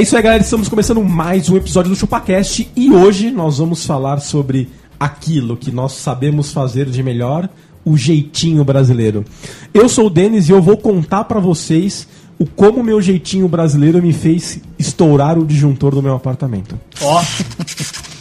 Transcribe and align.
É 0.00 0.02
isso 0.02 0.16
aí, 0.16 0.22
galera. 0.22 0.42
Estamos 0.42 0.66
começando 0.66 1.04
mais 1.04 1.50
um 1.50 1.58
episódio 1.58 1.90
do 1.90 1.94
ChupaCast 1.94 2.70
e 2.74 2.90
hoje 2.90 3.30
nós 3.30 3.58
vamos 3.58 3.84
falar 3.84 4.18
sobre 4.20 4.70
aquilo 4.98 5.58
que 5.58 5.70
nós 5.70 5.92
sabemos 5.92 6.54
fazer 6.54 6.86
de 6.88 7.02
melhor, 7.02 7.46
o 7.84 7.98
jeitinho 7.98 8.64
brasileiro. 8.64 9.26
Eu 9.74 9.90
sou 9.90 10.06
o 10.06 10.10
Denis 10.10 10.48
e 10.48 10.52
eu 10.52 10.62
vou 10.62 10.78
contar 10.78 11.24
pra 11.24 11.38
vocês 11.38 12.08
o 12.38 12.46
como 12.46 12.82
meu 12.82 13.02
jeitinho 13.02 13.46
brasileiro 13.46 14.02
me 14.02 14.14
fez 14.14 14.58
estourar 14.78 15.38
o 15.38 15.44
disjuntor 15.44 15.94
do 15.94 16.02
meu 16.02 16.14
apartamento. 16.14 16.80
Ó. 17.02 17.22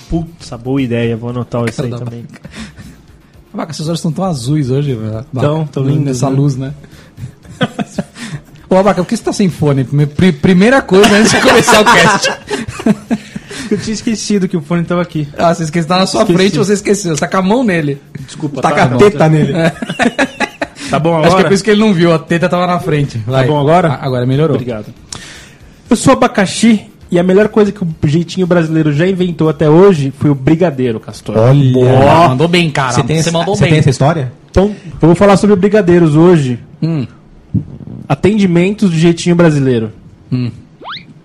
Putz, 0.09 0.49
boa 0.61 0.81
ideia. 0.81 1.15
Vou 1.15 1.29
anotar 1.29 1.65
isso 1.69 1.81
aí 1.81 1.91
também. 1.91 2.25
Vaca, 3.53 3.71
seus 3.71 3.87
olhos 3.87 3.99
estão 3.99 4.11
tão 4.11 4.25
azuis 4.25 4.69
hoje, 4.69 4.95
velho. 4.95 5.25
Tão, 5.33 5.65
tão 5.65 5.83
lindos, 5.85 6.03
Nessa 6.03 6.29
né? 6.29 6.35
luz, 6.35 6.57
né? 6.57 6.73
Ô, 8.69 8.75
Abaca, 8.75 9.01
por 9.03 9.07
que 9.09 9.17
você 9.17 9.23
tá 9.23 9.33
sem 9.33 9.49
fone? 9.49 9.83
Pri- 9.83 10.31
Primeira 10.31 10.81
coisa 10.81 11.11
antes 11.15 11.31
de 11.31 11.41
começar 11.41 11.81
o 11.81 11.85
cast. 11.85 12.31
Eu 13.71 13.77
tinha 13.79 13.93
esquecido 13.93 14.47
que 14.47 14.55
o 14.57 14.61
fone 14.61 14.83
tava 14.83 15.01
aqui. 15.01 15.27
Ah, 15.37 15.53
você 15.53 15.63
esqueceu, 15.63 15.87
tá 15.87 15.97
na 15.99 16.05
sua 16.05 16.21
Esqueci. 16.21 16.37
frente, 16.37 16.57
você 16.57 16.73
esqueceu. 16.73 17.15
Você 17.15 17.19
tá 17.19 17.27
com 17.27 17.37
a 17.37 17.41
mão 17.41 17.63
nele. 17.63 17.99
Desculpa, 18.25 18.61
Tá 18.61 18.71
com 18.71 18.95
a 18.95 18.97
teta 18.97 19.27
nele. 19.29 19.53
Tá 20.89 20.97
bom 20.99 21.17
Acho 21.17 21.21
que 21.21 21.27
é 21.27 21.29
agora? 21.31 21.47
por 21.47 21.53
isso 21.53 21.63
que 21.63 21.69
ele 21.71 21.79
não 21.81 21.93
viu, 21.93 22.13
a 22.13 22.17
teta 22.19 22.49
tava 22.49 22.65
na 22.65 22.79
frente. 22.79 23.19
Vai. 23.27 23.45
bom 23.47 23.59
agora? 23.59 23.89
A- 23.89 24.05
Agora 24.05 24.25
melhorou. 24.25 24.55
Obrigado. 24.55 24.87
Eu 25.89 25.95
sou 25.95 26.13
abacaxi 26.13 26.85
e 27.11 27.19
a 27.19 27.23
melhor 27.23 27.47
coisa 27.49 27.71
que 27.71 27.83
o 27.83 27.87
jeitinho 28.05 28.45
brasileiro 28.47 28.91
já 28.93 29.07
inventou 29.07 29.49
até 29.49 29.69
hoje 29.69 30.13
foi 30.17 30.29
o 30.29 30.35
brigadeiro, 30.35 30.99
Castor. 30.99 31.37
Olha. 31.37 32.27
Mandou 32.29 32.47
bem, 32.47 32.69
cara. 32.71 32.91
Você 32.93 33.03
tem, 33.03 33.17
essa, 33.17 33.31
mandou 33.31 33.55
você 33.55 33.61
bem. 33.63 33.71
tem 33.71 33.79
essa 33.79 33.89
história? 33.89 34.31
Então, 34.49 34.75
eu 35.01 35.07
vou 35.07 35.15
falar 35.15 35.37
sobre 35.37 35.55
brigadeiros 35.55 36.15
hoje. 36.15 36.59
Hum, 36.81 37.05
Atendimentos 38.09 38.89
do 38.89 38.95
jeitinho 38.97 39.35
brasileiro. 39.35 39.91
hum. 40.31 40.49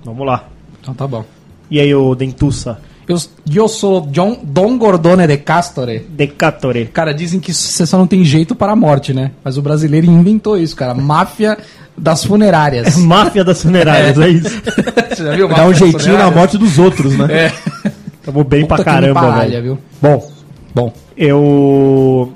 Vamos 0.05 0.27
lá. 0.27 0.45
Então 0.83 0.93
tá 0.93 1.07
bom. 1.09 1.25
E 1.71 1.81
aí, 1.81 1.95
ô 1.95 2.15
Dentuça? 2.15 2.79
Eu, 3.09 3.17
eu 3.55 3.69
sou 3.69 4.03
John, 4.11 4.39
Dom 4.43 4.77
Gordone 4.77 5.27
de 5.27 5.39
Castore. 5.39 6.01
Decatore. 6.11 6.85
Cara, 6.93 7.15
dizem 7.15 7.41
que 7.41 7.55
você 7.55 7.87
só 7.87 7.97
não 7.97 8.07
tem 8.07 8.23
jeito 8.23 8.55
para 8.55 8.73
a 8.73 8.77
morte, 8.77 9.15
né? 9.15 9.31
Mas 9.43 9.57
o 9.57 9.63
brasileiro 9.63 10.07
inventou 10.07 10.59
isso, 10.59 10.77
cara. 10.77 10.93
Máfia 10.95 11.57
das 11.97 12.23
funerárias. 12.25 12.97
Máfia 13.01 13.43
das 13.45 13.63
funerárias, 13.63 14.19
é, 14.19 14.29
isso. 14.29 14.49
Você 15.09 15.25
já 15.25 15.35
viu? 15.37 15.49
Dá 15.49 15.67
um 15.67 15.73
jeitinho 15.75 16.19
na 16.19 16.31
morte 16.31 16.59
dos 16.59 16.79
outros, 16.79 17.17
né? 17.17 17.27
É. 17.31 17.91
Tamo 18.23 18.45
bem 18.45 18.63
Puta 18.63 18.77
pra 18.77 18.85
caramba, 18.85 19.21
palha, 19.21 19.51
velho. 19.51 19.63
viu? 19.63 19.79
Bom, 20.03 20.31
Bom. 20.75 20.93
eu... 21.17 22.33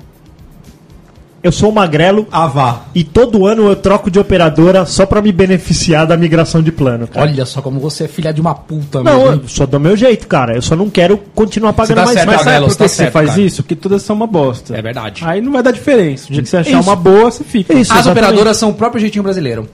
Eu 1.41 1.51
sou 1.53 1.69
um 1.69 1.71
magrelo 1.73 2.27
Ah, 2.31 2.47
vá. 2.47 2.81
e 2.93 3.01
todo 3.03 3.45
ano 3.47 3.67
eu 3.69 3.75
troco 3.75 4.11
de 4.11 4.19
operadora 4.19 4.85
só 4.85 5.05
pra 5.05 5.21
me 5.21 5.31
beneficiar 5.31 6.05
da 6.05 6.17
migração 6.17 6.61
de 6.61 6.69
plano, 6.71 7.07
cara. 7.07 7.25
Olha 7.25 7.45
só 7.45 7.61
como 7.61 7.79
você 7.79 8.03
é 8.03 8.07
filha 8.09 8.33
de 8.33 8.41
uma 8.41 8.53
puta, 8.53 9.01
Não, 9.01 9.19
mesmo. 9.27 9.41
eu 9.43 9.47
só 9.47 9.65
do 9.65 9.79
meu 9.79 9.95
jeito, 9.95 10.27
cara. 10.27 10.53
Eu 10.55 10.61
só 10.61 10.75
não 10.75 10.89
quero 10.89 11.17
continuar 11.33 11.71
pagando 11.73 11.95
tá 11.95 12.03
mais. 12.05 12.13
certo, 12.13 12.27
mas 12.27 12.35
sabe 12.39 12.45
Magrelo, 12.49 12.65
por 12.67 12.73
você 12.73 12.83
que 12.83 12.89
você 12.89 13.11
faz 13.11 13.29
cara. 13.29 13.41
isso? 13.41 13.63
Porque 13.63 13.75
todas 13.75 14.01
são 14.01 14.15
uma 14.17 14.27
bosta. 14.27 14.75
É 14.77 14.81
verdade. 14.81 15.21
Aí 15.25 15.39
não 15.39 15.53
vai 15.53 15.63
dar 15.63 15.71
diferença. 15.71 16.27
O 16.29 16.33
dia 16.33 16.43
que 16.43 16.49
você 16.49 16.57
achar 16.57 16.79
Isso. 16.79 16.89
uma 16.89 16.95
boa, 16.97 17.31
você 17.31 17.43
fica. 17.45 17.71
As 17.73 17.79
Isso, 17.79 17.93
exatamente. 17.93 18.11
operadoras 18.25 18.57
são 18.57 18.69
o 18.71 18.73
próprio 18.73 18.99
jeitinho 18.99 19.23
brasileiro. 19.23 19.65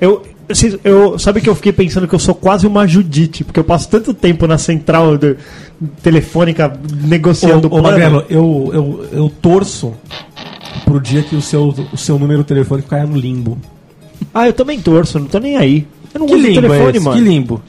Eu, 0.00 0.22
eu, 0.48 0.80
eu- 0.84 1.18
sabe 1.18 1.42
que 1.42 1.50
eu 1.50 1.54
fiquei 1.54 1.72
pensando 1.72 2.08
que 2.08 2.14
eu 2.14 2.18
sou 2.18 2.34
quase 2.34 2.66
uma 2.66 2.86
Judite, 2.86 3.44
porque 3.44 3.60
eu 3.60 3.64
passo 3.64 3.90
tanto 3.90 4.14
tempo 4.14 4.46
na 4.46 4.56
central 4.56 5.18
de- 5.18 5.36
telefônica 6.02 6.72
negociando 7.04 7.68
Ô, 7.72 7.78
ô 7.78 7.82
Magrelo, 7.82 8.24
eu, 8.28 8.70
eu, 8.72 9.06
eu 9.12 9.32
torço 9.40 9.92
pro 10.90 11.00
dia 11.00 11.22
que 11.22 11.34
o 11.36 11.40
seu, 11.42 11.74
o 11.92 11.96
seu 11.96 12.18
número 12.18 12.42
telefônico 12.44 12.88
caia 12.88 13.06
no 13.06 13.16
limbo. 13.16 13.58
Ah, 14.34 14.46
eu 14.46 14.52
também 14.52 14.78
torço, 14.80 15.18
não 15.18 15.26
tô 15.26 15.38
nem 15.38 15.56
aí. 15.56 15.86
Eu 16.12 16.20
não 16.20 16.26
Que 16.26 16.34
uso 16.34 16.42
limbo 16.46 16.60
telefone, 16.62 16.86
é 16.86 16.90
esse? 16.90 17.00
mano. 17.00 17.16
Que 17.16 17.22
limbo? 17.28 17.62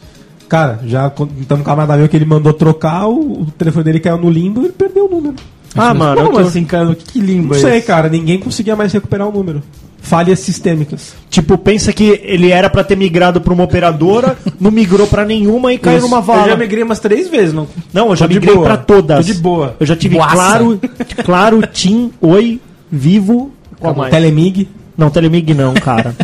Cara, 0.49 0.79
já 0.85 1.09
contando 1.09 1.61
um 1.61 1.63
camarada 1.63 1.97
meu 1.97 2.09
que 2.09 2.15
ele 2.17 2.25
mandou 2.25 2.51
trocar, 2.51 3.07
o, 3.07 3.43
o 3.43 3.45
telefone 3.57 3.85
dele 3.85 3.99
caiu 3.99 4.17
no 4.17 4.29
limbo 4.29 4.61
e 4.61 4.65
ele 4.65 4.73
perdeu 4.73 5.05
o 5.05 5.09
número. 5.09 5.35
Ah, 5.73 5.93
mano, 5.93 6.19
eu 6.19 6.25
Como 6.25 6.39
tô- 6.39 6.47
assim, 6.47 6.65
cara? 6.65 6.93
Que 6.93 7.19
limbo 7.21 7.53
é 7.53 7.57
Não 7.57 7.61
sei, 7.69 7.77
esse? 7.77 7.87
cara. 7.87 8.09
Ninguém 8.09 8.37
conseguia 8.37 8.75
mais 8.75 8.91
recuperar 8.91 9.29
o 9.29 9.31
número. 9.31 9.63
Falhas 10.01 10.39
sistêmicas. 10.39 11.13
Tipo, 11.29 11.57
pensa 11.57 11.93
que 11.93 12.19
ele 12.23 12.49
era 12.49 12.69
pra 12.69 12.83
ter 12.83 12.97
migrado 12.97 13.39
pra 13.39 13.53
uma 13.53 13.63
operadora, 13.63 14.35
não 14.59 14.71
migrou 14.71 15.07
pra 15.07 15.23
nenhuma 15.23 15.71
e 15.71 15.77
caiu 15.77 15.99
Isso. 15.99 16.07
numa 16.07 16.19
vala. 16.19 16.41
Eu 16.41 16.49
já 16.49 16.57
migrei 16.57 16.83
umas 16.83 16.99
três 16.99 17.29
vezes, 17.29 17.53
não. 17.53 17.67
Não, 17.93 18.09
eu 18.09 18.15
já 18.17 18.27
Tô 18.27 18.33
migrei 18.33 18.53
boa. 18.55 18.65
pra 18.65 18.77
todas. 18.77 19.25
Tô 19.25 19.31
de 19.33 19.39
boa. 19.39 19.75
Eu 19.79 19.85
já 19.85 19.95
tive 19.95 20.15
Boaça. 20.15 20.33
Claro, 20.35 20.79
Claro, 21.23 21.61
Tim, 21.71 22.11
Oi, 22.19 22.59
Vivo. 22.91 23.51
Qual 23.79 23.95
mais? 23.95 24.11
Telemig. 24.11 24.67
Não, 24.97 25.09
Telemig 25.09 25.53
não, 25.53 25.73
cara. 25.73 26.15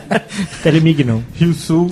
Telemig 0.62 1.02
não. 1.04 1.22
Rio 1.34 1.54
Sul. 1.54 1.90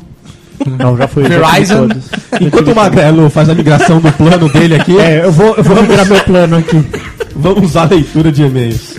Não, 0.67 0.97
já 0.97 1.09
foi. 1.09 1.25
Verizon. 1.25 1.89
Enquanto 2.41 2.73
o 2.73 2.75
Magrelo 2.75 3.31
faz 3.31 3.49
a 3.49 3.55
migração 3.55 4.01
do 4.01 4.13
plano 4.13 4.49
dele 4.49 4.75
aqui, 4.75 4.99
É, 4.99 5.25
eu 5.25 5.33
vou, 5.33 5.55
eu 5.57 5.65
vou 5.65 5.81
migrar 5.83 6.07
meu 6.07 6.21
plano 6.25 6.57
aqui. 6.57 6.85
vamos 7.35 7.71
usar 7.71 7.83
a 7.83 7.95
leitura 7.95 8.31
de 8.31 8.43
e-mails. 8.43 8.99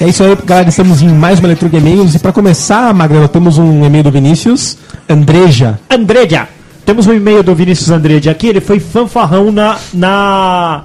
É 0.00 0.08
isso 0.08 0.24
aí, 0.24 0.34
galera. 0.44 0.70
Estamos 0.70 1.02
em 1.02 1.08
mais 1.08 1.38
uma 1.38 1.48
leitura 1.48 1.70
de 1.70 1.76
e-mails. 1.76 2.14
E 2.14 2.18
pra 2.18 2.32
começar, 2.32 2.94
Magrelo, 2.94 3.28
temos 3.28 3.58
um 3.58 3.84
e-mail 3.84 4.04
do 4.04 4.10
Vinícius. 4.10 4.78
Andreja. 5.06 5.78
Andreja. 5.90 6.48
Temos 6.86 7.06
um 7.06 7.12
e-mail 7.12 7.42
do 7.42 7.54
Vinícius 7.54 7.90
Andreja 7.90 8.30
aqui. 8.30 8.46
Ele 8.46 8.62
foi 8.62 8.80
fanfarrão 8.80 9.52
na, 9.52 9.78
na 9.92 10.84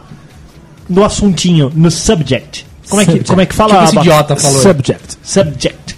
no 0.90 1.06
assuntinho, 1.06 1.72
no 1.74 1.90
subject. 1.90 2.66
Como 2.90 3.02
é 3.02 3.06
que, 3.06 3.12
Subject. 3.12 3.30
como 3.30 3.42
é 3.42 3.46
que 3.46 3.56
fala? 3.56 3.70
Tipo 3.74 3.84
esse 3.86 3.94
Aba? 3.98 4.02
idiota 4.02 4.36
falou. 4.36 4.62
Subject. 4.62 5.18
Subject. 5.24 5.98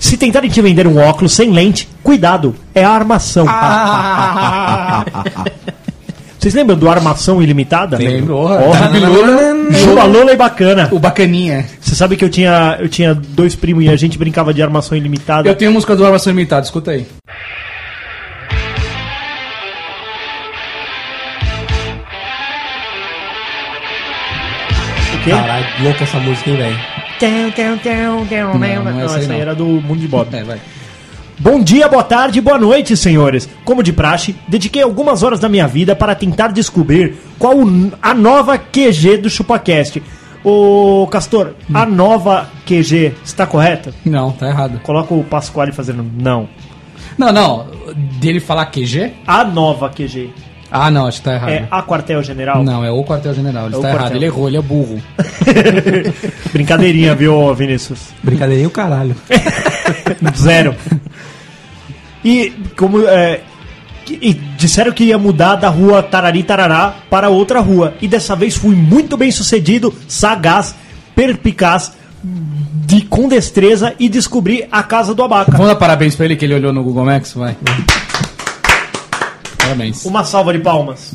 Se 0.00 0.16
tentarem 0.16 0.50
te 0.50 0.60
vender 0.60 0.88
um 0.88 0.98
óculos 0.98 1.32
sem 1.32 1.52
lente, 1.52 1.88
cuidado, 2.02 2.56
é 2.74 2.82
a 2.82 2.90
armação. 2.90 3.46
Vocês 6.40 6.54
lembram 6.54 6.74
do 6.74 6.88
Armação 6.88 7.42
Ilimitada? 7.42 7.98
Lembro, 7.98 8.34
orra. 8.34 8.62
Juba 9.72 10.04
Lola 10.04 10.32
e 10.32 10.36
bacana. 10.36 10.88
O 10.90 10.98
bacaninha. 10.98 11.66
Você 11.78 11.94
sabe 11.94 12.16
que 12.16 12.24
eu 12.24 12.30
tinha, 12.30 12.78
eu 12.80 12.88
tinha 12.88 13.14
dois 13.14 13.54
primos 13.54 13.84
e 13.84 13.90
a 13.90 13.96
gente 13.96 14.16
brincava 14.16 14.54
de 14.54 14.62
Armação 14.62 14.96
Ilimitada. 14.96 15.46
Eu 15.46 15.54
tenho 15.54 15.70
música 15.70 15.94
do 15.94 16.02
Armação 16.02 16.32
Limitada, 16.32 16.64
escuta 16.64 16.92
aí. 16.92 17.06
Quê? 25.22 25.30
Caralho, 25.30 25.66
louca 25.82 26.04
essa 26.04 26.18
música, 26.20 26.48
hein, 26.48 26.56
velho? 26.56 26.78
Não, 28.54 28.84
não 28.84 28.90
é 28.90 28.92
não, 28.92 29.04
essa 29.04 29.16
aí 29.16 29.22
essa 29.24 29.32
aí 29.32 29.36
não. 29.36 29.42
era 29.42 29.54
do 29.54 29.66
Mundo 29.66 30.00
de 30.00 30.08
Bob. 30.08 30.34
É, 30.34 30.42
vai. 30.42 30.58
Bom 31.42 31.62
dia, 31.62 31.88
boa 31.88 32.04
tarde, 32.04 32.38
boa 32.38 32.58
noite, 32.58 32.94
senhores. 32.94 33.48
Como 33.64 33.82
de 33.82 33.94
praxe, 33.94 34.36
dediquei 34.46 34.82
algumas 34.82 35.22
horas 35.22 35.40
da 35.40 35.48
minha 35.48 35.66
vida 35.66 35.96
para 35.96 36.14
tentar 36.14 36.48
descobrir 36.48 37.16
qual 37.38 37.54
a 38.02 38.12
nova 38.12 38.58
QG 38.58 39.16
do 39.16 39.30
ChupaCast. 39.30 40.02
Ô, 40.44 41.08
Castor, 41.10 41.54
a 41.72 41.86
nova 41.86 42.46
QG 42.66 43.14
está 43.24 43.46
correta? 43.46 43.90
Não, 44.04 44.32
tá 44.32 44.48
errado. 44.48 44.80
Coloca 44.82 45.14
o 45.14 45.24
Pasquale 45.24 45.72
fazendo 45.72 46.04
não. 46.14 46.46
Não, 47.16 47.32
não. 47.32 47.66
Dele 48.20 48.38
falar 48.38 48.66
QG? 48.66 49.10
A 49.26 49.42
nova 49.42 49.88
QG. 49.88 50.30
Ah, 50.70 50.90
não, 50.90 51.06
acho 51.06 51.18
que 51.18 51.24
tá 51.24 51.34
errado. 51.34 51.50
É 51.50 51.66
a 51.70 51.82
quartel-general? 51.82 52.62
Não, 52.62 52.84
é 52.84 52.90
o 52.90 53.02
quartel-general. 53.02 53.66
Ele 53.66 53.74
É 53.76 53.78
o 53.78 53.80
tá 53.80 53.88
errado. 53.88 54.00
quartel. 54.02 54.16
Ele 54.18 54.26
errou, 54.26 54.46
ele 54.46 54.56
é 54.58 54.62
burro. 54.62 55.02
Brincadeirinha, 56.52 57.14
viu, 57.14 57.52
Vinícius? 57.54 58.10
Brincadeirinha 58.22 58.68
o 58.68 58.70
caralho. 58.70 59.16
Zero. 60.36 60.74
E 62.24 62.52
como 62.76 63.06
é, 63.06 63.40
e 64.08 64.34
disseram 64.34 64.92
que 64.92 65.04
ia 65.04 65.18
mudar 65.18 65.56
da 65.56 65.68
rua 65.68 66.02
Tarari 66.02 66.42
Tarará 66.42 66.94
para 67.08 67.28
outra 67.28 67.60
rua. 67.60 67.94
E 68.00 68.08
dessa 68.08 68.34
vez 68.34 68.56
fui 68.56 68.74
muito 68.74 69.16
bem 69.16 69.30
sucedido, 69.30 69.94
sagaz, 70.08 70.74
perpicaz, 71.14 71.92
de, 72.22 73.02
com 73.02 73.28
destreza 73.28 73.94
e 73.98 74.08
descobrir 74.08 74.66
a 74.70 74.82
casa 74.82 75.14
do 75.14 75.22
abaca. 75.22 75.52
Vamos 75.52 75.68
dar 75.68 75.76
parabéns 75.76 76.16
pra 76.16 76.24
ele 76.24 76.36
que 76.36 76.44
ele 76.44 76.54
olhou 76.54 76.72
no 76.72 76.82
Google 76.82 77.04
Maps, 77.04 77.32
vai. 77.34 77.56
Parabéns. 79.58 80.04
Uma 80.04 80.24
salva 80.24 80.52
de 80.52 80.58
palmas. 80.58 81.14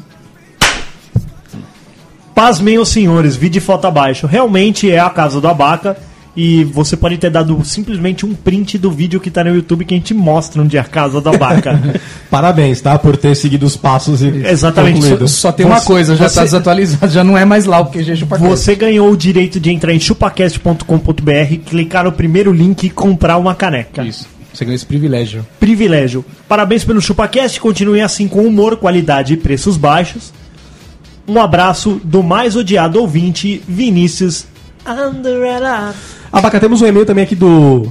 Pasmem 2.33 2.77
os 2.77 2.89
senhores, 2.89 3.35
vi 3.35 3.49
de 3.49 3.59
foto 3.59 3.87
abaixo. 3.87 4.27
Realmente 4.27 4.91
é 4.91 4.99
a 4.99 5.09
casa 5.09 5.39
do 5.39 5.47
abaca. 5.47 5.97
E 6.37 6.65
você 6.65 6.97
pode 6.97 7.17
ter 7.17 7.29
dado 7.29 7.63
simplesmente 7.63 8.25
um 8.25 8.33
print 8.35 8.77
do 8.77 8.91
vídeo 8.91 9.21
que 9.21 9.31
tá 9.31 9.41
no 9.41 9.55
YouTube 9.55 9.85
que 9.85 9.93
a 9.93 9.97
gente 9.97 10.13
mostra 10.13 10.61
onde 10.61 10.75
é 10.75 10.79
a 10.81 10.83
casa 10.83 11.21
do 11.21 11.29
abaca. 11.29 11.79
Parabéns, 12.29 12.81
tá? 12.81 12.99
Por 12.99 13.15
ter 13.15 13.33
seguido 13.35 13.65
os 13.65 13.77
passos 13.77 14.21
e 14.21 14.27
Exatamente. 14.45 14.95
concluído. 14.99 15.27
Só 15.29 15.51
tem 15.53 15.65
uma 15.65 15.79
Você- 15.79 15.85
coisa, 15.87 16.15
já 16.15 16.27
você- 16.27 16.35
tá 16.35 16.43
desatualizado, 16.43 17.09
já 17.13 17.23
não 17.23 17.37
é 17.37 17.45
mais 17.45 17.65
lá 17.65 17.79
o 17.79 17.85
QG 17.85 18.17
ChupaCast. 18.17 18.49
Você 18.49 18.75
ganhou 18.75 19.09
o 19.09 19.15
direito 19.15 19.61
de 19.61 19.71
entrar 19.71 19.93
em 19.93 19.99
chupacast.com.br, 19.99 21.55
clicar 21.65 22.03
no 22.03 22.11
primeiro 22.11 22.51
link 22.51 22.83
e 22.83 22.89
comprar 22.89 23.37
uma 23.37 23.55
caneca. 23.55 24.03
Isso. 24.03 24.27
Você 24.53 24.65
ganhou 24.65 24.75
esse 24.75 24.85
privilégio. 24.85 25.45
Privilégio. 25.59 26.23
Parabéns 26.49 26.83
pelo 26.83 27.01
ChupaCast, 27.01 27.59
continue 27.61 28.01
assim 28.01 28.27
com 28.27 28.45
humor, 28.45 28.75
qualidade 28.77 29.33
e 29.33 29.37
preços 29.37 29.77
baixos. 29.77 30.33
Um 31.27 31.39
abraço 31.39 31.99
do 32.03 32.21
mais 32.21 32.55
odiado 32.55 32.99
ouvinte, 32.99 33.61
Vinícius 33.67 34.45
Anderera. 34.85 35.93
Abaca, 36.35 36.59
temos 36.59 36.81
um 36.81 36.85
e-mail 36.85 37.05
também 37.05 37.23
aqui 37.23 37.33
do 37.33 37.87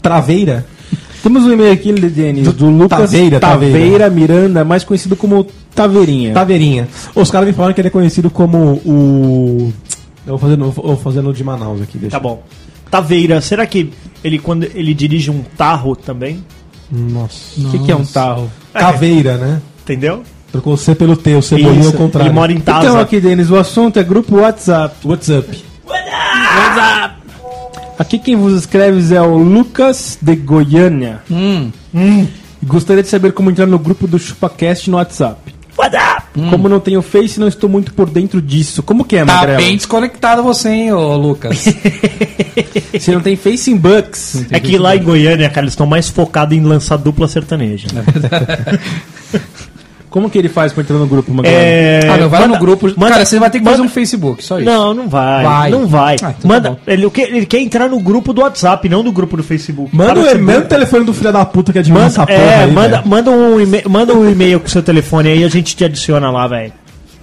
Traveira. 0.00 0.64
Temos 1.24 1.42
um 1.42 1.52
e-mail 1.52 1.72
aqui, 1.72 1.92
Denis, 1.92 2.52
do, 2.52 2.70
Lucas 2.70 3.10
Taveira, 3.10 3.40
Taveira, 3.40 3.74
Taveira. 3.74 4.10
Miranda, 4.10 4.64
mais 4.64 4.84
conhecido 4.84 5.16
como 5.16 5.44
Taveirinha. 5.74 6.34
Taveirinha. 6.34 6.88
Os 7.16 7.32
caras 7.32 7.48
me 7.48 7.52
falaram 7.52 7.74
que 7.74 7.80
ele 7.80 7.88
é 7.88 7.90
conhecido 7.90 8.30
como 8.30 8.80
o. 8.84 9.72
Eu 10.24 10.36
vou 10.36 10.38
fazendo, 10.38 10.64
eu 10.66 10.70
vou 10.70 10.96
fazendo 10.96 11.32
de 11.32 11.42
Manaus 11.42 11.82
aqui, 11.82 11.98
deixa. 11.98 12.16
Tá 12.16 12.20
bom. 12.20 12.44
Taveira, 12.88 13.40
será 13.40 13.66
que 13.66 13.90
ele 14.22 14.38
quando 14.38 14.64
ele 14.72 14.94
dirige 14.94 15.28
um 15.28 15.42
tarro 15.56 15.96
também? 15.96 16.44
Nossa. 16.92 17.60
O 17.60 17.70
que, 17.70 17.78
que 17.80 17.90
é 17.90 17.96
um 17.96 18.04
tarro? 18.04 18.48
Caveira, 18.72 19.36
né? 19.36 19.60
Entendeu? 19.82 20.22
Trocou 20.52 20.74
o 20.74 20.76
C 20.76 20.94
pelo 20.94 21.16
T, 21.16 21.34
o 21.34 21.42
cebolinha 21.42 21.88
ao 21.88 21.92
contrário. 21.92 22.28
Ele 22.28 22.34
mora 22.34 22.52
em 22.52 22.60
Taza. 22.60 22.86
Então 22.86 23.00
aqui, 23.00 23.20
Denis, 23.20 23.50
o 23.50 23.56
assunto 23.56 23.98
é 23.98 24.04
grupo 24.04 24.36
WhatsApp. 24.36 24.94
What's 25.04 25.28
up? 25.28 25.72
Aqui 27.98 28.18
quem 28.18 28.36
vos 28.36 28.52
escreve 28.54 29.14
é 29.14 29.20
o 29.22 29.36
Lucas 29.36 30.18
de 30.20 30.34
Goiânia. 30.36 31.20
Hum. 31.30 31.70
E 31.94 32.26
gostaria 32.66 33.02
de 33.02 33.08
saber 33.08 33.32
como 33.32 33.50
entrar 33.50 33.66
no 33.66 33.78
grupo 33.78 34.06
do 34.06 34.18
ChupaCast 34.18 34.90
no 34.90 34.96
WhatsApp. 34.96 35.52
Como 36.50 36.68
não 36.68 36.80
tenho 36.80 37.02
Face, 37.02 37.38
não 37.40 37.48
estou 37.48 37.68
muito 37.68 37.92
por 37.92 38.08
dentro 38.08 38.40
disso. 38.40 38.82
Como 38.82 39.04
que 39.04 39.16
é, 39.16 39.24
Tá 39.24 39.34
Magrelo? 39.34 39.58
bem 39.58 39.76
desconectado 39.76 40.42
você, 40.42 40.68
hein, 40.68 40.92
ô 40.92 41.16
Lucas. 41.16 41.64
Você 42.92 43.10
não 43.12 43.20
tem 43.20 43.36
Face 43.36 43.70
em 43.70 43.76
Bucks. 43.76 44.46
É 44.50 44.60
que 44.60 44.78
lá 44.78 44.94
em 44.94 45.02
Goiânia, 45.02 45.48
cara, 45.48 45.64
eles 45.64 45.72
estão 45.72 45.86
mais 45.86 46.08
focados 46.08 46.56
em 46.56 46.60
lançar 46.60 46.96
dupla 46.98 47.26
sertaneja. 47.26 47.88
Como 50.12 50.30
que 50.30 50.38
ele 50.38 50.48
faz 50.48 50.72
pra 50.72 50.82
entrar 50.82 50.96
no 50.98 51.06
grupo, 51.06 51.32
Magrelo? 51.34 51.56
É, 51.58 52.00
ah, 52.08 52.16
não, 52.18 52.28
vai 52.28 52.40
lá 52.40 52.46
manda- 52.46 52.58
no 52.58 52.64
grupo. 52.64 52.86
manda- 52.96 53.12
Cara, 53.12 53.24
você 53.24 53.38
vai 53.38 53.50
ter 53.50 53.58
que 53.58 53.64
fazer 53.64 53.78
manda- 53.78 53.88
um 53.88 53.92
Facebook, 53.92 54.44
só 54.44 54.58
isso. 54.58 54.66
Não, 54.70 54.92
não 54.94 55.08
vai. 55.08 55.42
Vai. 55.42 55.70
Não 55.70 55.86
vai. 55.86 56.16
Ah, 56.22 56.34
então 56.38 56.42
tá 56.42 56.48
manda, 56.48 56.70
bom. 56.70 56.76
ele, 56.86 57.06
o 57.06 57.10
que- 57.10 57.22
ele 57.22 57.46
quer 57.46 57.60
entrar 57.60 57.88
no 57.88 57.98
grupo 57.98 58.32
do 58.32 58.42
WhatsApp, 58.42 58.88
não 58.88 59.02
no 59.02 59.10
grupo 59.10 59.36
do 59.36 59.42
Facebook. 59.42 59.94
Manda 59.96 60.20
o 60.20 60.38
burro. 60.38 60.58
o 60.58 60.62
telefone 60.62 61.04
do 61.04 61.14
filho 61.14 61.32
da 61.32 61.44
puta 61.44 61.72
que 61.72 61.78
é 61.78 61.82
de 61.82 61.90
Manda, 61.90 62.06
essa 62.06 62.26
porra 62.26 62.38
é, 62.38 62.64
aí, 62.64 62.70
manda, 62.70 63.02
manda, 63.04 63.30
um 63.30 63.60
e-mail, 63.60 63.88
manda 63.90 64.14
um 64.14 64.30
e-mail 64.30 64.60
com 64.60 64.68
seu 64.68 64.82
telefone 64.82 65.30
aí 65.30 65.42
a 65.44 65.48
gente 65.48 65.74
te 65.74 65.84
adiciona 65.84 66.30
lá, 66.30 66.46
velho. 66.46 66.72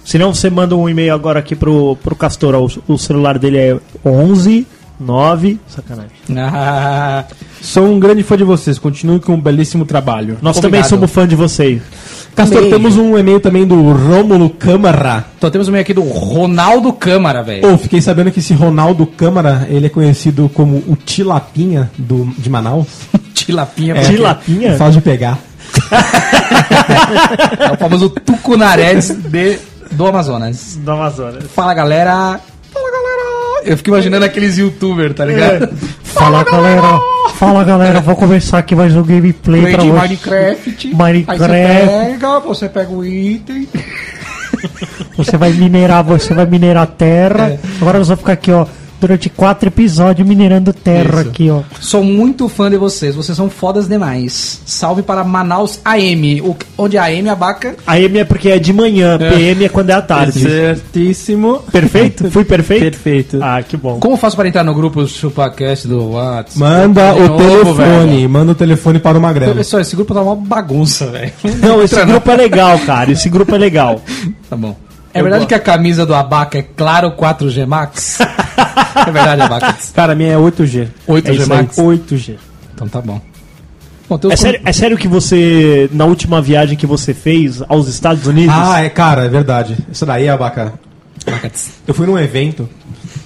Senão 0.04 0.34
você 0.34 0.50
manda 0.50 0.74
um 0.74 0.88
e-mail 0.88 1.14
agora 1.14 1.38
aqui 1.38 1.54
pro, 1.54 1.96
pro 2.02 2.16
Castor. 2.16 2.56
O, 2.56 2.94
o 2.94 2.98
celular 2.98 3.38
dele 3.38 3.58
é 3.58 3.76
11 4.04 4.66
9. 5.00 5.58
Sacanagem. 5.66 6.10
Ah, 6.36 7.24
Sou 7.62 7.84
um 7.86 7.98
grande 7.98 8.22
fã 8.22 8.36
de 8.36 8.44
vocês. 8.44 8.78
Continue 8.78 9.18
com 9.20 9.34
um 9.34 9.40
belíssimo 9.40 9.84
trabalho. 9.84 10.36
Nós 10.42 10.56
Obrigado. 10.58 10.62
também 10.62 10.88
somos 10.88 11.10
fã 11.10 11.26
de 11.26 11.34
vocês. 11.34 11.80
Castor, 12.36 12.60
Beijo. 12.60 12.76
temos 12.76 12.96
um 12.96 13.18
e-mail 13.18 13.40
também 13.40 13.66
do 13.66 13.92
Rômulo 13.92 14.50
Câmara. 14.50 15.24
então 15.36 15.50
temos 15.50 15.66
um 15.68 15.70
e-mail 15.72 15.82
aqui 15.82 15.92
do 15.92 16.02
Ronaldo 16.02 16.92
Câmara, 16.92 17.42
velho. 17.42 17.68
Ou 17.70 17.76
fiquei 17.76 18.00
sabendo 18.00 18.30
que 18.30 18.38
esse 18.38 18.54
Ronaldo 18.54 19.04
Câmara, 19.06 19.66
ele 19.68 19.86
é 19.86 19.88
conhecido 19.88 20.48
como 20.54 20.76
o 20.86 20.96
Tilapinha 20.96 21.90
do, 21.98 22.32
de 22.38 22.48
Manaus. 22.48 22.86
Tilapinha. 23.34 23.94
É, 23.96 24.02
Tilapinha? 24.02 24.76
Faz 24.76 24.94
de 24.94 25.00
pegar. 25.00 25.38
É 27.58 27.72
o 27.72 27.76
famoso 27.76 28.10
Tucunarés 28.10 29.10
de, 29.10 29.58
do 29.92 30.06
Amazonas. 30.06 30.78
Do 30.82 30.90
Amazonas. 30.92 31.44
Fala, 31.54 31.74
galera. 31.74 32.40
Fala. 33.60 33.62
Eu 33.64 33.76
fico 33.76 33.90
imaginando 33.90 34.24
aqueles 34.24 34.58
youtubers, 34.58 35.14
tá 35.14 35.24
ligado? 35.24 35.68
Fala 36.02 36.42
galera, 36.42 37.00
fala 37.36 37.62
galera, 37.62 38.00
vou 38.00 38.16
começar 38.16 38.58
aqui 38.58 38.74
mais 38.74 38.96
um 38.96 39.02
gameplay 39.02 39.60
Play 39.60 39.74
pra 39.74 39.82
de 39.82 39.90
hoje. 39.90 40.00
Minecraft. 40.00 40.94
Minecraft. 40.94 41.30
Aí 41.30 41.38
você 41.38 42.08
pega, 42.10 42.40
você 42.40 42.68
pega 42.68 42.90
o 42.90 43.04
item. 43.04 43.68
Você 45.16 45.36
vai 45.36 45.52
minerar, 45.52 46.02
você 46.02 46.34
vai 46.34 46.46
minerar 46.46 46.86
terra. 46.88 47.58
Agora 47.80 47.98
nós 47.98 48.08
vamos 48.08 48.20
ficar 48.20 48.32
aqui, 48.32 48.50
ó, 48.50 48.66
durante 49.00 49.30
quatro 49.30 49.68
episódios 49.68 50.26
minerando 50.26 50.72
terra 50.72 51.20
Isso. 51.20 51.28
aqui, 51.28 51.50
ó. 51.50 51.62
Sou 51.80 52.04
muito 52.04 52.48
fã 52.48 52.70
de 52.70 52.76
vocês, 52.76 53.14
vocês 53.14 53.36
são 53.36 53.48
fodas 53.48 53.88
demais. 53.88 54.60
Salve 54.66 55.02
para 55.02 55.24
Manaus 55.24 55.80
AM. 55.84 56.42
O, 56.42 56.56
onde 56.76 56.98
a 56.98 57.04
AM 57.04 57.28
abaca. 57.28 57.74
A 57.86 57.98
M 57.98 58.18
é 58.18 58.24
porque 58.24 58.50
é 58.50 58.58
de 58.58 58.72
manhã, 58.72 59.18
PM 59.18 59.64
é 59.64 59.68
quando 59.68 59.90
é 59.90 59.94
à 59.94 60.02
tarde. 60.02 60.40
Certíssimo. 60.40 61.60
Perfeito? 61.72 62.30
Fui 62.30 62.44
perfeito? 62.44 62.82
Perfeito. 62.82 63.38
Ah, 63.42 63.62
que 63.62 63.76
bom. 63.76 63.98
Como 63.98 64.16
faço 64.16 64.36
para 64.36 64.48
entrar 64.48 64.64
no 64.64 64.74
grupo 64.74 65.06
ChupaCast 65.06 65.88
do 65.88 66.10
WhatsApp? 66.12 66.58
Manda 66.58 67.14
o 67.14 67.28
novo, 67.28 67.74
telefone, 67.74 68.16
velho. 68.16 68.30
manda 68.30 68.52
o 68.52 68.54
telefone 68.54 68.98
para 68.98 69.18
o 69.18 69.20
Magrelo. 69.20 69.54
Pessoal, 69.54 69.80
esse 69.80 69.96
grupo 69.96 70.12
tá 70.12 70.20
uma 70.20 70.36
bagunça, 70.36 71.06
velho. 71.06 71.32
Não, 71.60 71.82
esse 71.82 72.04
grupo 72.04 72.30
é 72.30 72.36
legal, 72.36 72.78
cara. 72.80 73.10
Esse 73.10 73.28
grupo 73.28 73.54
é 73.54 73.58
legal. 73.58 74.00
Tá 74.48 74.56
bom. 74.56 74.76
É 75.12 75.22
verdade 75.22 75.46
que 75.46 75.54
a 75.54 75.58
camisa 75.58 76.06
do 76.06 76.14
Abaca 76.14 76.58
é 76.58 76.62
claro 76.62 77.10
4G 77.12 77.66
Max? 77.66 78.18
é 79.06 79.10
verdade, 79.10 79.42
Abaca. 79.42 79.76
Cara, 79.94 80.12
a 80.12 80.16
minha 80.16 80.32
é 80.32 80.36
8G. 80.36 80.88
8G 81.08 81.42
É 81.42 81.46
Max? 81.46 81.76
8G. 81.76 82.34
Então 82.74 82.88
tá 82.88 83.00
bom. 83.00 83.20
É 84.30 84.36
sério, 84.36 84.60
é 84.64 84.72
sério 84.72 84.96
que 84.98 85.06
você, 85.06 85.88
na 85.92 86.04
última 86.04 86.42
viagem 86.42 86.76
que 86.76 86.84
você 86.86 87.14
fez 87.14 87.62
aos 87.68 87.86
Estados 87.86 88.26
Unidos, 88.26 88.54
Ah, 88.58 88.82
é, 88.82 88.88
cara, 88.88 89.24
é 89.24 89.28
verdade. 89.28 89.76
Isso 89.92 90.04
daí, 90.04 90.28
Abaca. 90.28 90.72
Abacats. 91.26 91.70
Eu 91.86 91.94
fui 91.94 92.06
num 92.06 92.18
evento 92.18 92.68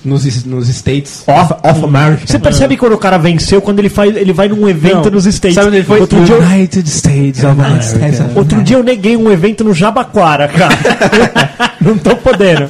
nos, 0.04 0.44
nos 0.44 0.68
States 0.68 1.24
Off- 1.26 1.54
of 1.62 1.84
America. 1.84 2.26
você 2.26 2.38
percebe 2.38 2.76
quando 2.76 2.92
o 2.92 2.98
cara 2.98 3.16
venceu, 3.16 3.62
quando 3.62 3.78
ele, 3.78 3.88
faz, 3.88 4.14
ele 4.14 4.32
vai 4.34 4.46
num 4.48 4.68
evento 4.68 5.04
Não. 5.06 5.12
nos 5.12 5.24
States. 5.24 5.54
Sabe 5.54 5.68
onde 5.68 5.76
ele 5.78 5.86
foi? 5.86 6.00
Outro 6.00 6.22
dia, 6.22 6.34
eu, 6.34 6.42
United 6.42 6.86
States 6.90 7.42
of 7.44 7.58
America. 7.58 8.32
outro 8.34 8.62
dia 8.62 8.76
eu 8.76 8.82
neguei 8.82 9.16
um 9.16 9.30
evento 9.30 9.64
no 9.64 9.72
Jabaquara, 9.72 10.48
cara. 10.48 10.76
Não 11.80 11.96
tô 11.96 12.14
podendo. 12.16 12.68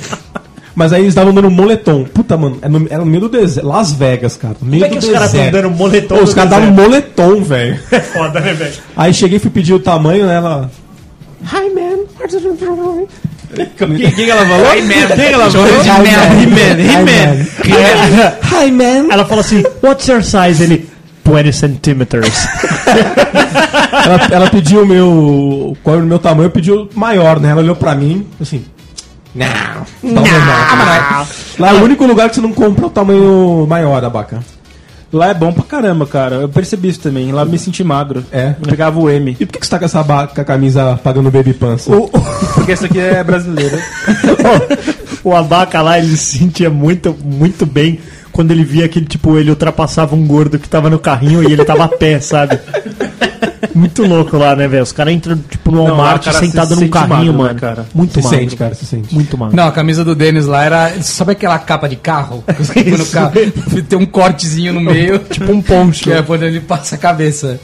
Mas 0.75 0.93
aí 0.93 1.03
eles 1.03 1.11
estavam 1.13 1.33
dando 1.33 1.51
moletom. 1.51 2.05
Puta, 2.05 2.37
mano, 2.37 2.59
era 2.61 2.69
no, 2.71 2.87
era 2.91 2.99
no 2.99 3.07
meio 3.07 3.21
do 3.23 3.29
deserto. 3.29 3.67
Las 3.67 3.93
Vegas, 3.93 4.37
cara. 4.37 4.57
No 4.61 4.69
meio 4.69 4.83
Como 4.83 4.95
é 4.95 4.99
que 4.99 5.01
do 5.01 5.07
os 5.07 5.13
caras 5.13 5.29
estão 5.29 5.45
deserto. 5.45 5.63
dando 5.63 5.77
moletom 5.77 6.17
Pô, 6.17 6.23
Os 6.25 6.35
caras 6.35 6.51
davam 6.51 6.71
moletom, 6.73 7.43
velho. 7.43 7.79
É 7.93 8.01
foda, 8.01 8.41
né, 8.41 8.53
velho? 8.53 8.73
Aí 8.97 9.15
cheguei 9.15 9.37
e 9.37 9.41
fui 9.41 9.51
pedir 9.51 9.73
o 9.75 9.79
tamanho, 9.79 10.27
né? 10.27 10.35
Ela. 10.37 10.71
Hi, 11.45 11.71
man. 11.75 12.05
Quem, 13.55 14.11
quem 14.11 14.29
ela 14.31 14.45
falou? 14.47 14.67
Quem 15.15 15.27
ela 15.33 15.49
falou? 15.49 15.69
He-Man. 15.85 16.81
He-Man. 16.81 17.47
He-Man. 17.65 18.33
Hi, 18.43 18.71
man. 18.73 19.13
Ela 19.13 19.25
falou 19.25 19.41
assim, 19.43 19.63
what's 19.81 20.09
your 20.09 20.25
size? 20.25 20.61
Ele, 20.61 20.89
20 21.25 21.53
centímetros. 21.53 22.29
Ela, 24.05 24.29
ela 24.31 24.51
pediu 24.51 24.83
o 24.83 24.87
meu. 24.87 25.77
Qual 25.83 25.97
era 25.97 26.05
o 26.05 26.07
meu 26.09 26.19
tamanho? 26.19 26.47
Eu 26.47 26.51
pedi 26.51 26.71
o 26.71 26.89
maior, 26.95 27.41
né? 27.41 27.51
Ela 27.51 27.63
olhou 27.63 27.77
pra 27.77 27.95
mim, 27.95 28.27
assim. 28.41 28.65
Não. 29.35 29.47
Não, 30.03 30.23
não. 30.23 31.27
Lá 31.59 31.71
é 31.71 31.73
o 31.75 31.83
único 31.85 32.07
lugar 32.07 32.29
que 32.29 32.37
você 32.37 32.41
não 32.41 32.53
compra 32.53 32.87
o 32.87 32.91
tamanho 32.91 33.67
maior, 33.69 34.05
abaca. 34.05 34.41
Lá 35.13 35.29
é 35.29 35.35
bom 35.35 35.53
pra 35.53 35.63
caramba, 35.63 36.07
cara. 36.07 36.37
Eu 36.37 36.49
percebi 36.49 36.89
isso 36.89 37.01
também. 37.01 37.31
Lá 37.31 37.43
eu 37.43 37.47
me 37.49 37.59
senti 37.59 37.85
magro. 37.85 38.25
É. 38.33 38.55
Eu 38.61 38.69
pegava 38.69 38.99
o 38.99 39.09
M. 39.09 39.37
E 39.39 39.47
por 39.47 39.59
que 39.59 39.65
você 39.65 39.71
tá 39.71 39.79
com 39.79 39.85
essa 39.85 40.03
ba- 40.03 40.27
com 40.27 40.41
a 40.41 40.45
camisa 40.45 40.99
pagando 41.05 41.31
baby 41.31 41.53
pants? 41.55 41.87
Porque 42.55 42.73
essa 42.73 42.87
aqui 42.87 42.99
é 42.99 43.23
brasileira. 43.23 43.79
o 45.23 45.35
Abaca 45.35 45.81
lá, 45.83 45.99
ele 45.99 46.17
se 46.17 46.39
sentia 46.39 46.69
muito, 46.69 47.17
muito 47.25 47.65
bem 47.65 48.01
quando 48.33 48.51
ele 48.51 48.65
via 48.65 48.89
que, 48.89 49.01
tipo, 49.03 49.39
ele 49.39 49.51
ultrapassava 49.51 50.17
um 50.17 50.27
gordo 50.27 50.59
que 50.59 50.69
tava 50.69 50.91
no 50.91 50.99
carrinho 50.99 51.49
e 51.49 51.53
ele 51.53 51.65
tava 51.65 51.85
a 51.85 51.89
pé, 51.89 52.19
sabe? 52.19 52.59
Muito 53.75 54.03
louco 54.07 54.37
lá, 54.37 54.55
né, 54.55 54.69
velho? 54.69 54.83
Os 54.83 54.93
caras 54.93 55.13
entram, 55.15 55.37
tipo, 55.49 55.71
no 55.71 55.85
Walmart 55.85 56.25
cara 56.25 56.39
sentado 56.39 56.75
se 56.75 56.81
num 56.83 56.89
carrinho, 56.89 57.33
magro, 57.33 57.33
né, 57.33 57.39
mano. 57.49 57.61
cara? 57.61 57.87
Muito 57.95 58.15
Se 58.15 58.23
magro. 58.23 58.39
sente, 58.39 58.57
cara, 58.57 58.75
se 58.75 58.87
sente. 58.87 59.15
Muito 59.15 59.37
magro. 59.39 59.57
Não, 59.57 59.67
a 59.67 59.73
camisa 59.73 60.05
do 60.05 60.15
Denis 60.15 60.47
lá 60.47 60.65
era. 60.65 61.03
Sabe 61.03 61.33
aquela 61.33 61.59
capa 61.59 61.89
de 61.89 61.97
carro? 61.97 62.45
No 62.99 63.07
carro. 63.07 63.33
Tem 63.89 63.99
um 63.99 64.07
cortezinho 64.07 64.73
no 64.73 64.81
meio. 64.81 65.19
Tipo 65.31 65.53
um 65.53 65.61
poncho. 65.63 66.05
Que 66.05 66.13
é 66.13 66.23
quando 66.23 66.43
ele 66.45 66.61
passa 66.61 66.95
a 66.95 66.99
cabeça. 66.99 67.59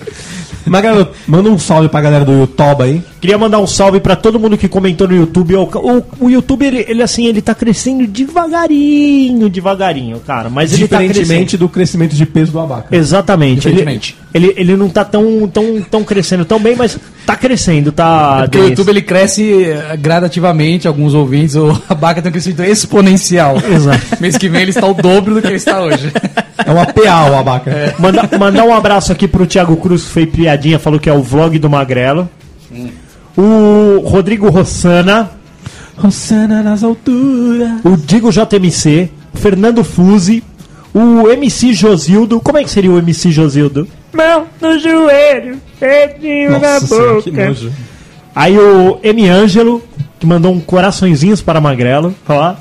Magrelo, 0.67 1.09
manda 1.27 1.49
um 1.49 1.59
salve 1.59 1.89
pra 1.89 2.01
galera 2.03 2.25
do 2.25 2.33
Yotoba 2.33 2.85
aí. 2.85 3.03
Queria 3.21 3.39
mandar 3.39 3.59
um 3.59 3.67
salve 3.67 3.99
pra 3.99 4.15
todo 4.15 4.39
mundo 4.39 4.57
que 4.59 4.69
comentou 4.69 5.09
no 5.09 5.17
YouTube. 5.17 5.57
O, 5.57 5.63
o, 5.65 6.05
o 6.27 6.31
YouTube, 6.31 6.65
ele, 6.67 6.85
ele, 6.87 7.03
assim, 7.03 7.27
ele 7.27 7.41
tá 7.41 7.55
crescendo 7.55 8.07
devagarinho, 8.07 9.49
devagarinho, 9.49 10.21
cara. 10.21 10.49
Mas 10.51 10.73
ele 10.73 10.87
tá 10.87 10.99
Diferentemente 10.99 11.41
crescendo. 11.57 11.61
do 11.61 11.69
crescimento 11.69 12.15
de 12.15 12.27
peso 12.27 12.53
do 12.53 12.61
abaca. 12.61 12.95
Exatamente. 12.95 13.69
Ele, 13.69 14.01
ele, 14.35 14.55
ele 14.57 14.77
não 14.77 14.89
tá 14.89 15.05
tão, 15.05 15.49
tão, 15.49 15.70
tão 15.91 16.03
crescendo 16.03 16.45
tão 16.45 16.59
bem, 16.59 16.75
mas 16.75 16.99
tá 17.27 17.37
crescendo, 17.37 17.93
tá. 17.93 18.43
Porque 18.43 18.59
o 18.59 18.69
YouTube 18.69 18.89
ele 18.89 19.03
cresce 19.03 19.65
eh, 19.65 19.97
gradativamente, 19.97 20.89
alguns 20.89 21.15
ouvintes, 21.15 21.55
o 21.57 21.71
Abaca 21.89 22.21
tem 22.23 22.31
um 22.31 22.33
crescimento 22.33 22.63
exponencial. 22.63 23.57
Exato. 23.59 24.21
Mês 24.21 24.37
que 24.37 24.49
vem 24.49 24.63
ele 24.63 24.71
está 24.71 24.87
o 24.87 24.95
dobro 24.95 25.35
do 25.35 25.43
que 25.43 25.49
ele 25.49 25.57
está 25.57 25.81
hoje. 25.83 26.13
É 26.65 26.71
uma 26.71 26.87
PA 26.87 27.31
o 27.31 27.37
abaca. 27.37 27.95
Manda, 27.99 28.29
mandar 28.39 28.65
um 28.65 28.75
abraço 28.75 29.13
aqui 29.13 29.27
pro 29.27 29.47
Thiago 29.47 29.77
Cruz, 29.77 30.05
que 30.05 30.11
fez 30.11 30.31
piadinha, 30.31 30.79
falou 30.79 31.01
que 31.01 31.09
é 31.09 31.13
o 31.13 31.23
vlog 31.23 31.59
do 31.59 31.71
Magrelo. 31.71 32.29
O 33.37 34.03
Rodrigo 34.05 34.49
Rossana, 34.51 35.31
Rossana 35.97 36.63
nas 36.63 36.83
alturas. 36.83 37.81
o 37.85 37.97
Digo 37.97 38.31
JMC, 38.31 39.11
Fernando 39.35 39.85
Fuzi, 39.85 40.43
o 40.95 41.29
MC 41.29 41.73
Josildo. 41.73 42.41
Como 42.41 42.59
é 42.59 42.65
que 42.65 42.71
seria 42.71 42.91
o 42.91 42.99
MC 42.99 43.31
Josildo? 43.31 43.87
Mão 44.13 44.47
no 44.61 44.79
joelho, 44.79 45.61
dedinho 45.79 46.53
Nossa 46.53 46.87
senhora, 46.87 47.23
que 47.23 47.31
nojo. 47.31 47.73
Aí 48.35 48.59
o 48.59 48.99
M. 49.03 49.29
Ângelo, 49.29 49.83
que 50.19 50.27
mandou 50.27 50.53
um 50.53 50.61
coraçõezinhos 50.61 51.41
para 51.41 51.61
Magrelo. 51.61 52.15
Ó. 52.29 52.55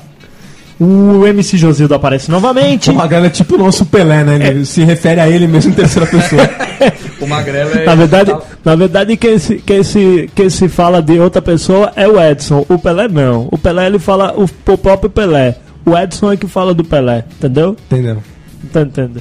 O 0.82 1.26
MC 1.26 1.58
Josildo 1.58 1.94
aparece 1.94 2.30
novamente. 2.30 2.90
O 2.90 2.94
Magrelo 2.94 3.26
é 3.26 3.30
tipo 3.30 3.56
o 3.56 3.58
nosso 3.58 3.84
Pelé, 3.84 4.24
né? 4.24 4.48
Ele 4.48 4.64
se 4.64 4.82
refere 4.82 5.20
a 5.20 5.28
ele 5.28 5.46
mesmo 5.46 5.72
em 5.72 5.74
terceira 5.74 6.06
pessoa. 6.08 6.42
O 7.20 7.26
Magrelo 7.26 7.78
é. 7.78 7.84
Na 7.84 7.94
verdade, 7.94 8.34
na 8.64 8.74
verdade 8.74 9.14
quem, 9.14 9.38
se, 9.38 9.56
quem, 9.56 9.82
se, 9.82 10.30
quem 10.34 10.48
se 10.48 10.70
fala 10.70 11.02
de 11.02 11.20
outra 11.20 11.42
pessoa 11.42 11.92
é 11.94 12.08
o 12.08 12.18
Edson. 12.18 12.64
O 12.66 12.78
Pelé 12.78 13.08
não. 13.08 13.46
O 13.50 13.58
Pelé 13.58 13.86
ele 13.86 13.98
fala 13.98 14.32
o, 14.34 14.44
o 14.44 14.78
próprio 14.78 15.10
Pelé. 15.10 15.56
O 15.84 15.96
Edson 15.96 16.32
é 16.32 16.36
que 16.38 16.46
fala 16.46 16.72
do 16.72 16.82
Pelé, 16.82 17.26
entendeu? 17.36 17.76
Entendeu? 17.90 18.22
Tá 18.72 18.80
entendendo? 18.80 19.20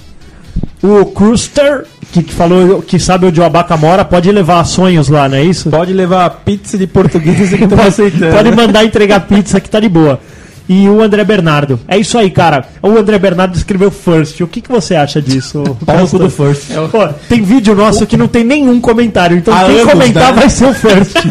O 0.82 1.06
Kruster, 1.08 1.86
que, 2.12 2.24
que 2.24 2.34
falou 2.34 2.82
que 2.82 3.00
sabe 3.00 3.28
onde 3.28 3.40
o 3.40 3.44
Abaca 3.44 3.78
mora, 3.78 4.04
pode 4.04 4.32
levar 4.32 4.64
sonhos 4.66 5.10
lá, 5.10 5.30
não 5.30 5.38
é 5.38 5.44
isso? 5.44 5.70
Pode 5.70 5.94
levar 5.94 6.30
pizza 6.44 6.78
de 6.78 6.88
português 6.88 7.50
que 7.50 7.64
estamos 7.64 7.80
aceitando. 7.86 8.36
Pode 8.36 8.52
mandar 8.52 8.84
entregar 8.84 9.22
pizza 9.22 9.60
que 9.60 9.70
tá 9.70 9.80
de 9.80 9.90
boa. 9.90 10.20
E 10.70 10.88
o 10.88 11.02
André 11.02 11.24
Bernardo. 11.24 11.80
É 11.88 11.98
isso 11.98 12.16
aí, 12.16 12.30
cara. 12.30 12.64
O 12.84 12.90
André 12.90 13.18
Bernardo 13.18 13.58
escreveu 13.58 13.90
First. 13.90 14.40
O 14.42 14.48
que, 14.48 14.62
que 14.62 14.70
você 14.70 14.94
acha 14.96 15.20
disso? 15.20 15.64
Cu 16.12 16.20
do 16.20 16.30
First. 16.30 16.68
Pô, 16.92 17.08
tem 17.28 17.42
vídeo 17.42 17.74
nosso 17.74 18.06
que 18.06 18.16
não 18.16 18.28
tem 18.28 18.44
nenhum 18.44 18.80
comentário. 18.80 19.36
Então 19.36 19.52
Há 19.52 19.66
quem 19.66 19.80
anos, 19.80 19.92
comentar 19.92 20.32
né? 20.32 20.42
vai 20.42 20.50
ser 20.50 20.66
o 20.66 20.74
First. 20.76 21.16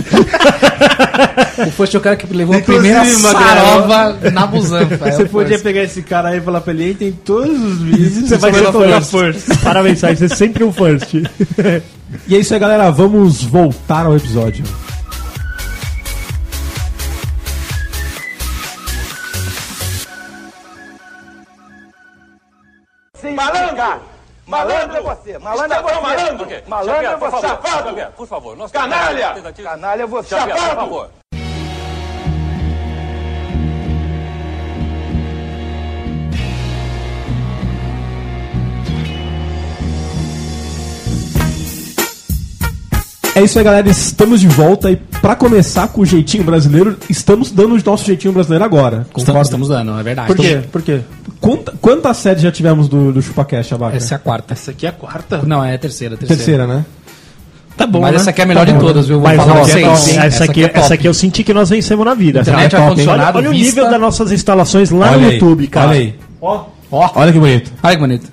O 1.58 1.70
First 1.72 1.94
é 1.94 1.98
o 1.98 2.00
cara 2.00 2.14
que 2.14 2.32
levou 2.32 2.56
a 2.56 2.60
primeira 2.60 3.04
sarova 3.04 4.16
na 4.32 4.46
busanfa. 4.46 5.08
é 5.08 5.10
Você 5.10 5.24
podia 5.24 5.48
First. 5.50 5.64
pegar 5.64 5.82
esse 5.82 6.02
cara 6.02 6.28
aí 6.28 6.38
e 6.38 6.40
falar 6.40 6.60
pra 6.60 6.72
ele, 6.72 6.94
tem 6.94 7.10
todos 7.12 7.50
os 7.50 7.80
vídeos. 7.80 8.28
Você 8.28 8.36
vai 8.36 8.52
ser 8.54 8.68
o 8.68 8.72
colocar 8.72 9.00
First. 9.02 9.46
Parabéns, 9.62 10.00
vai 10.00 10.14
ser 10.14 10.28
sempre 10.28 10.62
o 10.62 10.70
First. 10.72 11.14
E 12.28 12.36
é 12.36 12.38
isso 12.38 12.54
aí, 12.54 12.60
galera. 12.60 12.90
Vamos 12.90 13.42
voltar 13.42 14.06
ao 14.06 14.16
episódio. 14.16 14.64
Malandro! 23.78 24.02
Malandro 24.46 24.96
é 24.96 25.00
você! 25.02 25.38
Malandro 25.38 25.76
é 25.76 25.82
você! 25.82 26.00
Malandro! 26.00 26.46
Malandro 26.66 27.06
é 27.06 27.16
você! 27.16 27.46
Safado! 27.46 28.12
por 28.16 28.26
favor, 28.26 28.70
Canalha! 28.72 29.52
Canalha 29.62 30.02
é 30.02 30.06
você! 30.06 30.28
Xavier, 30.30 30.56
por 30.56 30.60
Safado! 30.60 30.80
favor. 30.80 31.10
É 43.38 43.42
isso 43.44 43.56
aí, 43.56 43.64
galera. 43.64 43.88
Estamos 43.88 44.40
de 44.40 44.48
volta 44.48 44.90
e 44.90 44.96
pra 44.96 45.36
começar 45.36 45.86
com 45.88 46.00
o 46.00 46.04
jeitinho 46.04 46.42
brasileiro, 46.42 46.96
estamos 47.08 47.52
dando 47.52 47.76
o 47.76 47.82
nosso 47.84 48.04
jeitinho 48.04 48.32
brasileiro 48.32 48.64
agora. 48.64 49.06
Estamos, 49.16 49.42
estamos 49.46 49.68
dando, 49.68 49.96
é 49.98 50.02
verdade. 50.02 50.26
Por 50.26 50.36
quê? 50.36 50.60
Por 50.72 50.82
quê? 50.82 51.00
Quanta- 51.40 51.72
quantas 51.80 52.16
séries 52.16 52.42
já 52.42 52.50
tivemos 52.50 52.88
do, 52.88 53.12
do 53.12 53.22
ChupaCast, 53.22 53.74
Abaca? 53.74 53.96
Essa 53.96 54.14
é 54.14 54.16
a 54.16 54.18
quarta. 54.18 54.54
Essa 54.54 54.72
aqui 54.72 54.86
é 54.86 54.88
a 54.88 54.92
quarta. 54.92 55.42
Não, 55.46 55.64
é 55.64 55.74
a 55.74 55.78
terceira, 55.78 56.16
a 56.16 56.18
terceira. 56.18 56.36
terceira, 56.44 56.66
né? 56.66 56.84
Tá 57.76 57.86
bom, 57.86 58.00
Mas 58.00 58.10
né? 58.10 58.16
essa 58.16 58.30
aqui 58.30 58.40
é 58.40 58.44
a 58.44 58.46
melhor 58.48 58.66
Tá 58.66 58.72
de 58.72 58.78
bom. 58.78 58.84
todas, 58.86 59.06
viu? 59.06 59.20
Vou 59.20 59.28
Mas 59.28 59.36
falar 59.36 59.52
ó, 59.52 59.54
pra 59.54 59.64
vocês. 59.66 59.86
essa, 59.86 60.20
essa, 60.26 60.44
aqui, 60.44 60.64
é 60.64 60.68
top. 60.68 60.80
essa 60.80 60.94
aqui 60.94 61.06
eu 61.06 61.14
senti 61.14 61.44
que 61.44 61.54
nós 61.54 61.70
vencemos 61.70 62.04
na 62.04 62.14
vida. 62.14 62.40
Internet 62.40 62.72
cara. 62.72 62.82
ar-condicionado, 62.82 63.38
olha, 63.38 63.48
olha 63.48 63.50
o 63.50 63.52
vista. 63.52 63.66
nível 63.76 63.88
das 63.92 64.00
nossas 64.00 64.32
instalações 64.32 64.90
lá 64.90 65.10
Olha 65.12 65.18
no 65.18 65.26
aí, 65.28 65.34
YouTube, 65.34 65.66
cara. 65.68 65.90
Olha 65.90 65.98
aí. 66.00 66.14
Ó, 66.40 66.64
Ó, 66.90 67.10
Olha 67.14 67.32
que 67.32 67.38
bonito. 67.38 67.70
olha 67.82 67.94
que 67.94 68.00
bonito. 68.00 68.32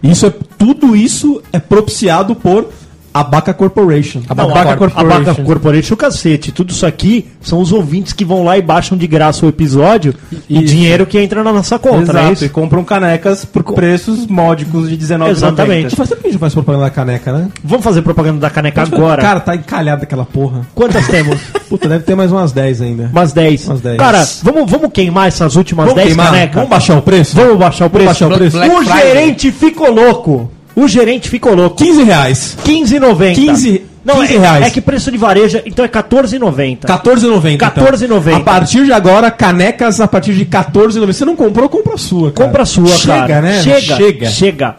Isso 0.00 0.26
é, 0.26 0.32
tudo 0.56 0.94
isso 0.94 1.42
é 1.52 1.58
propiciado 1.58 2.36
por 2.36 2.68
Abaca 3.14 3.54
Corporation. 3.54 4.22
Abaca 4.28 4.50
Abaca, 4.50 4.76
Corp. 4.76 4.92
Corporation. 4.92 5.22
Abaca 5.30 5.44
Corporation, 5.44 5.94
o 5.94 5.96
cacete. 5.96 6.50
Tudo 6.50 6.72
isso 6.72 6.84
aqui 6.84 7.28
são 7.40 7.60
os 7.60 7.70
ouvintes 7.70 8.12
que 8.12 8.24
vão 8.24 8.42
lá 8.42 8.58
e 8.58 8.62
baixam 8.62 8.98
de 8.98 9.06
graça 9.06 9.46
o 9.46 9.48
episódio 9.48 10.12
e 10.50 10.56
Isso. 10.56 10.64
dinheiro 10.74 11.06
que 11.06 11.16
entra 11.20 11.44
na 11.44 11.52
nossa 11.52 11.78
conta, 11.78 12.12
não 12.12 12.18
é 12.20 12.22
Exato, 12.24 12.32
isso? 12.32 12.44
e 12.46 12.48
compram 12.48 12.82
canecas 12.82 13.44
por 13.44 13.62
preços 13.62 14.26
módicos 14.26 14.88
de 14.90 14.96
19,90. 14.98 15.30
Exatamente. 15.30 15.94
Faz 15.96 16.08
tempo 16.08 16.22
que 16.22 16.26
a 16.26 16.30
gente 16.32 16.40
faz 16.40 16.52
propaganda 16.54 16.84
da 16.86 16.90
caneca, 16.90 17.32
né? 17.32 17.48
Vamos 17.62 17.84
fazer 17.84 18.02
propaganda 18.02 18.40
da 18.40 18.50
caneca 18.50 18.82
agora. 18.82 19.22
Cara, 19.22 19.38
tá 19.38 19.54
encalhada 19.54 20.02
aquela 20.02 20.24
porra. 20.24 20.66
Quantas 20.74 21.06
temos? 21.08 21.40
Puta, 21.68 21.88
deve 21.88 22.02
ter 22.02 22.16
mais 22.16 22.32
umas 22.32 22.50
10 22.50 22.80
ainda. 22.82 23.10
Umas 23.12 23.32
10. 23.32 23.68
Umas 23.68 23.80
10. 23.80 23.96
Cara, 23.96 24.26
vamos, 24.42 24.68
vamos 24.68 24.90
queimar 24.92 25.28
essas 25.28 25.54
últimas 25.54 25.84
Vamos 25.86 25.96
10 26.02 26.08
queimar? 26.08 26.26
canecas? 26.32 26.54
Vamos 26.56 26.70
baixar 26.70 26.98
o 26.98 27.02
preço? 27.02 27.36
Vamos 27.36 27.58
baixar 27.58 27.86
o 27.86 27.90
preço? 27.90 28.06
baixar 28.06 28.26
o 28.28 28.34
preço? 28.34 28.56
Black 28.56 28.74
o 28.74 28.78
Friday. 28.82 29.02
gerente 29.02 29.52
ficou 29.52 29.92
louco. 29.92 30.50
O 30.76 30.88
gerente 30.88 31.28
ficou 31.28 31.54
louco. 31.54 31.76
15 31.76 32.02
reais. 32.02 32.56
15,90. 32.64 33.34
15 33.34 33.82
Não, 34.04 34.16
15 34.16 34.34
é, 34.34 34.38
reais. 34.38 34.66
é 34.66 34.70
que 34.70 34.80
preço 34.80 35.10
de 35.10 35.16
varejo, 35.16 35.60
então 35.64 35.84
é 35.84 35.88
14,90. 35.88 36.80
14,90. 36.80 37.58
14,90. 37.58 38.20
Então. 38.20 38.36
A 38.36 38.40
partir 38.40 38.84
de 38.84 38.92
agora, 38.92 39.30
canecas 39.30 40.00
a 40.00 40.08
partir 40.08 40.34
de 40.34 40.44
14,90. 40.44 41.06
Você 41.06 41.24
não 41.24 41.36
comprou, 41.36 41.68
compra 41.68 41.94
a 41.94 41.98
sua. 41.98 42.32
Cara. 42.32 42.46
Compra 42.46 42.62
a 42.64 42.66
sua, 42.66 42.88
Chega, 42.88 43.18
cara. 43.26 43.40
né? 43.42 43.62
Chega, 43.62 43.96
Chega. 43.96 44.26
chega. 44.26 44.76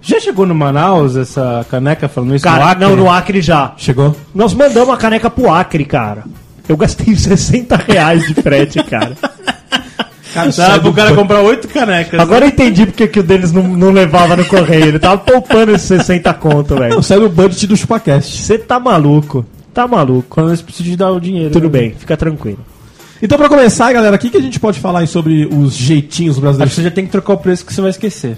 Já 0.00 0.18
chegou 0.18 0.46
no 0.46 0.54
Manaus 0.54 1.16
essa 1.16 1.64
caneca 1.70 2.08
falando 2.08 2.34
isso 2.34 2.44
no 2.44 2.52
Cara, 2.52 2.70
Acre? 2.72 2.84
não, 2.84 2.96
no 2.96 3.10
Acre 3.10 3.40
já. 3.40 3.72
Chegou? 3.76 4.16
Nós 4.34 4.52
mandamos 4.52 4.92
a 4.92 4.96
caneca 4.96 5.30
pro 5.30 5.48
Acre, 5.48 5.84
cara. 5.84 6.24
Eu 6.68 6.76
gastei 6.76 7.14
60 7.14 7.76
reais 7.76 8.26
de 8.26 8.34
frete, 8.34 8.82
cara. 8.84 9.16
Cara, 10.32 10.50
Dá 10.50 10.78
pro 10.80 10.92
cara 10.92 11.14
comprar 11.14 11.40
oito 11.42 11.68
canecas. 11.68 12.18
Agora 12.18 12.44
eu 12.44 12.48
entendi 12.48 12.86
porque 12.86 13.06
que 13.06 13.20
o 13.20 13.22
deles 13.22 13.52
não, 13.52 13.62
não 13.62 13.90
levava 13.90 14.36
no 14.36 14.44
correio. 14.44 14.86
Ele 14.86 14.98
tava 14.98 15.18
poupando 15.18 15.72
esses 15.72 15.86
60 15.86 16.32
conto, 16.34 16.76
velho. 16.76 16.94
Não, 16.94 17.02
sai 17.02 17.18
do 17.20 17.28
budget 17.28 17.66
do 17.66 17.76
ChupaCast. 17.76 18.38
Você 18.42 18.56
tá 18.58 18.80
maluco. 18.80 19.44
Tá 19.74 19.86
maluco. 19.86 20.26
Quando 20.28 20.48
eles 20.48 20.62
precisam 20.62 20.90
de 20.90 20.96
dar 20.96 21.10
o 21.10 21.20
dinheiro. 21.20 21.50
Tudo 21.50 21.64
né? 21.64 21.70
bem, 21.70 21.94
fica 21.98 22.16
tranquilo. 22.16 22.58
Então, 23.22 23.38
pra 23.38 23.48
começar, 23.48 23.92
galera, 23.92 24.16
o 24.16 24.18
que, 24.18 24.30
que 24.30 24.36
a 24.36 24.42
gente 24.42 24.58
pode 24.58 24.80
falar 24.80 25.00
aí 25.00 25.06
sobre 25.06 25.46
os 25.46 25.74
jeitinhos 25.76 26.32
Acho 26.32 26.40
que 26.40 26.42
brasileiros? 26.42 26.74
você 26.74 26.82
já 26.82 26.90
tem 26.90 27.04
que 27.04 27.12
trocar 27.12 27.34
o 27.34 27.38
preço 27.38 27.64
que 27.64 27.72
você 27.72 27.80
vai 27.80 27.90
esquecer. 27.90 28.36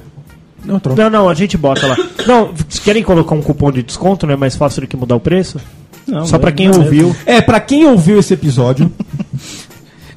Não, 0.65 0.79
troca. 0.79 1.03
Não, 1.03 1.11
não, 1.11 1.29
a 1.29 1.35
gente 1.35 1.57
bota 1.57 1.87
lá. 1.87 1.97
Não, 2.27 2.51
vocês 2.53 2.81
querem 2.85 3.03
colocar 3.03 3.35
um 3.35 3.41
cupom 3.43 3.71
de 3.71 3.83
desconto, 3.83 4.27
não 4.27 4.35
é 4.35 4.37
mais 4.37 4.57
fácil 4.57 4.83
do 4.83 4.87
que 4.87 4.97
mudar 4.97 5.15
o 5.17 5.21
preço? 5.21 5.59
Não, 6.07 6.27
Só 6.27 6.39
pra 6.39 6.51
mas- 6.51 6.57
quem 6.57 6.69
não 6.69 6.75
é 6.75 6.79
ouviu. 6.85 7.17
É, 7.25 7.41
pra 7.41 7.61
quem 7.61 7.87
ouviu 7.87 8.19
esse 8.19 8.35
episódio, 8.35 8.91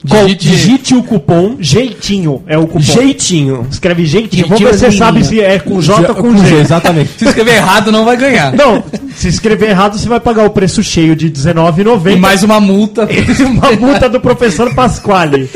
Digite- 0.03 0.47
digite 0.49 0.95
o 0.95 1.01
cupom 1.03 1.57
Jeitinho 1.59 2.43
é 2.45 2.57
o 2.57 2.67
cupom. 2.67 2.79
Jeitinho. 2.79 3.67
Escreve 3.69 4.05
jeitinho. 4.05 4.47
Jeitinho 4.47 4.47
Vamos 4.47 4.63
ver 4.63 4.73
se 4.73 4.79
você 4.91 4.95
é 4.95 4.97
sabe 4.97 5.23
se 5.25 5.41
é 5.41 5.59
com 5.59 5.81
J 5.81 6.09
ou 6.09 6.15
com 6.15 6.37
G. 6.45 6.55
Exatamente. 6.55 7.09
Se 7.17 7.25
escrever 7.25 7.55
errado, 7.55 7.91
não 7.91 8.05
vai 8.05 8.15
ganhar. 8.15 8.53
Não, 8.53 8.83
se 9.15 9.27
escrever 9.27 9.69
errado, 9.71 9.97
você 9.97 10.07
vai 10.07 10.19
pagar 10.19 10.45
o 10.45 10.49
preço 10.51 10.83
cheio 10.83 11.15
de 11.15 11.25
R$19,90 11.25 12.11
E 12.13 12.15
mais 12.15 12.43
uma 12.43 12.59
multa. 12.59 13.07
uma 13.45 13.71
multa 13.71 14.07
do 14.07 14.19
professor 14.21 14.73
Pasquale. 14.75 15.49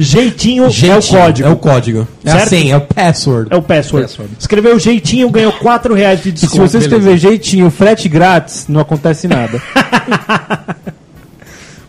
Jeitinho, 0.00 0.64
é 0.64 0.66
o 0.66 0.70
Jeitinho, 0.70 1.20
código. 1.20 1.48
É 1.48 1.52
o 1.52 1.56
código. 1.56 2.08
É 2.24 2.30
a 2.30 2.34
Certo? 2.34 2.48
senha, 2.50 2.74
é 2.74 2.76
o 2.76 2.80
password. 2.80 3.48
É 3.52 3.56
o 3.56 3.62
password. 3.62 4.06
Password. 4.06 4.32
Escreveu 4.38 4.78
jeitinho, 4.78 5.28
ganhou 5.28 5.52
4 5.52 5.92
reais 5.94 6.22
de 6.22 6.28
E 6.28 6.32
se 6.32 6.46
desconto. 6.46 6.68
você 6.68 6.78
escrever 6.78 7.16
jeitinho, 7.18 7.68
frete 7.70 8.08
grátis, 8.08 8.66
não 8.68 8.80
acontece 8.80 9.26
nada. 9.26 9.60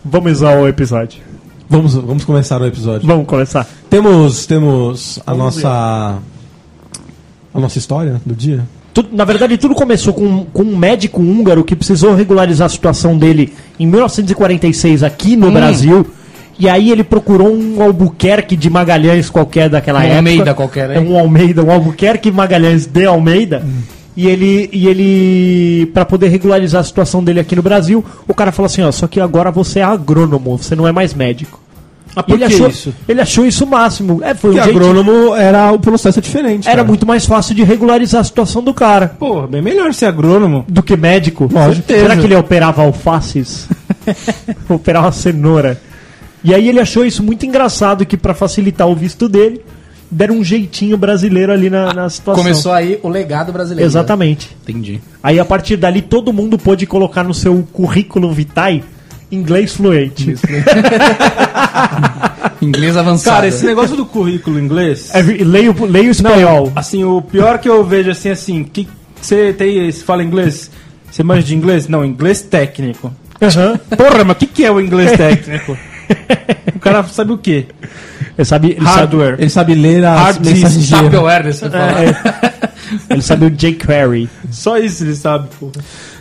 Vamos 0.04 0.32
usar 0.32 0.56
o 0.58 0.66
episódio. 0.66 1.20
Vamos, 1.68 1.94
vamos 1.94 2.24
começar 2.24 2.60
o 2.60 2.66
episódio. 2.66 3.06
Vamos 3.06 3.26
começar. 3.26 3.66
Temos, 3.88 4.46
temos 4.46 5.20
a 5.26 5.34
nossa. 5.34 6.18
A 7.52 7.58
nossa 7.60 7.78
história 7.78 8.20
do 8.24 8.34
dia? 8.34 8.64
Tudo- 8.94 9.08
na 9.12 9.24
verdade, 9.24 9.56
tudo 9.58 9.74
começou 9.74 10.12
com, 10.12 10.44
com 10.46 10.62
um 10.62 10.76
médico 10.76 11.20
húngaro 11.20 11.62
que 11.64 11.76
precisou 11.76 12.14
regularizar 12.14 12.66
a 12.66 12.68
situação 12.68 13.16
dele 13.18 13.52
em 13.78 13.86
1946 13.86 15.02
aqui 15.02 15.36
no 15.36 15.50
Brasil. 15.50 16.06
E 16.58 16.68
aí 16.68 16.90
ele 16.90 17.02
procurou 17.02 17.52
um 17.54 17.82
Albuquerque 17.82 18.54
de 18.56 18.68
Magalhães 18.68 19.30
qualquer 19.30 19.68
daquela 19.68 20.00
Um 20.00 20.02
época. 20.02 20.16
Almeida 20.18 20.54
qualquer, 20.54 20.90
É 20.90 20.98
hein? 20.98 21.08
um 21.08 21.18
Almeida, 21.18 21.62
um 21.62 21.70
Albuquerque 21.70 22.30
Magalhães 22.30 22.86
de 22.86 23.04
Almeida. 23.06 23.64
E 24.16 24.26
ele, 24.26 24.68
e 24.72 24.86
ele 24.88 25.86
para 25.94 26.04
poder 26.04 26.28
regularizar 26.28 26.80
a 26.80 26.84
situação 26.84 27.22
dele 27.22 27.40
aqui 27.40 27.54
no 27.56 27.62
Brasil, 27.62 28.04
o 28.26 28.34
cara 28.34 28.50
falou 28.52 28.66
assim, 28.66 28.82
ó, 28.82 28.90
só 28.90 29.06
que 29.06 29.20
agora 29.20 29.50
você 29.50 29.78
é 29.78 29.82
agrônomo, 29.82 30.58
você 30.58 30.74
não 30.74 30.86
é 30.86 30.92
mais 30.92 31.14
médico. 31.14 31.60
Ah, 32.16 32.24
ele 32.26 32.38
que 32.38 32.44
achou 32.44 32.66
isso? 32.68 32.94
Ele 33.08 33.20
achou 33.20 33.46
isso 33.46 33.64
o 33.64 33.68
máximo. 33.68 34.20
É, 34.24 34.34
foi 34.34 34.50
um 34.50 34.54
Porque 34.54 34.64
jeito- 34.72 34.80
agrônomo 34.84 35.32
era 35.36 35.70
o 35.70 35.78
processo 35.78 36.20
diferente. 36.20 36.66
Era 36.66 36.78
cara. 36.78 36.88
muito 36.88 37.06
mais 37.06 37.24
fácil 37.24 37.54
de 37.54 37.62
regularizar 37.62 38.20
a 38.20 38.24
situação 38.24 38.64
do 38.64 38.74
cara 38.74 39.14
Pô, 39.16 39.46
bem 39.46 39.62
melhor 39.62 39.94
ser 39.94 40.06
agrônomo. 40.06 40.64
do 40.68 40.82
que 40.82 40.96
médico. 40.96 41.48
Lógico. 41.50 41.86
Será 41.86 42.16
que 42.16 42.24
ele 42.24 42.34
operava 42.34 42.82
alfaces? 42.82 43.68
operava 44.68 45.12
cenoura. 45.12 45.80
E 46.42 46.52
aí 46.54 46.68
ele 46.68 46.80
achou 46.80 47.04
isso 47.04 47.22
muito 47.22 47.46
engraçado 47.46 48.04
que 48.04 48.16
pra 48.16 48.34
facilitar 48.34 48.88
o 48.88 48.94
visto 48.96 49.28
dele, 49.28 49.60
deram 50.10 50.36
um 50.36 50.44
jeitinho 50.44 50.96
brasileiro 50.96 51.52
ali 51.52 51.70
na, 51.70 51.92
na 51.92 52.10
situação. 52.10 52.42
Começou 52.42 52.72
aí 52.72 52.98
o 53.02 53.08
legado 53.08 53.52
brasileiro. 53.52 53.88
Exatamente. 53.88 54.56
Entendi. 54.62 55.00
Aí 55.22 55.38
a 55.38 55.44
partir 55.44 55.76
dali 55.76 56.02
todo 56.02 56.32
mundo 56.32 56.58
pôde 56.58 56.86
colocar 56.86 57.22
no 57.22 57.32
seu 57.32 57.66
currículo 57.72 58.32
vitae 58.32 58.82
inglês 59.30 59.74
fluente. 59.74 60.34
Inglês 62.60 62.96
avançado. 62.98 63.36
Cara, 63.36 63.46
esse 63.46 63.64
negócio 63.64 63.96
do 63.96 64.04
currículo 64.04 64.58
inglês. 64.58 65.10
É, 65.14 65.22
leio, 65.22 65.74
leio 65.86 66.10
espanhol. 66.10 66.72
Assim, 66.74 67.04
o 67.04 67.22
pior 67.22 67.58
que 67.58 67.68
eu 67.68 67.84
vejo 67.84 68.10
assim, 68.10 68.30
assim, 68.30 68.64
que 68.64 68.88
você 69.20 69.52
tem, 69.52 69.90
você 69.90 70.02
fala 70.02 70.24
inglês? 70.24 70.70
Você 71.10 71.22
manja 71.22 71.42
de 71.42 71.54
inglês? 71.54 71.88
Não, 71.88 72.04
inglês 72.04 72.42
técnico. 72.42 73.12
Aham. 73.40 73.78
Porra, 73.96 74.24
mas 74.24 74.36
o 74.36 74.38
que, 74.38 74.46
que 74.46 74.64
é 74.64 74.70
o 74.70 74.80
inglês 74.80 75.12
técnico? 75.16 75.76
o 76.74 76.78
cara 76.78 77.02
sabe 77.04 77.32
o 77.32 77.38
quê? 77.38 77.66
Ele 78.36 78.44
sabe, 78.44 78.70
ele 78.70 78.84
Hardware. 78.84 79.36
Ele 79.38 79.50
sabe 79.50 79.74
ler 79.74 80.04
as 80.04 80.20
Hard 80.20 80.46
mensagens 80.46 80.88
fala. 80.88 81.52
sabe, 81.52 81.76
ele 83.10 83.22
sabe 83.22 83.44
o 83.46 83.50
jQuery. 83.50 84.28
Só 84.50 84.78
isso 84.78 85.04
ele 85.04 85.14
sabe, 85.14 85.48
porra. 85.58 85.72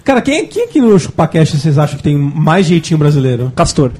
Cara, 0.04 0.22
quem, 0.22 0.46
quem 0.48 0.66
aqui 0.66 0.82
no 0.82 0.98
ChupaCast 1.00 1.58
vocês 1.58 1.78
acham 1.78 1.98
que 1.98 2.04
tem 2.04 2.18
mais 2.18 2.66
jeitinho 2.66 2.98
brasileiro? 2.98 3.52
Castor. 3.56 3.92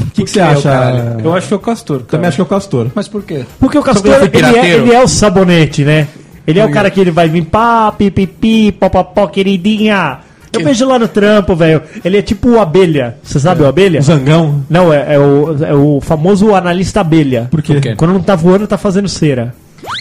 O 0.00 0.10
que, 0.12 0.24
que 0.24 0.30
você 0.30 0.40
é 0.40 0.42
acha? 0.42 0.62
caralho? 0.70 1.20
Eu 1.24 1.34
acho 1.34 1.48
que 1.48 1.54
é 1.54 1.56
o 1.56 1.60
Castor. 1.60 1.98
Também 1.98 2.10
cara. 2.10 2.28
acho 2.28 2.36
que 2.36 2.40
é 2.40 2.44
o 2.44 2.46
Castor. 2.46 2.86
Mas 2.94 3.08
por 3.08 3.22
quê? 3.22 3.44
Porque 3.58 3.78
o 3.78 3.82
Castor, 3.82 4.14
ele 4.32 4.58
é, 4.58 4.74
ele 4.74 4.92
é 4.92 5.02
o 5.02 5.08
sabonete, 5.08 5.84
né? 5.84 6.06
Ele 6.46 6.58
é 6.60 6.64
o 6.64 6.70
cara 6.70 6.90
que 6.90 6.98
ele 6.98 7.10
vai 7.10 7.28
vir 7.28 7.44
pá, 7.44 7.92
pipipi, 7.92 8.72
popopó, 8.72 9.26
queridinha. 9.26 10.20
Eu 10.58 10.64
vejo 10.64 10.86
lá 10.86 10.98
no 10.98 11.08
trampo, 11.08 11.54
velho. 11.56 11.82
Ele 12.04 12.18
é 12.18 12.22
tipo 12.22 12.48
o 12.50 12.60
abelha. 12.60 13.16
Você 13.22 13.38
sabe 13.40 13.62
o 13.62 13.66
abelha? 13.66 14.00
O 14.00 14.02
Zangão. 14.02 14.64
Não, 14.68 14.92
é, 14.92 15.14
é 15.14 15.18
o, 15.18 15.56
é 15.64 15.74
o 15.74 16.00
famoso 16.00 16.54
analista 16.54 17.00
abelha. 17.00 17.48
Por 17.50 17.62
quê? 17.62 17.74
Por 17.74 17.82
quê? 17.82 17.94
Quando 17.96 18.12
não 18.14 18.20
tá 18.22 18.34
voando, 18.36 18.66
tá 18.66 18.76
fazendo 18.78 19.08
cera. 19.08 19.54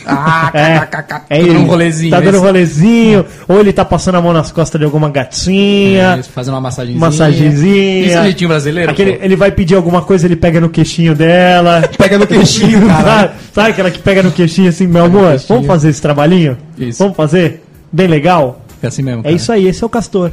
Ah, 0.07 0.49
É, 0.53 0.79
kkk. 0.79 1.21
é 1.29 1.37
Tô 1.39 1.45
dando 1.45 1.49
ele. 1.51 1.57
um 1.59 1.65
rolezinho. 1.67 2.09
Tá 2.11 2.19
dando 2.19 2.33
um 2.33 2.37
esse. 2.37 2.45
rolezinho, 2.45 3.25
ou 3.47 3.59
ele 3.59 3.71
tá 3.71 3.85
passando 3.85 4.15
a 4.15 4.21
mão 4.21 4.33
nas 4.33 4.51
costas 4.51 4.79
de 4.79 4.85
alguma 4.85 5.09
gatinha. 5.09 6.17
É, 6.19 6.23
fazendo 6.23 6.55
uma 6.55 6.61
massagenzinha. 6.61 6.99
Massagenzinha. 6.99 8.05
Isso 8.05 8.17
é 8.17 8.23
jeitinho 8.23 8.49
brasileiro? 8.49 8.91
Aquele, 8.91 9.19
ele 9.21 9.35
vai 9.35 9.51
pedir 9.51 9.75
alguma 9.75 10.01
coisa, 10.01 10.25
ele 10.25 10.35
pega 10.35 10.59
no 10.59 10.69
queixinho 10.69 11.13
dela. 11.13 11.87
Pega 11.97 12.17
no 12.17 12.25
queixinho, 12.25 12.87
cara. 12.87 13.03
sabe, 13.03 13.31
sabe 13.53 13.69
aquela 13.71 13.91
que 13.91 13.99
pega 13.99 14.23
no 14.23 14.31
queixinho 14.31 14.69
assim, 14.69 14.87
meu 14.87 15.05
amor, 15.05 15.37
vamos 15.47 15.67
fazer 15.67 15.89
esse 15.89 16.01
trabalhinho? 16.01 16.57
Isso. 16.77 16.99
Vamos 16.99 17.15
fazer? 17.15 17.63
Bem 17.91 18.07
legal? 18.07 18.61
É 18.81 18.87
assim 18.87 19.01
mesmo. 19.01 19.21
É 19.25 19.31
isso 19.31 19.51
aí, 19.51 19.67
esse 19.67 19.83
é 19.83 19.85
o 19.85 19.89
Castor. 19.89 20.31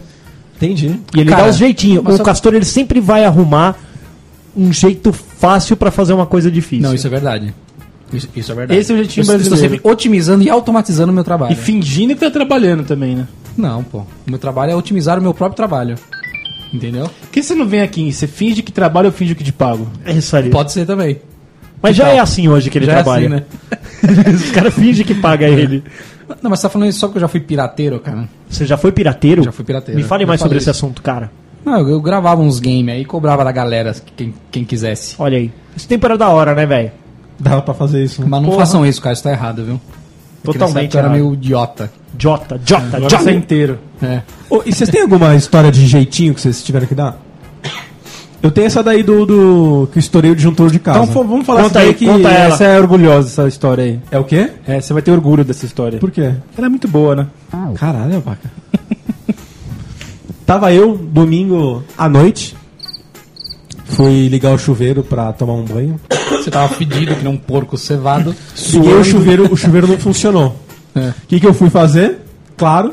Entendi. 0.65 1.01
E 1.15 1.21
ele 1.21 1.31
Cara, 1.31 1.45
dá 1.45 1.49
os 1.51 1.57
jeitinhos. 1.57 2.03
mas 2.03 2.15
O 2.15 2.17
só- 2.19 2.23
Castor, 2.25 2.55
ele 2.55 2.65
sempre 2.65 3.01
vai 3.01 3.25
arrumar 3.25 3.77
um 4.57 4.73
jeito 4.73 5.13
fácil 5.13 5.77
pra 5.77 5.91
fazer 5.91 6.13
uma 6.13 6.27
coisa 6.27 6.51
difícil. 6.51 6.83
Não, 6.87 6.95
isso 6.95 7.07
é 7.07 7.11
verdade. 7.11 7.55
Isso, 8.13 8.29
isso 8.37 8.53
é 8.53 8.55
verdade. 8.55 8.81
Esse 8.81 8.93
é 8.93 8.95
o 8.95 8.99
jeitinho 8.99 9.23
eu, 9.23 9.23
Estou 9.37 9.39
brasileiro. 9.51 9.75
sempre 9.75 9.91
otimizando 9.91 10.45
e 10.45 10.51
automatizando 10.51 11.11
o 11.11 11.15
meu 11.15 11.25
trabalho. 11.25 11.53
E 11.53 11.57
fingindo 11.57 12.15
que 12.15 12.21
tá 12.21 12.31
trabalhando 12.31 12.85
também, 12.85 13.17
né? 13.17 13.27
Não, 13.57 13.83
pô. 13.83 13.99
O 13.99 14.07
meu 14.31 14.39
trabalho 14.39 14.73
é 14.73 14.77
otimizar 14.77 15.19
o 15.19 15.23
meu 15.23 15.35
próprio 15.35 15.57
trabalho. 15.57 15.97
Entendeu? 16.73 17.05
Por 17.21 17.31
que 17.31 17.43
você 17.43 17.55
não 17.55 17.67
vem 17.67 17.81
aqui? 17.83 18.13
Você 18.13 18.27
finge 18.27 18.63
que 18.63 18.73
trabalha 18.73 19.07
ou 19.07 19.13
finge 19.13 19.35
que 19.35 19.45
te 19.45 19.53
pago? 19.53 19.89
É 20.05 20.13
isso 20.13 20.37
aí. 20.37 20.51
Pode 20.51 20.73
ser 20.73 20.85
também. 20.87 21.19
Mas 21.85 21.97
já 21.97 22.09
é 22.09 22.19
assim 22.19 22.49
hoje 22.49 22.71
que 22.71 22.79
ele 22.79 22.87
Já 22.87 22.95
trabalha. 22.95 23.25
é 23.25 23.27
assim, 23.27 23.35
né? 23.37 24.33
Os 24.35 24.51
caras 24.53 24.73
fingem 24.75 25.05
que 25.05 25.15
paga 25.15 25.47
ele. 25.47 25.85
Não, 26.43 26.49
mas 26.51 26.61
você 26.61 26.63
tá 26.67 26.71
falando 26.71 26.89
isso 26.89 26.99
só 26.99 27.07
porque 27.09 27.19
eu 27.19 27.21
já 27.21 27.29
fui 27.29 27.41
pirateiro, 27.41 28.01
cara? 28.01 28.27
Você 28.49 28.65
já 28.65 28.79
foi 28.79 28.91
pirateiro? 28.91 29.43
Já 29.43 29.53
fui 29.53 29.65
pirateiro. 29.67 30.01
Me 30.01 30.07
fale 30.07 30.25
mais 30.25 30.41
sobre 30.41 30.53
falei 30.59 30.63
esse 30.63 30.71
isso. 30.71 30.85
assunto, 30.87 31.03
cara. 31.03 31.31
Não, 31.63 31.79
eu, 31.81 31.89
eu 31.91 32.01
gravava 32.01 32.41
uns 32.41 32.59
games 32.59 32.89
aí 32.95 33.03
e 33.03 33.05
cobrava 33.05 33.45
da 33.45 33.53
galera, 33.53 33.95
quem, 34.17 34.33
quem 34.51 34.65
quisesse. 34.65 35.15
Olha 35.19 35.37
aí. 35.37 35.53
Esse 35.77 35.87
tempo 35.87 36.07
era 36.07 36.17
da 36.17 36.29
hora, 36.31 36.55
né, 36.55 36.65
velho? 36.65 36.91
Dava 37.39 37.61
pra 37.61 37.75
fazer 37.75 38.03
isso. 38.03 38.23
Mas 38.27 38.41
não 38.41 38.49
Porra. 38.49 38.61
façam 38.61 38.87
isso, 38.87 39.03
cara, 39.03 39.13
isso 39.13 39.23
tá 39.23 39.31
errado, 39.31 39.63
viu? 39.65 39.79
Totalmente 40.43 40.97
era 40.97 41.11
meio 41.11 41.35
idiota. 41.35 41.91
Jota, 42.19 42.59
Jota, 42.65 42.97
Agora 42.97 43.11
Jota. 43.11 43.31
é 43.31 43.35
inteiro. 43.35 43.79
É. 44.03 44.21
Ô, 44.51 44.61
e 44.67 44.73
vocês 44.73 44.91
têm 44.91 45.01
alguma 45.01 45.35
história 45.35 45.71
de 45.73 45.87
jeitinho 45.87 46.35
que 46.35 46.41
vocês 46.41 46.63
tiveram 46.63 46.87
que 46.87 46.95
dar? 46.95 47.17
Eu 48.45 48.51
tenho 48.51 48.67
essa 48.67 48.83
daí 48.83 49.03
do, 49.03 49.25
do 49.25 49.89
que 49.91 49.97
eu 49.97 50.01
estourei 50.01 50.31
o 50.31 50.37
disjuntor 50.37 50.71
de 50.71 50.79
casa. 50.79 51.03
Então 51.03 51.27
vamos 51.27 51.47
falar 51.47 51.63
Conta 51.63 51.79
essa 51.79 51.79
daí 51.79 51.89
aí, 51.89 51.95
que 51.95 52.05
conta 52.05 52.29
ela. 52.29 52.55
essa 52.55 52.65
é 52.65 52.79
orgulhosa, 52.79 53.29
essa 53.29 53.49
história 53.49 53.85
aí. 53.85 54.01
É 54.11 54.19
o 54.19 54.25
quê? 54.25 54.51
É, 54.67 54.79
você 54.79 54.93
vai 54.93 55.01
ter 55.01 55.13
orgulho 55.13 55.43
dessa 55.43 55.65
história. 55.65 55.99
Por 55.99 56.11
quê? 56.11 56.35
Ela 56.55 56.67
é 56.67 56.69
muito 56.69 56.87
boa, 56.87 57.17
né? 57.17 57.27
Caralho, 57.77 58.21
vaca. 58.21 58.53
Tava 60.45 60.75
eu, 60.75 60.95
domingo 60.95 61.83
à 61.97 62.07
noite. 62.07 62.55
Fui 63.87 64.29
ligar 64.29 64.53
o 64.53 64.59
chuveiro 64.59 65.03
pra 65.03 65.33
tomar 65.33 65.55
um 65.55 65.65
banho. 65.65 65.99
Você 66.29 66.51
tava 66.51 66.69
fedido, 66.75 67.15
que 67.15 67.25
nem 67.25 67.33
um 67.33 67.39
porco 67.39 67.79
cevado. 67.79 68.37
Liguei 68.75 68.93
o 68.93 69.05
chuveiro, 69.05 69.51
o 69.51 69.57
chuveiro 69.57 69.87
não 69.87 69.97
funcionou. 69.97 70.55
É. 70.95 71.09
O 71.09 71.15
que, 71.29 71.41
que 71.41 71.47
eu 71.47 71.55
fui 71.55 71.71
fazer? 71.71 72.19
Claro, 72.59 72.93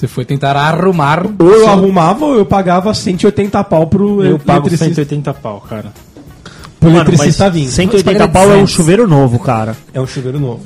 Você 0.00 0.08
foi 0.08 0.24
tentar 0.24 0.56
arrumar. 0.56 1.26
ou 1.38 1.50
eu 1.52 1.58
seu- 1.60 1.68
arrumava 1.68 2.24
ou 2.24 2.34
eu 2.34 2.46
pagava 2.46 2.94
180 2.94 3.62
pau 3.62 3.86
pro 3.86 4.24
Eu 4.24 4.38
pago 4.38 4.60
eletricista, 4.68 4.86
180 4.94 5.34
pau, 5.34 5.60
cara. 5.60 5.92
pro 6.80 6.88
Mano, 6.90 7.02
eletricista 7.02 7.44
mas 7.44 7.52
vir. 7.52 7.68
180 7.68 8.18
Paga 8.20 8.28
pau 8.32 8.44
é 8.44 8.46
um 8.46 8.50
200. 8.62 8.70
chuveiro 8.70 9.06
novo, 9.06 9.38
cara. 9.38 9.76
É 9.92 10.00
um 10.00 10.06
chuveiro 10.06 10.40
novo. 10.40 10.62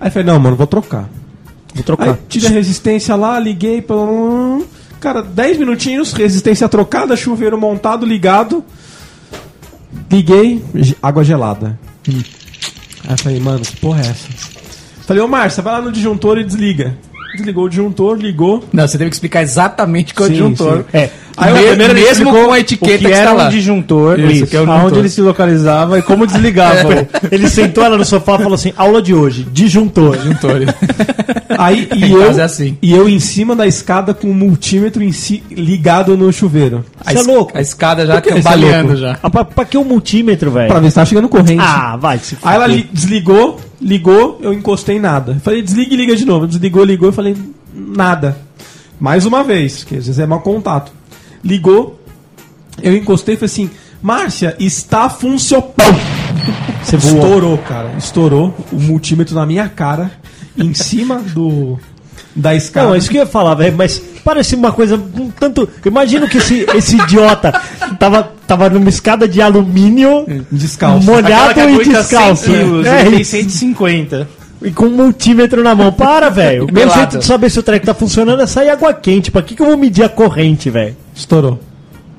Aí 0.00 0.08
eu 0.08 0.10
falei, 0.12 0.26
não, 0.26 0.40
mano, 0.40 0.56
vou 0.56 0.66
trocar. 0.66 1.08
Vou 1.72 1.84
trocar. 1.84 2.08
Aí 2.10 2.16
tirei 2.28 2.48
a 2.48 2.52
resistência 2.52 3.14
lá, 3.14 3.38
liguei. 3.38 3.80
pum, 3.80 4.64
Cara, 4.98 5.22
10 5.22 5.56
minutinhos, 5.58 6.12
resistência 6.12 6.68
trocada, 6.68 7.16
chuveiro 7.16 7.56
montado, 7.56 8.04
ligado. 8.04 8.64
Liguei, 10.10 10.64
ge- 10.74 10.96
água 11.02 11.22
gelada. 11.22 11.78
Hum. 12.08 12.20
Aí 13.04 13.10
eu 13.12 13.18
falei, 13.18 13.40
mano, 13.40 13.60
que 13.60 13.76
porra 13.76 14.00
é 14.00 14.06
essa? 14.08 14.28
Falei, 15.06 15.22
ô 15.22 15.28
Márcia, 15.28 15.62
vai 15.62 15.74
lá 15.74 15.80
no 15.80 15.92
disjuntor 15.92 16.38
e 16.38 16.44
desliga. 16.44 16.96
Desligou 17.36 17.64
o 17.64 17.68
disjuntor, 17.68 18.16
ligou. 18.16 18.64
Não, 18.72 18.86
você 18.88 18.96
teve 18.98 19.10
que 19.10 19.16
explicar 19.16 19.42
exatamente 19.42 20.12
o 20.12 20.16
que 20.16 20.22
é 20.22 20.26
o 20.26 20.28
disjuntor. 20.30 20.78
sim. 20.78 20.84
É. 20.92 21.10
Aí 21.36 21.50
eu- 21.50 21.56
Me- 21.56 21.68
primeiro 21.68 21.94
mesmo 21.94 22.32
com 22.32 22.50
a 22.52 22.58
etiqueta 22.58 22.98
que 22.98 23.04
que, 23.06 23.12
era 23.12 23.32
um 23.32 23.48
disjuntor, 23.48 24.18
Isso, 24.18 24.46
que 24.48 24.56
é 24.56 24.60
o 24.60 24.62
aonde 24.64 24.74
disjuntor. 24.78 24.98
ele 24.98 25.08
se 25.08 25.20
localizava 25.20 25.98
e 25.98 26.02
como 26.02 26.26
desligava. 26.26 27.06
Ele 27.30 27.48
sentou 27.48 27.84
ela 27.84 27.96
no 27.96 28.04
sofá 28.04 28.34
e 28.34 28.38
falou 28.38 28.54
assim: 28.54 28.72
aula 28.76 29.00
de 29.00 29.14
hoje, 29.14 29.46
disjuntor. 29.52 30.16
Disjuntor. 30.16 30.62
Aí 31.56 31.88
e 31.94 32.10
eu, 32.10 32.32
é 32.32 32.42
assim. 32.42 32.76
e 32.82 32.92
eu 32.92 33.08
em 33.08 33.20
cima 33.20 33.54
da 33.54 33.68
escada 33.68 34.12
com 34.14 34.28
o 34.28 34.34
multímetro 34.34 35.00
em 35.00 35.12
si, 35.12 35.40
ligado 35.50 36.16
no 36.16 36.32
chuveiro. 36.32 36.84
A, 37.04 37.12
Você 37.12 37.18
é 37.18 37.22
louco? 37.22 37.56
a 37.56 37.60
escada 37.60 38.04
já 38.04 38.14
Por 38.14 38.22
que 38.22 38.30
você 38.30 38.38
é 38.38 38.42
cambaleando 38.42 38.96
já. 38.96 39.18
Ah, 39.22 39.30
pra, 39.30 39.44
pra 39.44 39.64
que 39.64 39.78
o 39.78 39.84
multímetro, 39.84 40.50
velho? 40.50 40.66
Pra 40.68 40.80
ver 40.80 40.88
se 40.90 40.96
tava 40.96 41.06
chegando 41.06 41.28
corrente. 41.28 41.62
Ah, 41.64 41.96
vai 41.96 42.18
se 42.18 42.36
Aí 42.42 42.54
ela 42.56 42.66
desligou, 42.92 43.60
ligou, 43.80 44.38
eu 44.40 44.52
encostei 44.52 44.98
nada. 44.98 45.38
Falei, 45.42 45.62
desliga 45.62 45.94
e 45.94 45.96
liga 45.96 46.16
de 46.16 46.24
novo. 46.24 46.46
Desligou, 46.46 46.84
ligou, 46.84 47.08
eu 47.08 47.12
falei, 47.12 47.36
nada. 47.72 48.38
Mais 48.98 49.24
uma 49.24 49.44
vez, 49.44 49.84
que 49.84 49.96
às 49.96 50.06
vezes 50.06 50.18
é 50.18 50.26
mau 50.26 50.40
contato. 50.40 50.92
Ligou, 51.44 52.00
eu 52.82 52.96
encostei 52.96 53.34
e 53.34 53.38
falei 53.38 53.52
assim, 53.52 53.70
Márcia, 54.02 54.56
está 54.58 55.08
funcionando. 55.08 55.74
Você 56.82 56.96
voou. 56.96 57.14
Estourou, 57.16 57.58
cara. 57.58 57.92
Estourou 57.98 58.54
o 58.72 58.76
multímetro 58.80 59.34
na 59.34 59.46
minha 59.46 59.68
cara, 59.68 60.10
em 60.56 60.74
cima 60.74 61.16
do 61.16 61.78
da 62.34 62.54
escada. 62.54 62.86
Não, 62.86 62.94
é 62.94 62.98
isso 62.98 63.10
que 63.10 63.16
eu 63.16 63.22
ia 63.22 63.26
falar, 63.26 63.54
velho, 63.54 63.76
mas 63.76 64.00
parece 64.28 64.54
uma 64.54 64.70
coisa 64.70 64.96
um 64.96 65.30
tanto. 65.30 65.66
Imagino 65.86 66.28
que 66.28 66.36
esse, 66.36 66.66
esse 66.74 66.96
idiota 66.96 67.50
tava, 67.98 68.30
tava 68.46 68.68
numa 68.68 68.90
escada 68.90 69.26
de 69.26 69.40
alumínio, 69.40 70.26
Descalço. 70.52 71.06
molhado 71.06 71.58
e 71.58 71.84
descalço. 71.84 72.44
100 72.44 72.54
quilos, 72.54 72.86
É 72.86 73.00
ele 73.00 73.10
tem 73.12 73.20
isso. 73.22 73.30
150. 73.30 74.28
E 74.60 74.70
com 74.70 74.84
um 74.84 74.90
multímetro 74.90 75.62
na 75.62 75.74
mão. 75.74 75.90
Para, 75.90 76.28
velho. 76.28 76.66
O 76.66 76.68
meu 76.72 76.90
jeito 76.90 77.16
de 77.18 77.24
saber 77.24 77.48
se 77.48 77.58
o 77.58 77.62
treco 77.62 77.86
tá 77.86 77.94
funcionando 77.94 78.42
é 78.42 78.46
sair 78.46 78.68
água 78.68 78.92
quente. 78.92 79.30
Pra 79.30 79.40
que, 79.40 79.54
que 79.54 79.62
eu 79.62 79.66
vou 79.66 79.78
medir 79.78 80.04
a 80.04 80.10
corrente, 80.10 80.68
velho? 80.68 80.94
Estourou. 81.14 81.58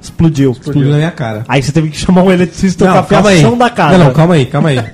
Explodiu. 0.02 0.52
Explodiu 0.54 0.90
na 0.90 0.98
minha 0.98 1.12
cara. 1.12 1.44
Aí 1.48 1.62
você 1.62 1.72
teve 1.72 1.90
que 1.90 1.98
chamar 1.98 2.24
um 2.24 2.32
eletricista 2.32 2.86
Não, 2.86 2.94
com 2.94 3.00
a 3.00 3.04
calma 3.04 3.30
aí. 3.30 3.56
da 3.58 3.70
casa. 3.70 3.98
Não, 3.98 4.06
não, 4.06 4.14
calma 4.14 4.34
aí, 4.34 4.46
calma 4.48 4.70
aí. 4.70 4.80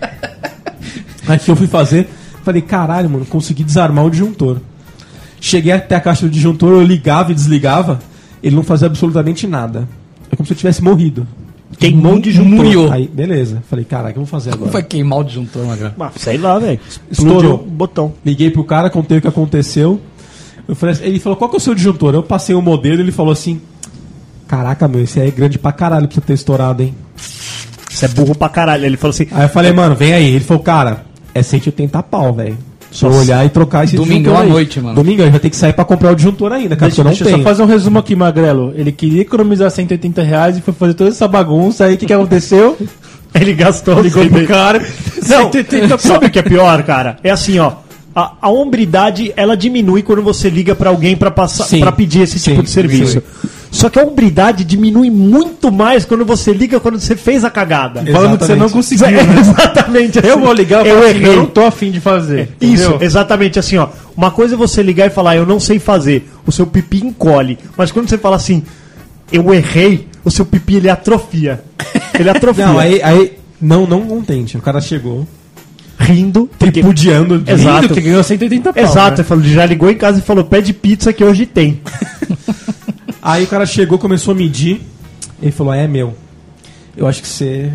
Aí 1.28 1.40
que 1.40 1.50
eu 1.50 1.56
fui 1.56 1.66
fazer, 1.66 2.08
falei, 2.44 2.62
caralho, 2.62 3.10
mano, 3.10 3.26
consegui 3.26 3.64
desarmar 3.64 4.06
o 4.06 4.12
disjuntor. 4.12 4.58
Cheguei 5.48 5.72
até 5.74 5.94
a 5.96 6.02
caixa 6.02 6.26
do 6.26 6.32
disjuntor, 6.32 6.72
eu 6.72 6.82
ligava 6.84 7.32
e 7.32 7.36
desligava, 7.36 8.00
ele 8.42 8.56
não 8.56 8.64
fazia 8.64 8.88
absolutamente 8.88 9.46
nada. 9.46 9.88
É 10.32 10.36
como 10.36 10.48
se 10.48 10.54
eu 10.54 10.58
tivesse 10.58 10.84
morrido. 10.84 11.28
Queimou 11.78 12.16
o 12.16 12.20
disjuntor. 12.20 12.92
Aí, 12.92 13.08
beleza. 13.08 13.62
Falei, 13.70 13.86
caralho, 13.86 14.10
o 14.10 14.14
que 14.14 14.20
eu 14.20 14.24
vou 14.24 14.28
fazer 14.32 14.50
Como 14.50 14.64
agora? 14.64 14.72
foi 14.72 14.82
queimar 14.82 15.20
o 15.20 15.24
disjuntor, 15.24 15.64
Magrão? 15.68 15.92
Ah, 16.00 16.12
sei 16.16 16.40
lá, 16.40 16.58
velho. 16.58 16.80
Estourou. 17.12 17.54
O 17.54 17.58
botão. 17.58 18.14
Liguei 18.26 18.50
pro 18.50 18.64
cara, 18.64 18.90
contei 18.90 19.20
o 19.20 19.22
que 19.22 19.28
aconteceu. 19.28 20.02
Eu 20.68 20.76
falei 20.76 20.96
assim- 20.96 21.04
ele 21.04 21.20
falou, 21.20 21.38
qual 21.38 21.48
que 21.48 21.58
é 21.58 21.60
o 21.60 21.62
seu 21.62 21.76
disjuntor? 21.76 22.16
Eu 22.16 22.24
passei 22.24 22.56
o 22.56 22.62
modelo 22.62 23.00
ele 23.02 23.12
falou 23.12 23.32
assim, 23.32 23.62
caraca, 24.48 24.88
meu, 24.88 25.04
esse 25.04 25.20
aí 25.20 25.28
é 25.28 25.32
grande 25.32 25.60
pra 25.60 25.72
caralho 25.72 26.08
pra 26.08 26.16
você 26.16 26.22
ter 26.22 26.34
estourado, 26.34 26.82
hein? 26.82 26.96
Você 27.88 28.06
é 28.06 28.08
burro 28.08 28.34
pra 28.34 28.50
caralho. 28.50 28.84
Ele 28.84 28.98
falou 28.98 29.12
assim: 29.12 29.28
Aí 29.32 29.44
eu 29.46 29.50
falei, 29.50 29.72
mano, 29.72 29.96
vem 29.96 30.12
aí. 30.12 30.28
Ele 30.34 30.44
falou, 30.44 30.64
cara, 30.64 31.06
é 31.36 31.44
180 31.44 32.02
pau, 32.02 32.34
velho. 32.34 32.58
Só 32.96 33.10
olhar 33.10 33.46
e 33.46 33.50
trocar 33.50 33.84
esse 33.84 33.96
Domingão 33.96 34.34
disjuntor 34.34 34.42
à 34.42 34.46
noite, 34.46 34.80
mano. 34.80 34.96
Domingão, 34.96 35.24
a 35.24 35.26
gente 35.28 35.34
vai 35.34 35.40
ter 35.42 35.50
que 35.50 35.56
sair 35.58 35.74
pra 35.74 35.84
comprar 35.86 36.12
o 36.12 36.16
disjuntor 36.16 36.52
ainda, 36.54 36.76
cara, 36.76 36.90
Deixa, 36.90 37.02
eu 37.02 37.04
não 37.04 37.12
deixa 37.12 37.26
tenho. 37.26 37.38
só 37.38 37.44
fazer 37.44 37.64
um 37.64 37.66
resumo 37.66 38.00
aqui, 38.00 38.16
Magrelo. 38.16 38.74
Ele 38.76 38.92
queria 38.92 39.22
economizar 39.22 39.70
180 39.70 40.24
reais 40.24 40.58
e 40.58 40.62
foi 40.62 40.74
fazer 40.74 40.94
toda 40.94 41.10
essa 41.10 41.28
bagunça. 41.28 41.86
Aí 41.86 41.96
o 41.96 41.98
que, 41.98 42.06
que 42.06 42.14
aconteceu? 42.14 42.78
Ele 43.36 43.54
gastou. 43.54 44.00
Ligou 44.02 44.26
pro 44.28 44.48
cara. 44.48 44.80
Não, 45.28 45.52
180 45.52 45.88
pau. 45.90 46.00
sabe 46.00 46.28
o 46.28 46.30
que 46.30 46.40
é 46.40 46.42
pior, 46.42 46.82
cara? 46.84 47.18
É 47.22 47.30
assim, 47.32 47.60
ó. 47.60 47.74
A, 48.16 48.32
a 48.44 48.50
hombridade, 48.50 49.34
ela 49.36 49.58
diminui 49.58 50.02
quando 50.02 50.22
você 50.22 50.50
liga 50.50 50.74
pra 50.74 50.90
alguém 50.90 51.18
pra 51.18 51.30
passar, 51.30 51.66
Sim. 51.66 51.82
para 51.82 51.92
pedir 51.92 52.22
esse 52.22 52.40
Sim, 52.40 52.52
tipo 52.52 52.64
de 52.64 52.70
serviço. 52.70 53.22
Só 53.76 53.90
que 53.90 54.00
a 54.00 54.04
hombridade 54.04 54.64
diminui 54.64 55.10
muito 55.10 55.70
mais 55.70 56.06
quando 56.06 56.24
você 56.24 56.54
liga 56.54 56.80
quando 56.80 56.98
você 56.98 57.14
fez 57.14 57.44
a 57.44 57.50
cagada. 57.50 58.06
Falando 58.10 58.38
que 58.38 58.46
você 58.46 58.56
não 58.56 58.70
conseguiu, 58.70 59.08
né? 59.12 59.20
Exatamente. 59.38 60.20
assim. 60.20 60.28
Eu 60.30 60.40
vou 60.40 60.54
ligar 60.54 60.86
e 60.86 60.90
eu 60.90 61.00
assim, 61.00 61.10
errei. 61.10 61.28
eu 61.28 61.36
não 61.36 61.46
tô 61.46 61.66
afim 61.66 61.92
de 61.92 62.00
fazer. 62.00 62.56
Isso, 62.62 62.86
entendeu? 62.90 63.06
exatamente 63.06 63.60
assim, 63.60 63.76
ó. 63.76 63.90
Uma 64.16 64.32
coisa 64.32 64.56
é 64.56 64.58
você 64.58 64.82
ligar 64.82 65.08
e 65.08 65.10
falar, 65.10 65.36
eu 65.36 65.46
não 65.46 65.60
sei 65.60 65.78
fazer, 65.78 66.26
o 66.48 66.54
seu 66.54 66.66
pipi 66.66 67.06
encolhe. 67.06 67.58
Mas 67.76 67.92
quando 67.92 68.08
você 68.10 68.18
fala 68.18 68.38
assim, 68.38 68.64
eu 69.30 69.54
errei, 69.54 70.08
o 70.24 70.32
seu 70.32 70.46
pipi 70.46 70.76
ele 70.76 70.90
atrofia. 70.90 71.62
Ele 72.18 72.30
atrofia. 72.30 72.68
Não, 72.72 72.80
aí, 72.80 73.02
aí 73.04 73.34
não, 73.60 73.86
não 73.86 74.02
contente. 74.06 74.58
O 74.58 74.62
cara 74.62 74.80
chegou 74.80 75.28
rindo. 76.00 76.50
tripudiando. 76.58 77.40
de- 77.40 77.52
Exato. 77.52 77.82
Lindo 77.82 77.94
que 77.94 78.02
ganhou 78.02 78.24
180 78.24 78.72
pau. 78.72 78.84
Exato, 78.84 79.10
né? 79.10 79.16
ele 79.18 79.24
falou, 79.24 79.44
já 79.44 79.66
ligou 79.66 79.90
em 79.90 79.96
casa 79.98 80.20
e 80.20 80.22
falou, 80.22 80.46
pede 80.46 80.72
pizza 80.74 81.12
que 81.12 81.24
hoje 81.26 81.46
tem. 81.46 81.82
Aí 83.26 83.44
o 83.44 83.48
cara 83.48 83.66
chegou, 83.66 83.98
começou 83.98 84.34
a 84.34 84.36
medir. 84.36 84.82
Ele 85.42 85.52
falou: 85.52 85.74
É, 85.74 85.88
meu, 85.88 86.14
eu 86.96 87.08
acho 87.08 87.24
que 87.24 87.28
você 87.28 87.74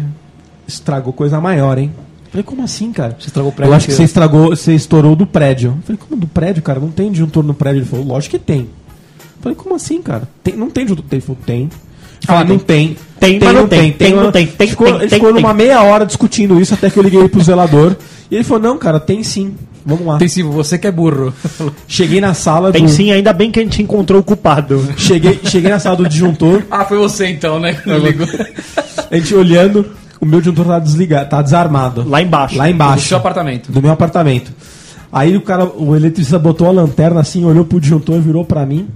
estragou 0.69 1.13
coisa 1.13 1.41
maior, 1.41 1.77
hein? 1.77 1.91
Eu 2.27 2.31
falei: 2.31 2.45
Como 2.45 2.63
assim, 2.63 2.93
cara? 2.93 3.17
Você 3.19 3.27
estragou 3.27 3.51
o 3.51 3.53
prédio 3.53 3.73
Eu 3.73 3.77
acho 3.77 3.87
que 3.89 3.93
você 3.93 4.05
estragou, 4.05 4.51
você 4.51 4.73
estourou 4.77 5.17
do 5.17 5.27
prédio. 5.27 5.75
Eu 5.77 5.83
falei: 5.83 6.01
Como 6.09 6.21
do 6.21 6.29
prédio, 6.29 6.63
cara? 6.63 6.79
Não 6.79 6.93
tem 6.93 7.11
disjuntor 7.11 7.43
no 7.43 7.53
prédio. 7.53 7.81
Ele 7.81 7.87
falou: 7.87 8.07
Lógico 8.07 8.39
que 8.39 8.45
tem. 8.45 8.61
Eu 8.61 9.43
falei: 9.43 9.57
Como 9.57 9.75
assim, 9.75 10.01
cara? 10.01 10.23
Tem, 10.41 10.55
não 10.55 10.71
tem 10.71 10.85
disjuntor. 10.85 11.07
Ele 11.11 11.21
falou: 11.21 11.39
Tem. 11.45 11.69
Eu 12.23 12.27
falei, 12.27 12.45
não 12.45 12.59
tem. 12.59 12.97
Tem, 13.19 13.41
mas 13.41 13.55
não 13.55 13.67
tem. 13.67 13.93
Tem, 13.93 14.15
não 14.15 14.31
tem. 14.31 14.47
Tem, 14.47 14.69
ficou, 14.69 14.87
tem, 14.87 14.95
ele 14.97 15.09
tem, 15.09 15.19
ficou 15.19 15.33
tem. 15.33 15.43
numa 15.43 15.55
meia 15.55 15.83
hora 15.83 16.07
discutindo 16.07 16.61
isso 16.61 16.75
até 16.75 16.89
que 16.91 16.99
eu 16.99 17.03
liguei 17.03 17.27
pro 17.29 17.43
zelador. 17.43 17.97
E 18.31 18.35
ele 18.37 18.45
falou: 18.45 18.63
Não, 18.63 18.79
cara, 18.79 19.01
tem 19.01 19.23
sim. 19.23 19.55
Vamos 19.85 20.07
lá. 20.07 20.19
Tem 20.19 20.29
sim, 20.29 20.43
você 20.43 20.77
que 20.79 20.87
é 20.87 20.93
burro. 20.93 21.33
Cheguei 21.89 22.21
na 22.21 22.35
sala 22.35 22.71
Tem 22.71 22.85
do. 22.85 22.91
sim, 22.91 23.11
ainda 23.11 23.33
bem 23.33 23.51
que 23.51 23.59
a 23.59 23.63
gente 23.63 23.83
encontrou 23.83 24.21
o 24.21 24.25
culpado. 24.25 24.87
Cheguei, 24.97 25.41
cheguei 25.45 25.71
na 25.71 25.79
sala 25.79 25.97
do 25.97 26.09
disjuntor. 26.09 26.63
ah, 26.71 26.85
foi 26.85 26.99
você 26.99 27.29
então, 27.29 27.59
né? 27.59 27.77
A 29.11 29.17
gente 29.17 29.35
olhando, 29.35 29.87
o 30.21 30.27
meu 30.27 30.41
disjuntor 30.41 30.67
tá 30.67 30.79
desligado, 30.79 31.31
tá 31.31 31.41
desarmado. 31.43 32.07
Lá 32.09 32.21
embaixo. 32.21 32.57
Lá 32.59 32.65
Do 32.65 32.71
embaixo. 32.71 33.09
seu 33.09 33.17
apartamento. 33.17 33.73
Do 33.73 33.81
meu 33.81 33.91
apartamento. 33.91 34.53
Aí 35.13 35.37
o 35.37 35.41
cara, 35.41 35.65
o 35.65 35.97
eletricista 35.97 36.39
botou 36.39 36.69
a 36.69 36.71
lanterna 36.71 37.21
assim, 37.21 37.45
olhou 37.45 37.65
pro 37.65 37.81
disjuntor 37.81 38.17
e 38.17 38.21
virou 38.21 38.45
pra 38.45 38.65
mim. 38.67 38.87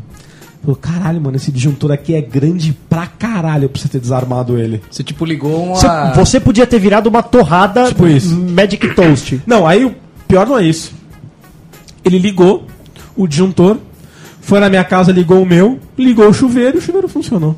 Falou, 0.64 0.77
caralho, 0.77 1.20
mano, 1.20 1.37
esse 1.37 1.53
disjuntor 1.53 1.92
aqui 1.92 2.14
é 2.14 2.22
grande 2.22 2.72
pra 2.88 3.07
caralho 3.07 3.68
pra 3.68 3.81
você 3.81 3.87
ter 3.87 4.00
desarmado 4.00 4.59
ele. 4.59 4.81
Você 4.90 5.05
tipo 5.05 5.22
ligou 5.27 5.62
uma. 5.62 5.74
Você, 5.74 5.88
você 6.14 6.40
podia 6.40 6.66
ter 6.66 6.79
virado 6.79 7.07
uma 7.07 7.22
torrada 7.22 7.88
Tipo 7.88 8.07
isso. 8.07 8.35
Magic 8.35 8.94
Toast. 8.94 9.42
Não, 9.46 9.66
aí 9.66 9.85
o 9.85 9.94
pior 10.27 10.46
não 10.46 10.59
é 10.59 10.64
isso. 10.64 10.94
Ele 12.03 12.18
ligou 12.18 12.66
o 13.14 13.27
disjuntor, 13.27 13.77
foi 14.40 14.59
na 14.59 14.70
minha 14.70 14.85
casa, 14.85 15.12
ligou 15.12 15.42
o 15.42 15.46
meu, 15.46 15.79
ligou 15.98 16.29
o 16.29 16.33
chuveiro 16.33 16.79
e 16.79 16.79
o 16.79 16.83
chuveiro 16.83 17.09
funcionou. 17.09 17.55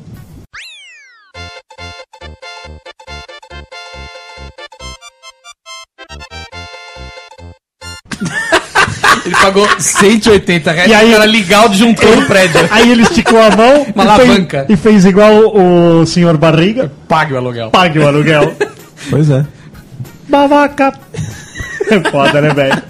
Pagou 9.47 9.67
180 9.79 10.71
reais 10.71 10.91
E 10.91 10.93
aí- 10.93 11.13
pra 11.15 11.25
ligar 11.25 11.65
o 11.65 11.69
disjuntor 11.69 12.15
do 12.15 12.25
prédio. 12.25 12.59
Aí 12.71 12.91
ele 12.91 13.03
esticou 13.03 13.39
a 13.41 13.49
mão 13.55 13.85
Uma 13.95 14.03
e 14.03 14.07
fez- 14.17 14.29
alavanca. 14.29 14.65
e 14.69 14.75
fez 14.75 15.05
igual 15.05 15.33
o, 15.55 16.05
senhor 16.05 16.37
Barriga. 16.37 16.91
Pague 17.07 17.33
o 17.33 17.37
aluguel. 17.37 17.69
Pague 17.71 17.99
o 17.99 18.07
aluguel. 18.07 18.53
Pois 19.09 19.29
é. 19.29 19.45
Babaca. 20.27 20.91
É 21.89 21.99
foda, 22.09 22.41
né, 22.41 22.53
velho? 22.53 22.81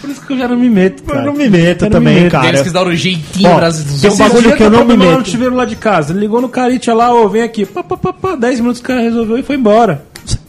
Por 0.00 0.10
isso 0.10 0.20
que 0.26 0.32
eu 0.34 0.38
já 0.38 0.46
não 0.46 0.56
me 0.56 0.68
meto, 0.68 1.02
Eu 1.02 1.14
cara. 1.14 1.24
não 1.26 1.32
me 1.32 1.48
meto 1.48 1.86
Eu 1.86 1.90
não 1.90 1.98
me 2.00 2.06
também, 2.06 2.22
meto. 2.24 2.32
cara. 2.32 2.48
Eles 2.48 2.62
quis 2.62 2.72
dar 2.72 2.86
o 2.86 2.94
jeitinho 2.94 3.50
Ó, 3.50 3.56
brasileiro. 3.56 4.00
tem 4.00 4.10
um 4.10 4.16
bagulho 4.16 4.56
que 4.56 4.62
eu 4.62 4.70
não 4.70 4.80
me 4.80 4.86
problema 4.88 5.10
meto. 5.12 5.20
no 5.20 5.26
chuveiro 5.32 5.54
lá 5.56 5.64
de 5.64 5.76
casa. 5.76 6.12
Ele 6.12 6.20
ligou 6.20 6.40
no 6.40 6.48
Caritia 6.48 6.94
lá, 6.94 7.12
ô, 7.12 7.28
vem 7.28 7.42
aqui. 7.42 7.64
Pá, 7.66 7.82
pá, 7.82 7.96
pá, 7.96 8.12
pá, 8.12 8.36
10 8.36 8.60
minutos 8.60 8.80
o 8.80 8.84
cara 8.84 9.00
resolveu 9.00 9.38
e 9.38 9.42
foi 9.42 9.56
embora. 9.56 10.04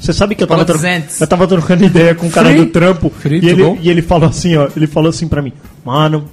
Você 0.06 0.13
sabe 0.13 0.36
que 0.36 0.44
eu 0.44 0.48
tava, 0.48 0.60
Fala 0.60 0.65
tro... 0.65 0.76
200. 0.78 1.20
eu 1.20 1.28
tava 1.28 1.48
trocando 1.48 1.84
ideia 1.84 2.13
com 2.13 2.28
o 2.28 2.30
cara 2.32 2.50
Free? 2.50 2.58
do 2.60 2.65
trampo 2.68 3.10
Free, 3.10 3.39
e, 3.39 3.50
ele, 3.50 3.63
bom? 3.63 3.78
e 3.82 3.89
ele 3.89 4.04
falou 4.04 4.30
assim, 4.30 4.56
ó, 4.56 4.68
ele 4.78 4.86
falou 4.86 5.10
assim 5.10 5.28
pra 5.28 5.41
mim, 5.41 5.52
mano, 5.84 6.26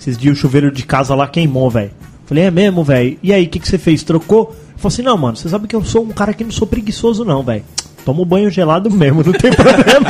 esses 0.00 0.16
dias 0.16 0.36
o 0.36 0.40
chuveiro 0.40 0.72
de 0.72 0.82
casa 0.84 1.14
lá 1.14 1.26
queimou, 1.28 1.68
velho. 1.70 1.90
Falei, 2.24 2.44
é 2.44 2.50
mesmo, 2.50 2.82
velho? 2.82 3.18
E 3.22 3.30
aí, 3.30 3.44
o 3.44 3.48
que, 3.48 3.58
que 3.58 3.68
você 3.68 3.76
fez? 3.76 4.02
Trocou? 4.02 4.56
Ele 4.56 4.78
falou 4.78 4.88
assim, 4.88 5.02
não, 5.02 5.18
mano, 5.18 5.36
você 5.36 5.46
sabe 5.46 5.68
que 5.68 5.76
eu 5.76 5.84
sou 5.84 6.04
um 6.04 6.08
cara 6.08 6.32
que 6.32 6.42
não 6.42 6.50
sou 6.50 6.66
preguiçoso, 6.66 7.22
não, 7.22 7.42
velho. 7.42 7.62
Tomo 8.02 8.24
banho 8.24 8.50
gelado 8.50 8.90
mesmo, 8.90 9.22
não 9.22 9.32
tem 9.32 9.52
problema. 9.52 10.08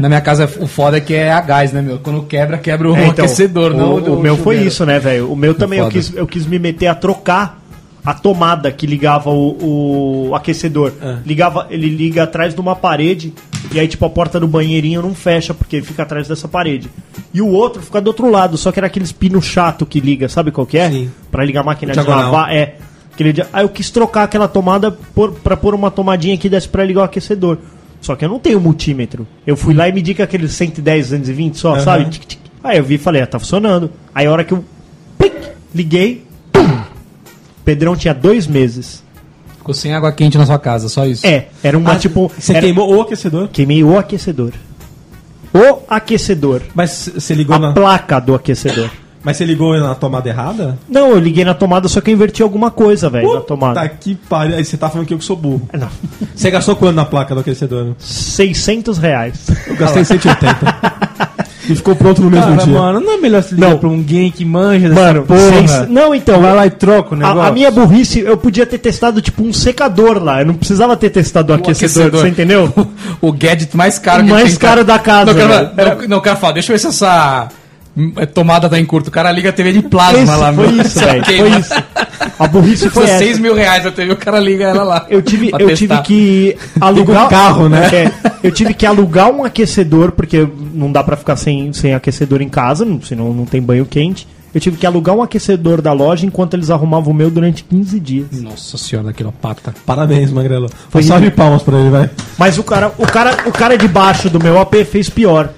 Na 0.00 0.08
minha 0.08 0.20
casa, 0.20 0.50
o 0.60 0.66
foda 0.66 0.96
é 0.96 1.00
que 1.00 1.14
é 1.14 1.32
a 1.32 1.40
gás, 1.40 1.72
né, 1.72 1.80
meu? 1.80 1.98
Quando 1.98 2.22
quebra, 2.22 2.58
quebra 2.58 2.90
o 2.90 2.96
É, 2.96 3.06
então, 3.06 3.24
aquecedor, 3.24 3.72
o, 3.72 3.76
não 3.76 3.94
o 3.94 4.20
meu 4.20 4.36
foi 4.36 4.56
chuveiro. 4.56 4.68
isso, 4.68 4.84
né, 4.84 4.98
velho? 4.98 5.32
O 5.32 5.36
meu 5.36 5.54
também 5.54 5.78
eu 5.78 5.88
quis, 5.88 6.12
eu 6.14 6.26
quis 6.26 6.46
me 6.46 6.58
meter 6.58 6.88
a 6.88 6.94
trocar 6.94 7.62
a 8.06 8.14
tomada 8.14 8.70
que 8.70 8.86
ligava 8.86 9.30
o, 9.30 10.28
o 10.28 10.34
aquecedor. 10.34 10.92
Ligava, 11.24 11.66
ele 11.68 11.88
liga 11.88 12.22
atrás 12.22 12.54
de 12.54 12.60
uma 12.60 12.76
parede 12.76 13.34
e 13.72 13.80
aí 13.80 13.88
tipo 13.88 14.04
a 14.06 14.10
porta 14.10 14.38
do 14.38 14.46
banheirinho 14.46 15.02
não 15.02 15.12
fecha 15.12 15.52
porque 15.52 15.82
fica 15.82 16.04
atrás 16.04 16.28
dessa 16.28 16.46
parede. 16.46 16.88
E 17.34 17.42
o 17.42 17.48
outro 17.48 17.82
fica 17.82 18.00
do 18.00 18.06
outro 18.06 18.30
lado, 18.30 18.56
só 18.56 18.70
que 18.70 18.78
era 18.78 18.86
aqueles 18.86 19.10
pino 19.10 19.42
chato 19.42 19.84
que 19.84 19.98
liga, 19.98 20.28
sabe 20.28 20.52
qual 20.52 20.66
que 20.66 20.78
é? 20.78 20.88
Sim. 20.88 21.10
Pra 21.32 21.44
ligar 21.44 21.62
a 21.62 21.64
máquina 21.64 21.92
de 21.92 22.00
lavar, 22.00 22.54
é. 22.54 22.76
Aquele 23.12 23.32
dia, 23.32 23.48
aí 23.52 23.64
eu 23.64 23.68
quis 23.68 23.90
trocar 23.90 24.24
aquela 24.24 24.46
tomada 24.46 24.92
por, 24.92 25.32
pra 25.32 25.56
pôr 25.56 25.74
uma 25.74 25.90
tomadinha 25.90 26.36
que 26.36 26.48
desse 26.48 26.68
pra 26.68 26.84
ligar 26.84 27.00
o 27.00 27.04
aquecedor. 27.04 27.58
Só 28.00 28.14
que 28.14 28.24
eu 28.24 28.28
não 28.28 28.38
tenho 28.38 28.60
multímetro. 28.60 29.26
Eu 29.46 29.56
fui 29.56 29.74
lá 29.74 29.88
e 29.88 29.92
medi 29.92 30.14
com 30.14 30.22
aqueles 30.22 30.52
110, 30.52 31.10
220 31.10 31.56
só, 31.56 31.78
sabe? 31.80 32.04
Tic, 32.10 32.24
tic. 32.24 32.40
Aí 32.62 32.78
eu 32.78 32.84
vi 32.84 32.94
e 32.94 32.98
falei, 32.98 33.22
ah, 33.22 33.26
tá 33.26 33.38
funcionando. 33.38 33.90
Aí 34.14 34.26
a 34.26 34.30
hora 34.30 34.44
que 34.44 34.52
eu 34.52 34.62
plic, 35.18 35.34
liguei, 35.74 36.25
Pedrão 37.66 37.94
tinha 37.96 38.14
dois 38.14 38.46
meses. 38.46 39.02
Ficou 39.58 39.74
sem 39.74 39.92
água 39.92 40.12
quente 40.12 40.38
na 40.38 40.46
sua 40.46 40.58
casa, 40.58 40.88
só 40.88 41.04
isso. 41.04 41.26
É, 41.26 41.48
era 41.62 41.76
uma 41.76 41.92
Ah, 41.92 41.96
tipo. 41.98 42.30
Você 42.38 42.52
era- 42.52 42.60
queimou 42.62 42.94
o 42.94 43.02
aquecedor? 43.02 43.48
Queimei 43.48 43.82
o 43.82 43.98
aquecedor. 43.98 44.52
O 45.52 45.80
aquecedor. 45.88 46.62
Mas 46.74 47.10
você 47.12 47.34
ligou 47.34 47.56
A 47.56 47.58
na. 47.58 47.72
placa 47.72 48.20
do 48.20 48.34
aquecedor. 48.34 48.88
Mas 49.24 49.38
você 49.38 49.44
ligou 49.44 49.76
na 49.80 49.92
tomada 49.96 50.28
errada? 50.28 50.78
Não, 50.88 51.10
eu 51.10 51.18
liguei 51.18 51.44
na 51.44 51.52
tomada, 51.52 51.88
só 51.88 52.00
que 52.00 52.10
eu 52.10 52.14
inverti 52.14 52.44
alguma 52.44 52.70
coisa, 52.70 53.10
velho, 53.10 53.34
na 53.34 53.40
tomada. 53.40 53.80
Tá 53.80 53.88
que 53.88 54.14
pariu. 54.14 54.54
Aí 54.56 54.64
você 54.64 54.76
tá 54.76 54.88
falando 54.88 55.08
que 55.08 55.12
eu 55.14 55.18
que 55.18 55.24
sou 55.24 55.34
burro. 55.36 55.68
Não. 55.72 55.88
Você 56.32 56.48
gastou 56.48 56.76
quanto 56.76 56.94
na 56.94 57.04
placa 57.04 57.34
do 57.34 57.40
aquecedor? 57.40 57.96
600 57.98 58.98
reais. 58.98 59.48
Eu 59.66 59.74
gastei 59.74 60.04
180. 60.04 60.56
e 61.68 61.74
ficou 61.76 61.94
pronto 61.96 62.22
no 62.22 62.30
mesmo 62.30 62.52
Cara, 62.52 62.64
dia. 62.64 62.78
mano, 62.78 63.00
não 63.00 63.12
é 63.14 63.16
melhor 63.16 63.42
se 63.42 63.54
ligar 63.54 63.70
Não. 63.70 63.78
pra 63.78 63.88
alguém 63.88 64.30
que 64.30 64.44
manja 64.44 64.88
dessa 64.88 65.00
Mano, 65.00 65.22
porra? 65.24 65.40
seis- 65.40 65.88
não, 65.88 66.14
então. 66.14 66.40
Vai 66.40 66.54
lá 66.54 66.66
e 66.66 66.70
troca 66.70 67.14
o 67.14 67.18
negócio. 67.18 67.40
A, 67.40 67.46
a 67.48 67.52
minha 67.52 67.70
burrice, 67.70 68.20
eu 68.20 68.36
podia 68.36 68.64
ter 68.66 68.78
testado 68.78 69.20
tipo 69.20 69.42
um 69.42 69.52
secador 69.52 70.22
lá. 70.22 70.40
Eu 70.42 70.46
não 70.46 70.54
precisava 70.54 70.96
ter 70.96 71.10
testado 71.10 71.52
o 71.52 71.56
aquecedor, 71.56 72.06
aquecedor. 72.06 72.20
você 72.22 72.28
entendeu? 72.28 72.72
o 73.20 73.32
gadget 73.32 73.76
mais 73.76 73.98
caro 73.98 74.22
O 74.22 74.26
que 74.26 74.30
mais 74.32 74.50
tem, 74.50 74.56
caro 74.58 74.84
da 74.84 74.98
casa, 74.98 75.32
Não, 75.32 75.44
o 75.44 75.48
cara, 75.48 75.96
não, 76.00 76.08
não, 76.08 76.16
o 76.18 76.20
cara 76.20 76.36
fala, 76.36 76.52
deixa 76.54 76.72
eu 76.72 76.74
ver 76.76 76.80
se 76.80 76.86
essa 76.88 77.48
tomada 78.34 78.68
tá 78.68 78.78
em 78.78 78.84
curto. 78.84 79.08
O 79.08 79.10
cara 79.10 79.30
liga 79.32 79.48
a 79.50 79.52
TV 79.52 79.72
de 79.72 79.82
plasma 79.82 80.20
Esse, 80.22 80.36
lá, 80.36 80.52
foi 80.52 80.68
meu. 80.72 80.82
isso, 80.82 80.98
velho. 81.00 81.24
Foi 81.24 81.58
isso. 81.60 81.74
A 82.38 82.46
burrice 82.46 82.90
foi 82.90 83.04
essa. 83.04 83.18
6 83.18 83.38
mil 83.38 83.54
reais 83.54 83.86
a 83.86 83.90
TV, 83.90 84.12
o 84.12 84.16
cara 84.16 84.38
liga 84.38 84.64
ela 84.64 84.82
lá. 84.84 85.06
Eu 85.08 85.22
tive, 85.22 85.46
eu 85.50 85.66
testar. 85.66 85.74
tive 85.76 86.02
que 86.02 86.56
alugar 86.80 87.26
um 87.26 87.28
carro, 87.30 87.68
né? 87.68 87.88
É, 87.92 88.12
eu 88.42 88.50
tive 88.52 88.74
que 88.74 88.84
alugar 88.84 89.30
um 89.30 89.42
aquecedor 89.44 90.12
porque 90.12 90.46
não 90.74 90.92
dá 90.92 91.02
pra 91.02 91.16
ficar 91.16 91.36
sem, 91.36 91.72
sem 91.72 91.94
aquecedor 91.94 92.42
em 92.42 92.48
casa, 92.48 92.84
não- 92.84 93.00
senão 93.00 93.32
não 93.32 93.44
tem 93.46 93.60
banho 93.62 93.86
quente. 93.86 94.28
Eu 94.54 94.60
tive 94.60 94.76
que 94.78 94.86
alugar 94.86 95.14
um 95.14 95.22
aquecedor 95.22 95.82
da 95.82 95.92
loja 95.92 96.24
enquanto 96.24 96.54
eles 96.54 96.70
arrumavam 96.70 97.12
o 97.12 97.14
meu 97.16 97.30
durante 97.30 97.62
15 97.64 98.00
dias. 98.00 98.26
Nossa 98.40 98.78
senhora, 98.78 99.08
daquela 99.08 99.30
pata. 99.32 99.74
Parabéns, 99.84 100.30
Magrelo. 100.30 100.70
Foi 100.88 101.02
salve 101.02 101.26
de 101.26 101.30
palmas 101.36 101.62
pra 101.62 101.78
ele, 101.78 101.90
vai. 101.90 102.08
Mas 102.38 102.56
o 102.56 102.62
cara, 102.62 102.90
o 102.96 103.06
cara, 103.06 103.36
o 103.46 103.52
cara 103.52 103.76
de 103.76 103.86
baixo 103.86 104.30
do 104.30 104.42
meu 104.42 104.58
AP 104.58 104.74
fez 104.90 105.10
pior. 105.10 105.50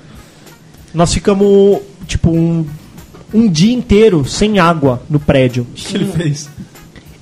Nós 0.93 1.13
ficamos 1.15 1.79
tipo 2.09 2.31
um, 2.31 2.67
um 3.33 3.49
dia 3.49 3.73
inteiro 3.73 4.25
sem 4.25 4.59
água 4.59 5.01
no 5.09 5.21
prédio. 5.21 5.65
O 5.71 5.75
que 5.75 5.97
ele 5.97 6.07
fez? 6.07 6.49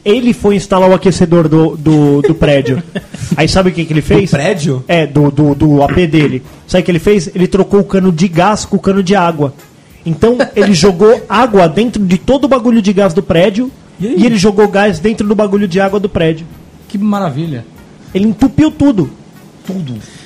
Ele 0.04 0.32
foi 0.32 0.54
instalar 0.54 0.88
o 0.88 0.94
aquecedor 0.94 1.48
do, 1.48 1.76
do, 1.76 2.22
do 2.22 2.34
prédio. 2.34 2.80
Aí 3.36 3.48
sabe 3.48 3.70
o 3.70 3.72
que, 3.72 3.84
que 3.84 3.92
ele 3.92 4.00
fez? 4.00 4.30
prédio? 4.30 4.84
É, 4.86 5.04
do, 5.04 5.32
do, 5.32 5.54
do 5.54 5.82
AP 5.82 5.96
dele. 6.08 6.42
Sabe 6.66 6.82
o 6.82 6.84
que 6.84 6.90
ele 6.92 7.00
fez? 7.00 7.28
Ele 7.34 7.48
trocou 7.48 7.80
o 7.80 7.84
cano 7.84 8.12
de 8.12 8.28
gás 8.28 8.64
com 8.64 8.76
o 8.76 8.80
cano 8.80 9.02
de 9.02 9.16
água. 9.16 9.52
Então 10.06 10.38
ele 10.54 10.72
jogou 10.74 11.24
água 11.28 11.68
dentro 11.68 12.02
de 12.04 12.16
todo 12.16 12.44
o 12.44 12.48
bagulho 12.48 12.80
de 12.80 12.92
gás 12.92 13.12
do 13.12 13.22
prédio 13.22 13.70
E 14.00 14.06
e 14.06 14.24
ele 14.24 14.36
jogou 14.36 14.68
gás 14.68 15.00
dentro 15.00 15.26
do 15.26 15.34
bagulho 15.34 15.66
de 15.66 15.80
água 15.80 15.98
do 15.98 16.08
prédio. 16.08 16.46
Que 16.88 16.96
maravilha. 16.96 17.66
Ele 18.14 18.28
entupiu 18.28 18.70
tudo. 18.70 19.10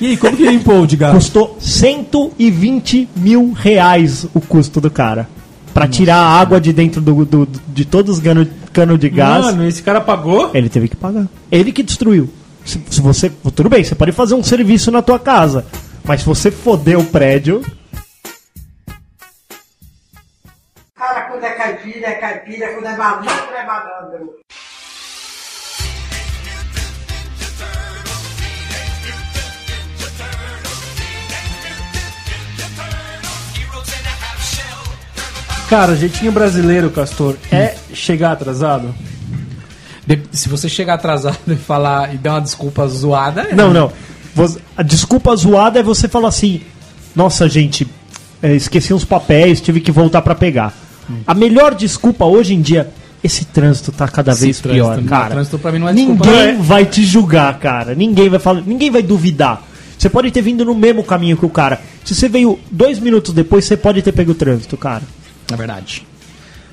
E 0.01 0.07
aí, 0.09 0.17
como 0.17 0.37
que 0.37 0.47
limpou 0.47 0.87
de 0.87 0.97
gás? 0.97 1.15
Custou 1.15 1.57
120 1.61 3.09
mil 3.17 3.53
reais 3.53 4.27
o 4.35 4.41
custo 4.41 4.81
do 4.81 4.91
cara. 4.91 5.29
Pra 5.73 5.87
tirar 5.87 6.17
a 6.17 6.41
água 6.41 6.61
de 6.61 6.73
dentro 6.73 7.01
do, 7.01 7.25
do- 7.25 7.49
de 7.69 7.85
todos 7.85 8.17
os 8.19 8.23
cano, 8.23 8.47
cano 8.73 8.99
de 8.99 9.09
gás. 9.09 9.45
Mano, 9.47 9.67
esse 9.67 9.83
cara 9.83 10.01
pagou? 10.01 10.51
Ele 10.53 10.69
teve 10.69 10.89
que 10.89 10.97
pagar. 10.97 11.27
Ele 11.51 11.71
que 11.73 11.83
destruiu. 11.83 12.29
Se, 12.65 12.81
se 12.91 13.01
você. 13.01 13.31
Tudo 13.55 13.69
bem, 13.69 13.83
você 13.85 13.95
pode 13.95 14.13
fazer 14.13 14.35
um 14.35 14.43
serviço 14.43 14.91
na 14.91 15.01
tua 15.01 15.19
casa. 15.19 15.65
Mas 16.05 16.21
se 16.21 16.27
você 16.27 16.51
foder 16.51 16.99
o 16.99 17.05
prédio. 17.05 17.63
Cara, 20.97 21.23
quando 21.23 21.45
é 21.45 21.51
caipira, 21.51 22.07
é 22.09 22.13
caipira, 22.15 22.73
quando 22.75 22.87
é 22.87 22.97
malandro, 22.97 23.55
é 23.57 23.67
malandro. 23.67 24.31
Cara, 35.71 35.95
jeitinho 35.97 36.33
brasileiro, 36.33 36.91
Castor, 36.91 37.37
é 37.51 37.77
chegar 37.95 38.33
atrasado? 38.33 38.93
De- 40.07 40.21
se 40.33 40.49
você 40.49 40.69
chegar 40.69 40.95
atrasado 40.95 41.39
e 41.47 41.55
falar 41.57 42.13
e 42.13 42.19
der 42.19 42.31
uma 42.31 42.41
desculpa 42.41 42.87
zoada, 42.89 43.43
é. 43.43 43.55
Não, 43.55 43.73
não. 43.73 43.93
Você- 44.35 44.59
a 44.77 44.83
desculpa 44.83 45.35
zoada 45.37 45.79
é 45.79 45.83
você 45.83 46.09
falar 46.09 46.29
assim: 46.29 46.63
Nossa, 47.15 47.49
gente, 47.49 47.87
é, 48.43 48.55
esqueci 48.55 48.93
uns 48.93 49.05
papéis, 49.05 49.61
tive 49.61 49.81
que 49.81 49.93
voltar 49.93 50.23
pra 50.23 50.35
pegar. 50.35 50.75
A 51.27 51.35
melhor 51.35 51.75
desculpa 51.75 52.25
hoje 52.25 52.55
em 52.55 52.61
dia. 52.61 52.89
Esse 53.23 53.45
trânsito 53.45 53.93
tá 53.93 54.09
cada 54.09 54.33
Esse 54.33 54.45
vez 54.45 54.61
trânsito, 54.61 54.83
pior, 54.85 54.97
não, 54.97 55.05
cara. 55.05 55.31
trânsito 55.31 55.59
pra 55.59 55.71
mim 55.71 55.79
não 55.79 55.89
é 55.91 55.93
desculpa, 55.93 56.25
ninguém 56.25 56.53
não 56.55 56.61
é. 56.61 56.65
vai 56.65 56.87
te 56.87 57.05
julgar, 57.05 57.59
cara. 57.59 57.95
Ninguém 57.95 58.29
vai 58.31 58.39
falar, 58.39 58.63
ninguém 58.63 58.91
vai 58.91 59.03
duvidar. 59.03 59.63
Você 59.99 60.09
pode 60.09 60.31
ter 60.31 60.41
vindo 60.41 60.65
no 60.65 60.75
mesmo 60.75 61.05
caminho 61.05 61.37
que 61.37 61.45
o 61.45 61.51
cara. 61.51 61.79
Se 62.05 62.15
você 62.15 62.29
veio 62.31 62.59
dois 62.71 62.99
minutos 62.99 63.35
depois, 63.35 63.65
você 63.67 63.77
pode 63.77 64.01
ter 64.01 64.13
pego 64.13 64.31
o 64.33 64.35
trânsito, 64.35 64.75
cara. 64.77 65.03
É 65.53 65.57
verdade. 65.57 66.07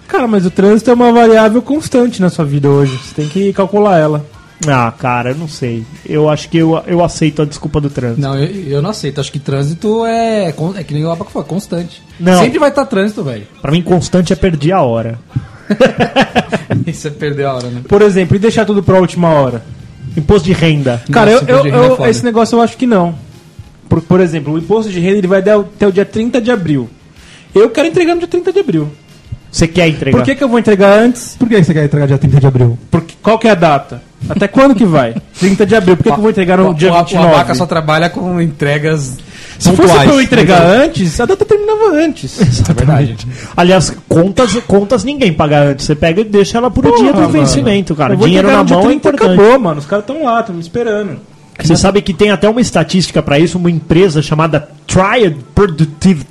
Cara, 0.08 0.28
mas 0.28 0.46
o 0.46 0.52
trânsito 0.52 0.90
é 0.90 0.94
uma 0.94 1.12
variável 1.12 1.62
constante 1.62 2.22
na 2.22 2.30
sua 2.30 2.46
vida 2.46 2.70
hoje. 2.70 2.98
Você 2.98 3.14
tem 3.16 3.28
que 3.28 3.52
calcular 3.54 3.98
ela. 4.00 4.26
Ah, 4.68 4.92
cara, 4.98 5.32
eu 5.32 5.36
não 5.36 5.48
sei. 5.48 5.84
Eu 6.06 6.30
acho 6.30 6.50
que 6.50 6.58
eu, 6.58 6.82
eu 6.88 7.04
aceito 7.04 7.42
a 7.42 7.46
desculpa 7.46 7.80
do 7.80 7.90
trânsito. 7.90 8.22
Não, 8.22 8.36
eu, 8.38 8.50
eu 8.70 8.82
não 8.82 8.90
aceito. 8.90 9.20
Acho 9.22 9.32
que 9.32 9.38
trânsito 9.40 10.06
é. 10.06 10.48
É 10.76 10.84
que 10.84 10.94
nem 10.94 11.06
o 11.06 11.12
Abaco 11.12 11.30
falou, 11.32 11.48
constante. 11.48 12.02
Não. 12.20 12.40
Sempre 12.40 12.58
vai 12.58 12.70
estar 12.70 12.86
trânsito, 12.86 13.24
velho. 13.24 13.46
Pra 13.62 13.72
mim, 13.72 13.82
constante 13.82 14.34
é 14.34 14.36
perder 14.36 14.72
a 14.72 14.82
hora. 14.82 15.20
E 16.86 16.94
você 16.94 17.12
perdeu 17.12 17.50
a 17.50 17.56
hora, 17.56 17.68
né? 17.70 17.82
Por 17.88 18.02
exemplo, 18.02 18.36
e 18.36 18.40
deixar 18.40 18.66
tudo 18.66 18.82
pra 18.82 18.98
última 19.00 19.30
hora? 19.30 19.64
Imposto 20.16 20.46
de 20.46 20.54
renda. 20.54 21.04
Cara, 21.12 21.32
Nossa, 21.34 21.46
eu, 21.52 21.58
eu- 21.68 21.84
é 21.84 21.88
eu- 21.90 21.96
foda. 21.98 22.10
esse 22.10 22.24
negócio 22.24 22.56
eu 22.58 22.62
acho 22.62 22.78
que 22.78 22.88
não. 22.88 23.16
Por, 23.90 24.02
por 24.02 24.20
exemplo, 24.20 24.54
o 24.54 24.58
imposto 24.58 24.92
de 24.92 25.00
renda 25.00 25.18
ele 25.18 25.28
vai 25.28 25.42
dar 25.42 25.60
até 25.60 25.86
o 25.88 25.92
dia 25.92 26.06
30 26.06 26.42
de 26.42 26.50
abril. 26.52 26.90
Eu 27.54 27.70
quero 27.70 27.88
entregar 27.88 28.14
no 28.14 28.20
dia 28.20 28.28
30 28.28 28.54
de 28.54 28.60
abril. 28.60 28.90
Você 29.52 29.68
quer 29.68 29.88
entregar? 29.88 30.18
Por 30.18 30.26
que, 30.26 30.36
que 30.36 30.44
eu 30.44 30.50
vou 30.50 30.60
entregar 30.60 31.00
antes? 31.00 31.36
Por 31.38 31.48
que 31.48 31.64
você 31.64 31.74
quer 31.74 31.86
entregar 31.86 32.06
dia 32.06 32.18
30 32.18 32.40
de 32.40 32.48
abril? 32.48 32.78
Porque, 32.92 33.16
qual 33.22 33.40
que 33.40 33.48
é 33.48 33.52
a 33.52 33.56
data? 33.56 34.02
Até 34.30 34.48
quando 34.48 34.76
que 34.76 34.86
vai? 34.86 35.16
30 35.40 35.66
de 35.66 35.76
abril. 35.76 35.98
Por 35.98 36.04
que, 36.04 36.12
que 36.12 36.18
eu 36.18 36.22
vou 36.22 36.30
entregar 36.30 36.58
no 36.58 36.70
o, 36.70 36.74
dia 36.74 36.92
o, 36.92 36.96
o 36.96 37.00
29? 37.00 37.34
Abaca 37.34 37.56
só 37.56 37.66
trabalha 37.66 38.10
com 38.10 38.42
entregas 38.42 39.18
Se 39.58 39.72
fosse 39.72 39.94
pra 39.94 40.06
eu 40.06 40.22
entregar 40.22 40.62
antes, 40.62 41.20
a 41.20 41.26
data 41.26 41.46
terminava 41.46 41.96
antes. 41.96 42.40
É 42.70 42.74
verdade. 42.74 43.18
Aliás, 43.56 43.96
contas, 44.08 44.54
contas 44.68 45.04
ninguém 45.04 45.34
paga 45.34 45.62
antes. 45.62 45.86
Você 45.86 45.96
pega 45.96 46.22
e 46.22 46.26
deixa 46.26 46.58
ela 46.58 46.70
por 46.70 46.86
o 46.86 46.90
Porra, 46.90 47.04
dia 47.04 47.14
do 47.14 47.22
mano. 47.22 47.32
vencimento, 47.32 47.96
cara. 47.96 48.16
Dinheiro 48.16 48.52
na 48.52 48.64
mão 48.64 48.80
é 48.80 48.84
30, 48.88 49.10
importante. 49.10 49.40
Acabou, 49.40 49.60
mano. 49.60 49.80
Os 49.80 49.86
caras 49.86 50.04
estão 50.04 50.24
lá, 50.24 50.40
estão 50.42 50.56
me 50.56 50.62
esperando. 50.62 51.20
Você 51.64 51.76
sabe 51.76 52.02
que 52.04 52.14
tem 52.14 52.30
até 52.30 52.48
uma 52.48 52.62
estatística 52.62 53.24
para 53.24 53.40
isso, 53.40 53.58
uma 53.58 53.72
empresa 53.72 54.22
chamada 54.22 54.70
Triad 54.86 55.36
Productive 55.56 56.24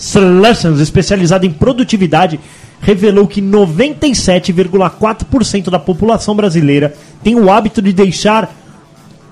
Solutions, 0.00 0.80
especializada 0.80 1.44
em 1.44 1.50
produtividade, 1.50 2.40
revelou 2.80 3.26
que 3.26 3.42
97,4% 3.42 5.68
da 5.68 5.78
população 5.78 6.34
brasileira 6.34 6.94
tem 7.22 7.34
o 7.34 7.52
hábito 7.52 7.82
de 7.82 7.92
deixar 7.92 8.50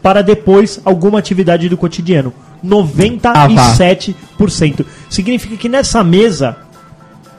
para 0.03 0.21
depois 0.23 0.79
alguma 0.85 1.19
atividade 1.19 1.71
do 1.71 1.77
cotidiano. 1.79 2.35
97%. 2.63 4.85
Significa 5.09 5.57
que 5.57 5.71
nessa 5.71 6.05
mesa 6.05 6.59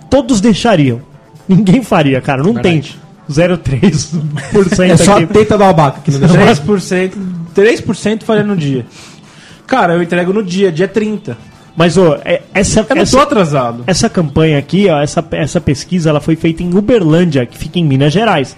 todos 0.10 0.42
deixariam. 0.42 1.00
Ninguém 1.48 1.84
faria, 1.84 2.20
cara. 2.22 2.42
Não 2.42 2.56
tem 2.56 2.82
0,3% 3.30 4.90
É 4.90 4.98
só 4.98 5.14
a 5.14 5.18
aqui. 5.18 5.28
teta 5.28 5.56
da 5.56 5.70
abaca 5.70 6.02
que 6.02 6.10
não 6.10 6.20
deixa. 6.20 6.36
3%, 6.64 7.12
3% 7.56 8.24
faria 8.24 8.44
no 8.44 8.58
dia. 8.58 8.88
Cara, 9.68 9.94
eu 9.94 10.02
entrego 10.02 10.34
no 10.34 10.44
dia, 10.44 10.72
dia 10.72 10.88
30. 10.88 11.38
Mas, 11.80 11.96
ô, 11.98 12.16
é- 12.26 12.42
essa, 12.54 12.82
Eu 12.90 12.94
não 12.98 13.02
essa, 13.04 13.16
tô 13.16 13.24
atrasado. 13.24 13.84
essa 13.88 14.10
campanha 14.10 14.58
aqui, 14.60 14.90
ó, 14.90 15.00
essa, 15.02 15.26
essa 15.32 15.62
pesquisa, 15.62 16.10
ela 16.10 16.20
foi 16.20 16.36
feita 16.36 16.62
em 16.62 16.76
Uberlândia, 16.78 17.46
que 17.46 17.58
fica 17.58 17.80
em 17.80 17.86
Minas 17.86 18.12
Gerais. 18.12 18.58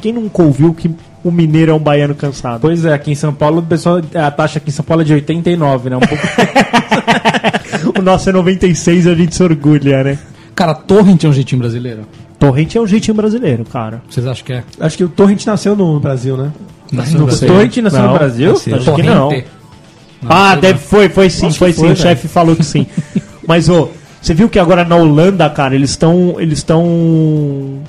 Quem 0.00 0.14
nunca 0.14 0.42
ouviu 0.42 0.72
que 0.72 0.90
o 1.22 1.30
mineiro 1.30 1.72
é 1.72 1.74
um 1.74 1.78
baiano 1.78 2.14
cansado? 2.14 2.62
Pois 2.62 2.86
é, 2.86 2.94
aqui 2.94 3.10
em 3.12 3.14
São 3.14 3.34
Paulo, 3.34 3.58
o 3.58 3.62
pessoal, 3.62 4.00
a 4.14 4.30
taxa 4.30 4.56
aqui 4.56 4.70
em 4.70 4.72
São 4.72 4.82
Paulo 4.82 5.02
é 5.02 5.04
de 5.04 5.12
89, 5.12 5.90
né? 5.90 5.96
Um 5.98 6.00
pouco 6.00 6.24
o 8.00 8.02
nosso 8.02 8.30
é 8.30 8.32
96 8.32 9.04
e 9.04 9.10
a 9.10 9.14
gente 9.14 9.34
se 9.34 9.42
orgulha, 9.42 10.02
né? 10.02 10.18
Cara, 10.54 10.72
Torrent 10.74 11.22
é 11.24 11.28
um 11.28 11.32
jeitinho 11.34 11.60
brasileiro. 11.60 12.06
Torrente 12.38 12.78
é 12.78 12.80
um 12.80 12.86
jeitinho 12.86 13.14
brasileiro, 13.14 13.66
cara. 13.66 14.00
Vocês 14.08 14.26
acham 14.26 14.42
que 14.42 14.52
é? 14.54 14.64
Acho 14.80 14.96
que 14.96 15.04
o 15.04 15.08
Torrent 15.10 15.44
nasceu 15.44 15.76
no 15.76 16.00
Brasil, 16.00 16.34
né? 16.36 16.50
Nasceu 16.90 17.20
no. 17.20 17.26
Brasil. 17.26 17.48
Torrent 17.48 17.76
nasceu 17.76 18.00
no 18.02 18.06
Não, 18.08 18.14
Brasil? 18.14 18.52
nasceu. 18.52 18.76
Acho 18.76 18.94
que 18.94 19.02
não. 19.02 19.42
Não, 20.24 20.36
ah, 20.36 20.56
deve, 20.56 20.78
foi, 20.78 21.08
foi 21.08 21.30
sim, 21.30 21.50
foi 21.50 21.70
que 21.70 21.74
sim. 21.76 21.84
foi, 21.86 21.92
o 21.92 21.96
chefe 21.96 22.28
falou 22.28 22.56
que 22.56 22.64
sim. 22.64 22.86
Mas, 23.46 23.68
ô, 23.68 23.90
você 24.20 24.32
viu 24.32 24.48
que 24.48 24.58
agora 24.58 24.84
na 24.84 24.96
Holanda, 24.96 25.48
cara, 25.50 25.74
eles 25.74 25.90
estão 25.90 26.36
eles 26.38 26.58
estão 26.58 27.82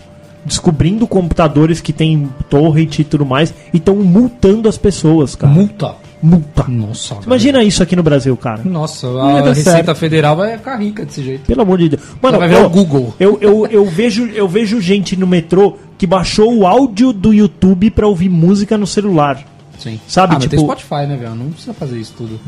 descobrindo 0.46 1.08
computadores 1.08 1.82
que 1.82 1.92
tem 1.92 2.30
torrent 2.50 3.00
e 3.00 3.04
tudo 3.04 3.26
mais 3.26 3.54
e 3.74 3.78
estão 3.78 3.96
multando 3.96 4.70
as 4.70 4.78
pessoas, 4.78 5.36
cara. 5.36 5.52
Multa. 5.52 5.96
Multa. 6.22 6.66
Nossa. 6.68 7.18
Imagina 7.26 7.64
isso 7.64 7.84
aqui 7.84 7.96
no 7.96 8.02
Brasil, 8.02 8.36
cara. 8.36 8.62
Nossa, 8.64 9.08
a 9.08 9.42
Receita 9.42 9.72
certo. 9.72 9.96
Federal 9.96 10.36
vai 10.36 10.58
ficar 10.58 10.78
rica 10.78 11.06
desse 11.06 11.24
jeito. 11.24 11.46
Pelo 11.46 11.62
amor 11.62 11.78
de 11.78 11.90
Deus. 11.90 12.02
Mano, 12.22 12.38
Ela 12.38 12.48
vai 12.48 12.58
ver 12.58 12.66
o 12.66 12.70
Google. 12.70 13.14
Eu, 13.20 13.38
eu, 13.40 13.68
eu, 13.68 13.86
vejo, 13.86 14.26
eu 14.28 14.48
vejo 14.48 14.82
gente 14.82 15.16
no 15.16 15.28
metrô 15.28 15.78
que 15.98 16.08
baixou 16.08 16.54
o 16.54 16.66
áudio 16.66 17.14
do 17.14 17.34
YouTube 17.34 17.92
pra 17.92 18.08
ouvir 18.08 18.30
música 18.30 18.78
no 18.78 18.88
celular. 18.88 19.55
Sim. 19.78 20.00
Sabe, 20.08 20.34
ah, 20.34 20.36
mas 20.36 20.44
tipo- 20.44 20.56
tem 20.56 20.66
Spotify, 20.66 21.08
né, 21.08 21.18
velho? 21.18 21.36
Não 21.36 21.50
precisa 21.52 21.74
fazer 21.74 21.98
isso 22.00 22.14
tudo. 22.18 22.40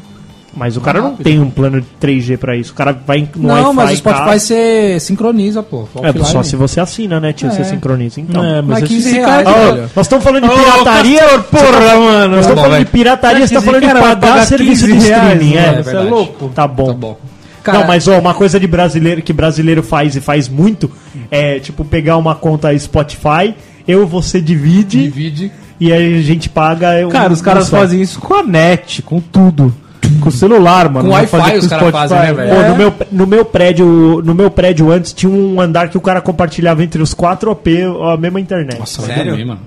Mas 0.56 0.76
o 0.76 0.82
cara 0.82 1.00
não 1.00 1.16
tem 1.16 1.40
um 1.40 1.52
plano 1.52 1.80
de 1.80 1.88
3G 2.02 2.36
pra 2.36 2.56
isso. 2.58 2.72
O 2.72 2.76
cara 2.76 2.92
vai 3.06 3.30
no 3.36 3.48
Não, 3.48 3.72
mas 3.74 3.92
o 3.92 3.96
Spotify 3.98 4.26
tá? 4.26 4.40
você 4.40 5.00
sincroniza, 5.00 5.62
pô. 5.62 5.88
É 6.02 6.12
só 6.24 6.42
se 6.42 6.56
você 6.56 6.80
assina, 6.80 7.20
né, 7.20 7.32
tio? 7.32 7.52
Você 7.52 7.62
É. 7.62 7.64
sincroniza. 7.66 8.20
Então. 8.20 8.44
É, 8.44 8.60
Mas 8.64 8.80
esse 8.80 8.88
15 8.88 9.20
cara- 9.20 9.44
reais, 9.52 9.76
velho. 9.76 9.90
nós 9.96 10.06
estamos 10.08 10.24
falando 10.26 10.50
de 10.50 10.56
pirataria. 10.56 11.20
Castor, 11.20 11.44
porra, 11.44 11.96
mano. 12.00 12.36
Nós 12.38 12.40
estamos 12.46 12.64
falando 12.64 12.80
de 12.86 12.92
pirataria, 12.92 13.48
você 13.48 13.54
tá 13.54 13.62
falando 13.62 13.82
de 13.82 13.88
cara 13.88 14.00
pagar 14.02 14.46
serviço 14.48 14.88
de 14.88 14.94
15 14.94 15.08
reais, 15.10 15.34
streaming, 15.34 15.56
mano, 15.56 15.68
é. 15.80 15.84
Você 15.84 15.96
é 15.96 16.00
louco? 16.00 16.50
Tá 16.50 16.68
bom. 16.68 16.88
Tá 16.88 16.94
bom. 16.94 17.18
Cara, 17.62 17.80
não, 17.80 17.88
mas 17.88 18.08
ó, 18.08 18.18
uma 18.18 18.34
coisa 18.34 18.60
de 18.60 18.66
brasileiro 18.66 19.22
que 19.22 19.34
brasileiro 19.34 19.84
faz 19.84 20.16
e 20.16 20.22
faz 20.22 20.50
muito 20.50 20.90
é 21.30 21.60
tipo 21.60 21.86
pegar 21.86 22.18
uma 22.18 22.34
conta 22.34 22.76
Spotify, 22.80 23.54
eu 23.88 24.08
você 24.08 24.42
divide 24.42 25.04
divide. 25.04 25.52
E 25.80 25.92
aí 25.94 26.20
a 26.20 26.22
gente 26.22 26.50
paga. 26.50 27.06
um- 27.06 27.10
Cara, 27.10 27.32
os 27.34 27.42
caras 27.42 27.66
só. 27.68 27.78
fazem 27.78 28.02
isso 28.02 28.20
com 28.20 28.34
a 28.36 28.44
net, 28.44 29.02
com 29.02 29.20
tudo. 29.20 29.74
Com 30.22 30.30
o 30.30 30.32
celular, 30.32 30.90
mano. 30.90 31.10
Com 31.10 31.16
Wi-Fi 31.16 31.28
fazer 31.38 31.58
os 31.58 31.68
caras 31.68 31.92
fazem, 31.92 32.18
né, 32.18 32.34
velho? 32.34 32.50
Pô, 32.50 32.56
É. 32.62 32.70
no, 32.70 32.76
meu, 32.78 32.94
no 33.12 33.28
meu 33.28 33.46
prédio, 33.46 34.22
no 34.24 34.34
meu 34.34 34.50
prédio 34.50 34.90
antes 34.92 35.12
tinha 35.14 35.30
um 35.32 35.60
andar 35.60 35.90
que 35.90 35.98
o 35.98 36.02
cara 36.02 36.22
compartilhava 36.22 36.82
entre 36.84 37.02
os 37.02 37.14
quatro 37.14 37.52
OP 37.52 37.70
a 38.14 38.16
mesma 38.18 38.40
internet. 38.40 38.80
Nossa, 38.80 39.02
Sério? 39.02 39.26
dormir, 39.32 39.46
mano. 39.46 39.60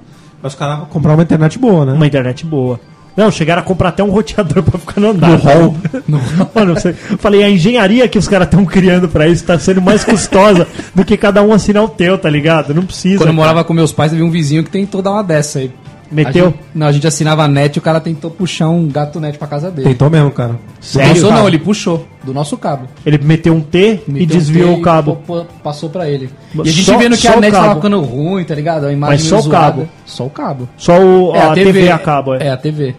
Mas 0.43 0.53
os 0.55 0.59
caras 0.59 0.79
vão 0.79 0.87
comprar 0.87 1.13
uma 1.13 1.23
internet 1.23 1.59
boa, 1.59 1.85
né? 1.85 1.93
Uma 1.93 2.07
internet 2.07 2.47
boa. 2.47 2.81
Não, 3.17 3.31
chegaram 3.31 3.61
a 3.61 3.65
comprar 3.65 3.91
até 3.91 4.03
um 4.03 4.09
roteador 4.11 4.63
pra 4.65 4.79
ficar 4.79 4.99
no 5.01 5.11
andar. 5.11 5.29
No 5.31 5.37
hall. 5.37 5.77
Mano, 6.55 6.75
você, 6.75 6.95
eu 7.11 7.19
falei, 7.19 7.43
a 7.43 7.51
engenharia 7.51 8.09
que 8.09 8.17
os 8.17 8.27
caras 8.27 8.47
estão 8.47 8.65
criando 8.65 9.09
pra 9.09 9.29
isso 9.29 9.45
tá 9.45 9.59
sendo 9.59 9.83
mais 9.83 10.05
custosa 10.05 10.67
do 10.95 11.05
que 11.05 11.17
cada 11.19 11.43
um 11.43 11.53
assinar 11.53 11.85
o 11.85 11.89
teu, 11.89 12.17
tá 12.17 12.31
ligado? 12.31 12.73
Não 12.73 12.85
precisa. 12.87 13.19
Quando 13.19 13.29
eu 13.29 13.35
cara. 13.35 13.37
morava 13.37 13.65
com 13.65 13.75
meus 13.75 13.93
pais, 13.93 14.13
teve 14.13 14.23
um 14.23 14.31
vizinho 14.31 14.65
que 14.65 14.71
tentou 14.71 15.03
dar 15.03 15.11
uma 15.11 15.25
dessa 15.25 15.59
aí. 15.59 15.71
Meteu? 16.11 16.47
A 16.47 16.51
gente, 16.51 16.61
não, 16.75 16.87
a 16.89 16.93
gente 16.93 17.07
assinava 17.07 17.45
a 17.45 17.49
net 17.49 17.77
e 17.77 17.79
o 17.79 17.83
cara 17.83 18.01
tentou 18.01 18.31
puxar 18.33 18.69
um 18.69 18.89
gato 18.89 19.21
net 19.21 19.39
pra 19.39 19.47
casa 19.47 19.71
dele. 19.71 19.89
Tentou 19.91 20.11
mesmo, 20.11 20.31
cara. 20.33 20.57
Sério? 20.81 21.15
Passou 21.15 21.33
não, 21.33 21.47
ele 21.47 21.59
puxou. 21.59 22.05
Do 22.25 22.35
nosso 22.35 22.59
cabo. 22.59 22.87
Ele 23.07 23.19
meteu 23.19 23.55
um 23.55 23.61
T 23.61 24.01
e 24.09 24.11
Meteu 24.11 24.27
desviou 24.27 24.71
um 24.71 24.75
o 24.75 24.77
T 24.79 24.83
cabo. 24.83 25.19
e 25.23 25.27
pô- 25.27 25.45
passou 25.63 25.89
pra 25.89 26.09
ele. 26.09 26.29
E 26.55 26.61
a 26.61 26.65
gente 26.65 26.85
só- 26.85 26.99
vendo 26.99 27.17
que 27.17 27.29
a 27.29 27.37
o 27.37 27.41
net 27.41 27.53
tava 27.53 27.67
cabo. 27.69 27.81
ficando 27.81 28.01
ruim, 28.01 28.43
tá 28.45 28.55
ligado? 28.55 28.87
A 28.87 28.93
imagem 28.93 29.15
Mas 29.19 29.23
só 29.23 29.37
meio 29.37 29.47
o 29.47 29.51
zoada. 29.51 29.67
cabo. 29.73 29.89
Só 30.05 30.27
o 30.27 30.31
cabo. 30.31 30.69
Só 30.77 30.99
o, 31.01 31.33
a, 31.33 31.55
TV, 31.55 31.91
a 31.91 31.99
cabo, 31.99 32.35
é. 32.35 32.49
É, 32.49 32.51
a 32.51 32.57
TV. 32.57 32.95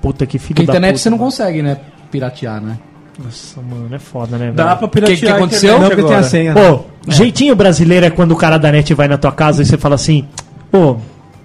Puta 0.00 0.24
que 0.26 0.38
filho 0.38 0.54
Porque 0.56 0.62
a 0.62 0.66
da 0.66 0.72
internet 0.72 0.92
puta, 0.94 1.02
você 1.02 1.10
não 1.10 1.18
mano. 1.18 1.30
consegue, 1.30 1.62
né? 1.62 1.76
Piratear, 2.10 2.60
né? 2.62 2.78
Nossa, 3.22 3.60
mano, 3.60 3.94
é 3.94 3.98
foda, 3.98 4.36
né, 4.36 4.52
Dá 4.52 4.64
velho? 4.66 4.78
pra 4.78 4.88
piratear 4.88 5.18
Que- 5.18 5.26
que 5.26 5.32
a 5.32 5.36
aconteceu? 5.36 5.76
internet 5.76 5.90
Não, 5.90 5.96
porque 5.96 6.08
tem 6.10 6.16
a 6.18 6.22
senha. 6.24 6.52
Pô, 6.54 6.80
jeitinho 7.08 7.54
brasileiro 7.54 8.06
é 8.06 8.10
quando 8.10 8.32
o 8.32 8.36
cara 8.36 8.58
da 8.58 8.72
net 8.72 8.92
vai 8.92 9.06
na 9.06 9.16
tua 9.16 9.30
casa 9.30 9.62
e 9.62 9.66
você 9.66 9.78
fala 9.78 9.94
assim, 9.94 10.24
pô, 10.70 10.96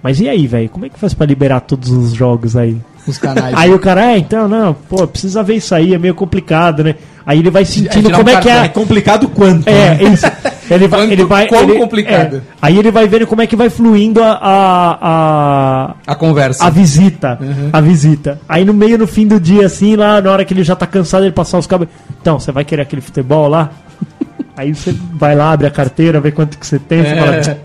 mas 0.02 0.20
e 0.20 0.28
aí, 0.28 0.46
velho? 0.46 0.68
Como 0.68 0.86
é 0.86 0.88
que 0.88 0.98
faz 0.98 1.14
pra 1.14 1.26
liberar 1.26 1.60
todos 1.60 1.90
os 1.90 2.12
jogos 2.12 2.56
aí? 2.56 2.76
Os 3.06 3.16
canais. 3.18 3.54
Aí 3.56 3.72
o 3.72 3.78
cara, 3.78 4.12
é, 4.12 4.18
então, 4.18 4.46
não, 4.46 4.74
pô, 4.74 5.06
precisa 5.06 5.42
ver 5.42 5.54
isso 5.56 5.74
aí, 5.74 5.94
é 5.94 5.98
meio 5.98 6.14
complicado, 6.14 6.84
né? 6.84 6.94
Aí 7.26 7.38
ele 7.38 7.50
vai 7.50 7.64
sentindo 7.64 8.04
tirar 8.04 8.16
um 8.16 8.18
como 8.24 8.30
é 8.30 8.40
que 8.40 8.48
É 8.48 8.56
é. 8.64 8.68
complicado 8.68 9.28
quanto? 9.28 9.66
É, 9.68 9.94
né? 9.94 10.02
isso. 10.12 10.26
Ele 10.70 10.86
vai, 10.86 11.00
Quanto- 11.00 11.12
ele 11.12 11.24
vai, 11.24 11.46
quão 11.48 11.62
ele- 11.62 11.78
complicado. 11.78 12.36
é. 12.36 12.40
Aí 12.62 12.78
ele 12.78 12.90
vai 12.90 13.08
vendo 13.08 13.26
como 13.26 13.42
é 13.42 13.46
que 13.46 13.56
vai 13.56 13.68
fluindo 13.70 14.22
a, 14.22 14.32
a, 14.40 14.98
a, 15.02 15.94
A 16.06 16.14
conversa. 16.14 16.64
a 16.64 16.70
visita. 16.70 17.38
A 17.72 17.80
visita. 17.80 18.40
Aí 18.48 18.64
no 18.64 18.72
meio, 18.74 18.96
no 18.98 19.06
fim 19.06 19.26
do 19.26 19.40
dia, 19.40 19.66
assim, 19.66 19.96
lá 19.96 20.20
na 20.20 20.30
hora 20.30 20.44
que 20.44 20.54
ele 20.54 20.62
já 20.62 20.76
tá 20.76 20.86
cansado, 20.86 21.24
ele 21.24 21.32
passar 21.32 21.58
os 21.58 21.66
cabos. 21.66 21.88
Então, 22.20 22.38
você 22.38 22.52
vai 22.52 22.64
querer 22.64 22.82
aquele 22.82 23.02
futebol 23.02 23.48
lá? 23.48 23.70
Aí 24.56 24.74
você 24.74 24.94
vai 25.14 25.34
lá, 25.34 25.52
abre 25.52 25.66
a 25.66 25.70
carteira, 25.70 26.20
vê 26.20 26.30
quanto 26.30 26.58
que 26.58 26.66
você 26.66 26.78
tem, 26.78 27.02
você 27.02 27.08
É. 27.08 27.42
fala. 27.42 27.58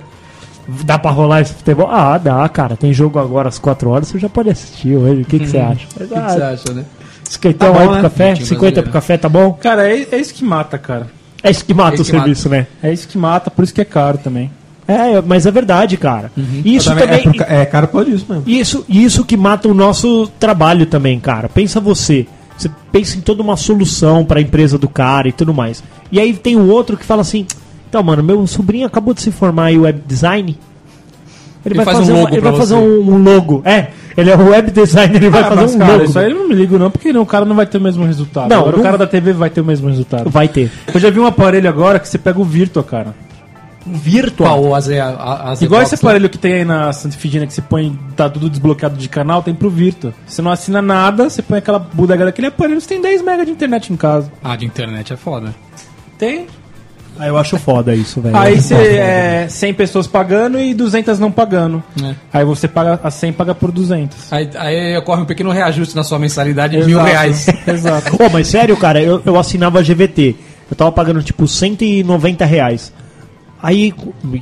Dá 0.83 0.97
pra 0.97 1.11
rolar 1.11 1.41
esse 1.41 1.53
futebol? 1.53 1.87
Ah, 1.89 2.17
dá, 2.17 2.47
cara. 2.49 2.75
Tem 2.75 2.91
jogo 2.93 3.19
agora 3.19 3.47
às 3.49 3.59
4 3.59 3.89
horas, 3.89 4.07
você 4.07 4.17
já 4.19 4.29
pode 4.29 4.49
assistir 4.49 4.95
hoje. 4.95 5.21
O 5.21 5.25
que, 5.25 5.39
que 5.39 5.47
você 5.47 5.57
acha? 5.59 5.85
Mas, 5.99 6.09
O 6.09 6.13
que, 6.13 6.19
que 6.21 6.31
você 6.31 6.41
acha, 6.41 6.73
né? 6.73 6.85
Esquentão 7.29 7.67
Tá 7.71 7.73
bom, 7.73 7.79
aí 7.79 7.85
pro 7.87 7.95
né? 7.97 8.01
café? 8.01 8.33
Time 8.33 8.45
50 8.45 8.57
brasileiro. 8.59 8.83
pro 8.83 8.91
café, 8.93 9.17
tá 9.17 9.29
bom? 9.29 9.53
Cara, 9.53 9.87
é, 9.91 10.07
é 10.11 10.17
isso 10.17 10.33
que 10.33 10.43
mata, 10.43 10.77
cara. 10.77 11.07
É 11.43 11.51
isso 11.51 11.63
que 11.65 11.73
mata 11.73 11.91
É 11.91 11.93
isso 11.95 12.03
o 12.03 12.05
que 12.05 12.11
mata. 12.13 12.23
serviço, 12.25 12.49
né? 12.49 12.67
É 12.81 12.93
isso 12.93 13.07
que 13.07 13.17
mata, 13.17 13.51
por 13.51 13.63
isso 13.63 13.73
que 13.73 13.81
é 13.81 13.85
caro 13.85 14.17
também. 14.17 14.49
É, 14.87 15.19
mas 15.21 15.45
é 15.47 15.51
verdade, 15.51 15.97
cara. 15.97 16.31
E 16.37 16.75
Isso 16.75 16.89
Também 16.89 17.07
também. 17.07 17.27
É, 17.27 17.31
por 17.45 17.51
é 17.53 17.65
caro 17.65 17.87
por 17.87 18.07
isso 18.07 18.25
mesmo. 18.29 18.43
Isso, 18.45 18.85
isso 18.87 19.25
que 19.25 19.35
mata 19.35 19.67
o 19.67 19.73
nosso 19.73 20.27
trabalho 20.39 20.85
também, 20.85 21.19
cara. 21.19 21.49
Pensa 21.49 21.79
você. 21.79 22.27
Você 22.55 22.69
pensa 22.91 23.17
em 23.17 23.21
toda 23.21 23.41
uma 23.41 23.57
solução 23.57 24.23
para 24.23 24.39
a 24.39 24.41
empresa 24.43 24.77
do 24.77 24.87
cara 24.87 25.27
e 25.27 25.31
tudo 25.31 25.53
mais. 25.55 25.83
E 26.11 26.19
aí 26.19 26.33
tem 26.33 26.55
o 26.55 26.67
outro 26.69 26.95
que 26.97 27.03
fala 27.03 27.21
assim: 27.21 27.47
então, 27.95 28.03
mano, 28.03 28.21
meu 28.21 28.45
sobrinho 28.45 28.85
acabou 28.85 29.13
de 29.13 29.21
se 29.21 29.31
formar 29.31 29.71
em 29.71 29.77
web 29.79 30.01
design. 30.05 30.57
Ele, 31.65 31.75
vai 31.75 31.85
faz 31.85 31.97
um 31.97 32.01
fazer, 32.01 32.11
logo 32.13 32.25
uma- 32.25 32.31
ele 32.33 32.41
vai 32.41 32.55
fazer 32.57 32.75
você." 32.75 32.81
um, 32.81 33.13
um 33.13 33.23
logo. 33.23 33.61
É, 33.65 33.87
ele 34.17 34.29
é 34.29 34.35
o 34.35 34.49
web 34.49 34.69
designer, 34.69 35.15
ele 35.15 35.29
vai 35.29 35.41
Ah, 35.41 35.45
fazer 35.45 35.61
mas, 35.61 35.75
um 35.75 35.79
cara, 35.79 35.91
logo. 35.93 36.03
isso 36.03 36.19
aí 36.19 36.29
eu 36.31 36.37
não 36.39 36.47
me 36.49 36.53
ligo 36.55 36.77
não, 36.77 36.91
porque 36.91 37.09
o 37.09 37.25
cara 37.25 37.45
não 37.45 37.55
vai 37.55 37.65
ter 37.65 37.77
o 37.77 37.81
mesmo 37.81 38.05
resultado. 38.05 38.49
Não, 38.49 38.57
Agora 38.59 38.71
não- 38.73 38.79
o 38.81 38.83
cara 38.83 38.97
da 38.97 39.07
TV 39.07 39.33
vai 39.33 39.49
ter 39.49 39.61
o 39.61 39.65
mesmo 39.65 39.87
resultado. 39.89 40.29
Vai 40.29 40.47
ter. 40.47 40.69
Eu 40.93 40.99
já 40.99 41.09
vi 41.09 41.19
um 41.19 41.25
aparelho 41.25 41.67
agora 41.69 41.97
que 41.99 42.07
você 42.07 42.17
pega 42.17 42.39
o 42.39 42.43
Virtua, 42.43 42.83
cara. 42.83 43.15
Virtual. 43.87 44.61
Qual? 44.61 44.75
As, 44.75 44.89
a- 44.89 45.51
as 45.51 45.61
Igual 45.61 45.81
Xbox, 45.81 45.93
esse 45.93 45.95
aparelho 46.05 46.29
que 46.29 46.37
tem 46.37 46.53
aí 46.53 46.65
na 46.65 46.91
Santa 46.91 47.15
Figina 47.17 47.45
que 47.47 47.53
você 47.53 47.61
põe, 47.61 47.97
tá 48.15 48.27
tudo 48.29 48.49
desbloqueado 48.49 48.97
de 48.97 49.07
canal, 49.07 49.41
tem 49.43 49.53
pro 49.53 49.69
Virtua. 49.69 50.13
Você 50.27 50.41
não 50.41 50.51
assina 50.51 50.81
nada, 50.81 51.29
você 51.29 51.41
põe 51.41 51.59
aquela 51.59 51.79
bodega 51.79 52.25
daquele 52.25 52.47
aparelho, 52.47 52.81
você 52.81 52.87
tem 52.89 53.01
10 53.01 53.21
MB 53.21 53.45
de 53.45 53.51
internet 53.51 53.93
em 53.93 53.95
casa. 53.95 54.25
né? 54.27 54.31
Ah, 54.43 54.55
de 54.55 54.65
internet 54.65 55.13
é 55.13 55.15
foda. 55.15 55.53
Tem. 56.17 56.47
Aí 57.17 57.29
eu 57.29 57.37
acho 57.37 57.57
foda 57.57 57.95
isso, 57.95 58.19
velho. 58.19 58.35
Aí 58.35 58.61
você 58.61 58.75
é 58.75 59.47
100 59.49 59.73
pessoas 59.73 60.07
pagando 60.07 60.59
e 60.59 60.73
200 60.73 61.17
não 61.17 61.31
pagando. 61.31 61.81
É. 62.03 62.15
Aí 62.33 62.45
você 62.45 62.67
paga 62.67 62.99
a 63.01 63.09
100 63.09 63.33
paga 63.33 63.55
por 63.55 63.71
200. 63.71 64.33
Aí, 64.33 64.49
aí 64.55 64.97
ocorre 64.97 65.21
um 65.21 65.25
pequeno 65.25 65.51
reajuste 65.51 65.95
na 65.95 66.03
sua 66.03 66.19
mensalidade 66.19 66.77
de 66.77 66.85
mil 66.85 67.01
reais. 67.01 67.47
Exato. 67.65 68.17
Pô, 68.17 68.29
mas 68.29 68.47
sério, 68.47 68.75
cara, 68.75 69.01
eu, 69.01 69.21
eu 69.25 69.39
assinava 69.39 69.81
GVT. 69.81 70.35
Eu 70.69 70.75
tava 70.75 70.91
pagando 70.91 71.23
tipo 71.23 71.47
190 71.47 72.43
reais. 72.45 72.91
Aí, 73.61 73.93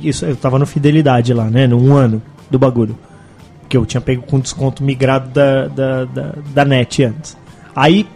isso, 0.02 0.24
eu 0.26 0.36
tava 0.36 0.58
no 0.58 0.66
Fidelidade 0.66 1.32
lá, 1.32 1.44
né? 1.44 1.66
No 1.66 1.80
um 1.80 1.94
ano 1.94 2.20
do 2.50 2.58
bagulho. 2.58 2.98
Que 3.68 3.76
eu 3.76 3.86
tinha 3.86 4.00
pego 4.00 4.22
com 4.22 4.40
desconto 4.40 4.82
migrado 4.82 5.28
da, 5.30 5.68
da, 5.68 6.04
da, 6.04 6.34
da 6.52 6.64
net 6.64 7.04
antes. 7.04 7.36
Aí, 7.74 8.06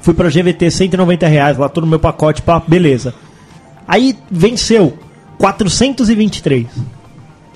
fui 0.00 0.14
pra 0.14 0.28
GVT 0.28 0.70
190 0.70 1.26
reais, 1.26 1.56
lá 1.56 1.68
todo 1.68 1.84
o 1.84 1.86
meu 1.86 1.98
pacote, 1.98 2.42
pá, 2.42 2.60
beleza. 2.66 3.14
Aí, 3.90 4.16
venceu 4.30 4.96
423. 5.38 6.66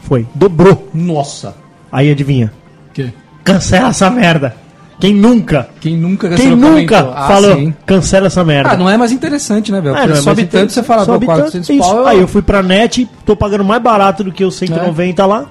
Foi, 0.02 0.26
dobrou. 0.34 0.88
Nossa. 0.92 1.54
Aí, 1.92 2.10
adivinha? 2.10 2.52
Que? 2.92 3.12
Cancela 3.44 3.88
essa 3.90 4.10
merda. 4.10 4.56
Quem 5.00 5.14
nunca? 5.14 5.68
Quem 5.80 5.96
nunca 5.96 6.28
Quem 6.30 6.54
nunca? 6.56 7.12
Ah, 7.14 7.26
falou, 7.28 7.56
sim. 7.56 7.74
cancela 7.84 8.26
essa 8.28 8.42
merda. 8.44 8.70
Ah, 8.70 8.76
não 8.76 8.88
é 8.88 8.96
mais 8.96 9.12
interessante, 9.12 9.70
né, 9.70 9.80
velho? 9.80 9.96
É, 9.96 10.04
é 10.04 10.14
sobe 10.16 10.44
tanto, 10.46 10.72
você 10.72 10.82
fala, 10.82 11.04
sobe 11.04 11.26
pô, 11.26 11.32
tanto, 11.32 11.42
400 11.52 11.68
isso. 11.70 11.78
pau. 11.78 11.96
eu- 11.98 12.06
Aí 12.06 12.18
eu 12.20 12.28
fui 12.28 12.42
pra 12.42 12.62
net, 12.62 13.08
tô 13.26 13.36
pagando 13.36 13.64
mais 13.64 13.82
barato 13.82 14.24
do 14.24 14.32
que 14.32 14.44
os 14.44 14.54
190 14.56 15.26
lá. 15.26 15.46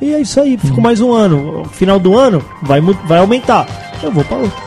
E 0.00 0.12
é 0.14 0.20
isso 0.20 0.38
aí, 0.40 0.54
Hum. 0.54 0.58
fico 0.58 0.80
mais 0.82 1.00
um 1.00 1.12
ano. 1.12 1.58
No 1.60 1.64
final 1.64 1.98
do 1.98 2.16
ano, 2.16 2.42
vai, 2.62 2.80
vai 2.80 3.18
aumentar. 3.18 3.66
Eu 4.02 4.10
vou 4.12 4.22
pra 4.24 4.36
outro. 4.36 4.62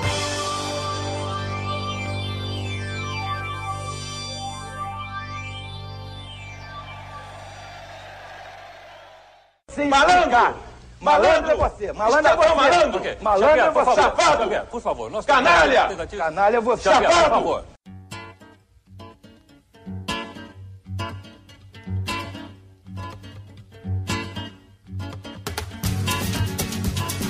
Malandro! 9.86 10.56
Malandro 11.00 11.52
é 11.52 11.56
você! 11.56 11.94
Malandro 11.94 12.32
é 12.32 12.36
você! 12.36 12.56
malandro? 12.56 13.02
Malandro 13.22 13.60
é 13.60 13.72
você! 13.72 14.02
Safado! 14.02 14.38
Xavier, 14.44 14.66
por 14.66 14.82
favor. 14.82 15.12
Nós 15.12 15.26
Canalha! 15.26 15.90
Canalha 16.18 16.58
é 16.58 16.62
você! 16.62 16.84
Xavier, 16.90 17.12
por 17.12 17.30
favor. 17.30 17.64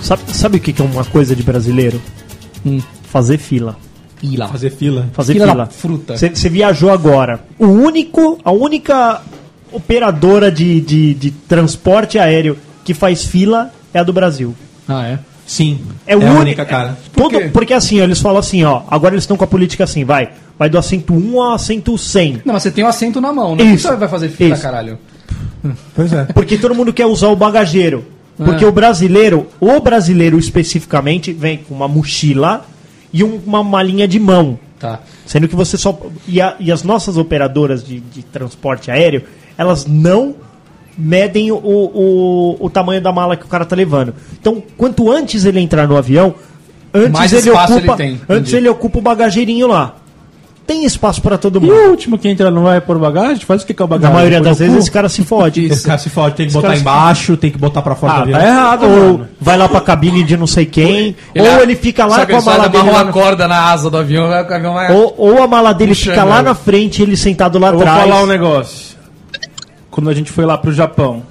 Sabe, 0.02 0.22
sabe 0.34 0.58
o 0.58 0.60
que 0.62 0.72
que 0.72 0.82
é 0.82 0.86
uma 0.86 1.04
coisa 1.04 1.36
de 1.36 1.44
brasileiro? 1.44 2.02
Hum. 2.66 2.82
Fazer 3.04 3.38
fila. 3.38 3.76
Lá. 4.36 4.48
Fazer 4.48 4.70
fila. 4.72 5.08
Fazer 5.14 5.34
Fila 5.34 5.52
fila. 5.52 5.66
fruta. 5.68 6.18
Você 6.18 6.50
viajou 6.50 6.90
agora. 6.90 7.40
O 7.60 7.68
único, 7.68 8.40
a 8.44 8.52
única 8.52 9.22
operadora 9.72 10.52
de, 10.52 10.80
de, 10.82 11.14
de 11.14 11.32
transporte 11.32 12.18
aéreo 12.20 12.58
que 12.84 12.94
faz 12.94 13.26
fila 13.26 13.72
é 13.94 14.00
a 14.00 14.04
do 14.04 14.14
Brasil. 14.14 14.56
Ah, 14.88 15.06
é? 15.08 15.20
Sim. 15.46 15.80
É, 16.06 16.14
É, 16.14 16.18
o 16.18 16.22
a 16.22 16.26
único- 16.26 16.42
única, 16.42 16.66
cara. 16.66 16.98
Todo, 17.16 17.30
quê? 17.40 17.50
porque 17.54 17.74
assim, 17.74 18.00
ó, 18.02 18.04
eles 18.04 18.20
falam 18.20 18.40
assim, 18.40 18.64
ó, 18.64 18.82
agora 18.90 19.14
eles 19.14 19.24
estão 19.24 19.38
com 19.38 19.44
a 19.44 19.48
política 19.48 19.84
assim, 19.86 20.04
vai, 20.04 20.30
vai 20.60 20.70
do 20.70 20.78
assento 20.78 21.14
1 21.14 21.42
ao 21.42 21.54
assento 21.54 21.98
100. 21.98 22.42
Não, 22.46 22.54
mas 22.54 22.64
você 22.64 22.72
tem 22.72 22.84
o 22.84 22.88
assento 22.88 23.20
na 23.22 23.32
mão, 23.32 23.56
né? 23.56 23.64
Isso. 23.64 23.88
Por 23.88 23.94
que 23.94 23.96
você 23.96 24.00
vai 24.00 24.10
fazer 24.10 24.30
fila, 24.30 24.54
Isso. 24.54 24.64
caralho? 24.64 24.98
Pois 25.96 26.12
é. 26.14 26.26
Porque 26.26 26.58
todo 26.58 26.76
mundo 26.76 26.94
quer 26.94 27.06
usar 27.06 27.28
o 27.28 27.36
bagageiro. 27.36 28.06
Porque 28.38 28.64
Ah. 28.64 28.68
o 28.68 28.72
brasileiro, 28.72 29.48
o 29.60 29.80
brasileiro 29.80 30.38
especificamente, 30.38 31.34
vem 31.34 31.58
com 31.58 31.74
uma 31.74 31.88
mochila 31.88 32.66
e 33.12 33.24
um- 33.24 33.40
uma 33.46 33.64
malinha 33.64 34.08
de 34.08 34.20
mão. 34.20 34.60
Tá. 34.80 35.00
Sendo 35.26 35.48
que 35.48 35.56
você 35.56 35.76
só. 35.76 35.98
E, 36.28 36.40
a- 36.40 36.56
e 36.60 36.72
as 36.72 36.84
nossas 36.84 37.18
operadoras 37.18 37.84
de, 37.84 38.00
de 38.00 38.22
transporte 38.22 38.92
aéreo, 38.92 39.24
elas 39.58 39.86
não 39.86 40.36
medem 40.98 41.52
o, 41.52 41.56
o, 41.58 42.58
o 42.60 42.70
tamanho 42.70 43.02
da 43.02 43.12
mala 43.12 43.36
que 43.36 43.46
o 43.46 43.48
cara 43.48 43.66
tá 43.66 43.76
levando. 43.76 44.14
Então, 44.40 44.62
quanto 44.78 45.12
antes 45.12 45.46
ele 45.46 45.60
entrar 45.60 45.88
no 45.88 45.96
avião, 45.98 46.34
antes 46.94 47.12
Mais 47.12 47.32
ele 47.34 47.50
espaço 47.50 47.74
ocupa. 47.78 47.92
ele 47.94 47.98
tem, 47.98 48.22
antes 48.30 48.50
entendi. 48.50 48.56
ele 48.56 48.70
ocupa 48.70 49.00
o 49.00 49.02
bagageirinho 49.02 49.68
lá. 49.68 49.96
Tem 50.66 50.84
espaço 50.84 51.22
para 51.22 51.38
todo 51.38 51.60
E 51.60 51.62
mundo. 51.62 51.72
o 51.72 51.90
último 51.92 52.18
que 52.18 52.28
entra 52.28 52.52
não 52.52 52.64
vai 52.64 52.82
pôr 52.82 52.98
bagagem? 53.00 53.38
Faz 53.46 53.62
o 53.64 53.66
que 53.66 53.74
que 53.74 53.82
é 53.82 53.86
o 53.86 53.88
Na 53.88 53.96
bagagem? 53.96 54.16
maioria 54.16 54.40
Põe 54.40 54.50
das 54.50 54.60
vezes 54.60 54.74
cu? 54.74 54.80
esse 54.82 54.92
cara 54.92 55.08
se 55.08 55.24
fode. 55.24 55.64
Esse 55.66 55.86
cara 55.86 55.98
se 55.98 56.10
fode, 56.10 56.36
tem 56.36 56.46
que 56.46 56.50
Esse 56.50 56.56
botar 56.58 56.68
cara 56.68 56.76
se- 56.76 56.82
embaixo, 56.82 57.38
tem 57.38 57.52
que 57.52 57.58
botar 57.58 57.82
pra 57.82 57.96
fora 57.96 58.12
Ah, 58.12 58.16
do 58.18 58.22
avião. 58.24 58.40
tá 58.40 58.46
errado, 58.48 58.84
Ou 58.84 58.90
mano. 58.90 59.28
vai 59.40 59.58
lá 59.58 59.70
pra 59.70 59.80
cabine 59.80 60.24
de 60.26 60.36
não 60.36 60.46
sei 60.48 60.66
quem, 60.66 61.16
ou 61.40 61.62
ele 61.62 61.74
fica 61.78 62.06
lá 62.06 62.16
Sabe, 62.18 62.34
com 62.34 62.40
a 62.40 62.42
ele 62.42 62.46
mala 62.50 62.68
dele. 62.70 62.90
uma 62.90 63.04
no- 63.06 63.14
corda 63.14 63.48
na 63.48 63.72
asa 63.72 63.90
do 63.90 63.96
avião, 63.98 64.28
vai- 64.28 64.44
o 64.44 64.54
avião 64.54 64.74
vai... 64.74 64.92
ou, 64.94 65.16
ou 65.18 65.42
a 65.42 65.48
mala 65.48 65.72
dele 65.74 65.92
Puxando 65.92 66.14
fica 66.16 66.24
lá 66.26 66.36
ele. 66.40 66.44
na 66.50 66.56
frente, 66.56 67.02
ele 67.02 67.16
sentado 67.16 67.58
lá 67.60 67.68
Eu 67.70 67.74
vou 67.76 67.82
atrás. 67.84 68.02
falar 68.10 68.24
um 68.24 68.28
negócio. 68.28 68.87
Quando 69.98 70.12
a 70.12 70.14
gente 70.14 70.32
foi 70.32 70.46
lá 70.46 70.56
pro 70.56 70.72
Japão, 70.72 71.24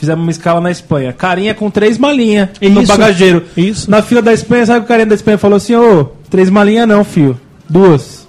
fizemos 0.00 0.22
uma 0.24 0.30
escala 0.30 0.58
na 0.58 0.70
Espanha. 0.70 1.12
Carinha 1.12 1.54
com 1.54 1.70
três 1.70 1.98
malinhas 1.98 2.48
no 2.62 2.80
Isso. 2.80 2.90
bagageiro. 2.90 3.42
Isso. 3.54 3.90
Na 3.90 4.00
fila 4.00 4.22
da 4.22 4.32
Espanha, 4.32 4.64
sabe 4.64 4.78
o 4.78 4.80
que 4.80 4.86
o 4.86 4.88
carinha 4.88 5.04
da 5.04 5.14
Espanha 5.14 5.36
falou 5.36 5.58
assim: 5.58 5.74
ô, 5.74 6.06
três 6.30 6.48
malinhas 6.48 6.88
não, 6.88 7.04
filho. 7.04 7.38
Duas. 7.68 8.26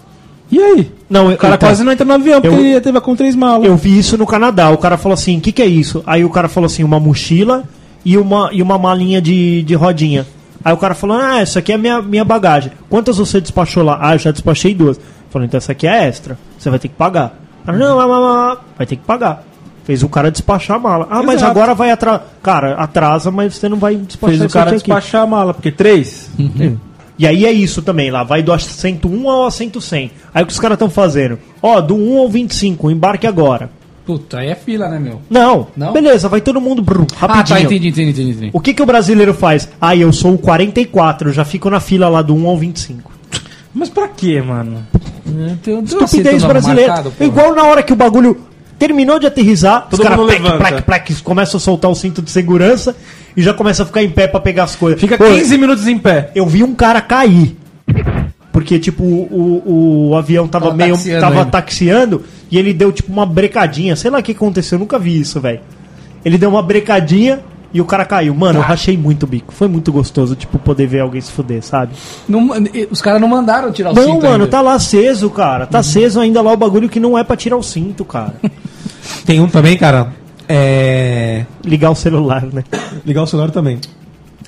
E 0.52 0.62
aí? 0.62 0.92
Não, 1.10 1.30
O 1.32 1.38
cara 1.38 1.56
então, 1.56 1.70
quase 1.70 1.86
não 1.86 1.92
entra 1.94 2.06
no 2.06 2.14
avião 2.16 2.42
porque 2.42 2.54
eu- 2.54 2.60
ele 2.66 2.82
teve 2.82 3.00
com 3.00 3.16
três 3.16 3.34
malas. 3.34 3.66
Eu 3.66 3.78
vi 3.78 3.98
isso 3.98 4.18
no 4.18 4.26
Canadá. 4.28 4.70
O 4.72 4.78
cara 4.78 4.98
falou 4.98 5.14
assim: 5.14 5.38
o 5.38 5.42
que, 5.42 5.54
que 5.54 5.62
é 5.62 5.66
isso? 5.66 6.04
Aí 6.06 6.26
o 6.26 6.30
cara 6.30 6.50
falou 6.50 6.66
assim: 6.66 6.84
uma 6.84 7.00
mochila 7.00 7.64
e 8.04 8.18
uma, 8.18 8.50
e 8.52 8.62
uma 8.62 8.78
malinha 8.78 9.22
de, 9.22 9.64
de 9.64 9.74
rodinha. 9.74 10.28
Aí 10.66 10.74
o 10.74 10.78
cara 10.78 10.94
falou: 10.94 11.16
ah, 11.18 11.40
essa 11.40 11.60
aqui 11.60 11.72
é 11.72 11.76
a 11.76 11.78
minha, 11.78 12.02
minha 12.02 12.26
bagagem. 12.26 12.74
Quantas 12.90 13.18
você 13.20 13.40
despachou 13.40 13.84
lá? 13.84 13.98
Ah, 14.02 14.16
eu 14.16 14.20
já 14.20 14.32
despachei 14.32 14.74
duas. 14.74 15.00
Falou: 15.30 15.46
então 15.46 15.58
essa 15.58 15.72
aqui 15.72 15.88
é 15.88 16.06
extra. 16.10 16.38
Você 16.60 16.70
vai 16.70 16.78
ter 16.78 16.90
que 16.90 16.96
pagar. 16.96 17.40
Cara, 17.66 17.78
não, 17.78 17.98
não, 17.98 18.08
não, 18.08 18.48
não, 18.50 18.58
vai 18.78 18.86
ter 18.88 18.96
que 18.96 19.04
pagar. 19.04 19.44
Fez 19.88 20.04
o 20.04 20.10
cara 20.10 20.30
despachar 20.30 20.76
a 20.76 20.80
mala. 20.82 21.08
Ah, 21.10 21.24
mas 21.24 21.36
Exato. 21.38 21.50
agora 21.52 21.74
vai 21.74 21.92
atrasar. 21.92 22.26
Cara, 22.44 22.74
atrasa, 22.74 23.32
mas 23.32 23.56
você 23.56 23.70
não 23.70 23.78
vai 23.78 23.96
despachar 23.96 24.38
Fez 24.38 24.52
o 24.52 24.54
cara 24.54 24.70
aqui. 24.72 24.76
despachar 24.80 25.22
a 25.24 25.26
mala, 25.26 25.54
porque 25.54 25.72
três. 25.72 26.30
E 27.18 27.26
aí 27.26 27.46
é 27.46 27.52
isso 27.54 27.82
também, 27.82 28.12
lá 28.12 28.22
vai 28.22 28.44
do 28.44 28.52
assento 28.52 29.08
1 29.08 29.30
ao 29.30 29.46
assento 29.46 29.80
100. 29.80 30.12
Aí 30.34 30.44
o 30.44 30.46
que 30.46 30.52
os 30.52 30.60
caras 30.60 30.76
estão 30.76 30.90
fazendo? 30.90 31.40
Ó, 31.64 31.80
do 31.80 31.96
1 31.96 32.18
ao 32.18 32.28
25, 32.28 32.92
embarque 32.92 33.26
agora. 33.26 33.70
Puta, 34.06 34.40
aí 34.40 34.50
é 34.50 34.56
fila, 34.56 34.90
né, 34.90 35.00
meu? 35.00 35.22
Não, 35.30 35.68
Não? 35.76 35.94
beleza, 35.94 36.28
vai 36.28 36.42
todo 36.42 36.60
mundo 36.60 36.82
brum, 36.82 37.08
rapidinho. 37.16 37.42
Ah, 37.42 37.44
tá, 37.46 37.62
entendi, 37.62 37.88
entendi, 37.88 38.10
entendi. 38.12 38.32
entendi. 38.32 38.50
O 38.54 38.60
que, 38.60 38.74
que 38.74 38.84
o 38.84 38.86
brasileiro 38.86 39.34
faz? 39.34 39.70
Ah, 39.80 39.96
eu 39.96 40.12
sou 40.12 40.34
o 40.34 40.38
44, 40.38 41.32
já 41.32 41.46
fico 41.46 41.70
na 41.70 41.80
fila 41.80 42.10
lá 42.10 42.22
do 42.22 42.36
1 42.36 42.46
ao 42.46 42.58
25. 42.58 43.10
Mas 43.74 43.88
pra 43.90 44.10
quê, 44.10 44.42
mano? 44.42 44.86
Estupidez 45.86 46.44
brasileira. 46.44 46.94
marcado. 46.94 47.14
Igual 47.22 47.56
na 47.56 47.64
hora 47.64 47.82
que 47.82 47.94
o 47.94 47.96
bagulho 47.96 48.38
terminou 48.80 49.20
de 49.20 49.26
aterrissar, 49.28 49.84
Todo 49.90 49.94
os 49.94 50.00
caras 50.00 50.18
mundo 50.18 50.28
plec, 50.30 50.42
levanta. 50.44 50.82
plec, 50.82 50.82
plec, 50.84 51.22
começam 51.24 51.58
a 51.58 51.62
soltar 51.62 51.90
o 51.90 51.96
cinto 51.96 52.22
de 52.22 52.30
segurança 52.32 52.96
e 53.36 53.42
já 53.42 53.54
começa 53.54 53.84
a 53.84 53.86
ficar 53.86 54.04
em 54.04 54.10
pé 54.10 54.28
pra 54.28 54.40
pegar 54.40 54.64
as 54.66 54.76
coisas. 54.76 55.00
Fica 55.00 55.18
Pô, 55.18 55.26
15 55.26 55.58
minutos 55.58 55.88
em 55.88 55.98
pé. 55.98 56.32
Eu 56.36 56.46
vi 56.46 56.64
um 56.64 56.74
cara 56.76 57.02
cair. 57.02 57.56
Porque, 58.52 58.80
tipo, 58.80 59.04
o, 59.04 59.62
o, 59.66 60.10
o 60.10 60.16
avião 60.16 60.48
tava, 60.48 60.66
Tava 60.68 60.78
meio. 60.78 60.96
taxiando 60.96 61.22
tava 61.22 61.40
ainda. 61.40 61.52
taxiando 61.52 62.24
e 62.50 62.58
ele 62.58 62.74
deu, 62.74 62.92
tipo, 62.92 63.12
uma 63.12 63.26
brecadinha. 63.26 63.96
Sei 63.96 64.10
lá 64.10 64.20
o 64.20 64.24
que 64.24 64.32
aconteceu, 64.32 64.78
eu 64.78 64.80
nunca 64.80 64.98
vi 64.98 65.20
isso, 65.20 65.40
velho. 65.40 65.60
Ele 66.26 66.38
deu 66.38 66.50
uma 66.50 66.64
brecadinha 66.64 67.40
e 67.74 67.82
o 67.82 67.86
cara 67.86 68.06
caiu. 68.06 68.34
Mano, 68.34 68.60
eu 68.60 68.64
rachei 68.64 68.98
muito 68.98 69.24
o 69.24 69.28
bico. 69.28 69.54
Foi 69.54 69.68
muito 69.68 69.92
gostoso, 69.92 70.36
tipo, 70.36 70.58
poder 70.58 70.88
ver 70.88 71.02
alguém 71.02 71.20
se 71.22 71.32
fuder, 71.32 71.62
sabe? 71.64 71.94
Não- 72.28 72.50
os 72.90 73.02
caras 73.02 73.20
não 73.22 73.28
mandaram 73.28 73.72
tirar 73.72 73.92
o 73.92 73.94
Não, 73.96 74.04
cinto 74.04 74.24
mano, 74.24 74.34
ainda. 74.36 74.48
tá 74.48 74.62
lá 74.62 74.74
aceso, 74.74 75.30
cara. 75.30 75.66
Tá 75.68 75.80
aceso 75.80 76.20
ainda 76.20 76.42
lá 76.42 76.52
o 76.54 76.58
bagulho 76.58 76.88
que 76.90 77.00
não 77.00 77.18
é 77.18 77.24
pra 77.24 77.36
tirar 77.36 77.58
o 77.58 77.64
cinto, 77.64 78.04
cara. 78.06 78.34
Tem 79.26 79.40
um 79.40 79.48
também, 79.48 79.78
cara. 79.78 80.14
É. 80.48 81.46
Ligar 81.64 81.92
o 81.92 81.96
celular, 81.96 82.46
né? 82.52 82.64
Ligar 83.06 83.24
o 83.24 83.28
celular 83.28 83.52
também. 83.52 83.80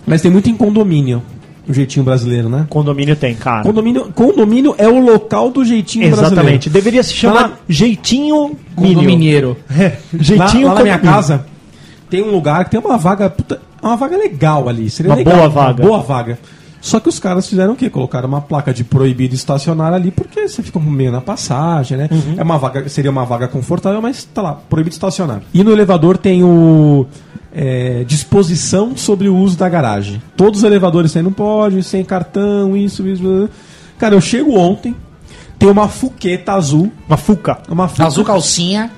Mas 0.07 0.21
tem 0.21 0.31
muito 0.31 0.49
em 0.49 0.55
condomínio. 0.55 1.21
O 1.67 1.73
jeitinho 1.73 2.03
brasileiro, 2.03 2.49
né? 2.49 2.65
Condomínio 2.67 3.15
tem, 3.15 3.35
cara. 3.35 3.61
Condomínio, 3.63 4.11
condomínio 4.15 4.73
é 4.77 4.87
o 4.87 4.99
local 4.99 5.51
do 5.51 5.63
jeitinho 5.63 6.05
Exatamente. 6.05 6.33
brasileiro. 6.33 6.69
Deveria 6.71 7.03
se 7.03 7.13
chamar 7.13 7.41
Lá- 7.41 7.51
jeitinho 7.67 8.55
mínimo. 8.75 8.95
Condominiero. 9.01 9.57
É, 9.77 9.97
jeitinho 10.19 10.67
lá, 10.67 10.73
lá 10.73 10.79
na 10.79 10.83
minha 10.83 10.97
condomínio. 10.97 11.01
casa 11.21 11.45
tem 12.09 12.21
um 12.23 12.31
lugar 12.31 12.65
que 12.65 12.71
tem 12.71 12.79
uma 12.79 12.97
vaga. 12.97 13.29
puta, 13.29 13.61
uma 13.81 13.95
vaga 13.95 14.17
legal 14.17 14.67
ali. 14.67 14.89
Seria 14.89 15.11
Uma 15.11 15.17
legal, 15.17 15.35
boa 15.37 15.49
vaga. 15.49 15.83
boa 15.83 15.99
vaga. 15.99 16.39
Só 16.81 16.99
que 16.99 17.09
os 17.09 17.19
caras 17.19 17.47
fizeram 17.47 17.73
o 17.73 17.75
quê? 17.75 17.89
Colocaram 17.89 18.27
uma 18.29 18.39
placa 18.39 18.73
de 18.73 18.85
proibido 18.85 19.35
estacionar 19.35 19.93
ali, 19.93 20.11
porque 20.11 20.47
você 20.47 20.63
fica 20.63 20.79
meio 20.79 21.11
na 21.11 21.19
passagem, 21.19 21.97
né? 21.97 22.07
Uhum. 22.09 22.35
É 22.37 22.43
uma 22.43 22.57
vaga, 22.57 22.87
seria 22.87 23.11
uma 23.11 23.25
vaga 23.25 23.49
confortável, 23.49 24.01
mas 24.01 24.23
tá 24.23 24.41
lá, 24.41 24.53
proibido 24.69 24.93
estacionar. 24.93 25.41
E 25.53 25.61
no 25.61 25.71
elevador 25.71 26.17
tem 26.17 26.41
o 26.41 27.05
é, 27.53 28.05
disposição 28.07 28.95
sobre 28.95 29.27
o 29.27 29.35
uso 29.35 29.57
da 29.57 29.67
garagem. 29.67 30.21
Todos 30.37 30.59
os 30.59 30.63
elevadores 30.63 31.11
você 31.11 31.21
não 31.21 31.33
pode, 31.33 31.83
sem 31.83 32.03
cartão, 32.05 32.77
isso, 32.77 33.05
isso. 33.05 33.23
isso. 33.23 33.49
Cara, 33.97 34.15
eu 34.15 34.21
chego 34.21 34.57
ontem, 34.57 34.95
tem 35.57 35.69
uma 35.69 35.89
fuqueta 35.89 36.53
azul, 36.53 36.89
Uma 37.09 37.17
fuca. 37.17 37.57
uma 37.69 37.89
fuca 37.89 38.05
Azul 38.05 38.23
calcinha. 38.23 38.89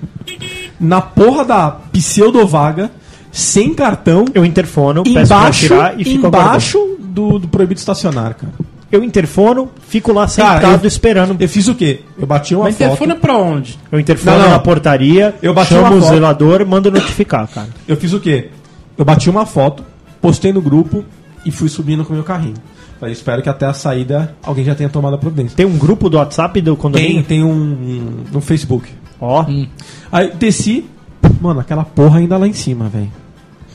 na 0.80 1.02
porra 1.02 1.44
da 1.44 1.72
pseudovaga, 1.92 2.92
sem 3.32 3.74
cartão, 3.74 4.26
Eu 4.34 4.46
interfono, 4.46 5.04
peço 5.04 5.14
pra 5.14 5.38
embaixo, 5.38 5.60
tirar 5.68 6.00
e 6.00 6.04
fico 6.04 6.28
embaixo 6.28 6.98
do, 7.00 7.40
do 7.40 7.48
proibido 7.48 7.80
estacionar, 7.80 8.36
cara. 8.36 8.54
Eu 8.92 9.04
interfono, 9.06 9.70
fico 9.88 10.12
lá 10.12 10.28
Cara, 10.28 10.60
sentado 10.60 10.84
eu- 10.84 10.88
esperando. 10.88 11.38
Eu 11.40 11.48
fiz 11.48 11.68
o 11.70 11.76
quê? 11.76 12.02
Eu 12.20 12.28
bati 12.28 12.54
uma 12.54 12.66
Mas 12.66 12.78
foto. 12.78 13.10
é 13.10 13.16
pra 13.16 13.38
onde? 13.38 13.80
Eu 13.90 13.98
interfono 14.00 14.38
Não, 14.38 14.44
não. 14.46 14.52
na 14.52 14.60
portaria, 14.60 15.34
Eu 15.42 15.54
bati 15.54 15.70
chamo 15.70 15.96
o 15.96 16.02
zelador, 16.02 16.66
mando 16.68 16.92
notificar, 16.92 17.48
cara. 17.48 17.70
Eu 17.88 17.96
fiz 17.96 18.12
o 18.12 18.20
quê? 18.20 18.50
Eu 18.98 19.06
bati 19.06 19.30
uma 19.30 19.46
foto, 19.46 19.82
postei 20.22 20.52
no 20.52 20.62
grupo 20.62 21.06
e 21.46 21.52
fui 21.52 21.70
subindo 21.70 22.04
com 22.04 22.12
o 22.12 22.16
meu 22.16 22.24
carrinho. 22.26 22.56
Falei, 23.00 23.14
espero 23.14 23.42
que 23.42 23.48
até 23.50 23.66
a 23.66 23.74
saída 23.74 24.36
alguém 24.44 24.66
já 24.66 24.76
tenha 24.76 24.90
tomado 24.90 25.16
a 25.16 25.18
providência. 25.18 25.56
Tem 25.56 25.66
um 25.66 25.78
grupo 25.78 26.10
do 26.10 26.18
WhatsApp 26.18 26.60
do 26.62 26.72
Tem, 26.74 26.82
condomínio? 26.82 27.24
tem 27.24 27.44
um, 27.46 27.50
um 27.50 28.14
no 28.32 28.42
Facebook. 28.42 28.90
Ó, 29.22 29.46
Aí 30.12 30.32
desci, 30.38 30.86
mano, 31.42 31.60
aquela 31.60 31.84
porra 31.84 32.20
ainda 32.20 32.38
lá 32.38 32.48
em 32.48 32.54
cima, 32.54 32.88
velho. 32.90 33.12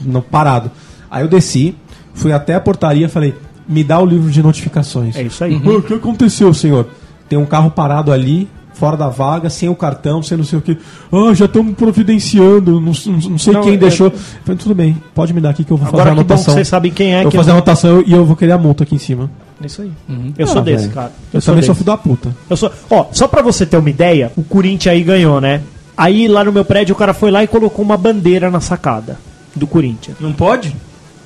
Não 0.00 0.20
parado. 0.20 0.70
Aí 1.10 1.22
eu 1.24 1.28
desci, 1.28 1.74
fui 2.14 2.32
até 2.32 2.54
a 2.54 2.60
portaria, 2.60 3.08
falei, 3.08 3.34
me 3.68 3.82
dá 3.82 3.98
o 4.00 4.06
livro 4.06 4.30
de 4.30 4.42
notificações. 4.42 5.16
é 5.16 5.22
isso 5.22 5.42
aí. 5.42 5.60
"Ah, 5.64 5.68
O 5.70 5.82
que 5.82 5.94
aconteceu, 5.94 6.52
senhor? 6.54 6.88
Tem 7.28 7.38
um 7.38 7.46
carro 7.46 7.70
parado 7.70 8.12
ali, 8.12 8.48
fora 8.74 8.96
da 8.96 9.08
vaga, 9.08 9.48
sem 9.48 9.68
o 9.68 9.74
cartão, 9.74 10.22
sem 10.22 10.36
não 10.36 10.44
sei 10.44 10.58
o 10.58 10.62
que. 10.62 10.76
Ah, 11.10 11.32
já 11.34 11.46
estamos 11.46 11.74
providenciando, 11.74 12.72
não, 12.80 12.92
não- 12.92 13.30
não 13.30 13.38
sei 13.38 13.52
Não, 13.54 13.62
quem 13.62 13.74
é- 13.74 13.76
deixou. 13.76 14.10
Falei, 14.44 14.58
tudo 14.58 14.74
bem, 14.74 14.96
pode 15.14 15.32
me 15.32 15.40
dar 15.40 15.50
aqui 15.50 15.64
que 15.64 15.72
eu 15.72 15.76
vou 15.76 15.88
Agora 15.88 16.04
fazer 16.04 16.10
a 16.10 16.12
anotação. 16.20 16.54
vocês 16.54 16.68
sabem 16.68 16.92
quem 16.92 17.14
é 17.14 17.18
eu 17.18 17.22
vou 17.22 17.30
que 17.30 17.36
fazer 17.38 17.50
a 17.50 17.54
anotação 17.54 18.02
e 18.06 18.12
eu 18.12 18.24
vou 18.24 18.36
querer 18.36 18.52
a 18.52 18.58
multa 18.58 18.84
aqui 18.84 18.94
em 18.94 18.98
cima. 18.98 19.30
É 19.62 19.66
isso 19.66 19.80
aí. 19.82 19.90
Eu 20.36 20.46
sou 20.46 20.58
Ah, 20.60 20.64
desse, 20.64 20.82
velho. 20.82 20.94
cara. 20.94 21.12
Eu, 21.32 21.40
sou 21.40 21.52
também 21.54 21.64
sou 21.66 21.74
desse. 21.74 21.84
filho 21.84 21.86
da 21.86 21.96
puta. 21.96 22.36
Eu 22.50 22.56
sou. 22.56 22.70
Ó, 22.90 23.06
só 23.12 23.26
pra 23.26 23.40
você 23.42 23.64
ter 23.64 23.78
uma 23.78 23.88
ideia, 23.90 24.30
o 24.36 24.42
Corinthians 24.42 24.92
aí 24.94 25.02
ganhou, 25.02 25.40
né? 25.40 25.62
Aí 25.96 26.28
lá 26.28 26.44
no 26.44 26.52
meu 26.52 26.64
prédio 26.64 26.94
o 26.94 26.98
cara 26.98 27.14
foi 27.14 27.30
lá 27.30 27.42
e 27.42 27.46
colocou 27.46 27.84
uma 27.84 27.96
bandeira 27.96 28.50
na 28.50 28.60
sacada 28.60 29.18
do 29.54 29.66
Corinthians. 29.66 30.16
Não 30.20 30.32
pode? 30.32 30.74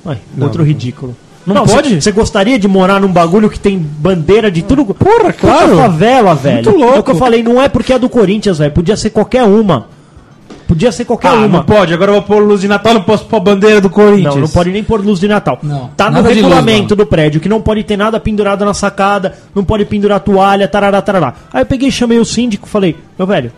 Ai, 0.05 0.17
Não, 0.35 0.45
outro 0.47 0.59
não. 0.61 0.67
ridículo. 0.67 1.15
Não 1.45 1.65
pode? 1.65 1.99
Você 2.01 2.11
gostaria 2.11 2.57
de 2.59 2.67
morar 2.67 2.99
num 3.01 3.11
bagulho 3.11 3.49
que 3.49 3.59
tem 3.59 3.77
bandeira 3.77 4.49
de 4.51 4.61
tudo? 4.61 4.85
Porra, 4.93 5.33
claro. 5.33 5.75
favela, 5.75 6.35
velho. 6.35 6.63
Muito 6.63 6.79
louco. 6.79 6.95
É 6.95 6.99
o 6.99 7.03
que 7.03 7.11
eu 7.11 7.15
falei, 7.15 7.41
não 7.43 7.59
é 7.61 7.67
porque 7.67 7.91
é 7.93 7.99
do 7.99 8.07
Corinthians, 8.07 8.59
velho. 8.59 8.71
Podia 8.71 8.95
ser 8.95 9.09
qualquer 9.09 9.43
uma. 9.43 9.87
Podia 10.67 10.91
ser 10.91 11.03
qualquer 11.03 11.29
Ah, 11.29 11.33
uma. 11.33 11.47
não 11.47 11.63
pode. 11.63 11.93
Agora 11.93 12.11
eu 12.11 12.15
vou 12.15 12.23
pôr 12.23 12.39
luz 12.43 12.61
de 12.61 12.67
Natal, 12.67 12.93
não 12.93 13.01
posso 13.01 13.25
pôr 13.25 13.37
a 13.37 13.39
bandeira 13.41 13.81
do 13.81 13.89
Corinthians. 13.89 14.35
Não, 14.35 14.41
não 14.43 14.47
pode 14.47 14.71
nem 14.71 14.83
pôr 14.83 15.01
luz 15.03 15.19
de 15.19 15.27
Natal. 15.27 15.59
Não, 15.63 15.89
Tá 15.97 16.09
no 16.09 16.21
luz, 16.21 16.33
regulamento 16.35 16.83
mano. 16.83 16.95
do 16.95 17.05
prédio 17.05 17.41
que 17.41 17.49
não 17.49 17.59
pode 17.59 17.83
ter 17.83 17.97
nada 17.97 18.19
pendurado 18.19 18.63
na 18.63 18.73
sacada, 18.73 19.33
não 19.53 19.65
pode 19.65 19.83
pendurar 19.83 20.19
toalha, 20.21 20.67
tarará, 20.67 21.01
tarará. 21.01 21.33
Aí 21.51 21.63
eu 21.63 21.65
peguei 21.65 21.89
e 21.89 21.91
chamei 21.91 22.19
o 22.19 22.23
síndico 22.25 22.69
falei, 22.69 22.95
meu 23.17 23.27
velho, 23.27 23.51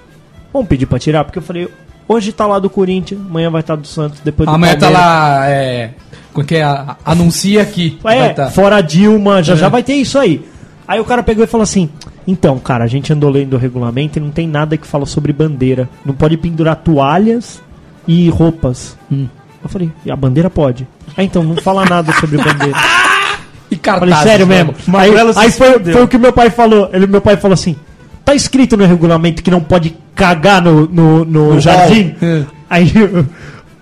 vamos 0.54 0.68
pedir 0.68 0.86
pra 0.86 0.99
tirar? 0.99 1.24
Porque 1.26 1.39
eu 1.39 1.43
falei, 1.43 1.68
hoje 2.08 2.32
tá 2.32 2.45
lá 2.45 2.60
do 2.60 2.70
Corinthians, 2.70 3.20
amanhã 3.20 3.49
vai 3.49 3.62
estar 3.62 3.76
do 3.76 3.88
Santos, 3.88 4.20
depois 4.24 4.47
do 4.47 4.56
Amanhã 4.56 4.74
tá 4.78 4.91
Palmeiras. 4.91 5.06
lá. 5.08 5.49
É, 5.49 5.89
como 6.32 6.45
que 6.47 6.56
é? 6.56 6.64
A- 6.64 6.95
Anuncia 7.04 7.62
aqui. 7.62 7.97
É, 7.99 8.04
Vai 8.04 8.34
tá. 8.34 8.49
fora 8.51 8.82
Dilma, 8.82 9.41
já 9.43 9.54
É. 9.54 9.58
já 9.58 9.70
vai 9.70 9.84
ter 9.84 9.93
isso 9.95 10.18
aí. 10.20 10.45
Aí 10.88 10.99
o 10.99 11.06
cara 11.06 11.24
pegou 11.24 11.43
e 11.43 11.47
falou 11.47 11.64
assim: 11.64 11.89
então, 12.28 12.60
cara, 12.60 12.84
a 12.84 12.88
gente 12.88 13.12
andou 13.12 13.30
lendo 13.30 13.54
o 13.56 13.58
regulamento 13.60 14.20
e 14.20 14.22
não 14.22 14.30
tem 14.32 14.47
nada 14.47 14.76
que 14.78 14.86
fala 14.88 15.06
sobre 15.06 15.32
bandeira. 15.34 15.89
Não 16.06 16.14
pode 16.14 16.36
pendurar 16.38 16.76
toalhas 16.78 17.62
e 18.08 18.30
roupas. 18.30 18.97
Hum. 19.12 19.28
Eu 19.64 19.70
falei, 19.70 19.89
e 20.06 20.12
a 20.12 20.16
bandeira 20.16 20.49
pode. 20.49 20.86
Ah, 21.16 21.24
então, 21.24 21.41
não 21.41 21.56
fala 21.56 21.86
nada 21.86 22.12
sobre 22.20 22.38
bandeira. 22.38 22.78
E 23.72 23.76
Eu 23.76 23.80
cartazes. 23.82 24.14
falei, 24.16 24.30
sério 24.32 24.45
mano. 24.47 24.76
mesmo. 24.78 24.97
Aí, 24.97 25.10
Magrelo 25.10 25.34
se 25.34 25.39
aí 25.39 25.51
foi, 25.51 25.80
foi 25.84 26.04
o 26.04 26.08
que 26.08 26.18
meu 26.20 26.32
pai 26.32 26.51
falou. 26.51 26.89
Ele, 26.93 27.08
meu 27.08 27.22
pai 27.22 27.38
falou 27.38 27.54
assim: 27.56 27.76
tá 28.24 28.34
escrito 28.34 28.78
no 28.78 28.86
regulamento 28.86 29.43
que 29.43 29.51
não 29.51 29.61
pode 29.61 29.95
cagar 30.15 30.61
no, 30.61 30.88
no, 30.88 31.26
no 31.26 31.59
jardim? 31.59 32.15
É. 32.21 32.43
Aí 32.69 32.91
eu, 32.95 33.26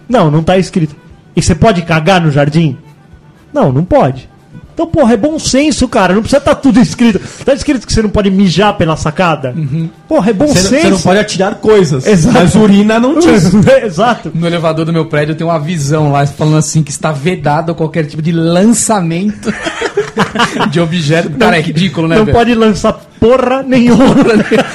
não, 0.08 0.30
não 0.30 0.44
tá 0.44 0.58
escrito. 0.58 0.96
E 1.36 1.42
você 1.42 1.56
pode 1.56 1.82
cagar 1.84 2.20
no 2.22 2.32
jardim? 2.32 2.78
Não, 3.54 3.72
não 3.72 3.84
pode. 3.84 4.30
Então, 4.74 4.88
porra, 4.88 5.14
é 5.14 5.18
bom 5.18 5.38
senso, 5.38 5.88
cara. 5.88 6.14
Não 6.14 6.22
precisa 6.22 6.38
estar 6.40 6.56
tudo 6.56 6.80
escrito. 6.80 7.20
Tá 7.46 7.54
escrito 7.54 7.86
que 7.86 7.94
você 7.94 8.02
não 8.02 8.10
pode 8.10 8.32
mijar 8.32 8.76
pela 8.78 8.96
sacada? 8.96 9.54
Porra, 10.08 10.30
é 10.30 10.34
bom 10.34 10.48
Você, 10.48 10.62
senso. 10.62 10.82
você 10.84 10.90
não 10.90 11.00
pode 11.00 11.20
atirar 11.20 11.56
coisas. 11.56 12.06
Exato. 12.08 12.34
Mas 12.40 12.56
urina 12.56 13.00
não 13.00 13.18
diz. 13.20 13.52
Exato. 13.84 14.32
No 14.34 14.48
elevador 14.48 14.86
do 14.86 14.94
meu 14.94 15.06
prédio 15.06 15.36
tem 15.36 15.46
uma 15.46 15.60
visão 15.60 16.12
lá 16.12 16.26
falando 16.26 16.58
assim 16.58 16.82
que 16.84 16.92
está 16.92 17.12
vedado 17.12 17.76
qualquer 17.76 18.06
tipo 18.06 18.22
de 18.22 18.32
lançamento 18.32 19.54
de 20.72 20.80
objeto. 20.80 21.30
Cara, 21.32 21.58
é 21.58 21.62
ridículo, 21.62 22.08
né? 22.08 22.16
Não 22.18 22.26
velho? 22.26 22.38
pode 22.38 22.56
lançar 22.56 22.94
porra 23.20 23.62
nenhuma. 23.64 24.06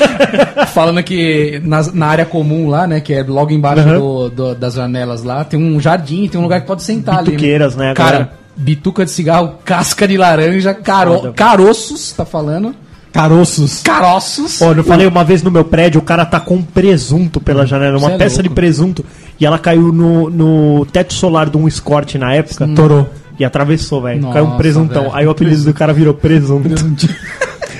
Falando 0.73 1.03
que 1.03 1.61
nas- 1.65 1.93
na, 1.93 2.07
área 2.07 2.25
comum 2.25 2.69
lá, 2.69 2.87
né? 2.87 3.01
Que 3.01 3.15
é 3.15 3.23
logo 3.23 3.51
embaixo 3.53 3.83
Uhum. 3.89 3.99
do- 3.99 4.31
do- 4.31 4.55
das 4.55 4.75
janelas 4.75 5.23
lá, 5.23 5.45
tem 5.45 5.59
um 5.61 5.81
jardim, 5.81 6.29
tem 6.29 6.39
um 6.39 6.43
lugar 6.45 6.61
que 6.61 6.67
pode 6.67 6.83
sentar 6.83 7.19
ali. 7.19 7.31
Bituqueiras, 7.31 7.75
né, 7.77 7.93
Cara, 7.95 8.09
agora. 8.17 8.33
Bituca 8.57 9.05
de 9.05 9.11
cigarro, 9.11 9.55
casca 9.65 10.07
de 10.09 10.17
laranja, 10.17 10.73
caro, 10.75 11.15
Foda. 11.17 11.33
caroços, 11.33 12.13
tá 12.13 12.25
falando? 12.25 12.75
Caroços. 13.13 13.81
Caroços. 13.83 14.61
Ó, 14.61 14.73
eu 14.75 14.85
falei 14.85 15.07
uma 15.07 15.25
vez 15.25 15.43
no 15.43 15.51
meu 15.51 15.65
prédio, 15.65 16.01
o 16.01 16.05
cara 16.05 16.27
tacou 16.27 16.57
um 16.59 16.63
presunto 16.63 17.41
pela 17.41 17.65
janela, 17.67 17.99
uma 17.99 18.13
é 18.13 18.19
peça 18.19 18.43
de 18.43 18.49
louco. 18.49 18.55
presunto, 18.57 19.05
e 19.41 19.47
ela 19.47 19.59
caiu 19.59 19.91
no, 19.93 20.29
no 20.29 20.85
teto 20.87 21.15
solar 21.15 21.49
de 21.49 21.57
um 21.57 21.67
Escort 21.67 22.15
na 22.17 22.35
época. 22.35 22.69
Torou. 22.75 23.09
E 23.39 23.45
atravessou, 23.45 24.01
velho. 24.03 24.31
Caiu 24.33 24.45
um 24.47 24.57
presuntão. 24.57 25.03
velho. 25.05 25.15
Aí 25.15 25.27
o 25.27 25.31
apelido 25.31 25.65
do 25.65 25.75
cara 25.75 25.93
virou 25.93 26.13
presunto. 26.15 26.69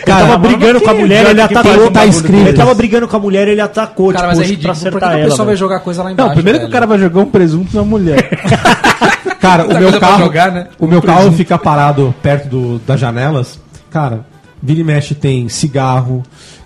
Cara, 0.05 0.21
ele 0.21 0.29
tava 0.31 0.39
brigando 0.39 0.79
que- 0.79 0.85
com 0.85 0.91
a 0.91 0.95
mulher, 0.95 1.25
ele 1.27 1.35
que 1.35 1.41
atacou. 1.41 1.91
bagulho 1.91 2.39
Ele 2.41 2.53
tava 2.53 2.75
brigando 2.75 3.09
com 3.09 3.17
a 3.17 3.21
mulher, 3.21 3.49
ele 3.49 3.61
atacou, 3.61 4.13
Cara, 4.13 4.27
mas 4.29 4.39
é 4.39 4.43
pra 4.43 4.51
ridículo. 4.51 4.75
Por 4.75 4.81
que 4.81 4.87
acertar 4.89 5.11
que 5.11 5.17
o 5.17 5.19
ela. 5.21 5.29
pessoal 5.31 5.47
vai 5.47 5.55
velho. 5.55 5.59
jogar 5.59 5.81
coisa 5.81 6.03
lá 6.03 6.13
embaixo? 6.13 6.29
Não, 6.29 6.35
primeiro 6.35 6.59
que 6.59 6.65
o 6.65 6.69
velho? 6.69 6.73
cara 6.73 6.87
vai 6.87 6.99
jogar 6.99 7.21
um 7.21 7.27
presunto 7.31 7.75
na 7.77 7.83
mulher. 7.85 8.29
Cara, 9.49 9.65
o 9.67 9.79
meu 9.79 10.01
carro, 10.01 10.25
jogar, 10.25 10.53
né? 10.53 10.67
o 10.79 10.87
meu 10.87 11.03
carro 11.03 11.33
fica 11.33 11.57
parado 11.59 12.15
perto 12.23 12.49
do- 12.49 12.79
das 12.81 12.99
janelas. 13.01 13.59
Cara, 13.91 14.27
vira 14.63 14.81
e 14.81 14.85
mexe 14.85 15.15
tem 15.15 15.49
cigarro, 15.49 16.23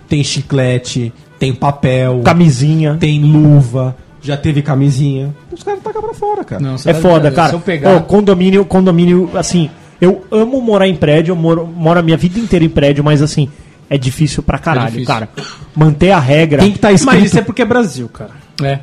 tem 0.07 0.23
chiclete, 0.23 1.13
tem 1.39 1.53
papel, 1.53 2.21
Camisinha. 2.23 2.97
tem 2.99 3.21
luva, 3.23 3.95
já 4.21 4.35
teve 4.37 4.61
camisinha. 4.61 5.33
Os 5.51 5.63
caras 5.63 5.81
tacam 5.81 6.01
pra 6.01 6.13
fora, 6.13 6.43
cara. 6.43 6.61
Não, 6.61 6.75
É 6.85 6.93
de 6.93 6.99
foda, 7.01 7.31
cara. 7.31 7.49
Se 7.49 7.55
eu 7.55 7.59
pegar... 7.59 7.99
Condomínio, 8.01 8.65
condomínio, 8.65 9.29
assim, 9.35 9.69
eu 9.99 10.23
amo 10.31 10.61
morar 10.61 10.87
em 10.87 10.95
prédio, 10.95 11.31
eu 11.31 11.35
moro, 11.35 11.65
moro 11.67 11.99
a 11.99 12.03
minha 12.03 12.17
vida 12.17 12.39
inteira 12.39 12.65
em 12.65 12.69
prédio, 12.69 13.03
mas 13.03 13.21
assim, 13.21 13.49
é 13.89 13.97
difícil 13.97 14.43
pra 14.43 14.57
caralho, 14.57 14.87
difícil. 14.91 15.07
cara. 15.07 15.29
Manter 15.75 16.11
a 16.11 16.19
regra. 16.19 16.61
Tem 16.61 16.71
que 16.71 16.79
tá 16.79 16.91
escrito. 16.91 17.13
Mas 17.15 17.25
isso 17.25 17.39
é 17.39 17.41
porque 17.41 17.61
é 17.61 17.65
Brasil, 17.65 18.09
cara. 18.09 18.31
É. 18.61 18.79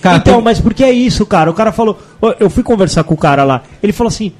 Cara, 0.00 0.16
então, 0.18 0.34
tem- 0.36 0.42
mas 0.44 0.60
por 0.60 0.72
que 0.74 0.82
é 0.84 0.90
isso, 0.92 1.24
cara? 1.26 1.50
O 1.50 1.54
cara 1.54 1.72
falou. 1.72 1.98
Eu 2.38 2.48
fui 2.50 2.62
conversar 2.62 3.04
com 3.04 3.14
o 3.14 3.18
cara 3.18 3.44
lá. 3.44 3.62
Ele 3.82 3.92
falou 3.92 4.08
assim, 4.08 4.32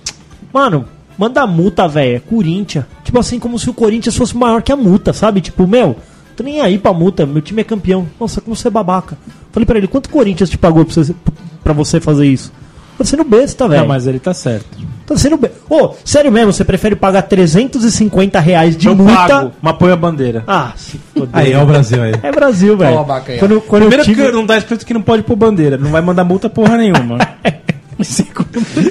mano, 0.52 0.86
manda 1.18 1.46
multa, 1.46 1.86
velho. 1.88 2.16
É 2.16 2.20
Corinthians. 2.20 2.84
Tipo 3.04 3.18
assim, 3.18 3.38
como 3.38 3.58
se 3.58 3.68
o 3.68 3.74
Corinthians 3.74 4.16
fosse 4.16 4.36
maior 4.36 4.62
que 4.62 4.72
a 4.72 4.76
multa, 4.76 5.12
sabe? 5.12 5.40
Tipo, 5.40 5.66
meu, 5.66 5.96
tô 6.36 6.42
nem 6.42 6.60
aí 6.60 6.78
pra 6.78 6.92
multa, 6.92 7.26
meu 7.26 7.42
time 7.42 7.60
é 7.60 7.64
campeão. 7.64 8.06
Nossa, 8.18 8.40
como 8.40 8.54
você 8.56 8.68
é 8.68 8.70
babaca. 8.70 9.18
Falei 9.52 9.66
pra 9.66 9.78
ele, 9.78 9.86
quanto 9.88 10.06
o 10.06 10.10
Corinthians 10.10 10.48
te 10.50 10.56
pagou 10.58 10.84
pra 10.84 10.94
você, 10.94 11.14
pra 11.62 11.72
você 11.72 12.00
fazer 12.00 12.26
isso? 12.26 12.52
Tá 12.96 13.04
sendo 13.04 13.24
besta, 13.24 13.66
velho. 13.68 13.80
Não, 13.82 13.88
mas 13.88 14.06
ele 14.06 14.18
tá 14.18 14.32
certo. 14.34 14.78
Tá 15.10 15.16
sendo 15.16 15.36
besta. 15.36 15.56
Ô, 15.68 15.92
sério 16.04 16.30
mesmo, 16.30 16.52
você 16.52 16.64
prefere 16.64 16.94
pagar 16.94 17.22
350 17.22 18.38
reais 18.38 18.76
de 18.76 18.86
eu 18.86 18.94
multa? 18.94 19.12
pago, 19.12 19.52
mas 19.60 19.76
põe 19.76 19.90
a 19.90 19.96
bandeira. 19.96 20.44
Ah, 20.46 20.72
se 20.76 21.00
foder. 21.12 21.30
Aí, 21.32 21.52
é 21.52 21.60
o 21.60 21.66
Brasil 21.66 22.00
aí. 22.00 22.14
É 22.22 22.30
Brasil, 22.30 22.76
velho. 22.76 23.04
Quando, 23.40 23.60
quando 23.62 23.82
eu 23.82 23.88
Primeiro 23.88 24.04
tive... 24.04 24.24
que 24.26 24.30
não 24.30 24.46
tá 24.46 24.56
escrito 24.56 24.86
que 24.86 24.94
não 24.94 25.02
pode 25.02 25.24
pôr 25.24 25.34
bandeira. 25.34 25.76
Não 25.76 25.90
vai 25.90 26.00
mandar 26.00 26.22
multa 26.22 26.48
porra 26.48 26.76
nenhuma. 26.76 27.18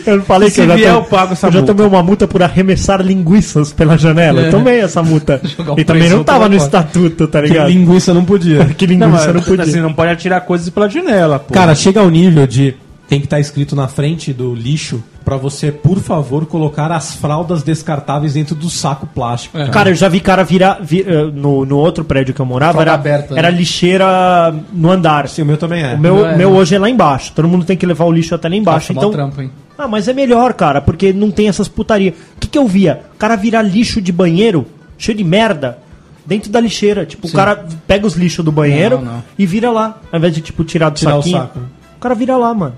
Eu 0.06 0.18
não 0.18 0.24
falei 0.24 0.50
Se 0.50 0.56
que 0.56 0.62
eu 0.62 0.68
já, 0.68 0.76
vier, 0.76 0.94
eu 0.94 1.02
pago 1.04 1.34
essa 1.34 1.48
eu 1.48 1.52
já 1.52 1.60
multa. 1.60 1.74
tomei 1.74 1.90
uma 1.90 2.04
multa 2.04 2.28
por 2.28 2.44
arremessar 2.44 3.02
linguiças 3.02 3.74
pela 3.74 3.98
janela. 3.98 4.42
Eu 4.42 4.52
tomei 4.52 4.82
essa 4.82 5.02
multa. 5.02 5.42
Um 5.60 5.80
E 5.80 5.84
também 5.84 6.10
não 6.10 6.24
tava 6.24 6.48
no 6.48 6.56
fora. 6.60 6.66
estatuto, 6.66 7.28
tá 7.28 7.42
Que 7.42 7.48
ligado? 7.48 7.70
linguiça 7.70 8.14
não 8.14 8.24
podia. 8.24 8.66
Que 8.78 8.86
Não, 8.86 9.08
linguiça 9.08 9.26
mas, 9.26 9.36
não 9.36 9.42
podia. 9.42 9.64
Assim, 9.64 9.82
não 9.82 9.94
pode 9.94 10.12
atirar 10.12 10.42
coisas 10.42 10.70
pela 10.70 10.88
janela, 10.88 11.40
pô. 11.40 11.52
Cara, 11.54 11.74
chega 11.74 12.00
ao 12.02 12.10
nível 12.10 12.46
de 12.46 12.76
tem 13.08 13.20
que 13.20 13.26
estar 13.26 13.40
escrito 13.40 13.76
na 13.76 13.88
frente 13.88 14.32
do 14.32 14.54
lixo 14.54 15.04
pra 15.30 15.38
você, 15.38 15.72
por 15.72 16.00
favor, 16.00 16.48
colocar 16.48 16.92
as 16.92 17.14
fraldas 17.14 17.62
descartáveis 17.62 18.34
dentro 18.34 18.56
do 18.56 18.68
saco 18.70 19.06
plástico. 19.06 19.58
cara. 19.58 19.70
Cara, 19.70 19.90
eu 19.92 19.96
já 19.96 20.10
vi 20.10 20.20
cara 20.20 20.44
virar. 20.44 20.80
vi- 20.82 21.06
eh, 21.08 21.26
no, 21.32 21.66
no 21.66 21.78
outro 21.78 22.04
prédio 22.04 22.34
que 22.34 22.40
eu 22.42 22.46
morava, 22.48 22.74
Fralda 22.82 22.92
era, 22.92 23.00
aberta, 23.00 23.34
né? 23.36 23.40
era 23.40 23.50
lixeira 23.52 24.52
no 24.74 24.90
andar. 24.92 25.28
Sim, 25.30 25.44
o 25.44 25.46
meu 25.46 25.58
também 25.58 25.84
é. 25.84 25.94
O 25.94 26.00
meu, 26.00 26.26
é, 26.26 26.36
meu 26.36 26.50
não. 26.50 26.58
hoje 26.58 26.74
é 26.74 26.80
lá 26.80 26.90
embaixo. 26.90 27.32
Todo 27.36 27.48
mundo 27.48 27.64
tem 27.64 27.78
que 27.78 27.86
levar 27.86 28.06
o 28.06 28.12
lixo 28.12 28.34
até 28.34 28.50
lá 28.50 28.56
embaixo. 28.56 28.92
Nossa, 28.92 28.94
mó 28.94 29.00
então, 29.02 29.12
trampo, 29.12 29.42
hein? 29.42 29.52
Ah, 29.78 29.88
mas 29.88 30.08
é 30.08 30.14
melhor, 30.14 30.54
cara, 30.54 30.82
porque 30.82 31.14
não 31.14 31.30
tem 31.30 31.48
essas 31.48 31.68
putaria. 31.68 32.14
O 32.36 32.40
que, 32.40 32.48
que 32.48 32.58
eu 32.58 32.68
via? 32.68 33.02
O 33.14 33.18
cara 33.20 33.36
virar 33.36 33.62
lixo 33.62 34.02
de 34.02 34.12
banheiro, 34.12 34.66
cheio 34.98 35.16
de 35.18 35.24
merda, 35.24 35.78
dentro 36.26 36.52
da 36.52 36.60
lixeira. 36.60 37.06
Tipo, 37.06 37.28
o 37.28 37.32
cara 37.32 37.66
pega 37.88 38.06
os 38.08 38.16
lixos 38.16 38.44
do 38.44 38.52
banheiro 38.52 38.98
Não, 38.98 39.14
não. 39.14 39.24
e 39.38 39.46
vira 39.46 39.70
lá. 39.70 39.98
Ao 40.12 40.18
invés 40.18 40.34
de, 40.34 40.42
tipo, 40.42 40.64
tirar 40.64 40.90
do 40.90 40.96
Tirar 40.98 41.16
o 41.18 41.22
saquinho. 41.22 41.38
saco. 41.38 41.60
O 41.98 42.00
cara 42.00 42.16
vira 42.16 42.36
lá, 42.36 42.52
mano. 42.54 42.74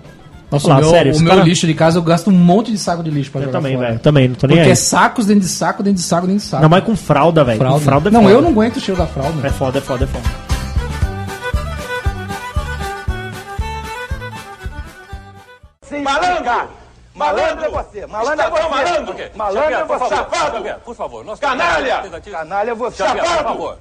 Nossa, 0.51 0.67
Lá, 0.67 0.75
o 0.75 0.79
meu, 0.81 0.89
sério, 0.89 1.15
o 1.15 1.19
meu 1.21 1.31
cara- 1.31 1.43
lixo 1.45 1.65
de 1.65 1.73
casa 1.73 1.97
eu 1.97 2.01
gasto 2.03 2.29
um 2.29 2.33
monte 2.33 2.71
de 2.71 2.77
saco 2.77 3.01
de 3.01 3.09
lixo 3.09 3.31
pra 3.31 3.39
Eu 3.41 3.45
jogar 3.45 3.59
também, 3.59 3.75
fora. 3.77 3.87
velho. 3.87 3.99
Também, 3.99 4.27
não 4.27 4.35
tô 4.35 4.47
nem 4.47 4.57
Porque 4.57 4.67
aí. 4.67 4.73
é 4.73 4.75
sacos 4.75 5.25
dentro 5.25 5.43
de 5.43 5.47
saco, 5.47 5.81
dentro 5.81 6.01
de 6.01 6.05
saco, 6.05 6.27
dentro 6.27 6.41
de 6.41 6.45
saco. 6.45 6.57
Ainda 6.57 6.69
mais 6.69 6.83
com 6.83 6.95
fralda, 6.95 7.43
velho. 7.45 7.57
fralda. 7.57 7.79
Com 7.79 7.85
fralda 7.85 8.09
é 8.09 8.11
não, 8.11 8.21
foda. 8.23 8.33
eu 8.33 8.41
não 8.41 8.49
aguento 8.49 8.75
o 8.75 8.79
cheiro 8.81 8.99
da 8.99 9.07
fralda. 9.07 9.47
É 9.47 9.49
foda, 9.49 9.77
é 9.77 9.81
foda, 9.81 10.03
é 10.03 10.07
foda. 10.07 10.29
Malandro! 16.03 16.69
Malandro 17.13 17.65
é 17.65 17.69
você! 17.69 18.05
Malandro 18.07 18.45
é 18.45 18.49
você! 18.49 18.69
Malandro! 18.69 19.15
Malandro 19.35 19.73
é 19.75 19.83
você! 19.85 20.15
Safado! 20.15 20.63
Por 20.85 20.95
favor, 20.95 21.37
Canalha! 21.39 22.03
Canalha 22.31 22.71
é 22.71 22.75
você! 22.75 22.97
Safado! 22.97 23.77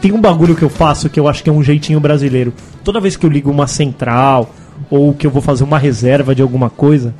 Tem 0.00 0.12
um 0.12 0.20
bagulho 0.20 0.54
que 0.54 0.62
eu 0.62 0.68
faço 0.68 1.08
que 1.08 1.18
eu 1.18 1.26
acho 1.26 1.42
que 1.42 1.50
é 1.50 1.52
um 1.52 1.62
jeitinho 1.62 1.98
brasileiro. 1.98 2.52
Toda 2.84 3.00
vez 3.00 3.16
que 3.16 3.26
eu 3.26 3.30
ligo 3.30 3.50
uma 3.50 3.66
central 3.66 4.54
ou 4.88 5.12
que 5.12 5.26
eu 5.26 5.30
vou 5.30 5.42
fazer 5.42 5.64
uma 5.64 5.78
reserva 5.78 6.34
de 6.34 6.42
alguma 6.42 6.70
coisa, 6.70 7.14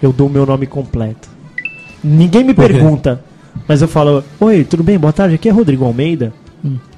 eu 0.00 0.12
dou 0.12 0.28
o 0.28 0.30
meu 0.30 0.46
nome 0.46 0.66
completo. 0.66 1.28
Ninguém 2.02 2.44
me 2.44 2.54
pergunta, 2.54 3.22
mas 3.68 3.82
eu 3.82 3.88
falo: 3.88 4.24
Oi, 4.40 4.64
tudo 4.64 4.82
bem? 4.82 4.98
Boa 4.98 5.12
tarde. 5.12 5.34
Aqui 5.34 5.48
é 5.48 5.52
Rodrigo 5.52 5.84
Almeida. 5.84 6.32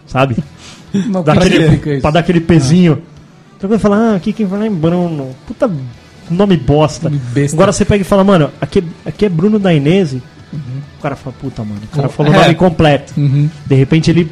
Sabe? 0.07 0.37
Não, 1.09 1.23
Dá 1.23 1.33
aquele, 1.33 2.01
pra 2.01 2.11
dar 2.11 2.21
aquele 2.21 2.41
pezinho. 2.41 3.03
Então 3.57 3.69
vai 3.69 3.79
falar: 3.79 3.97
Ah, 3.97 4.15
aqui 4.17 4.33
quem 4.33 4.47
fala 4.47 4.67
é 4.67 4.71
Bruno. 4.71 5.31
Puta 5.47 5.71
nome 6.31 6.57
bosta. 6.57 7.11
Agora 7.53 7.73
você 7.73 7.85
pega 7.85 8.03
e 8.03 8.05
fala: 8.05 8.25
Mano, 8.25 8.51
aqui, 8.61 8.83
aqui 9.05 9.27
é 9.27 9.29
Bruno 9.29 9.59
da 9.59 9.73
Inese. 9.73 10.23
O 10.99 11.03
cara 11.03 11.17
fala: 11.17 11.35
Puta, 11.41 11.65
mano. 11.65 11.81
O 11.93 11.97
cara 11.97 12.09
falou 12.09 12.33
o 12.33 12.35
é. 12.35 12.41
nome 12.41 12.55
completo. 12.55 13.13
Uhum. 13.17 13.49
De 13.67 13.75
repente 13.75 14.11
ele 14.11 14.31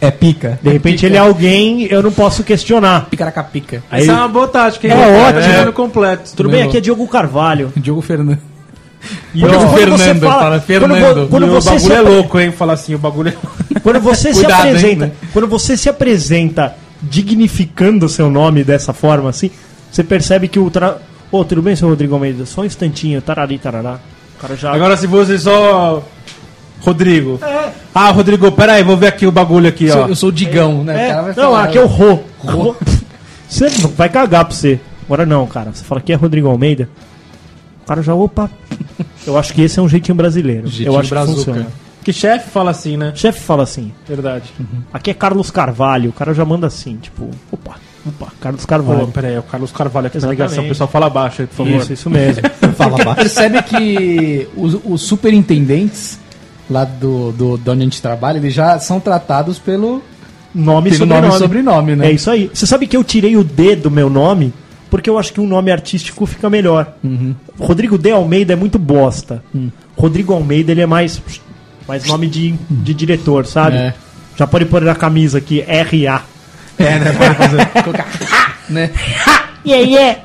É 0.00 0.10
pica. 0.10 0.58
de 0.62 0.70
repente 0.70 0.94
pica. 0.96 1.06
ele 1.06 1.16
é 1.16 1.20
alguém, 1.20 1.82
eu 1.84 2.02
não 2.02 2.10
posso 2.12 2.42
questionar. 2.42 3.06
Picaracapica. 3.10 3.82
Aí, 3.90 4.02
Essa 4.02 4.12
é 4.12 4.14
uma 4.14 4.28
boa 4.28 4.48
tática, 4.48 4.86
hein? 4.88 4.94
É 4.94 5.28
ótimo. 5.28 5.40
É, 5.52 5.58
nome 5.60 5.72
completo. 5.72 6.30
tudo 6.34 6.48
bem, 6.48 6.62
aqui 6.62 6.76
é 6.78 6.80
Diogo 6.80 7.06
Carvalho. 7.06 7.72
Diogo 7.76 8.00
Fernando. 8.00 8.38
E 9.34 9.38
Diogo 9.38 9.54
ó, 9.54 9.58
quando 9.60 9.74
Fernando, 9.78 9.98
você 9.98 10.14
fala- 10.14 10.32
fala 10.40 10.50
quando 10.58 10.62
Fernando. 10.66 11.20
vo- 11.22 11.26
Quando, 11.28 11.46
E 11.46 11.48
o 11.48 11.52
você 11.52 11.70
bagulho 11.70 11.86
se, 11.86 11.92
é 11.92 12.00
louco, 12.00 12.40
hein? 12.40 12.52
Falar 12.52 12.72
assim, 12.74 12.94
o 12.94 12.98
bagulho 12.98 13.28
é 13.30 13.34
quando 13.80 14.00
você 14.00 14.28
se 14.32 14.40
Cuidado, 14.40 14.64
hein, 14.66 14.68
apresenta, 14.74 15.06
né? 15.06 15.12
quando 15.32 15.48
você 15.48 15.76
se 15.76 15.88
apresenta 15.88 16.74
dignificando 17.02 18.06
o 18.06 18.08
seu 18.08 18.30
nome 18.30 18.62
dessa 18.62 18.92
forma 18.92 19.30
assim, 19.30 19.50
você 19.90 20.04
percebe 20.04 20.48
que 20.48 20.58
o 20.58 20.70
tra... 20.70 20.98
Ô, 21.32 21.44
tudo 21.44 21.62
bem, 21.62 21.74
seu 21.76 21.88
Rodrigo 21.88 22.14
Almeida? 22.14 22.44
Só 22.44 22.60
um 22.62 22.64
instantinho, 22.64 23.22
tarari, 23.22 23.56
tarará. 23.58 23.98
O 24.36 24.40
cara 24.40 24.56
já 24.56 24.72
Agora 24.72 24.96
se 24.96 25.06
fosse 25.08 25.38
só. 25.38 26.02
Rodrigo. 26.80 27.38
Ah, 27.94 28.10
Rodrigo, 28.10 28.50
pera 28.52 28.74
aí, 28.74 28.82
vou 28.82 28.96
ver 28.96 29.08
aqui 29.08 29.26
o 29.26 29.32
bagulho 29.32 29.68
aqui, 29.68 29.86
Eu 29.86 29.94
ó. 29.94 29.98
sou, 30.00 30.08
eu 30.08 30.16
sou 30.16 30.28
o 30.28 30.32
Digão, 30.32 30.82
né? 30.84 30.94
O 30.94 30.98
É, 30.98 31.08
cara 31.08 31.22
vai 31.22 31.34
não, 31.36 31.54
aqui 31.56 31.78
é 31.78 31.82
o 31.82 31.86
Rô. 31.86 32.18
Rô. 32.38 32.74
Você 33.48 33.68
vai 33.96 34.08
cagar 34.08 34.44
pra 34.44 34.54
você. 34.54 34.78
Agora 35.06 35.26
não, 35.26 35.44
cara. 35.46 35.72
Você 35.74 35.82
fala 35.84 36.00
que 36.00 36.12
é 36.12 36.14
Rodrigo 36.14 36.46
Almeida. 36.48 36.88
O 37.82 37.86
cara 37.86 38.00
já, 38.00 38.14
opa. 38.14 38.48
Eu 39.26 39.36
acho 39.36 39.52
que 39.52 39.62
esse 39.62 39.78
é 39.78 39.82
um 39.82 39.88
jeitinho 39.88 40.14
brasileiro. 40.14 40.68
Jeitinho 40.68 40.92
eu 40.94 40.98
acho 41.00 41.10
brazuca. 41.10 41.36
que 41.38 41.44
funciona. 41.46 41.66
Que 42.04 42.12
chefe 42.12 42.48
fala 42.50 42.70
assim, 42.70 42.96
né? 42.96 43.10
Chefe 43.16 43.40
fala 43.40 43.64
assim. 43.64 43.92
Verdade. 44.06 44.44
Aqui 44.94 45.10
é 45.10 45.14
Carlos 45.14 45.50
Carvalho. 45.50 46.10
O 46.10 46.12
cara 46.12 46.32
já 46.32 46.44
manda 46.44 46.68
assim, 46.68 46.96
tipo, 46.96 47.28
opa, 47.50 47.74
opa, 48.06 48.28
Carlos 48.40 48.64
Carvalho. 48.64 49.08
pera 49.08 49.26
aí, 49.28 49.34
é 49.34 49.38
o 49.40 49.42
Carlos 49.42 49.72
Carvalho 49.72 50.06
aqui 50.06 50.16
na 50.16 50.18
Exatamente. 50.20 50.38
ligação. 50.40 50.64
O 50.64 50.68
pessoal 50.68 50.88
fala 50.88 51.10
baixo 51.10 51.42
aí, 51.42 51.48
por 51.48 51.56
favor. 51.56 51.72
Isso, 51.82 51.92
isso 51.92 52.08
mesmo. 52.08 52.42
Fala 52.76 52.96
baixo. 53.04 53.16
Percebe 53.20 53.62
que 53.64 54.48
os, 54.56 54.78
os 54.84 55.02
superintendentes 55.02 56.18
lá 56.70 56.84
do, 56.84 57.32
do, 57.32 57.58
de 57.58 57.68
onde 57.68 57.80
a 57.80 57.84
gente 57.84 58.00
trabalha, 58.00 58.38
eles 58.38 58.54
já 58.54 58.78
são 58.78 59.00
tratados 59.00 59.58
pelo, 59.58 60.02
Nome 60.54 60.90
e 60.90 60.94
sobrenome. 60.94 61.26
nome 61.26 61.34
e 61.34 61.38
sobrenome, 61.38 61.96
né? 61.96 62.08
É 62.08 62.12
isso 62.12 62.30
aí. 62.30 62.50
Você 62.52 62.66
sabe 62.66 62.86
que 62.86 62.96
eu 62.96 63.04
tirei 63.04 63.36
o 63.36 63.44
D 63.44 63.76
do 63.76 63.90
meu 63.90 64.10
nome 64.10 64.52
porque 64.90 65.08
eu 65.08 65.16
acho 65.16 65.32
que 65.32 65.40
um 65.40 65.46
nome 65.46 65.70
artístico 65.70 66.26
fica 66.26 66.50
melhor. 66.50 66.94
Uhum. 67.04 67.34
Rodrigo 67.58 67.96
D. 67.96 68.10
Almeida 68.10 68.52
é 68.52 68.56
muito 68.56 68.78
bosta. 68.78 69.42
Hum. 69.54 69.70
Rodrigo 69.96 70.32
Almeida 70.32 70.72
ele 70.72 70.80
é 70.80 70.86
mais, 70.86 71.22
mais 71.86 72.04
nome 72.06 72.26
de, 72.26 72.56
de 72.68 72.92
diretor, 72.92 73.46
sabe? 73.46 73.76
É. 73.76 73.94
Já 74.36 74.46
pode 74.48 74.64
pôr 74.64 74.82
na 74.82 74.94
camisa 74.96 75.38
aqui, 75.38 75.62
R.A. 75.66 76.22
É, 76.78 76.98
né? 76.98 77.12
Pode 77.12 77.34
fazer. 77.36 77.68
né? 78.68 78.90
E 79.64 79.72
aí 79.72 79.96
é? 79.96 80.24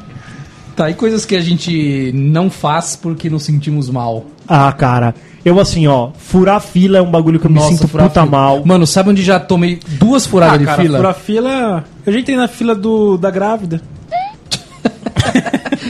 Tá, 0.76 0.89
e 0.89 0.96
coisas 0.96 1.26
que 1.26 1.36
a 1.36 1.41
gente 1.41 2.12
não 2.14 2.50
faz 2.50 2.96
porque 2.96 3.30
nos 3.30 3.43
sentimos 3.43 3.89
mal. 3.89 4.26
Ah, 4.48 4.72
cara. 4.72 5.14
Eu 5.46 5.60
assim, 5.60 5.86
ó, 5.86 6.10
furar 6.18 6.60
fila 6.60 6.98
é 6.98 7.02
um 7.02 7.12
bagulho 7.12 7.39
que 7.39 7.46
eu 7.46 7.52
me 7.52 7.62
sinto 7.62 7.88
furar 7.88 8.08
puta 8.10 8.22
fila. 8.24 8.32
mal. 8.32 8.64
Mano, 8.66 8.88
sabe 8.88 9.12
onde 9.12 9.22
já 9.24 9.39
tomei 9.39 9.80
duas 9.88 10.26
furadas 10.26 10.56
Ah, 10.56 10.58
de 10.58 10.66
cara, 10.66 10.82
fila? 10.82 10.98
fura 10.98 11.14
fila. 11.14 11.84
Eu 12.04 12.12
já 12.14 12.20
entrei 12.20 12.36
na 12.36 12.48
fila 12.48 12.74
do, 12.74 13.16
da 13.16 13.30
grávida. 13.30 13.80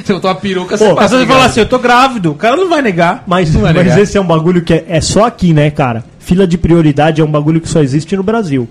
Se 0.04 0.12
eu 0.12 0.20
tô 0.20 0.28
uma 0.28 0.36
peruca, 0.36 0.78
Pô, 0.78 0.84
você 0.84 0.86
Mas 0.90 0.96
passa 0.96 1.10
você 1.16 1.22
ligado. 1.22 1.36
fala 1.38 1.46
assim, 1.50 1.60
eu 1.62 1.66
tô 1.66 1.80
grávido. 1.80 2.32
O 2.32 2.36
cara 2.36 2.56
não 2.58 2.70
vai 2.70 2.82
negar. 2.82 3.24
Mas, 3.26 3.54
Não 3.54 3.62
vai 3.62 3.74
mas 3.74 3.84
negar. 3.86 4.00
esse 4.02 4.18
é 4.18 4.22
um 4.22 4.26
bagulho 4.26 4.62
que 4.62 4.74
é, 4.74 4.86
é 4.90 5.02
só 5.02 5.26
aqui, 5.26 5.54
né, 5.54 5.70
cara? 5.70 6.04
Fila 6.20 6.46
de 6.46 6.58
prioridade 6.58 7.22
é 7.22 7.24
um 7.24 7.32
bagulho 7.32 7.62
que 7.62 7.70
só 7.70 7.82
existe 7.82 8.16
no 8.16 8.24
Brasil. 8.24 8.68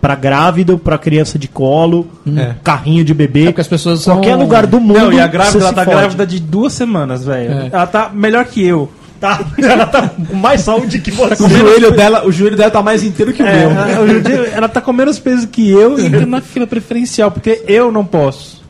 Pra 0.00 0.14
grávido, 0.14 0.78
pra 0.78 0.98
criança 0.98 1.38
de 1.38 1.48
colo, 1.48 2.06
É. 2.36 2.54
carrinho 2.62 3.02
de 3.04 3.14
bebê. 3.14 3.44
É 3.44 3.46
porque 3.46 3.60
as 3.62 3.66
pessoas 3.68 4.00
são... 4.00 4.16
Qualquer 4.16 4.36
lugar 4.36 4.66
do 4.66 4.78
mundo. 4.80 4.98
Não, 5.00 5.12
e 5.12 5.18
a 5.20 5.26
grávida, 5.26 5.58
ela 5.64 5.72
tá 5.72 5.84
fode. 5.84 5.96
grávida 5.96 6.26
de 6.26 6.38
duas 6.40 6.72
semanas, 6.74 7.24
velho. 7.24 7.50
É. 7.52 7.68
Ela 7.72 7.86
tá 7.86 8.10
melhor 8.12 8.44
que 8.44 8.64
eu. 8.64 8.90
Tá, 9.20 9.40
ela 9.58 9.86
tá 9.86 10.08
com 10.10 10.34
mais 10.36 10.60
saúde 10.60 11.00
que 11.00 11.10
você. 11.10 11.42
O 11.42 11.48
joelho 11.48 11.90
dela, 11.92 12.26
o 12.26 12.32
joelho 12.32 12.56
dela 12.56 12.70
tá 12.70 12.82
mais 12.82 13.02
inteiro 13.02 13.32
que 13.32 13.42
o 13.42 13.46
É, 13.46 13.66
meu. 13.66 13.70
ela, 13.70 14.46
ela 14.48 14.68
tá 14.68 14.80
com 14.80 14.92
menos 14.92 15.18
peso 15.18 15.48
que 15.48 15.70
eu 15.70 15.98
e 15.98 16.06
entra 16.06 16.26
na 16.26 16.40
fila 16.40 16.66
preferencial, 16.66 17.30
porque 17.30 17.62
eu 17.66 17.90
não 17.90 18.04
posso. 18.04 18.62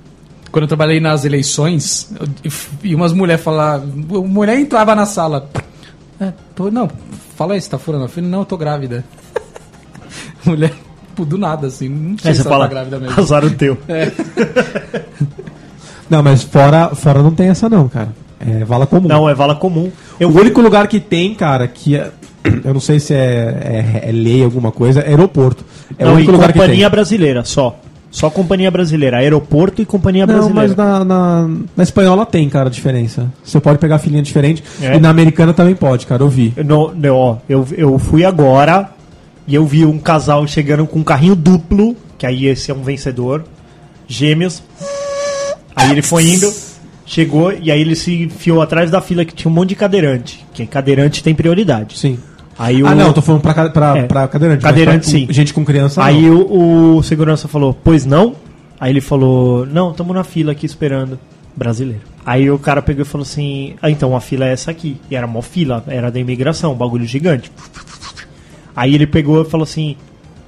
Quando 0.53 0.63
eu 0.63 0.69
trabalhei 0.69 1.01
nas 1.01 1.25
eleições, 1.25 2.11
e 2.83 2.95
umas 2.95 3.13
mulheres 3.13 3.45
falavam... 3.45 3.89
Mulher 3.89 4.59
entrava 4.59 4.95
na 4.95 5.05
sala. 5.05 5.51
É, 6.21 6.33
tô, 6.55 6.71
não, 6.71 6.89
fala 7.37 7.55
aí, 7.55 7.61
você 7.61 7.69
tá 7.69 7.79
furando 7.79 8.05
a 8.05 8.09
fila? 8.09 8.27
Não, 8.27 8.39
eu 8.39 8.45
tô 8.47 8.57
grávida. 8.57 9.05
Mulher, 10.47 10.73
pô, 11.15 11.25
do 11.27 11.37
nada, 11.37 11.67
assim, 11.67 11.89
não 11.91 12.17
sei 12.19 12.31
Aí 12.31 12.35
se 12.37 12.41
ela 12.43 12.51
fala, 12.51 12.65
tá 12.67 12.71
grávida 12.71 12.99
mesmo. 13.01 13.21
azar 13.21 13.45
o 13.45 13.51
teu. 13.51 13.77
Não, 16.09 16.23
mas 16.23 16.45
fora, 16.45 16.95
fora 16.95 17.21
não 17.21 17.35
tem 17.35 17.49
essa 17.49 17.69
não, 17.69 17.89
cara. 17.89 18.11
É 18.39 18.65
vala 18.65 18.87
comum. 18.87 19.09
Não, 19.09 19.29
é 19.29 19.35
vala 19.35 19.55
comum. 19.55 19.91
Eu 20.21 20.29
o 20.29 20.39
único 20.39 20.61
lugar 20.61 20.87
que 20.89 21.01
tem, 21.01 21.35
cara, 21.35 21.67
que 21.67 21.97
é, 21.97 22.11
eu 22.65 22.75
não 22.75 22.81
sei 22.81 23.01
se 23.01 23.15
é, 23.15 23.99
é- 24.05 24.09
é 24.09 24.13
lei 24.13 24.45
alguma 24.45 24.71
coisa, 24.71 25.01
é 25.01 25.09
aeroporto. 25.09 25.65
É 25.99 26.05
não, 26.05 26.13
o 26.13 26.15
único 26.17 26.33
lugar 26.33 26.49
que 26.49 26.59
tem. 26.59 26.63
companhia 26.63 26.91
brasileira, 26.91 27.45
só. 27.45 27.79
Só 28.11 28.31
companhia 28.31 28.71
brasileira. 28.71 29.19
Aeroporto 29.19 29.83
e 29.83 29.85
companhia 29.85 30.27
Não, 30.27 30.35
brasileira. 30.35 30.69
mas 30.69 30.77
na, 30.77 31.05
na, 31.05 31.51
na 31.77 31.83
espanhola 31.83 32.25
tem, 32.25 32.49
cara, 32.49 32.71
diferença. 32.71 33.31
Você 33.45 33.61
pode 33.61 33.79
pegar 33.79 33.99
filinha 33.99 34.23
diferente. 34.23 34.63
É? 34.81 34.97
E 34.97 35.01
na 35.01 35.11
americana 35.11 35.53
também 35.53 35.75
pode, 35.75 36.07
cara, 36.07 36.23
eu 36.23 36.29
vi. 36.29 36.55
No, 36.65 36.95
no, 36.95 37.15
ó, 37.15 37.37
eu, 37.49 37.67
eu 37.77 37.99
fui 37.99 38.25
agora 38.25 38.91
e 39.47 39.55
eu 39.55 39.67
vi 39.67 39.85
um 39.85 39.99
casal 39.99 40.47
chegando 40.47 40.87
com 40.87 41.01
um 41.01 41.05
carrinho 41.05 41.37
duplo, 41.37 41.95
que 42.17 42.25
aí 42.25 42.47
esse 42.47 42.71
é 42.71 42.75
um 42.75 42.83
vencedor. 42.83 43.45
gêmeos. 44.09 44.63
Aí 45.75 45.91
ele 45.91 46.01
foi 46.03 46.25
indo, 46.31 46.51
chegou 47.07 47.53
e 47.53 47.71
aí 47.71 47.81
ele 47.81 47.95
se 47.97 48.25
enfiou 48.25 48.61
atrás 48.61 48.91
da 48.91 49.01
fila 49.01 49.25
que 49.25 49.35
tinha 49.35 49.51
um 49.51 49.55
monte 49.55 49.71
de 49.71 49.77
cadeirante. 49.77 50.45
Que 50.53 50.67
cadeirante 50.67 51.23
tem 51.23 51.35
prioridade. 51.35 51.97
Sim. 51.99 52.19
Aí 52.59 52.83
o, 52.83 52.87
Ah, 52.87 52.95
não, 52.95 53.13
tô 53.13 53.23
falando 53.23 53.41
pra, 53.43 53.69
pra, 53.71 53.99
É. 53.99 54.03
pra 54.05 54.29
cadeirante. 54.29 54.63
Cadeirante, 54.63 55.01
pra- 55.11 55.11
sim. 55.11 55.27
Gente 55.31 55.55
com 55.55 55.65
criança. 55.65 56.03
Aí 56.05 56.23
não. 56.29 56.41
o, 56.43 56.97
o 56.97 57.03
segurança 57.03 57.47
falou, 57.49 57.73
pois 57.73 58.05
não? 58.05 58.35
Aí 58.81 58.93
ele 58.93 59.01
falou, 59.01 59.65
não, 59.67 59.91
estamos 59.93 60.15
na 60.15 60.25
fila 60.25 60.53
aqui 60.53 60.67
esperando. 60.67 61.19
Brasileiro. 61.55 62.03
Aí 62.25 62.51
o 62.51 62.59
cara 62.59 62.83
pegou 62.83 63.01
e 63.03 63.07
falou 63.07 63.23
assim, 63.23 63.75
ah, 63.81 63.91
então 63.91 64.15
a 64.15 64.21
fila 64.21 64.45
é 64.47 64.53
essa 64.53 64.71
aqui. 64.71 64.99
E 65.11 65.17
era 65.17 65.27
mó 65.27 65.41
fila, 65.41 65.83
era 65.87 66.11
da 66.11 66.19
imigração, 66.21 66.73
um 66.73 66.77
bagulho 66.77 67.07
gigante. 67.07 67.51
Aí 68.75 68.95
ele 68.95 69.07
pegou 69.07 69.41
e 69.43 69.45
falou 69.47 69.65
assim, 69.65 69.97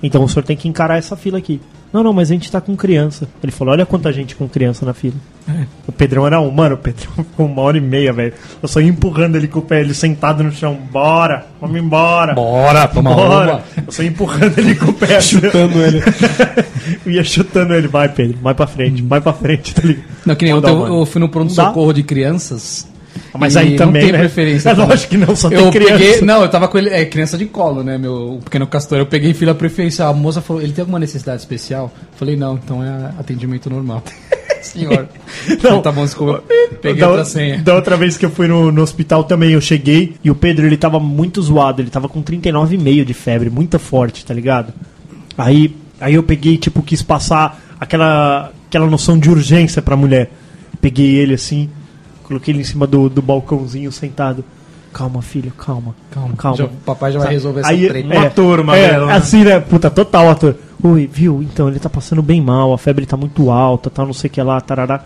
então 0.02 0.22
o 0.22 0.28
senhor 0.28 0.42
tem 0.44 0.56
que 0.56 0.68
encarar 0.68 0.98
essa 0.98 1.16
fila 1.16 1.38
aqui. 1.38 1.61
Não, 1.93 2.03
não, 2.03 2.12
mas 2.12 2.30
a 2.30 2.34
gente 2.34 2.51
tá 2.51 2.61
com 2.61 2.76
criança. 2.76 3.26
Ele 3.43 3.51
falou, 3.51 3.72
olha 3.72 3.86
quanta 3.86 4.12
gente 4.12 4.34
com 4.36 4.49
criança 4.49 4.84
na 4.84 4.93
fila. 4.93 5.14
O 5.86 5.93
Pedrão 5.93 6.26
era 6.26 6.39
um, 6.41 6.51
mano, 6.51 6.74
o 6.74 6.78
Pedrão 6.78 7.11
ficou 7.24 7.47
uma 7.47 7.62
hora 7.62 7.78
e 7.78 7.80
meia, 7.80 8.12
velho. 8.12 8.34
Eu 8.62 8.68
só 8.68 8.80
ia 8.80 8.89
empurrando 8.89 9.36
ele 9.36 9.49
com 9.49 9.61
o 9.61 9.62
pé, 9.62 9.80
ele 9.80 9.95
sentado 9.95 10.45
no 10.45 10.53
chão. 10.53 10.76
Bora, 10.91 11.47
vamos 11.61 11.80
embora. 11.80 12.34
Bora, 12.34 12.86
toma 12.89 13.14
Bora. 13.14 13.53
uma. 13.53 13.62
Eu 13.86 13.93
só 13.93 14.03
ia 14.03 14.09
empurrando 14.09 14.59
ele 14.59 14.74
com 14.74 14.91
o 14.91 14.95
pé. 14.95 15.20
Chutando 15.20 15.82
ele. 15.82 16.03
eu 17.07 17.12
ia 17.12 17.24
chutando 17.24 17.74
ele. 17.74 17.89
Vai, 17.89 18.09
Pedro, 18.11 18.39
vai 18.43 18.55
pra 18.55 18.66
frente, 18.66 19.03
vai 19.03 19.20
pra 19.20 19.32
frente, 19.32 19.74
tá 19.74 19.82
ligado? 19.82 20.05
Não, 20.26 20.34
que 20.34 20.45
nem 20.45 20.53
Não 20.53 20.61
ontem 20.61 20.74
dá, 20.74 20.89
eu, 20.89 20.99
eu 20.99 21.07
fui 21.07 21.20
no 21.20 21.28
pronto-socorro 21.28 21.93
de 21.93 22.03
crianças. 22.03 22.86
Mas 23.39 23.55
e 23.55 23.59
aí 23.59 23.77
também, 23.77 24.03
não 24.03 24.09
tem 24.09 24.12
né? 24.12 24.19
preferência. 24.19 24.71
É 24.71 24.75
também. 24.75 24.89
lógico 24.89 25.11
que 25.11 25.16
não, 25.16 25.37
só 25.37 25.49
tem 25.49 25.59
eu 25.59 25.71
criança. 25.71 25.93
Peguei, 25.93 26.21
não, 26.23 26.43
eu 26.43 26.49
tava 26.49 26.69
com 26.69 26.79
ele, 26.79 26.91
é 26.91 27.05
criança 27.05 27.37
de 27.39 27.47
colo, 27.47 27.83
né, 27.83 27.99
meu 27.99 28.35
o 28.35 28.41
pequeno 28.43 28.66
castor. 28.66 28.99
Eu 28.99 29.07
peguei 29.07 29.35
fila 29.35 29.55
preferencial. 29.55 30.11
A 30.11 30.14
moça 30.14 30.41
falou, 30.41 30.62
ele 30.62 30.73
tem 30.73 30.83
alguma 30.83 30.99
necessidade 30.99 31.41
especial? 31.41 31.93
Falei, 32.16 32.37
não, 32.37 32.55
então 32.55 32.83
é 32.83 33.12
atendimento 33.19 33.71
normal. 33.71 34.03
Senhor. 34.62 35.09
Não. 35.62 35.81
tá 35.81 35.93
bom, 35.93 36.05
desculpa. 36.05 36.43
Peguei 36.83 37.01
da, 37.01 37.09
outra 37.09 37.25
senha. 37.25 37.59
da 37.59 37.75
outra 37.75 37.97
vez 37.97 38.16
que 38.16 38.27
eu 38.27 38.31
fui 38.31 38.49
no, 38.49 38.71
no 38.73 38.83
hospital 38.83 39.25
também, 39.25 39.53
eu 39.53 39.61
cheguei 39.61 40.16
e 40.23 40.31
o 40.31 40.35
Pedro 40.35 40.66
ele 40.66 40.77
tava 40.77 40.99
muito 40.99 41.41
zoado, 41.41 41.81
ele 41.81 41.91
tava 41.91 42.09
com 42.09 42.23
39,5 42.23 43.05
de 43.05 43.14
febre, 43.14 43.51
muito 43.51 43.79
forte, 43.79 44.25
tá 44.25 44.35
ligado? 44.35 44.73
Aí, 45.37 45.75
aí 46.01 46.14
eu 46.14 46.23
peguei, 46.23 46.59
tipo, 46.59 46.83
quis 46.83 47.03
passar 47.03 47.61
aquela, 47.79 48.53
aquela 48.69 48.87
noção 48.87 49.19
de 49.19 49.31
urgência 49.31 49.81
pra 49.81 49.97
mulher. 49.97 50.31
Peguei 50.81 51.16
ele 51.16 51.35
assim, 51.35 51.71
coloquei 52.29 52.53
ele 52.55 52.61
em 52.61 52.64
cima 52.64 52.87
do, 52.87 53.09
do 53.09 53.20
balcãozinho 53.20 53.91
sentado. 53.91 54.45
Calma, 54.93 55.20
filho, 55.20 55.51
calma. 55.53 55.95
Calma, 56.11 56.35
calma. 56.37 56.57
Já- 56.57 56.64
o 56.64 56.68
papai 56.68 57.12
já 57.12 57.18
vai 57.18 57.33
resolver 57.33 57.61
essa 57.61 57.70
Aí, 57.70 57.89
treta. 57.89 58.09
Um 58.09 58.20
ator, 58.20 58.64
Magrelo, 58.64 59.05
É, 59.05 59.07
né? 59.09 59.12
assim, 59.14 59.45
né? 59.45 59.61
Puta, 59.61 59.91
total 59.91 60.31
ator. 60.31 60.55
Oi, 60.83 61.09
viu? 61.12 61.43
Então, 61.43 61.68
ele 61.68 61.79
tá 61.79 61.91
passando 61.91 62.22
bem 62.22 62.41
mal, 62.41 62.72
a 62.72 62.79
febre 62.79 63.05
tá 63.05 63.16
muito 63.16 63.51
alta, 63.51 63.91
tá 63.91 64.05
não 64.05 64.12
sei 64.12 64.29
o 64.29 64.33
que 64.33 64.43
lá, 64.43 64.61
tarará. 64.61 65.03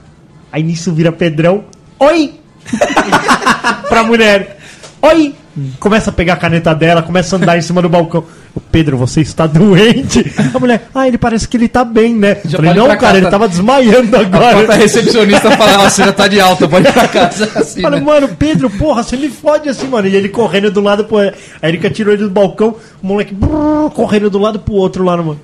Aí 0.52 0.62
nisso 0.62 0.92
vira 0.92 1.10
Pedrão. 1.10 1.64
Oi! 1.98 2.34
pra 3.88 4.02
mulher. 4.04 4.58
Oi! 5.02 5.34
Começa 5.78 6.08
a 6.08 6.12
pegar 6.12 6.32
a 6.34 6.36
caneta 6.36 6.74
dela, 6.74 7.02
começa 7.02 7.36
a 7.36 7.38
andar 7.38 7.58
em 7.58 7.60
cima 7.62 7.82
do 7.82 7.88
balcão. 7.88 8.24
O 8.54 8.60
Pedro, 8.60 8.96
você 8.96 9.20
está 9.20 9.46
doente. 9.48 10.24
A 10.54 10.58
mulher, 10.58 10.88
ah, 10.94 11.06
ele 11.06 11.18
parece 11.18 11.46
que 11.46 11.56
ele 11.58 11.68
tá 11.68 11.84
bem, 11.84 12.14
né? 12.14 12.38
Já 12.44 12.56
Falei, 12.56 12.72
não, 12.74 12.86
cara, 12.86 12.96
casa. 12.98 13.18
ele 13.18 13.26
tava 13.30 13.48
desmaiando 13.48 14.16
A 14.16 14.20
agora. 14.20 14.74
recepcionista 14.74 15.50
fala, 15.56 15.84
"Ó, 15.84 15.90
você 15.90 16.04
já 16.04 16.12
tá 16.12 16.26
de 16.26 16.40
alta, 16.40 16.66
pode 16.66 16.88
ir 16.88 16.92
pra 16.92 17.06
casa. 17.08 17.50
Assim, 17.60 17.82
Falei, 17.82 18.00
né? 18.00 18.06
mano, 18.06 18.28
Pedro, 18.38 18.70
porra, 18.70 19.02
você 19.02 19.16
me 19.16 19.28
fode 19.28 19.68
assim, 19.68 19.88
mano. 19.88 20.08
E 20.08 20.16
ele 20.16 20.28
correndo 20.30 20.70
do 20.70 20.80
lado 20.80 21.04
pro. 21.04 21.18
A 21.18 21.68
Erika 21.68 21.90
tirou 21.90 22.14
ele 22.14 22.24
do 22.24 22.30
balcão, 22.30 22.74
o 23.02 23.06
moleque 23.06 23.34
brrr, 23.34 23.90
correndo 23.94 24.30
do 24.30 24.38
lado 24.38 24.58
pro 24.58 24.74
outro 24.74 25.04
lá, 25.04 25.16
mano. 25.18 25.38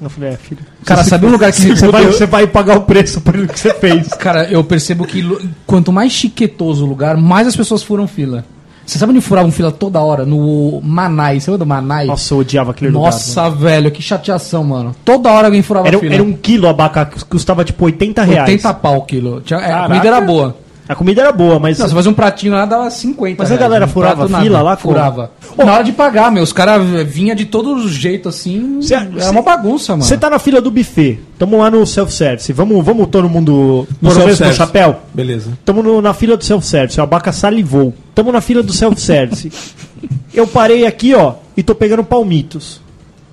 Eu 0.00 0.10
falei, 0.10 0.30
é, 0.30 0.36
filho. 0.36 0.60
Cara, 0.84 1.02
sabe 1.02 1.26
um 1.26 1.30
lugar 1.30 1.50
que 1.52 1.60
Você 1.60 1.86
vai, 1.90 2.06
você 2.06 2.26
vai 2.26 2.46
pagar 2.46 2.76
o 2.76 2.82
preço 2.82 3.20
pelo 3.20 3.46
que 3.48 3.58
você 3.58 3.72
fez. 3.74 4.08
Cara, 4.08 4.44
eu 4.50 4.62
percebo 4.62 5.04
que 5.06 5.24
quanto 5.66 5.92
mais 5.92 6.12
chiquetoso 6.12 6.84
o 6.84 6.88
lugar, 6.88 7.16
mais 7.16 7.46
as 7.48 7.56
pessoas 7.56 7.82
furam 7.82 8.06
fila. 8.06 8.44
Você 8.86 8.98
sabe 8.98 9.12
onde 9.12 9.20
furavam 9.20 9.50
fila 9.50 9.72
toda 9.72 10.00
hora? 10.00 10.24
No 10.26 10.80
Manai. 10.82 11.40
Você 11.40 11.50
lembra 11.50 11.64
do 11.64 11.68
Manai? 11.68 12.06
Nossa, 12.06 12.34
eu 12.34 12.38
odiava 12.38 12.70
aquele 12.72 12.90
Nossa, 12.90 13.44
lugar. 13.48 13.58
velho, 13.58 13.90
que 13.90 14.02
chateação, 14.02 14.62
mano. 14.64 14.94
Toda 15.04 15.30
hora 15.32 15.46
alguém 15.48 15.62
furava 15.62 15.88
Era, 15.88 15.98
fila. 15.98 16.14
era 16.14 16.22
um 16.22 16.32
quilo 16.32 16.68
abacate, 16.68 17.16
que 17.16 17.24
custava 17.24 17.64
tipo 17.64 17.84
80 17.84 18.22
reais. 18.22 18.48
80 18.50 18.74
pau 18.74 18.98
o 18.98 19.02
quilo. 19.02 19.40
Tinha- 19.40 19.60
é, 19.60 19.72
a 19.72 19.86
comida 19.86 20.06
era 20.06 20.20
boa. 20.20 20.56
A 20.86 20.94
comida 20.94 21.22
era 21.22 21.32
boa, 21.32 21.58
mas. 21.58 21.78
Não, 21.78 21.88
você 21.88 21.94
fazia 21.94 22.10
um 22.10 22.14
pratinho 22.14 22.52
lá, 22.52 22.66
dava 22.66 22.90
50 22.90 23.36
Mas 23.42 23.46
a 23.46 23.54
reais, 23.54 23.60
galera 23.60 23.86
um 23.86 23.88
furava 23.88 24.28
prato, 24.28 24.42
fila 24.42 24.60
lá? 24.60 24.76
Furava. 24.76 25.30
Na 25.56 25.72
hora 25.72 25.82
de 25.84 25.92
pagar, 25.92 26.30
meu, 26.30 26.42
os 26.42 26.52
caras 26.52 26.82
vinham 27.06 27.34
de 27.34 27.46
todo 27.46 27.88
jeito 27.88 28.28
assim. 28.28 28.82
Cê- 28.82 28.94
era 28.94 29.20
cê- 29.22 29.30
uma 29.30 29.40
bagunça, 29.40 29.92
mano. 29.92 30.02
Você 30.04 30.18
tá 30.18 30.28
na 30.28 30.38
fila 30.38 30.60
do 30.60 30.70
buffet. 30.70 31.20
Tamo 31.38 31.56
lá 31.58 31.70
no 31.70 31.86
self-service. 31.86 32.52
Vamos, 32.52 32.84
vamos 32.84 33.06
todo 33.08 33.30
mundo 33.30 33.88
No 34.02 34.10
pôr 34.10 34.22
o 34.22 34.26
mesmo 34.26 34.52
chapéu? 34.52 34.96
Beleza. 35.14 35.56
Tamo 35.64 35.82
no- 35.82 36.02
na 36.02 36.12
fila 36.12 36.36
do 36.36 36.44
self-service. 36.44 37.00
O 37.00 37.02
Abaca 37.02 37.32
salivou. 37.32 37.94
Tamo 38.14 38.30
na 38.30 38.42
fila 38.42 38.62
do 38.62 38.72
self-service. 38.72 39.50
Eu 40.34 40.46
parei 40.46 40.84
aqui, 40.84 41.14
ó, 41.14 41.34
e 41.56 41.62
tô 41.62 41.74
pegando 41.74 42.04
palmitos. 42.04 42.80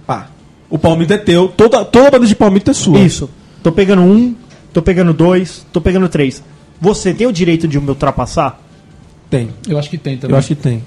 Pá. 0.08 0.28
O 0.70 0.78
palmito 0.78 1.12
é 1.14 1.18
teu. 1.18 1.50
Toda, 1.50 1.84
toda 1.84 2.10
banda 2.12 2.26
de 2.26 2.36
palmito 2.36 2.72
é 2.72 2.74
sua. 2.74 2.98
Isso. 3.00 3.30
Tô 3.62 3.72
pegando 3.74 4.04
um, 4.04 4.34
tô 4.72 4.82
pegando 4.82 5.12
dois, 5.12 5.66
tô 5.74 5.82
pegando 5.82 6.08
três. 6.08 6.42
Você 6.82 7.14
tem 7.14 7.28
o 7.28 7.32
direito 7.32 7.68
de 7.68 7.80
me 7.80 7.88
ultrapassar? 7.90 8.60
Tem. 9.30 9.50
Eu 9.70 9.78
acho 9.78 9.90
que 9.90 9.98
tem 9.98 10.18
também. 10.18 10.34
Eu 10.34 10.40
acho 10.40 10.48
que 10.50 10.56
tem. 10.56 10.84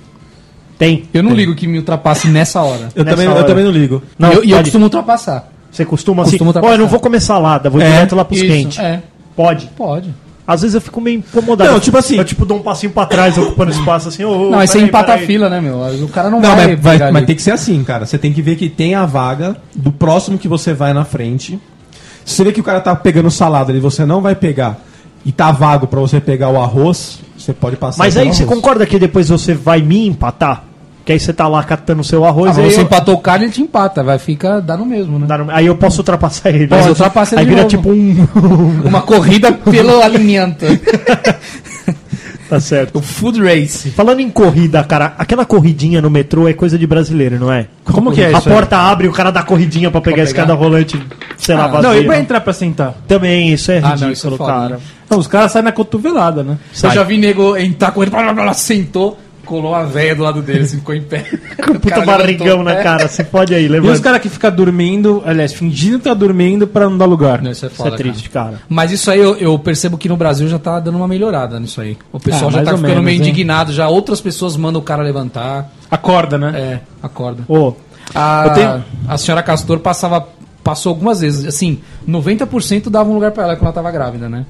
Tem. 0.77 1.05
Eu 1.15 1.23
não 1.23 1.33
ligo 1.33 1.55
que 1.55 1.67
me 1.69 1.79
ultrapasse 1.79 2.27
nessa 2.29 2.61
hora. 2.61 2.89
Eu, 2.95 3.05
Nessa 3.05 3.17
também, 3.17 3.27
eu 3.27 3.33
hora. 3.33 3.45
também 3.45 3.65
não 3.65 3.71
ligo. 3.71 4.03
Não, 4.19 4.33
e 4.33 4.35
eu, 4.35 4.45
e 4.45 4.51
eu 4.51 4.59
costumo 4.59 4.85
ultrapassar. 4.87 5.51
Você 5.71 5.85
costuma 5.85 6.23
assim? 6.25 6.33
Costumo 6.33 6.51
Ó, 6.51 6.53
eu 6.53 6.57
ultrapassar. 6.57 6.79
não 6.79 6.87
vou 6.89 7.01
comer 7.01 7.21
salada, 7.21 7.71
vou 7.71 7.81
É, 7.81 7.85
direto 7.91 8.17
lá 8.17 8.25
pros 8.25 8.39
Isso, 8.41 8.49
quentes. 8.49 8.79
É, 8.79 9.03
Pode. 9.37 9.67
pode. 9.77 10.13
Às 10.47 10.61
vezes 10.61 10.75
eu 10.75 10.81
fico 10.81 11.01
meio 11.01 11.19
incomodado. 11.21 11.71
Não, 11.73 11.81
tipo 11.81 11.97
assim- 11.97 12.17
Eu 12.19 12.25
tipo 12.25 12.45
dou 12.45 12.59
um 12.59 12.63
passinho 12.63 12.93
pra 12.93 13.07
trás, 13.07 13.39
ocupando 13.39 13.71
espaço 13.71 14.09
assim. 14.09 14.25
ô, 14.25 14.51
não, 14.51 14.59
aí 14.59 14.67
você 14.69 14.79
empata 14.79 15.15
a 15.15 15.19
fila, 15.19 15.49
né, 15.49 15.59
meu? 15.61 15.77
O 16.05 16.09
cara 16.09 16.29
não, 16.29 16.39
Não, 16.41 16.55
vai. 16.55 16.67
mas, 16.69 16.81
vai- 16.81 16.99
pegar 16.99 17.13
mas 17.13 17.25
tem 17.25 17.35
que 17.35 17.41
ser 17.43 17.53
assim, 17.53 17.83
cara. 17.83 18.05
Você 18.05 18.19
tem 18.19 18.33
que 18.33 18.43
ver 18.43 18.57
que 18.57 18.69
tem 18.69 18.95
a 18.95 19.07
vaga 19.07 19.57
do 19.75 19.91
próximo 19.91 20.37
que 20.37 20.47
você 20.47 20.75
vai 20.75 20.93
na 20.93 21.05
frente. 21.05 21.59
Se 22.27 22.35
você 22.37 22.45
vê 22.45 22.53
que 22.53 22.61
o 22.61 22.65
cara 22.65 22.81
tá 22.81 22.95
pegando 22.95 23.31
salada 23.31 23.73
e 23.73 23.81
você 23.81 24.05
não 24.05 24.21
vai 24.21 24.35
pegar 24.35 24.79
e 25.25 25.33
tá 25.33 25.51
vago 25.53 25.87
pra 25.87 26.01
você 26.01 26.21
pegar 26.21 26.51
o 26.51 26.61
arroz, 26.61 27.19
você 27.37 27.53
pode 27.53 27.77
passar 27.77 27.99
Mas 28.05 28.17
aí 28.17 28.27
você 28.33 28.43
arroz. 28.43 28.57
concorda 28.57 28.85
que 28.87 28.99
depois 28.99 29.29
você 29.29 29.55
vai 29.55 29.81
me 29.83 30.07
empatar? 30.07 30.65
Que 31.05 31.13
aí 31.13 31.21
você 31.21 31.35
tá 31.35 31.47
lá 31.47 31.63
catando 31.63 32.01
o 32.01 32.05
seu 32.05 32.25
Ah, 32.25 32.29
arroz. 32.29 32.57
mas 32.57 32.59
aí 32.59 32.71
você 32.73 32.81
eu- 32.81 32.85
empatou 32.85 33.15
o 33.15 33.19
cara, 33.19 33.43
ele 33.43 33.53
te 33.53 33.61
empata. 33.61 34.03
Vai 34.03 34.19
ficar 34.19 34.61
dá 34.61 34.75
no 34.77 34.87
mesmo, 34.87 35.19
né? 35.19 35.27
no- 35.37 35.51
Aí 35.51 35.67
eu 35.67 35.77
posso 35.77 36.01
ultrapassar 36.01 36.49
ele. 36.49 36.67
Pode, 36.67 36.89
ultrapassa 36.89 37.35
ele 37.35 37.41
Aí 37.41 37.45
de 37.47 37.51
vira 37.51 37.63
novo. 37.63 37.69
tipo 37.77 37.91
um. 37.91 38.89
Uma 38.89 39.03
corrida 39.03 39.53
pelo 39.53 40.01
alimento. 40.05 40.65
tá 42.49 42.61
certo. 42.61 42.99
O 42.99 43.03
food 43.03 43.41
race. 43.43 43.91
Falando 43.91 44.21
em 44.21 44.31
corrida, 44.31 44.83
cara, 44.85 45.15
aquela 45.19 45.45
corridinha 45.45 46.01
no 46.03 46.11
metrô 46.11 46.47
é 46.49 46.53
coisa 46.53 46.79
de 46.79 46.87
brasileiro, 46.87 47.39
não 47.39 47.53
é? 47.53 47.67
Como 47.85 48.13
que 48.13 48.21
é 48.23 48.27
A 48.27 48.39
isso 48.39 48.49
aí? 48.49 48.55
porta 48.55 48.77
abre 48.77 49.07
e 49.07 49.11
o 49.11 49.13
cara 49.13 49.31
dá 49.31 49.43
corridinha 49.43 49.91
pra 49.91 50.01
pegar 50.01 50.23
a 50.23 50.25
escada 50.25 50.55
rolante, 50.55 51.01
sei 51.37 51.55
lá, 51.55 51.65
Ah, 51.65 51.69
vazia. 51.69 51.89
Não, 51.91 51.97
e 51.99 52.05
pra 52.05 52.19
entrar 52.19 52.41
pra 52.41 52.53
sentar? 52.53 52.95
Também, 53.09 53.53
isso 53.53 53.71
é 53.71 53.79
Ah, 53.79 53.89
ridículo, 53.91 54.01
não, 54.07 54.13
isso 54.13 54.35
é 54.35 54.37
cara. 54.39 54.69
né? 54.71 54.79
Não, 55.11 55.19
os 55.19 55.27
caras 55.27 55.53
saem 55.53 55.65
na 55.65 55.73
cotovelada, 55.73 56.43
né? 56.43 56.57
Eu 56.83 56.91
já 56.91 57.03
vi 57.03 57.19
nego 57.19 57.57
entrar 57.57 57.91
correndo, 57.93 58.11
blá, 58.13 58.23
blá, 58.23 58.33
blá, 58.33 58.43
blá, 58.45 58.55
sentou, 58.55 59.19
colou 59.45 59.75
a 59.75 59.85
véia 59.85 60.15
do 60.15 60.23
lado 60.23 60.43
dele, 60.43 60.61
assim, 60.65 60.79
ficou 60.79 60.95
em 60.95 61.03
pé. 61.03 61.25
Com 61.65 61.75
puta 61.79 62.01
barrigão 62.05 62.63
na 62.63 62.77
cara, 62.77 63.07
se 63.09 63.23
pode 63.25 63.55
aí, 63.55 63.63
E 63.63 63.67
os 63.67 63.71
levanta. 63.73 64.01
caras 64.01 64.21
que 64.21 64.29
ficam 64.29 64.51
dormindo, 64.51 65.23
aliás, 65.25 65.53
fingindo 65.53 65.99
que 65.99 66.05
tá 66.05 66.15
dormindo 66.15 66.67
pra 66.67 66.89
não 66.89 66.99
dar 66.99 67.05
lugar. 67.07 67.41
Não, 67.43 67.51
isso 67.51 67.65
é 67.65 67.69
Isso 67.69 67.77
foda, 67.77 67.95
é 67.95 67.99
triste, 67.99 68.29
cara. 68.31 68.61
Mas 68.69 68.91
isso 68.91 69.11
aí 69.11 69.21
eu, 69.21 69.37
eu 69.37 69.59
percebo 69.59 69.97
que 69.97 70.09
no 70.09 70.17
Brasil 70.17 70.49
já 70.49 70.59
tá 70.59 70.81
dando 70.81 70.97
uma 70.97 71.07
melhorada 71.09 71.61
nisso 71.61 71.81
aí. 71.81 71.97
O 72.13 72.19
pessoal 72.19 72.49
Ah, 72.49 72.53
já 72.55 72.59
tá 72.63 72.71
ficando 72.73 72.83
menos, 72.89 73.05
meio 73.05 73.15
hein? 73.17 73.21
indignado, 73.21 73.73
já 73.73 73.89
outras 73.89 74.21
pessoas 74.21 74.57
mandam 74.57 74.81
o 74.81 74.85
cara 74.85 75.03
levantar. 75.03 75.71
Acorda, 75.91 76.37
né? 76.39 76.53
É, 76.55 76.81
acorda. 77.03 77.43
Ô, 77.49 77.73
A, 78.15 78.51
tenho- 78.51 78.85
a 79.09 79.17
senhora 79.17 79.43
Castor 79.43 79.79
passava, 79.79 80.27
passou 80.63 80.91
algumas 80.91 81.21
vezes, 81.21 81.45
assim, 81.47 81.81
90% 82.07 82.89
dava 82.91 83.09
um 83.11 83.15
lugar 83.15 83.31
pra 83.33 83.45
ela 83.45 83.57
quando 83.57 83.65
ela 83.67 83.73
tava 83.73 83.91
grávida, 83.91 84.29
né? 84.29 84.45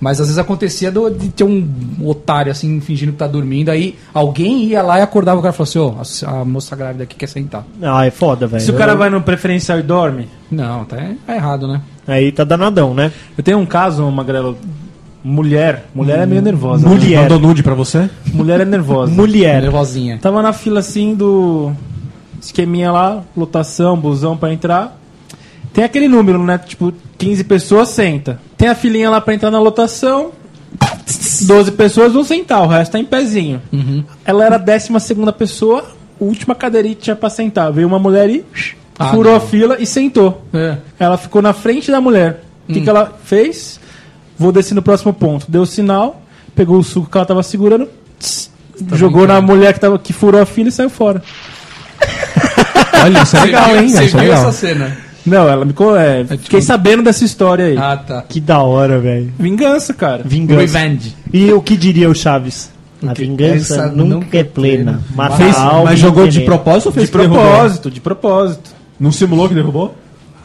Mas 0.00 0.20
às 0.20 0.26
vezes 0.28 0.38
acontecia 0.38 0.92
do- 0.92 1.10
de 1.10 1.28
ter 1.30 1.42
um 1.44 1.68
otário 2.04 2.52
assim, 2.52 2.80
fingindo 2.80 3.10
que 3.12 3.18
tá 3.18 3.26
dormindo, 3.26 3.68
aí 3.70 3.96
alguém 4.14 4.64
ia 4.64 4.80
lá 4.80 4.98
e 4.98 5.02
acordava 5.02 5.40
o 5.40 5.42
cara 5.42 5.52
e 5.52 5.56
falava 5.56 6.02
assim, 6.02 6.24
ó, 6.26 6.30
a, 6.36 6.40
a 6.40 6.44
moça 6.44 6.76
grávida 6.76 7.02
aqui 7.04 7.16
quer 7.16 7.26
sentar. 7.26 7.64
ah, 7.82 8.06
é 8.06 8.10
foda, 8.10 8.46
velho. 8.46 8.62
Se 8.62 8.70
o 8.70 8.74
cara 8.76 8.94
vai 8.94 9.10
no 9.10 9.20
preferencial 9.22 9.78
e 9.78 9.82
dorme. 9.82 10.28
Não, 10.50 10.84
tá, 10.84 10.96
tá 11.26 11.34
errado, 11.34 11.66
né? 11.66 11.80
Aí 12.06 12.30
tá 12.30 12.44
danadão, 12.44 12.94
né? 12.94 13.10
Eu 13.36 13.42
tenho 13.42 13.58
um 13.58 13.66
caso, 13.66 14.08
Magrelo. 14.10 14.56
Mulher. 15.24 15.86
Mulher 15.94 16.20
é 16.20 16.26
meio 16.26 16.40
nervosa. 16.40 16.88
né? 16.88 16.94
Mulher. 16.94 17.22
Mandou 17.22 17.40
nude 17.40 17.62
pra 17.62 17.74
você? 17.74 18.08
Mulher 18.32 18.60
é 18.60 18.64
nervosa. 18.64 19.10
Mulher. 19.12 19.62
Nervosinha. 19.62 20.18
Tava 20.22 20.40
na 20.40 20.52
fila 20.52 20.78
assim 20.80 21.14
do 21.14 21.72
esqueminha 22.40 22.92
lá, 22.92 23.22
lotação, 23.36 23.96
busão 23.98 24.36
pra 24.36 24.52
entrar. 24.52 24.96
Tem 25.72 25.82
aquele 25.84 26.08
número, 26.08 26.42
né? 26.42 26.56
Tipo, 26.58 26.92
15 27.18 27.44
pessoas 27.44 27.88
senta. 27.90 28.40
Tem 28.58 28.68
a 28.68 28.74
filinha 28.74 29.08
lá 29.08 29.20
pra 29.20 29.32
entrar 29.34 29.50
na 29.50 29.58
lotação. 29.60 30.32
12 31.46 31.72
pessoas 31.72 32.12
vão 32.12 32.22
sentar, 32.24 32.62
o 32.62 32.66
resto 32.66 32.92
tá 32.92 32.98
em 32.98 33.04
pezinho. 33.04 33.62
Ela 34.24 34.44
era 34.44 34.56
a 34.56 34.58
12 34.58 35.00
segunda 35.00 35.32
pessoa, 35.32 35.84
última 36.20 36.54
cadeirinha 36.54 36.94
que 36.94 37.02
tinha 37.02 37.16
pra 37.16 37.30
sentar. 37.30 37.72
Veio 37.72 37.86
uma 37.86 37.98
mulher 37.98 38.28
e 38.28 38.44
Ah, 38.98 39.10
furou 39.10 39.32
não. 39.32 39.38
a 39.38 39.40
fila 39.40 39.76
e 39.78 39.86
sentou. 39.86 40.44
É. 40.52 40.76
Ela 40.98 41.16
ficou 41.16 41.40
na 41.40 41.52
frente 41.52 41.90
da 41.90 42.00
mulher. 42.00 42.42
O 42.68 42.72
que, 42.72 42.80
que 42.82 42.90
ela 42.90 43.16
fez? 43.24 43.80
Vou 44.38 44.52
descer 44.52 44.74
no 44.74 44.82
próximo 44.82 45.12
ponto. 45.12 45.46
Deu 45.50 45.62
o 45.62 45.66
sinal, 45.66 46.20
pegou 46.54 46.78
o 46.78 46.84
suco 46.84 47.08
que 47.10 47.16
ela 47.16 47.24
tava 47.26 47.42
segurando, 47.42 47.88
tss, 48.18 48.50
jogou 48.94 49.26
na 49.26 49.40
mulher 49.40 49.72
que, 49.72 49.80
tava, 49.80 49.98
que 49.98 50.12
furou 50.12 50.40
a 50.42 50.44
fila 50.46 50.68
e 50.68 50.72
saiu 50.72 50.90
fora. 50.90 51.22
Olha, 53.02 53.22
isso 53.22 53.36
é 53.36 53.40
legal, 53.44 53.76
hein? 53.76 53.88
Você 53.88 53.96
é 54.04 54.06
viu 54.06 54.18
legal. 54.20 54.42
essa 54.42 54.52
cena? 54.52 54.96
Não, 55.28 55.48
ela 55.48 55.64
me. 55.64 55.72
co- 55.72 55.94
É, 55.96 56.24
fiquei 56.24 56.60
sabendo 56.62 57.02
dessa 57.02 57.24
história 57.24 57.66
aí. 57.66 57.76
Ah, 57.78 57.96
tá. 57.96 58.22
Que 58.22 58.40
da 58.40 58.60
hora, 58.62 58.98
velho. 58.98 59.32
Vingança, 59.38 59.92
cara. 59.94 60.22
Vingança. 60.24 60.60
Revenge. 60.60 61.14
E 61.32 61.52
o 61.52 61.60
que 61.62 61.76
diria 61.76 62.08
o 62.10 62.14
Chaves? 62.14 62.70
A 63.06 63.12
vingança 63.12 63.74
Essa 63.74 63.86
nunca, 63.86 64.14
nunca 64.16 64.38
é 64.38 64.42
plena. 64.44 65.00
Mata 65.14 65.36
Fez- 65.36 65.56
a 65.56 65.62
alma 65.62 65.84
mas 65.90 65.98
e 65.98 66.02
jogou 66.02 66.26
de 66.26 66.40
propósito 66.40 66.86
ou 66.86 66.92
fez 66.92 67.06
De 67.06 67.12
propósito, 67.12 67.90
de 67.90 68.00
propósito. 68.00 68.70
Não 68.98 69.12
simulou 69.12 69.48
que 69.48 69.54
derrubou? 69.54 69.94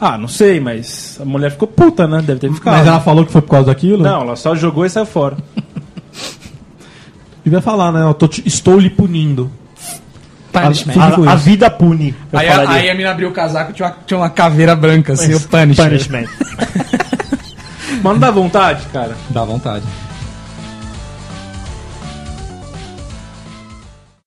Ah, 0.00 0.16
não 0.16 0.28
sei, 0.28 0.60
mas 0.60 1.18
a 1.20 1.24
mulher 1.24 1.50
ficou 1.50 1.66
puta, 1.66 2.06
né? 2.06 2.22
Deve 2.22 2.38
ter 2.38 2.52
ficado. 2.52 2.74
Mas 2.76 2.86
ela 2.86 3.00
falou 3.00 3.24
que 3.26 3.32
foi 3.32 3.42
por 3.42 3.50
causa 3.50 3.66
daquilo? 3.66 4.04
Não, 4.04 4.20
ela 4.20 4.36
só 4.36 4.54
jogou 4.54 4.86
e 4.86 4.90
saiu 4.90 5.06
fora. 5.06 5.36
Devia 7.44 7.60
falar, 7.60 7.92
né? 7.92 8.02
Eu 8.02 8.14
tô 8.14 8.26
te- 8.28 8.42
estou 8.46 8.78
lhe 8.78 8.88
punindo. 8.90 9.50
Punishment. 10.62 10.94
A, 11.00 11.06
a 11.32 11.34
isso. 11.34 11.44
vida 11.44 11.70
pune. 11.70 12.14
Aí, 12.32 12.48
a- 12.48 12.70
aí 12.70 12.90
a 12.90 12.94
mina 12.94 13.10
abriu 13.10 13.28
o 13.28 13.32
casaco 13.32 13.70
e 13.70 13.74
tinha 13.74 13.88
uma, 13.88 13.96
tinha 14.06 14.18
uma 14.18 14.30
caveira 14.30 14.74
branca, 14.76 15.12
assim, 15.14 15.34
o. 15.34 15.40
Punishment. 15.40 16.26
Mas 18.02 18.12
não 18.12 18.18
dá 18.18 18.30
vontade, 18.30 18.84
cara. 18.92 19.16
Dá 19.30 19.44
vontade. 19.44 19.84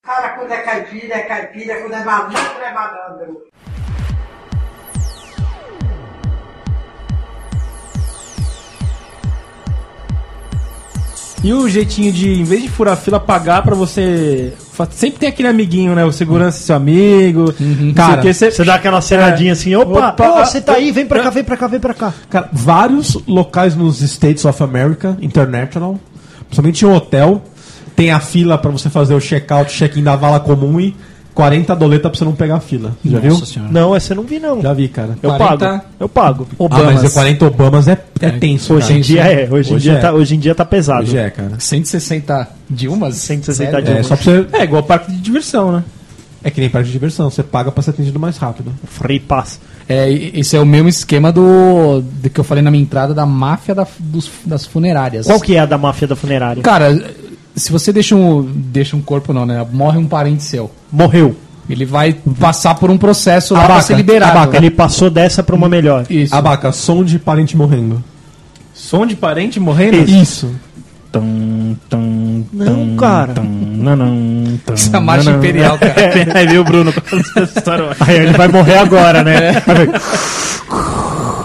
Cara, 0.03 0.29
quando 0.29 0.51
é 0.51 0.57
caipira, 0.57 1.15
é 1.15 1.19
caipira. 1.23 1.81
Quando 1.81 1.93
é 1.93 2.03
malandro, 2.03 2.61
é 2.63 2.73
malandro. 2.73 3.37
E 11.43 11.53
o 11.53 11.69
jeitinho 11.69 12.11
de, 12.11 12.33
em 12.41 12.43
vez 12.43 12.63
de 12.63 12.69
furar 12.69 12.93
a 12.95 12.97
fila, 12.97 13.19
pagar 13.19 13.61
pra 13.61 13.75
você. 13.75 14.53
Sempre 14.91 15.19
tem 15.19 15.29
aquele 15.29 15.47
amiguinho, 15.47 15.93
né? 15.95 16.03
O 16.03 16.11
segurança 16.11 16.57
é 16.57 16.61
seu 16.61 16.75
amigo. 16.75 17.53
Não 17.59 17.93
Cara, 17.93 18.21
você- 18.33 18.51
Você 18.51 18.63
dá 18.63 18.75
aquela 18.75 19.01
cenadinha 19.01 19.53
assim, 19.53 19.75
opa, 19.75 20.09
Opa, 20.09 20.25
ah, 20.41 20.45
você 20.45 20.59
tá 20.61 20.73
aí, 20.73 20.91
vem 20.91 21.05
pra 21.05 21.21
cá, 21.23 21.29
vem 21.29 21.43
pra 21.43 21.57
cá, 21.57 21.67
vem 21.67 21.79
pra 21.79 21.93
cá. 21.93 22.13
Cara, 22.29 22.49
vários 22.51 23.17
locais 23.27 23.75
nos 23.75 24.01
States 24.01 24.45
of 24.45 24.61
America, 24.63 25.17
International, 25.21 25.99
principalmente 26.47 26.81
em 26.83 26.87
um 26.87 26.93
hotel, 26.95 27.41
tem 27.95 28.11
a 28.11 28.19
fila 28.19 28.57
pra 28.57 28.69
você 28.71 28.89
fazer 28.89 29.13
o 29.15 29.19
check-out, 29.21 29.71
check-in 29.71 30.03
da 30.03 30.15
vala 30.15 30.39
comum 30.39 30.79
e 30.79 30.95
40 31.37 31.75
doleta 31.75 32.09
pra 32.09 32.17
você 32.17 32.25
não 32.25 32.33
pegar 32.33 32.55
a 32.55 32.59
fila. 32.59 32.97
Já 33.05 33.19
viu? 33.19 33.29
Nossa 33.31 33.45
senhora. 33.45 33.71
Não, 33.71 33.95
essa 33.95 34.11
eu 34.13 34.15
não 34.17 34.23
vi 34.23 34.39
não. 34.39 34.59
Já 34.59 34.73
vi, 34.73 34.87
cara. 34.87 35.15
Eu 35.21 35.29
40 35.29 35.57
pago. 35.67 35.83
Eu 35.99 36.09
pago. 36.09 36.47
Ah, 36.71 36.83
mas 36.83 37.03
é 37.03 37.09
40 37.09 37.45
Obamas 37.45 37.87
é, 37.87 37.97
é 38.21 38.31
tenso, 38.31 38.73
Hoje 38.73 38.87
cara. 38.87 38.97
em 38.97 39.01
dia 39.01 39.21
é, 39.21 39.47
hoje, 39.51 39.71
em 39.71 39.75
Hoje 39.75 39.83
dia 39.89 39.93
é. 39.93 40.01
tá, 40.01 40.11
hoje 40.13 40.35
em 40.35 40.39
dia 40.39 40.55
tá 40.55 40.65
pesado. 40.65 41.03
Hoje 41.03 41.15
é, 41.17 41.29
cara. 41.29 41.59
160 41.59 42.49
Dilmas? 42.67 43.15
160 43.15 43.69
Sério? 43.71 43.85
Dilmas. 43.85 44.05
É, 44.05 44.09
só 44.09 44.15
pra 44.15 44.23
você... 44.25 44.47
É 44.53 44.63
igual 44.63 44.81
parque 44.81 45.11
de 45.11 45.17
diversão, 45.19 45.71
né? 45.71 45.83
É 46.43 46.49
que 46.49 46.59
nem 46.59 46.69
parque 46.69 46.87
de 46.87 46.93
diversão, 46.93 47.29
você 47.29 47.43
paga 47.43 47.71
pra 47.71 47.83
ser 47.83 47.91
atendido 47.91 48.19
mais 48.19 48.37
rápido. 48.37 48.73
Free 48.85 49.19
pass. 49.19 49.59
É, 49.87 50.09
esse 50.11 50.55
é 50.55 50.59
o 50.59 50.65
mesmo 50.65 50.89
esquema 50.89 51.31
do, 51.31 52.01
do 52.01 52.29
que 52.29 52.39
eu 52.39 52.43
falei 52.43 52.63
na 52.63 52.71
minha 52.71 52.81
entrada 52.83 53.13
da 53.13 53.25
máfia 53.25 53.75
da- 53.75 53.87
dos- 53.99 54.29
das 54.45 54.65
funerárias. 54.65 55.25
Qual 55.27 55.39
que 55.39 55.55
é 55.55 55.59
a 55.59 55.65
da 55.65 55.77
máfia 55.77 56.07
da 56.07 56.15
funerária? 56.15 56.61
Cara, 56.63 56.99
se 57.57 57.71
você 57.71 57.91
deixa 57.91 58.15
um, 58.15 58.41
deixa 58.43 58.95
um 58.95 59.01
corpo, 59.01 59.33
não, 59.33 59.45
né? 59.45 59.65
Morre 59.73 59.97
um 59.97 60.05
parente 60.07 60.43
seu. 60.43 60.71
Morreu. 60.91 61.35
Ele 61.69 61.83
vai 61.85 62.13
passar 62.39 62.75
por 62.75 62.89
um 62.89 62.97
processo 62.97 63.53
lá 63.53 63.61
pra 63.65 63.73
Abaca, 63.73 63.87
ser 63.87 63.95
liberado. 63.97 64.37
abaca. 64.37 64.55
Ele 64.57 64.69
passou 64.71 65.09
dessa 65.09 65.43
pra 65.43 65.53
uma 65.55 65.67
melhor. 65.67 66.05
Isso. 66.09 66.33
Abaca, 66.33 66.71
som 66.71 67.03
de 67.03 67.19
parente 67.19 67.57
morrendo. 67.57 68.01
Som 68.73 69.05
de 69.05 69.15
parente 69.17 69.59
morrendo? 69.59 69.97
Isso. 70.09 70.49
Tum, 71.11 71.75
tum, 71.89 72.43
Não, 72.53 72.65
tum, 72.65 72.95
cara. 72.97 73.33
tum, 73.33 73.43
nanam, 73.43 74.59
tum, 74.65 74.73
Essa 74.73 74.99
marcha 75.01 75.23
nanam. 75.25 75.39
imperial, 75.39 75.77
cara. 75.79 76.37
Aí 76.39 76.47
viu 76.47 76.61
o 76.61 76.63
Bruno 76.63 76.93
essa. 77.35 77.95
Aí 78.07 78.15
ele 78.17 78.33
vai 78.33 78.47
morrer 78.47 78.77
agora, 78.77 79.23
né? 79.23 79.53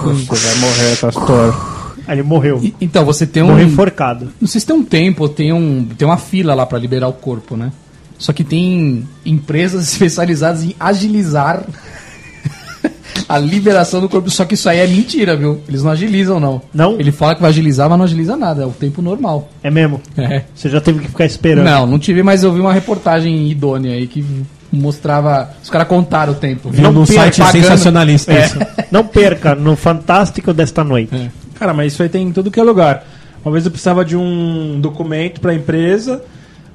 Você 0.04 0.46
vai 0.48 0.58
morrer 0.60 0.96
com 1.00 1.06
a 1.06 1.10
história. 1.10 1.71
Ele 2.08 2.22
morreu. 2.22 2.60
E- 2.62 2.74
Então, 2.80 3.04
você 3.04 3.26
tem 3.26 3.42
um. 3.42 3.48
Morreu 3.48 3.66
enforcado. 3.66 4.30
Não 4.40 4.48
sei 4.48 4.60
se 4.60 4.66
tem 4.66 4.76
um 4.76 4.84
tempo, 4.84 5.22
ou 5.24 5.28
tem, 5.28 5.52
um, 5.52 5.84
tem 5.96 6.06
uma 6.06 6.16
fila 6.18 6.54
lá 6.54 6.64
pra 6.66 6.78
liberar 6.78 7.08
o 7.08 7.12
corpo, 7.12 7.56
né? 7.56 7.70
Só 8.18 8.32
que 8.32 8.44
tem 8.44 9.06
empresas 9.26 9.82
especializadas 9.92 10.62
em 10.62 10.74
agilizar 10.78 11.64
a 13.28 13.38
liberação 13.38 14.00
do 14.00 14.08
corpo. 14.08 14.30
Só 14.30 14.44
que 14.44 14.54
isso 14.54 14.68
aí 14.68 14.78
é 14.78 14.86
mentira, 14.86 15.36
viu? 15.36 15.60
Eles 15.68 15.82
não 15.82 15.90
agilizam, 15.90 16.38
não. 16.40 16.62
Não? 16.72 16.98
Ele 16.98 17.12
fala 17.12 17.34
que 17.34 17.40
vai 17.40 17.50
agilizar, 17.50 17.88
mas 17.88 17.98
não 17.98 18.04
agiliza 18.04 18.36
nada. 18.36 18.62
É 18.62 18.66
o 18.66 18.70
tempo 18.70 19.00
normal. 19.02 19.48
É 19.62 19.70
mesmo? 19.70 20.00
É. 20.16 20.42
Você 20.54 20.68
já 20.68 20.80
teve 20.80 21.00
que 21.00 21.08
ficar 21.08 21.24
esperando. 21.26 21.64
Não, 21.64 21.86
não 21.86 21.98
tive, 21.98 22.22
mas 22.22 22.42
eu 22.44 22.52
vi 22.52 22.60
uma 22.60 22.72
reportagem 22.72 23.50
idônea 23.50 23.92
aí 23.94 24.06
que 24.06 24.24
mostrava. 24.72 25.50
Os 25.62 25.68
caras 25.70 25.88
contaram 25.88 26.32
o 26.32 26.36
tempo. 26.36 26.70
Viu 26.70 26.90
num 26.92 27.04
site 27.06 27.38
pagando. 27.40 27.60
sensacionalista 27.62 28.32
É. 28.32 28.46
isso. 28.46 28.58
Não 28.90 29.04
perca 29.04 29.54
no 29.54 29.76
Fantástico 29.76 30.52
desta 30.52 30.82
noite. 30.84 31.30
Cara, 31.58 31.72
mas 31.74 31.92
isso 31.92 32.02
aí 32.02 32.08
tem 32.08 32.28
em 32.28 32.32
tudo 32.32 32.50
que 32.50 32.58
é 32.60 32.62
lugar. 32.62 33.04
Uma 33.44 33.52
vez 33.52 33.64
eu 33.64 33.70
precisava 33.70 34.04
de 34.04 34.16
um 34.16 34.80
documento 34.80 35.40
pra 35.40 35.52
empresa, 35.54 36.22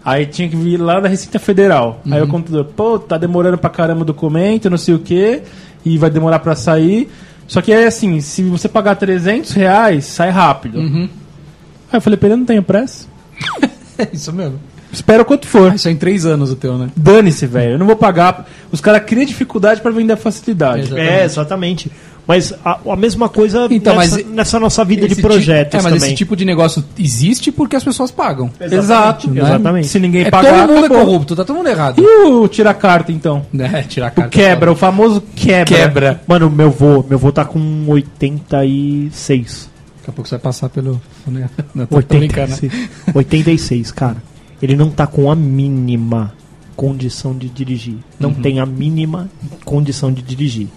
aí 0.04 0.26
tinha 0.26 0.50
que 0.50 0.56
vir 0.56 0.78
lá 0.78 1.00
da 1.00 1.08
Receita 1.08 1.40
Federal. 1.40 2.02
Aí 2.10 2.22
o 2.22 2.28
contador, 2.28 2.66
pô, 2.66 3.00
tá 3.00 3.18
demorando 3.18 3.58
pra 3.58 3.70
caramba 3.70 4.02
o 4.02 4.06
documento, 4.06 4.70
não 4.70 4.78
sei 4.78 4.94
o 4.94 5.00
quê, 5.00 5.44
e 5.86 5.98
vai 5.98 6.10
demorar 6.10 6.40
pra 6.40 6.56
sair. 6.56 7.10
Só 7.48 7.62
que 7.62 7.72
é 7.72 7.88
assim, 7.88 8.20
se 8.20 8.44
você 8.44 8.68
pagar 8.68 8.96
300 8.96 9.52
reais, 9.54 10.06
sai 10.06 10.30
rápido. 10.30 10.80
Aí 10.80 11.98
eu 11.98 12.02
falei 12.02 12.18
pra 12.18 12.28
ele, 12.28 12.36
não 12.38 12.46
tenho 12.46 12.64
pressa. 12.64 13.08
É 14.00 14.10
isso 14.14 14.32
mesmo. 14.32 14.60
Espera 14.92 15.24
o 15.24 15.26
quanto 15.26 15.48
for. 15.48 15.72
Ah, 15.72 15.76
isso 15.76 15.88
é 15.88 15.92
em 15.92 15.96
três 15.96 16.24
anos 16.24 16.52
o 16.52 16.56
teu, 16.56 16.78
né? 16.78 16.90
Dane-se, 16.96 17.48
velho. 17.48 17.72
Eu 17.74 17.80
não 17.80 17.88
vou 17.88 17.96
pagar. 17.96 18.48
Os 18.72 18.80
caras 18.80 19.04
criam 19.06 19.26
dificuldade 19.26 19.82
pra 19.82 19.90
vender 19.90 20.14
a 20.14 20.18
facilidade. 20.18 20.82
Exato. 20.84 20.98
É, 20.98 21.24
exatamente. 21.26 21.92
Mas 22.28 22.54
a, 22.66 22.78
a 22.92 22.96
mesma 22.98 23.30
coisa 23.30 23.68
Então, 23.72 23.96
nessa, 23.96 24.18
mas 24.18 24.26
nessa 24.28 24.60
nossa 24.60 24.84
vida 24.84 25.08
de 25.08 25.14
Esse 25.14 25.22
projetos 25.22 25.72
tipo, 25.72 25.78
é, 25.80 25.84
mas 25.84 25.94
também. 25.94 26.08
esse 26.10 26.16
tipo 26.18 26.36
de 26.36 26.44
negócio 26.44 26.84
existe 27.00 27.52
porque 27.54 27.76
as 27.78 27.84
pessoas 27.86 28.12
pagam. 28.12 28.52
Exato. 28.60 29.30
né? 29.32 29.42
Exatamente. 29.42 29.88
Se 29.88 29.98
ninguém 29.98 30.24
É, 30.26 30.30
pagar, 30.30 30.68
todo 30.68 30.74
mundo 30.76 30.86
acabou. 30.86 31.02
é 31.02 31.06
corrupto, 31.06 31.36
tá 31.38 31.46
todo 31.46 31.56
mundo 31.56 31.70
errado. 31.70 32.02
E 32.02 32.06
o 32.28 32.48
tirar 32.50 32.74
carta, 32.74 33.12
então? 33.14 33.46
É, 33.58 33.82
tirar 33.84 34.08
a 34.08 34.10
O 34.10 34.14
carta. 34.16 34.30
quebra, 34.30 34.72
o 34.72 34.76
famoso 34.76 35.24
quebra. 35.36 35.66
Quebra. 35.78 36.22
Mano, 36.28 36.50
meu 36.50 36.70
vô, 36.70 37.04
meu 37.08 37.18
vô 37.18 37.32
tá 37.32 37.46
com 37.46 37.60
86. 37.88 39.70
Daqui 39.98 40.10
a 40.10 40.14
pouco 40.14 40.28
você 40.28 40.36
vai 40.36 40.42
passar 40.42 40.70
pelo. 40.70 41.02
Não, 41.74 41.86
tô 41.86 42.02
brincando. 42.02 42.54
86. 43.14 43.16
86, 43.16 43.92
cara. 43.92 44.18
Ele 44.62 44.76
não 44.76 44.90
tá 44.90 45.06
com 45.06 45.30
a 45.32 45.36
mínima 45.36 46.34
condição 46.76 47.36
de 47.38 47.48
dirigir. 47.48 47.98
Não 48.20 48.34
tem 48.34 48.60
a 48.60 48.66
mínima 48.66 49.30
condição 49.64 50.12
de 50.12 50.22
dirigir. 50.24 50.68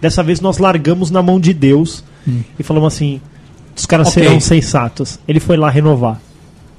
Dessa 0.00 0.22
vez 0.22 0.40
nós 0.40 0.58
largamos 0.58 1.10
na 1.10 1.22
mão 1.22 1.40
de 1.40 1.52
Deus 1.52 2.04
e 2.58 2.62
falamos 2.62 2.94
assim: 2.94 3.20
os 3.76 3.86
caras 3.86 4.08
Ok. 4.08 4.22
serão 4.22 4.40
sensatos. 4.40 5.18
Ele 5.26 5.40
foi 5.40 5.56
lá 5.56 5.70
renovar. 5.70 6.20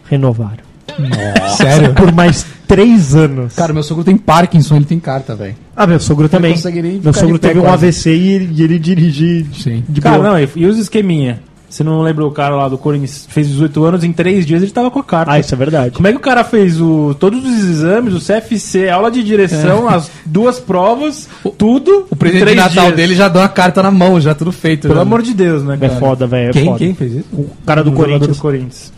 Renovaram. 0.09 0.69
Sério? 1.57 1.93
Por 1.93 2.11
mais 2.11 2.45
três 2.67 3.15
anos. 3.15 3.53
Cara, 3.55 3.73
meu 3.73 3.83
sogro 3.83 4.03
tem 4.03 4.17
Parkinson, 4.17 4.75
ele 4.77 4.85
tem 4.85 4.99
carta, 4.99 5.35
velho. 5.35 5.55
Ah, 5.75 5.87
meu 5.87 5.99
sogro 5.99 6.27
também. 6.29 6.55
Meu 7.03 7.13
sogro 7.13 7.39
teve 7.39 7.59
um 7.59 7.63
quase. 7.63 7.85
AVC 7.87 8.15
e 8.15 8.27
ele, 8.29 8.53
e 8.53 8.63
ele 8.63 8.79
dirige 8.79 9.45
Sim. 9.53 9.83
de 9.87 10.01
Cara, 10.01 10.17
boa. 10.17 10.29
não, 10.31 10.39
e 10.39 10.49
e 10.55 10.65
os 10.65 10.77
esqueminha? 10.77 11.41
Você 11.69 11.83
não 11.83 12.01
lembra 12.01 12.25
o 12.25 12.31
cara 12.31 12.55
lá 12.55 12.67
do 12.67 12.77
Corinthians? 12.79 13.27
Fez 13.29 13.47
18 13.47 13.83
anos, 13.85 14.03
em 14.03 14.11
3 14.11 14.43
dias 14.45 14.63
ele 14.63 14.71
tava 14.71 14.89
com 14.89 14.97
a 14.99 15.03
carta. 15.03 15.31
Ah, 15.31 15.39
isso 15.39 15.53
é 15.53 15.57
verdade. 15.57 15.91
Como 15.91 16.07
é 16.07 16.11
que 16.11 16.17
o 16.17 16.21
cara 16.21 16.43
fez 16.43 16.81
o, 16.81 17.15
todos 17.19 17.45
os 17.45 17.63
exames, 17.63 18.13
o 18.15 18.19
CFC, 18.19 18.89
aula 18.89 19.11
de 19.11 19.23
direção, 19.23 19.87
as 19.87 20.09
duas 20.25 20.59
provas, 20.59 21.29
tudo? 21.59 22.07
O 22.09 22.15
presente 22.15 22.45
de 22.45 22.55
Natal 22.55 22.91
dele 22.91 23.13
já 23.13 23.27
deu 23.27 23.41
uma 23.41 23.47
carta 23.49 23.83
na 23.83 23.91
mão, 23.91 24.19
já 24.19 24.33
tudo 24.33 24.51
feito. 24.51 24.83
Pelo 24.83 24.95
já. 24.95 25.01
amor 25.01 25.21
de 25.21 25.33
Deus, 25.33 25.63
né, 25.63 25.75
É 25.79 25.87
cara? 25.87 25.99
foda, 25.99 26.25
velho. 26.25 26.49
É 26.49 26.53
Quem, 26.53 26.65
foda. 26.65 26.77
quem 26.79 26.93
fez 26.95 27.13
isso? 27.13 27.25
O 27.33 27.49
cara 27.65 27.83
do 27.83 27.91
Um 27.91 27.93
Corinthians. 27.93 28.35
do 28.37 28.41
Corinthians. 28.41 28.93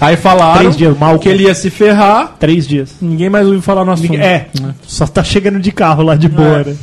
Aí 0.00 0.16
falaram 0.16 0.60
Três 0.60 0.76
dias, 0.76 0.96
mal. 0.96 1.18
que 1.18 1.28
ele 1.28 1.42
ia 1.42 1.54
se 1.56 1.70
ferrar, 1.70 2.36
Três 2.38 2.68
dias. 2.68 2.94
ninguém 3.02 3.28
mais 3.28 3.44
ouviu 3.46 3.60
falar 3.60 3.84
no 3.84 3.90
assunto. 3.90 4.14
É, 4.14 4.46
só 4.82 5.08
tá 5.08 5.24
chegando 5.24 5.58
de 5.58 5.72
carro 5.72 6.04
lá 6.04 6.14
de 6.14 6.28
boa, 6.28 6.62
né? 6.62 6.76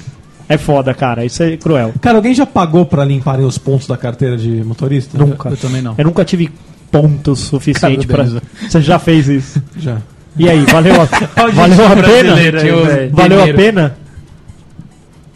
É 0.48 0.58
foda, 0.58 0.93
cara. 0.93 1.26
Isso 1.26 1.41
é 1.43 1.58
cruel. 1.58 1.93
Cara, 2.02 2.18
alguém 2.18 2.34
já 2.34 2.46
pagou 2.46 2.86
pra 2.86 3.04
limparem 3.04 3.46
os 3.46 3.58
pontos 3.58 3.88
da 3.88 3.98
carteira 3.98 4.38
de 4.38 4.64
motorista? 4.64 5.18
Nunca. 5.18 5.50
Eu 5.50 5.58
também 5.58 5.82
não. 5.82 5.96
Eu 5.98 6.06
nunca 6.06 6.24
tive 6.24 6.52
pontos 6.91 7.39
suficiente 7.39 8.08
Cara 8.08 8.26
pra. 8.26 8.41
Você 8.70 8.82
já 8.82 9.00
fez 9.00 9.28
isso? 9.28 9.62
Já. 9.78 9.98
E 10.38 10.50
aí, 10.50 10.66
valeu 10.66 10.96
a, 11.02 11.06
valeu 11.52 11.88
a 11.88 11.96
pena? 11.96 12.36
aí. 12.36 13.10
Valeu 13.10 13.43
a 13.43 13.54
pena? 13.54 13.98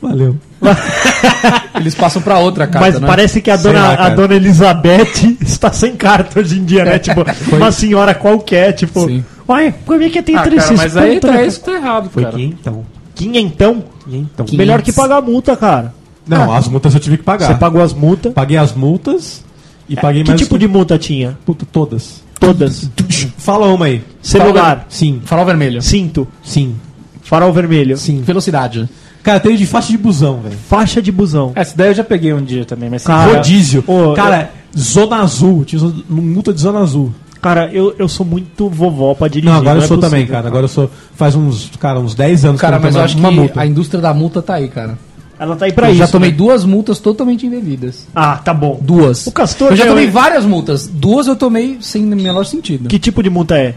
Valeu. 0.02 0.38
Eles 1.76 1.96
passam 1.96 2.22
pra 2.22 2.40
outra 2.40 2.68
carta, 2.68 2.80
Mas 2.80 3.00
né? 3.00 3.08
parece 3.08 3.42
que 3.42 3.50
a 3.50 3.56
dona, 3.56 3.80
lá, 3.80 3.94
a 3.94 4.10
dona 4.10 4.36
Elizabeth 4.36 5.38
está 5.42 5.72
sem 5.72 5.96
carta 5.96 6.40
hoje 6.40 6.60
em 6.60 6.66
dia, 6.66 6.86
né? 6.86 7.00
Tipo, 7.00 7.26
uma 7.56 7.72
senhora 7.72 8.14
qualquer, 8.14 8.74
tipo. 8.74 9.06
Sim. 9.08 9.24
Uai, 9.48 9.74
por 9.86 10.00
que 10.10 10.22
tem 10.22 10.36
Ah, 10.36 10.44
três 10.44 10.64
cara, 10.64 10.78
mas 10.78 10.98
aí 10.98 11.20
tá 11.20 11.44
isso 11.44 11.60
que 11.60 11.66
tá 11.66 11.74
errado, 11.74 12.10
Foi 12.10 12.24
cara. 12.24 12.38
Quinhentão. 13.24 13.84
Quinhentão? 14.06 14.46
Quinhentão. 14.46 14.58
Melhor 14.58 14.82
que 14.82 14.92
pagar 14.92 15.18
a 15.18 15.22
multa, 15.22 15.56
cara. 15.56 15.94
Não, 16.28 16.52
as 16.54 16.68
multas 16.68 16.94
eu 16.94 17.00
tive 17.00 17.18
que 17.18 17.24
pagar. 17.24 17.48
Você 17.48 17.56
pagou 17.56 17.82
as 17.82 17.94
multas. 17.94 18.34
Paguei 18.34 18.58
as 18.58 18.74
multas 18.74 19.44
e 19.88 19.96
paguei 19.96 20.24
que 20.24 20.30
mais. 20.30 20.42
tipo 20.42 20.58
de 20.60 20.68
multa 20.68 20.98
tinha? 20.98 21.38
Puta, 21.46 21.66
todas. 21.72 22.22
Todas. 22.40 22.90
Fala 23.38 23.68
uma 23.68 23.86
aí. 23.88 24.02
Celular, 24.22 24.86
Sim, 24.90 25.22
Farol 25.26 25.46
vermelho. 25.46 25.82
cinto, 25.82 26.28
sim, 26.44 26.76
farol 27.22 27.52
vermelho, 27.52 27.98
sim. 27.98 28.22
Velocidade. 28.22 28.88
Cara, 29.22 29.40
teve 29.40 29.58
de 29.58 29.66
faixa 29.66 29.92
de 29.92 29.98
busão, 29.98 30.40
velho. 30.40 30.56
faixa 30.70 31.02
de 31.02 31.12
busão. 31.12 31.52
Essa 31.56 31.76
daí 31.76 31.90
eu 31.90 31.94
já 31.96 32.04
peguei 32.04 32.32
um 32.34 32.42
dia 32.44 32.64
também, 32.64 32.90
mas 32.90 33.04
Cara, 33.04 33.34
Rodízio. 33.34 33.84
ô, 33.86 34.14
Cara, 34.14 34.52
Zona 34.78 35.18
Azul. 35.18 35.66
Tinha 35.66 35.82
multa 36.08 36.54
de 36.54 36.62
Zona 36.62 36.80
Azul. 36.80 37.12
Cara, 37.42 37.70
eu, 37.72 37.96
eu 37.98 38.08
sou 38.10 38.26
muito 38.26 38.70
vovó 38.70 39.14
pra 39.14 39.28
dirigir. 39.28 39.50
Não, 39.50 39.58
agora 39.60 39.80
é 39.80 39.84
eu 39.84 39.88
sou 39.88 39.98
possível, 39.98 40.10
também, 40.10 40.28
cara. 40.28 40.48
Agora 40.48 40.66
eu 40.66 40.70
sou. 40.70 40.90
Faz 41.16 41.36
uns, 41.36 41.72
cara, 41.80 42.00
uns 42.00 42.14
10 42.14 42.46
anos 42.46 42.62
Cara, 42.62 42.78
que 42.78 42.84
mas 42.84 42.96
eu 42.96 43.02
acho 43.02 43.18
uma 43.18 43.30
que 43.30 43.36
multa. 43.36 43.62
a 43.62 43.66
indústria 43.66 44.02
da 44.02 44.14
multa 44.14 44.42
tá 44.42 44.56
aí, 44.56 44.68
cara. 44.68 44.98
Ela 45.40 45.56
tá 45.56 45.66
aí 45.66 45.72
pra 45.72 45.88
eu 45.88 45.92
isso. 45.92 46.00
já 46.00 46.08
tomei 46.08 46.32
né? 46.32 46.36
duas 46.38 46.66
multas 46.66 47.00
totalmente 47.00 47.46
indevidas. 47.46 48.06
Ah, 48.14 48.38
tá 48.44 48.54
bom. 48.54 48.78
Duas. 48.82 49.26
O 49.26 49.32
Castor 49.32 49.72
eu 49.72 49.78
já 49.78 49.86
tomei 49.86 50.06
hein? 50.06 50.12
várias 50.12 50.44
multas. 50.44 50.86
Duas 50.88 51.28
eu 51.28 51.36
tomei 51.38 51.78
sem 51.80 52.04
o 52.04 52.16
menor 52.16 52.46
sentido. 52.46 52.90
Que 52.90 53.00
tipo 53.00 53.24
de 53.24 53.30
multa 53.30 53.58
é? 53.58 53.76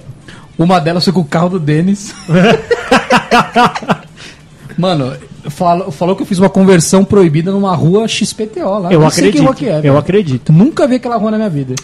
Uma 0.58 0.80
delas 0.80 1.04
foi 1.04 1.12
com 1.12 1.20
o 1.20 1.24
carro 1.24 1.50
do 1.50 1.60
Denis. 1.60 2.12
Mano, 4.76 5.12
falou, 5.50 5.92
falou 5.92 6.16
que 6.16 6.22
eu 6.22 6.26
fiz 6.26 6.38
uma 6.38 6.48
conversão 6.50 7.04
proibida 7.04 7.52
numa 7.52 7.74
rua 7.76 8.08
XPTO 8.08 8.78
lá. 8.80 8.92
Eu 8.92 9.00
Nem 9.00 9.10
sei 9.10 9.22
que 9.24 9.28
acredito. 9.38 9.44
rua 9.44 9.54
que 9.54 9.68
é, 9.68 9.76
eu 9.78 9.82
velho. 9.82 9.98
acredito. 9.98 10.52
Nunca 10.52 10.88
vi 10.88 10.96
aquela 10.96 11.16
rua 11.16 11.30
na 11.30 11.36
minha 11.36 11.50
vida. 11.50 11.74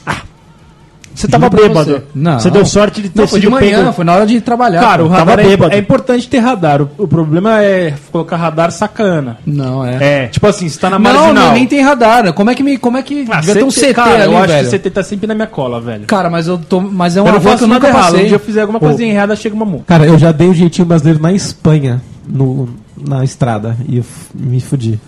Você 1.18 1.26
tava 1.28 1.48
bêbado. 1.50 1.90
você. 1.90 2.02
Não. 2.14 2.38
Você 2.38 2.48
deu 2.50 2.64
sorte 2.64 3.02
de 3.02 3.08
ter 3.08 3.20
Não, 3.22 3.26
foi 3.28 3.40
de 3.40 3.48
manhã, 3.50 3.78
pego- 3.80 3.92
foi 3.92 4.04
na 4.04 4.14
hora 4.14 4.24
de 4.26 4.40
trabalhar. 4.40 4.80
Cara, 4.80 5.04
o 5.04 5.08
radar 5.08 5.26
tava 5.26 5.42
é, 5.42 5.44
bêbado. 5.44 5.74
é 5.74 5.78
importante 5.78 6.28
ter 6.28 6.38
radar. 6.38 6.80
O, 6.82 6.88
o 6.96 7.08
problema 7.08 7.60
é 7.62 7.92
colocar 8.12 8.36
radar 8.36 8.70
sacana. 8.70 9.36
Não, 9.44 9.84
é. 9.84 10.24
É. 10.24 10.26
Tipo 10.28 10.46
assim, 10.46 10.68
você 10.68 10.78
tá 10.78 10.88
na 10.88 10.98
Não, 10.98 11.12
marginal. 11.12 11.34
não, 11.34 11.52
nem 11.54 11.66
tem 11.66 11.82
radar. 11.82 12.32
Como 12.32 12.50
é 12.50 12.54
que 12.54 12.62
me. 12.62 12.78
Como 12.78 12.96
é 12.96 13.02
que. 13.02 13.26
Ah, 13.30 13.40
devia 13.40 13.54
ter 13.56 13.64
um 13.64 13.68
CT, 13.70 13.80
CT 13.80 13.94
cara, 13.94 14.14
ali, 14.22 14.32
eu 14.32 14.38
acho 14.38 14.46
velho. 14.46 14.68
que 14.70 14.76
o 14.76 14.78
CT 14.78 14.90
tá 14.90 15.02
sempre 15.02 15.26
na 15.26 15.34
minha 15.34 15.46
cola, 15.48 15.80
velho. 15.80 16.04
Cara, 16.06 16.30
mas 16.30 16.46
eu 16.46 16.56
tô. 16.56 16.80
Mas 16.80 17.16
é 17.16 17.18
eu 17.18 17.24
uma 17.24 17.32
não 17.32 17.38
rua 17.40 17.50
faço 17.50 17.58
que 17.58 17.64
eu 17.64 17.68
nada 17.68 17.86
nunca 17.88 17.98
errado. 17.98 18.08
Um 18.10 18.12
passei. 18.12 18.26
dia 18.28 18.36
eu 18.36 18.40
fizer 18.40 18.60
alguma 18.60 18.78
coisa 18.78 19.04
errada, 19.04 19.34
chega 19.34 19.56
uma 19.56 19.64
multa. 19.64 19.84
Cara, 19.88 20.06
eu 20.06 20.16
já 20.16 20.30
dei 20.30 20.48
o 20.48 20.54
jeitinho 20.54 20.86
brasileiro 20.86 21.20
na 21.20 21.32
Espanha, 21.32 22.00
no, 22.28 22.68
na 22.96 23.24
estrada, 23.24 23.76
e 23.88 24.00
me 24.34 24.60
fudi. 24.60 25.00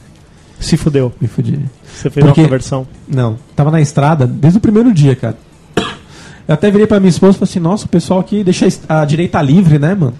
Se 0.58 0.76
fudeu. 0.76 1.12
Me 1.20 1.28
fudi. 1.28 1.58
Você 1.84 2.11
fez 2.11 2.26
Porque- 2.26 2.40
uma 2.40 2.46
conversão. 2.48 2.86
Não, 3.08 3.36
tava 3.54 3.70
na 3.70 3.80
estrada 3.80 4.26
desde 4.26 4.58
o 4.58 4.61
primeiro 4.61 4.92
dia, 4.92 5.14
cara. 5.14 5.36
Eu 6.51 6.55
até 6.55 6.68
virei 6.68 6.84
pra 6.84 6.98
minha 6.98 7.11
esposa 7.11 7.36
e 7.36 7.38
falei 7.38 7.48
assim: 7.51 7.61
nossa, 7.61 7.84
o 7.86 7.88
pessoal 7.88 8.18
aqui 8.18 8.42
deixa 8.42 8.66
a 8.88 9.05
direita 9.05 9.40
livre, 9.40 9.78
né, 9.78 9.94
mano? 9.94 10.14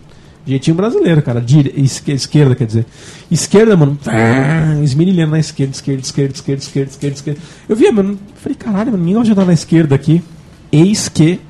Jeitinho 0.47 0.77
brasileiro, 0.77 1.21
cara. 1.23 1.41
Dire... 1.41 1.75
esque- 1.77 2.13
Esquerda, 2.13 2.55
quer 2.55 2.67
dizer. 2.67 2.87
Esquerda, 3.29 3.77
mano. 3.77 3.99
Esmerilhando 4.83 5.33
na 5.33 5.41
esquerda, 5.41 5.73
esquerda, 5.73 6.01
esquerda, 6.03 6.33
esquerda, 6.35 6.61
esquerda, 6.63 6.91
esquerda, 6.91 7.17
esquerda. 7.17 7.41
Eu 7.69 7.75
via, 7.75 7.91
mano. 7.93 8.17
Falei, 8.37 8.55
caralho, 8.57 8.93
mano, 8.93 8.99
ninguém 8.99 9.15
vai 9.15 9.23
ajudar 9.25 9.45
na 9.45 9.53
esquerda 9.53 9.95
aqui. 9.97 10.23
Eis 10.71 11.09
que. 11.09 11.41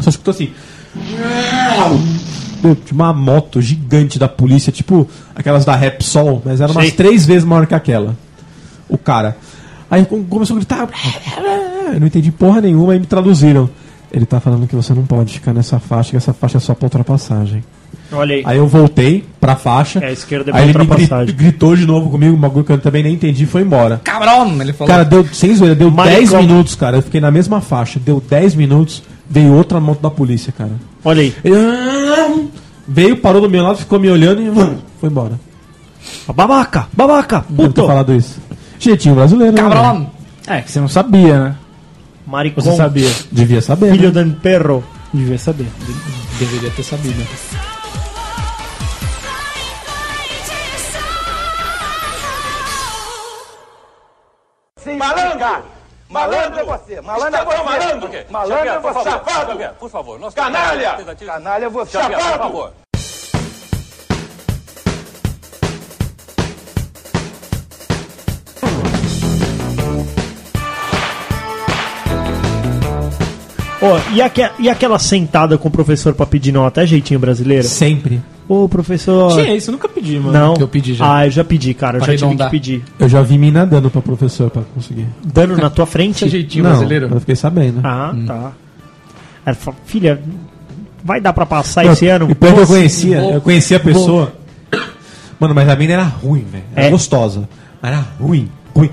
Só 0.00 0.08
escutou 0.08 0.32
assim. 0.32 0.50
Meu, 2.62 2.74
tinha 2.74 2.94
uma 2.94 3.12
moto 3.12 3.60
gigante 3.60 4.18
da 4.18 4.28
polícia, 4.28 4.72
tipo 4.72 5.08
aquelas 5.34 5.64
da 5.64 5.74
Repsol, 5.76 6.42
mas 6.44 6.60
era 6.60 6.72
umas 6.72 6.86
Sei. 6.86 6.92
três 6.94 7.24
vezes 7.26 7.44
maior 7.44 7.66
que 7.66 7.74
aquela. 7.74 8.16
O 8.88 8.98
cara. 8.98 9.36
Aí 9.90 10.04
com- 10.04 10.24
começou 10.24 10.56
a 10.56 10.58
gritar. 10.58 10.88
Eu 11.92 11.98
não 12.00 12.06
entendi 12.06 12.30
porra 12.30 12.60
nenhuma, 12.60 12.92
aí 12.92 13.00
me 13.00 13.06
traduziram. 13.06 13.68
Ele 14.12 14.26
tá 14.26 14.40
falando 14.40 14.66
que 14.66 14.74
você 14.74 14.92
não 14.92 15.04
pode 15.04 15.34
ficar 15.34 15.52
nessa 15.54 15.78
faixa, 15.78 16.10
que 16.10 16.16
essa 16.16 16.32
faixa 16.32 16.56
é 16.58 16.60
só 16.60 16.74
pra 16.74 16.86
ultrapassagem. 16.86 17.62
Olha 18.12 18.34
aí. 18.36 18.42
Aí 18.44 18.58
eu 18.58 18.66
voltei 18.66 19.24
pra 19.40 19.54
faixa. 19.54 20.00
É, 20.00 20.08
a 20.08 20.12
esquerda 20.12 20.50
é 20.50 20.56
aí 20.56 20.68
ele 20.70 20.78
me 20.78 20.84
gri- 20.86 21.32
gritou 21.32 21.76
de 21.76 21.86
novo 21.86 22.10
comigo, 22.10 22.34
um 22.36 22.40
bagulho 22.40 22.64
que 22.64 22.72
eu 22.72 22.78
também 22.78 23.04
nem 23.04 23.14
entendi 23.14 23.44
e 23.44 23.46
foi 23.46 23.62
embora. 23.62 24.00
Cabrão, 24.02 24.60
ele 24.60 24.72
falou. 24.72 24.88
Cara, 24.92 25.04
deu, 25.04 25.24
sem 25.32 25.54
zoeira, 25.54 25.76
deu 25.76 25.90
Maricão. 25.92 26.18
10 26.18 26.32
minutos, 26.34 26.74
cara. 26.74 26.96
Eu 26.96 27.02
fiquei 27.02 27.20
na 27.20 27.30
mesma 27.30 27.60
faixa. 27.60 28.00
Deu 28.04 28.20
10 28.20 28.56
minutos, 28.56 29.02
veio 29.28 29.52
outra 29.54 29.78
moto 29.78 30.00
da 30.00 30.10
polícia, 30.10 30.52
cara. 30.56 30.72
Olha 31.04 31.22
aí. 31.22 31.34
Ele, 31.44 31.54
"Ah", 31.56 32.34
Veio, 32.88 33.16
parou 33.18 33.40
do 33.40 33.48
meu 33.48 33.62
lado, 33.62 33.78
ficou 33.78 34.00
me 34.00 34.10
olhando 34.10 34.42
e 34.42 34.50
vum, 34.50 34.74
foi 35.00 35.08
embora. 35.08 35.38
Babaca, 36.34 36.88
babaca, 36.92 37.44
Não 37.48 37.66
puto. 37.66 37.86
falado 37.86 38.12
isso. 38.14 38.40
Jeitinho 38.78 39.14
brasileiro, 39.14 39.52
né? 39.54 39.62
Cabrão. 39.62 40.10
É, 40.46 40.60
que 40.62 40.70
você 40.72 40.80
não 40.80 40.88
sabia, 40.88 41.38
né? 41.44 41.54
Maricão. 42.30 42.62
Você 42.62 42.76
sabia. 42.76 43.10
Devia 43.32 43.60
saber. 43.60 43.90
Filho 43.90 44.12
né? 44.12 44.22
do 44.22 44.40
perro. 44.40 44.84
Devia 45.12 45.36
saber. 45.36 45.66
Deveria 46.38 46.70
ter 46.70 46.84
sabido. 46.84 47.26
Sim, 54.76 54.96
malandro! 54.96 55.64
Malandro 56.08 56.60
é 56.60 56.64
você! 56.64 57.00
Malandro 57.00 57.40
é 57.40 57.44
você! 57.44 57.62
Malandro, 57.62 58.10
malandro 58.30 58.68
é 58.68 58.78
você! 58.78 59.10
Safado! 59.10 59.74
por 59.78 59.90
favor, 59.90 60.18
nós 60.18 60.34
Canalha! 60.34 60.96
Canalha 61.26 61.66
é 61.66 61.68
você! 61.68 61.98
Safado! 61.98 62.72
Ó, 73.82 73.98
e, 74.14 74.20
aque- 74.20 74.50
e 74.58 74.68
aquela 74.68 74.98
sentada 74.98 75.56
com 75.56 75.68
o 75.68 75.70
professor 75.70 76.12
pra 76.14 76.26
pedir 76.26 76.52
nota? 76.52 76.82
É 76.82 76.86
jeitinho 76.86 77.18
brasileiro? 77.18 77.66
Sempre. 77.66 78.20
Ô, 78.46 78.68
professor. 78.68 79.32
Tinha 79.32 79.54
isso, 79.54 79.70
eu 79.70 79.72
nunca 79.72 79.88
pedi, 79.88 80.18
mano. 80.18 80.32
Não. 80.32 80.54
Eu 80.58 80.68
pedi 80.68 80.92
já. 80.94 81.16
Ah, 81.18 81.26
eu 81.26 81.30
já 81.30 81.44
pedi, 81.44 81.72
cara. 81.72 81.96
Eu 81.98 82.02
Pra 82.02 82.14
já 82.16 82.26
tive 82.28 82.42
que 82.44 82.50
pedir. 82.50 82.82
Eu 82.98 83.08
já 83.08 83.22
vi 83.22 83.38
mina 83.38 83.64
dando 83.64 83.88
pra 83.90 84.02
professor 84.02 84.50
pra 84.50 84.62
conseguir. 84.74 85.06
Dando 85.24 85.56
na 85.56 85.70
tua 85.70 85.86
frente? 85.86 86.16
Esse 86.26 86.26
é 86.26 86.28
jeitinho 86.28 86.64
Não, 86.64 86.70
brasileiro. 86.72 87.08
eu 87.10 87.20
fiquei 87.20 87.36
sabendo. 87.36 87.80
Ah, 87.84 88.12
tá. 88.26 88.52
Ela 89.46 89.56
falou, 89.56 89.80
filha, 89.86 90.20
vai 91.02 91.20
dar 91.20 91.32
pra 91.32 91.46
passar 91.46 91.84
Não, 91.84 91.92
esse 91.92 92.06
ano? 92.06 92.30
E 92.30 92.34
pior 92.34 92.52
que 92.54 92.60
eu 92.60 92.66
conhecia, 92.66 93.20
vou- 93.20 93.32
eu 93.34 93.40
conhecia 93.40 93.76
a 93.78 93.80
pessoa. 93.80 94.32
Mano, 95.38 95.54
mas 95.54 95.68
a 95.68 95.76
mina 95.76 95.94
era 95.94 96.02
ruim, 96.02 96.44
velho. 96.50 96.64
Era 96.76 96.86
É? 96.88 96.90
gostosa. 96.90 97.48
Mas 97.80 97.92
era 97.92 98.04
ruim, 98.20 98.50
ruim. 98.74 98.90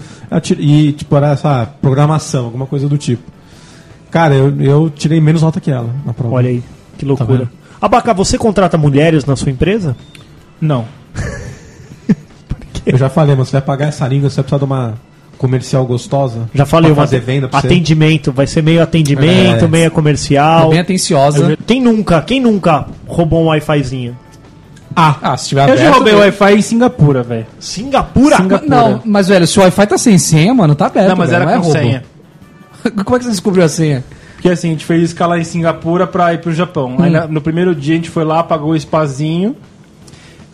E, 0.59 0.93
tipo, 0.93 1.13
era 1.17 1.31
essa 1.31 1.65
programação, 1.81 2.45
alguma 2.45 2.65
coisa 2.65 2.87
do 2.87 2.97
tipo. 2.97 3.23
Cara, 4.11 4.33
eu, 4.35 4.61
eu 4.61 4.89
tirei 4.89 5.19
menos 5.19 5.41
nota 5.41 5.59
que 5.59 5.69
ela 5.71 5.89
na 6.05 6.13
prova. 6.13 6.35
Olha 6.35 6.49
aí, 6.49 6.63
que 6.97 7.05
loucura. 7.05 7.39
vendo? 7.39 7.49
Abaca, 7.81 8.13
você 8.13 8.37
contrata 8.37 8.77
mulheres 8.77 9.25
na 9.25 9.35
sua 9.35 9.51
empresa? 9.51 9.95
Não. 10.59 10.85
Eu 12.85 12.97
já 12.97 13.09
falei, 13.09 13.35
mano, 13.35 13.45
você 13.45 13.51
vai 13.51 13.61
pagar 13.61 13.87
essa 13.87 14.07
língua, 14.07 14.29
você 14.29 14.37
vai 14.37 14.43
precisar 14.43 14.59
de 14.59 14.63
uma 14.63 14.93
comercial 15.37 15.85
gostosa. 15.85 16.49
Já 16.53 16.65
falei, 16.65 16.89
pra 16.91 17.01
uma 17.01 17.05
fazer 17.05 17.19
venda 17.19 17.47
pra 17.47 17.59
você. 17.59 17.67
atendimento, 17.67 18.31
vai 18.31 18.47
ser 18.47 18.63
meio 18.63 18.81
atendimento, 18.81 19.65
É. 19.65 19.67
meio 19.67 19.91
comercial. 19.91 20.69
Bem 20.69 20.79
atenciosa. 20.79 21.57
Quem 21.67 21.81
nunca, 21.81 22.21
quem 22.21 22.39
nunca 22.39 22.85
roubou 23.05 23.43
um 23.43 23.47
Wi-Fizinho? 23.47 24.17
Ah, 24.95 25.35
se 25.37 25.49
tiver 25.49 25.63
Eu 25.69 25.77
já 25.77 25.83
aberto, 25.89 25.93
roubei 25.95 26.13
o. 26.15 26.17
Wi-Fi 26.19 26.53
em 26.55 26.61
Singapura, 26.61 27.21
velho. 27.21 27.45
Singapura? 27.59 28.37
Não, 28.67 28.99
mas 29.05 29.27
velho, 29.27 29.45
se 29.45 29.59
o 29.59 29.61
Wi-Fi 29.61 29.85
tá 29.85 29.97
sem 29.97 30.17
senha, 30.17 30.51
mano, 30.55 30.73
tá 30.73 30.87
aberto. 30.87 31.09
Não, 31.09 31.15
mas 31.17 31.29
velho, 31.29 31.43
era 31.43 31.51
é 31.51 31.55
com 31.57 31.61
roubo. 31.65 31.77
senha. 31.79 32.03
Como 32.91 33.15
é 33.15 33.19
que 33.19 33.25
você 33.25 33.31
descobriu 33.31 33.63
a 33.63 33.69
senha? 33.69 34.03
Porque 34.33 34.49
assim, 34.49 34.69
a 34.69 34.71
gente 34.71 34.85
fez 34.85 35.01
escala 35.03 35.39
em 35.39 35.43
Singapura 35.43 36.05
pra 36.05 36.33
ir 36.33 36.39
pro 36.41 36.53
Japão. 36.53 36.95
Aí 36.99 37.09
na- 37.09 37.27
no 37.27 37.41
primeiro 37.41 37.73
dia 37.73 37.93
a 37.93 37.97
gente 37.97 38.09
foi 38.09 38.23
lá, 38.23 38.43
pagou 38.43 38.71
o 38.71 38.79
spazinho. 38.79 39.55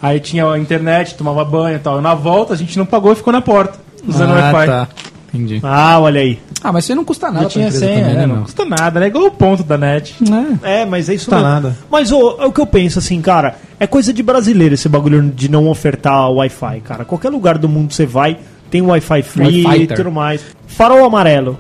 Aí 0.01 0.19
tinha 0.19 0.45
a 0.49 0.59
internet, 0.59 1.15
tomava 1.15 1.43
banho 1.45 1.75
e 1.77 1.79
tal. 1.79 2.01
Na 2.01 2.13
volta 2.13 2.53
a 2.53 2.57
gente 2.57 2.77
não 2.77 2.85
pagou 2.85 3.11
e 3.13 3.15
ficou 3.15 3.31
na 3.33 3.41
porta, 3.41 3.79
usando 4.07 4.31
o 4.31 4.33
Wi-Fi. 4.33 4.65
tá. 4.67 4.87
Entendi. 5.33 5.59
Ah, 5.63 5.99
olha 5.99 6.21
aí. 6.21 6.39
Ah, 6.63 6.71
mas 6.71 6.83
isso 6.85 6.93
não 6.95 7.03
custa 7.03 7.31
nada 7.31 7.45
Já 7.45 7.49
tinha 7.49 7.65
empresa 7.65 7.85
senha, 7.85 7.99
também, 8.01 8.13
né? 8.13 8.19
né, 8.21 8.27
Não 8.27 8.35
meu? 8.35 8.43
custa 8.43 8.63
nada, 8.65 8.99
né? 8.99 9.07
Igual 9.07 9.25
o 9.25 9.31
ponto 9.31 9.63
da 9.63 9.77
net. 9.77 10.15
É, 10.61 10.85
mas 10.85 11.09
é 11.09 11.15
isso 11.15 11.29
Tá 11.29 11.37
mesmo. 11.37 11.49
nada. 11.51 11.77
Mas 11.89 12.11
ô, 12.11 12.37
é 12.39 12.45
o 12.45 12.51
que 12.51 12.61
eu 12.61 12.67
penso, 12.67 12.99
assim, 12.99 13.19
cara, 13.21 13.55
é 13.79 13.87
coisa 13.87 14.13
de 14.13 14.21
brasileiro 14.21 14.75
esse 14.75 14.87
bagulho 14.87 15.23
de 15.23 15.49
não 15.49 15.67
ofertar 15.67 16.29
Wi-Fi, 16.31 16.81
cara. 16.81 17.03
Qualquer 17.03 17.29
lugar 17.29 17.57
do 17.57 17.67
mundo 17.67 17.91
você 17.91 18.05
vai, 18.05 18.37
tem 18.69 18.81
Wi-Fi 18.81 19.21
free 19.23 19.61
e 19.61 19.65
Wi-Fighter. 19.65 19.97
tudo 19.97 20.11
mais. 20.11 20.41
Farol 20.67 21.03
amarelo. 21.03 21.57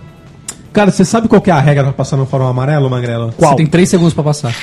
Cara, 0.73 0.89
você 0.89 1.05
sabe 1.05 1.27
qual 1.27 1.39
que 1.39 1.51
é 1.51 1.53
a 1.53 1.59
regra 1.59 1.83
pra 1.83 1.93
passar 1.93 2.17
no 2.17 2.25
farol 2.25 2.47
amarelo, 2.47 2.89
Magrelo? 2.89 3.31
Qual? 3.37 3.51
Você 3.51 3.57
tem 3.57 3.67
3 3.67 3.87
segundos 3.87 4.13
pra 4.13 4.23
passar. 4.23 4.55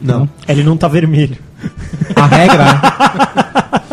Não. 0.00 0.26
Ele 0.48 0.62
não 0.62 0.74
tá 0.76 0.88
vermelho. 0.88 1.36
A 2.16 2.26
regra. 2.26 2.64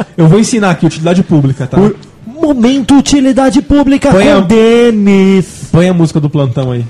eu 0.15 0.27
vou 0.29 0.39
ensinar 0.39 0.71
aqui, 0.71 0.85
utilidade 0.85 1.21
pública, 1.23 1.67
tá? 1.67 1.77
Momento 2.25 2.97
utilidade 2.97 3.61
pública 3.61 4.11
Põe 4.11 4.23
com 4.25 4.37
a- 4.37 4.39
Denis. 4.39 5.67
Põe 5.71 5.89
a 5.89 5.93
música 5.93 6.21
do 6.21 6.29
plantão 6.29 6.71
aí. 6.71 6.85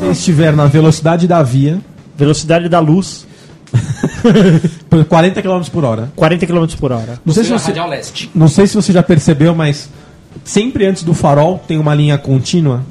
Se 0.00 0.10
estiver 0.12 0.54
na 0.56 0.66
velocidade 0.66 1.26
da 1.28 1.42
via, 1.42 1.80
Velocidade 2.16 2.68
da 2.68 2.80
luz, 2.80 3.28
por 4.88 5.04
40 5.04 5.42
km 5.42 5.62
por 5.72 5.84
hora. 5.84 6.12
40 6.16 6.46
km 6.46 6.66
por 6.78 6.92
hora. 6.92 7.20
Não 7.24 7.34
sei, 7.34 7.44
se 7.44 7.50
você, 7.50 7.66
Radial 7.68 7.88
Leste. 7.88 8.30
não 8.34 8.48
sei 8.48 8.66
se 8.66 8.74
você 8.74 8.92
já 8.92 9.02
percebeu, 9.02 9.54
mas 9.54 9.88
sempre 10.44 10.86
antes 10.86 11.02
do 11.02 11.14
farol 11.14 11.62
tem 11.66 11.78
uma 11.78 11.94
linha 11.94 12.16
contínua. 12.18 12.82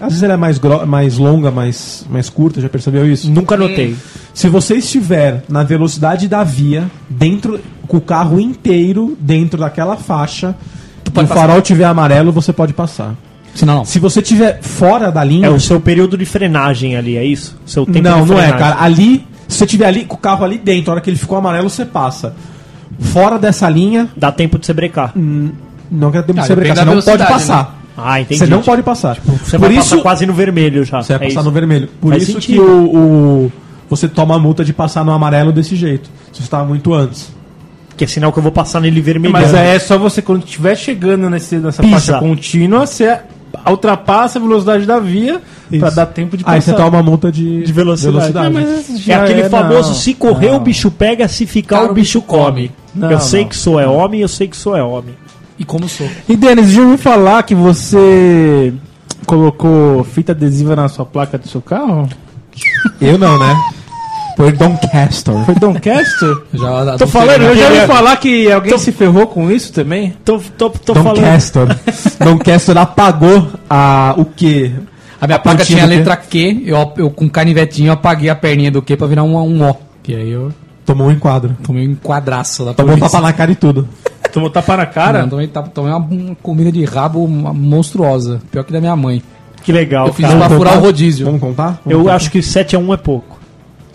Às 0.00 0.10
vezes 0.10 0.22
ela 0.22 0.34
é 0.34 0.36
mais, 0.36 0.60
mais 0.86 1.18
longa, 1.18 1.50
mais, 1.50 2.06
mais 2.08 2.30
curta, 2.30 2.60
já 2.60 2.68
percebeu 2.68 3.10
isso? 3.10 3.28
Nunca 3.28 3.56
notei. 3.56 3.96
Se 4.32 4.48
você 4.48 4.76
estiver 4.76 5.42
na 5.48 5.64
velocidade 5.64 6.28
da 6.28 6.44
via, 6.44 6.88
dentro 7.08 7.60
com 7.88 7.96
o 7.96 8.00
carro 8.00 8.38
inteiro 8.38 9.16
dentro 9.18 9.58
daquela 9.58 9.96
faixa, 9.96 10.54
e 11.04 11.08
o 11.08 11.12
passar. 11.12 11.34
farol 11.34 11.62
tiver 11.62 11.84
amarelo, 11.84 12.30
você 12.30 12.52
pode 12.52 12.72
passar. 12.72 13.16
Senão 13.54 13.78
não. 13.78 13.84
Se 13.84 13.98
você 13.98 14.20
estiver 14.20 14.60
fora 14.62 15.10
da 15.10 15.24
linha, 15.24 15.46
É 15.46 15.50
o 15.50 15.58
seu 15.58 15.80
período 15.80 16.16
de 16.16 16.24
frenagem 16.24 16.96
ali, 16.96 17.16
é 17.16 17.24
isso? 17.24 17.58
Seu 17.66 17.84
tempo 17.84 18.02
não, 18.02 18.24
de 18.24 18.30
não 18.30 18.40
é, 18.40 18.52
cara. 18.52 18.76
Ali, 18.80 19.26
se 19.48 19.58
você 19.58 19.66
tiver 19.66 19.86
ali 19.86 20.04
com 20.04 20.14
o 20.14 20.18
carro 20.18 20.44
ali 20.44 20.58
dentro, 20.58 20.90
a 20.90 20.94
hora 20.94 21.00
que 21.00 21.10
ele 21.10 21.16
ficou 21.18 21.36
amarelo, 21.38 21.68
você 21.68 21.84
passa. 21.84 22.34
Fora 23.00 23.38
dessa 23.38 23.68
linha, 23.68 24.08
Dá 24.16 24.30
tempo 24.32 24.58
de 24.58 24.66
você 24.66 24.72
brecar. 24.72 25.12
não 25.16 26.10
quer 26.12 26.22
tempo 26.22 26.38
Ah, 26.38 26.42
de 26.42 26.48
você 26.48 26.54
depende 26.54 26.74
brecar, 26.74 26.84
você 26.86 26.94
não 26.94 27.02
pode 27.18 27.26
passar. 27.32 27.78
Ah, 27.96 28.20
entendi. 28.20 28.38
Você 28.38 28.46
não 28.46 28.58
Tipo, 28.58 28.70
pode 28.70 28.82
passar. 28.82 29.16
Você 29.44 29.58
Por 29.58 29.68
vai 29.68 29.76
isso, 29.78 29.90
passar 29.90 30.02
quase 30.02 30.26
no 30.26 30.32
vermelho 30.32 30.84
já. 30.84 31.02
você 31.02 31.14
vai 31.18 31.26
É 31.26 31.28
passar 31.30 31.40
isso. 31.40 31.48
no 31.48 31.52
vermelho. 31.54 31.88
Por 32.00 32.10
Faz 32.10 32.22
isso 32.22 32.32
sentido. 32.34 32.54
que 32.54 32.60
o, 32.60 32.94
o- 32.94 33.52
você 33.90 34.06
toma 34.08 34.36
a 34.36 34.38
multa 34.38 34.64
de 34.64 34.72
passar 34.72 35.04
no 35.04 35.10
amarelo 35.12 35.50
desse 35.52 35.74
jeito. 35.74 36.08
Se 36.32 36.38
você 36.38 36.42
estava 36.44 36.64
muito 36.64 36.92
antes. 36.94 37.32
Que 37.96 38.04
é 38.04 38.06
sinal 38.06 38.32
que 38.32 38.38
eu 38.38 38.42
vou 38.42 38.52
passar 38.52 38.80
nele 38.80 39.00
vermelho. 39.00 39.32
Mas 39.32 39.52
é 39.52 39.76
só 39.80 39.98
você, 39.98 40.22
quando 40.22 40.44
estiver 40.44 40.76
chegando 40.76 41.28
nesse, 41.28 41.56
nessa 41.56 41.82
Pisa. 41.82 41.94
faixa 41.94 42.18
contínua, 42.20 42.86
você 42.86 43.18
ultrapassa 43.70 44.38
a 44.38 44.42
velocidade 44.42 44.84
da 44.86 44.98
via 44.98 45.40
pra 45.68 45.88
Isso. 45.88 45.96
dar 45.96 46.06
tempo 46.06 46.36
de 46.36 46.44
Aí 46.46 46.56
passar. 46.60 46.72
você 46.72 46.76
toma 46.76 46.98
a 46.98 47.02
multa 47.02 47.30
de, 47.32 47.62
De 47.62 47.72
velocidade. 47.72 48.32
Ah, 48.36 48.50
mas 48.50 48.90
É 48.90 48.96
já 48.96 49.22
aquele 49.22 49.42
é, 49.42 49.48
famoso 49.48 49.88
não. 49.88 49.94
se 49.94 50.14
correr 50.14 50.50
o 50.52 50.60
bicho 50.60 50.90
pega, 50.90 51.26
se 51.28 51.46
ficar 51.46 51.80
Cara, 51.80 51.90
o 51.90 51.94
bicho 51.94 52.20
come. 52.22 52.70
Não, 52.94 53.10
eu 53.10 53.20
sei 53.20 53.42
não. 53.42 53.48
que 53.48 53.56
sou 53.56 53.78
é 53.80 53.86
homem, 53.86 54.20
eu 54.20 54.28
sei 54.28 54.48
que 54.48 54.56
sou 54.56 54.76
é 54.76 54.82
homem. 54.82 55.14
E 55.58 55.64
como 55.64 55.88
sou? 55.88 56.08
E 56.28 56.36
Denis, 56.36 56.70
já 56.70 56.82
ouviu 56.82 56.98
falar 56.98 57.42
que 57.42 57.54
você 57.54 58.72
colocou 59.26 60.04
fita 60.04 60.32
adesiva 60.32 60.74
na 60.76 60.88
sua 60.88 61.04
placa 61.04 61.36
do 61.36 61.48
seu 61.48 61.60
carro? 61.60 62.08
Eu 63.00 63.18
não, 63.18 63.38
né? 63.38 63.56
Foi 64.38 64.52
Doncaster. 64.52 65.34
Foi 65.44 65.54
Doncaster? 65.56 66.36
Já, 66.54 66.96
Tô 66.96 67.08
falando, 67.08 67.42
Eu 67.42 67.56
já 67.56 67.66
ouvi 67.70 67.86
falar 67.88 68.16
que 68.18 68.48
alguém 68.52 68.78
se 68.78 68.92
ferrou 68.92 69.26
com 69.26 69.50
isso 69.50 69.72
também? 69.72 70.14
Tô, 70.24 70.38
tô, 70.56 70.70
tô 70.70 70.94
falando. 70.94 71.16
Doncaster. 71.16 71.66
Doncaster 72.24 72.78
apagou 72.78 73.48
a, 73.68 74.14
o 74.16 74.24
quê? 74.24 74.70
A 75.20 75.26
minha 75.26 75.40
placa 75.40 75.58
pontinha 75.58 75.78
tinha 75.80 75.82
a 75.82 75.88
letra 75.88 76.16
Q, 76.16 76.62
eu, 76.64 76.92
eu 76.98 77.10
com 77.10 77.28
canivetinho 77.28 77.90
apaguei 77.90 78.30
a 78.30 78.36
perninha 78.36 78.70
do 78.70 78.80
Q 78.80 78.96
pra 78.96 79.08
virar 79.08 79.24
um, 79.24 79.36
um 79.36 79.68
O. 79.68 79.76
Que 80.04 80.14
aí 80.14 80.30
eu 80.30 80.52
Tomou 80.86 81.08
um 81.08 81.10
enquadro. 81.10 81.56
tomei 81.64 81.88
um 81.88 81.90
enquadraço 81.90 82.64
da 82.64 82.74
Tomou 82.74 82.92
um 82.94 82.98
polícia. 82.98 83.18
tapa 83.18 83.26
na 83.26 83.32
cara 83.32 83.50
e 83.50 83.56
tudo. 83.56 83.88
Tomou 84.32 84.50
tapa 84.50 84.76
na 84.76 84.86
cara? 84.86 85.22
Não, 85.22 85.30
tomei, 85.30 85.48
tomei 85.48 85.92
uma, 85.92 85.98
uma 85.98 86.34
comida 86.36 86.70
de 86.70 86.84
rabo 86.84 87.26
monstruosa. 87.26 88.40
Pior 88.52 88.62
que 88.62 88.72
da 88.72 88.80
minha 88.80 88.94
mãe. 88.94 89.20
Que 89.64 89.72
legal, 89.72 90.06
eu 90.06 90.12
fiz 90.12 90.26
cara. 90.26 90.38
pra 90.38 90.48
furar 90.50 90.74
contar? 90.74 90.78
o 90.78 90.86
rodízio. 90.86 91.26
Vamos 91.26 91.40
contar? 91.40 91.80
Vamos 91.84 91.90
Eu 91.90 91.98
contar? 91.98 92.14
acho 92.14 92.30
que 92.30 92.40
7 92.40 92.76
a 92.76 92.78
1 92.78 92.94
é 92.94 92.96
pouco. 92.96 93.37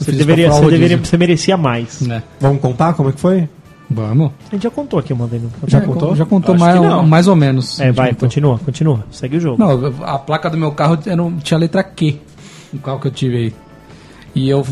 Você 0.03 0.11
deveria, 0.11 0.51
você 0.51 0.65
o 0.65 0.69
deveria, 0.69 0.97
você 0.97 1.17
merecia 1.17 1.57
mais. 1.57 2.01
Né? 2.01 2.21
Vamos 2.39 2.61
contar 2.61 2.93
como 2.93 3.09
é 3.09 3.11
que 3.11 3.19
foi? 3.19 3.47
Vamos. 3.89 4.31
A 4.49 4.55
gente 4.55 4.63
já 4.63 4.69
contou 4.71 4.97
aqui, 4.99 5.13
Mandando. 5.13 5.51
Já 5.67 5.77
É, 5.77 5.81
contou? 5.81 6.15
Já 6.15 6.25
contou 6.25 6.57
mais, 6.57 6.79
mais 7.07 7.27
ou 7.27 7.35
menos. 7.35 7.79
É, 7.79 7.91
vai, 7.91 8.07
Já 8.07 8.13
contou. 8.13 8.27
continua, 8.29 8.59
continua. 8.59 9.03
Segue 9.11 9.37
o 9.37 9.39
jogo. 9.39 9.57
Não, 9.59 9.93
a 10.03 10.17
placa 10.17 10.49
do 10.49 10.57
meu 10.57 10.71
carro 10.71 10.97
era, 11.05 11.21
um- 11.21 11.37
tinha 11.37 11.57
a 11.57 11.61
letra 11.61 11.83
Q. 11.83 12.17
O 12.73 12.79
carro 12.79 12.99
que 12.99 13.07
eu 13.07 13.11
tive 13.11 13.37
aí. 13.37 13.53
E 14.33 14.49
eu, 14.49 14.65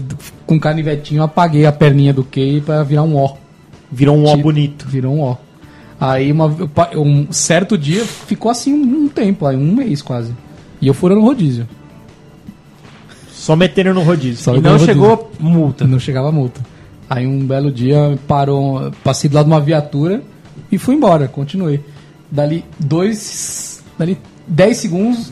com 0.48 0.60
canivetinho, 0.60 1.22
apaguei 1.22 1.66
a 1.68 1.72
perninha 1.72 2.12
do 2.14 2.24
Q 2.24 2.64
pra 2.66 2.82
virar 2.84 3.04
um 3.04 3.16
O. 3.16 3.38
Virou 3.92 4.18
um 4.18 4.24
ó 4.26 4.32
Tipo, 4.32 4.44
bonito. 4.44 4.88
Virou 4.88 5.14
um 5.14 5.22
O. 5.22 5.38
Aí, 6.00 6.32
uma, 6.32 6.48
um 6.96 7.32
certo 7.32 7.78
dia, 7.78 8.04
ficou 8.04 8.50
assim 8.50 8.74
um, 8.74 9.04
um 9.04 9.08
tempo, 9.08 9.46
aí, 9.46 9.56
um 9.56 9.72
mês 9.76 10.02
quase. 10.02 10.34
E 10.82 10.88
eu 10.88 10.96
furando 10.96 11.22
rodízio. 11.22 11.68
Só 13.42 13.56
meteram 13.56 13.92
no 13.94 14.04
rodízio. 14.04 14.38
Só 14.44 14.56
E 14.56 14.62
não 14.62 14.78
dei 14.78 14.86
chegou 14.86 15.32
multa. 15.40 15.88
Não 15.88 16.00
chegava 16.00 16.30
a 16.30 16.32
multa. 16.32 16.62
Aí 17.10 17.26
um 17.26 17.40
belo 17.46 17.72
dia 17.72 18.18
parou, 18.28 18.92
passei 19.04 19.28
do 19.30 19.36
lado 19.36 19.46
de 19.48 19.52
uma 19.52 19.60
viatura 19.60 20.22
e 20.72 20.78
fui 20.78 20.94
embora, 20.94 21.28
continuei. 21.28 21.84
Dali 22.30 22.64
dois, 22.80 23.84
dali 23.98 24.16
dez 24.48 24.78
segundos, 24.78 25.32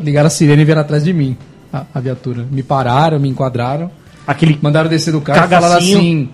ligaram 0.00 0.26
a 0.26 0.30
sirene 0.30 0.62
e 0.62 0.64
vieram 0.64 0.82
atrás 0.82 1.04
de 1.04 1.12
mim, 1.12 1.36
a, 1.72 1.84
a 1.94 2.00
viatura. 2.00 2.44
Me 2.50 2.62
pararam, 2.62 3.18
me 3.20 3.28
enquadraram, 3.28 3.90
Aquele 4.26 4.58
mandaram 4.60 4.88
descer 4.90 5.12
do 5.12 5.20
carro 5.20 5.38
e 5.38 5.42
Cagacinho. 5.48 5.62
falaram 5.62 5.84
assim, 5.84 6.28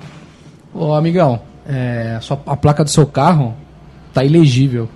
ô 0.74 0.92
amigão, 0.94 1.40
é, 1.68 2.14
a, 2.16 2.20
sua- 2.20 2.40
a 2.46 2.56
placa 2.56 2.82
do 2.84 2.90
seu 2.90 3.06
carro 3.06 3.54
tá 4.12 4.24
ilegível. 4.24 4.88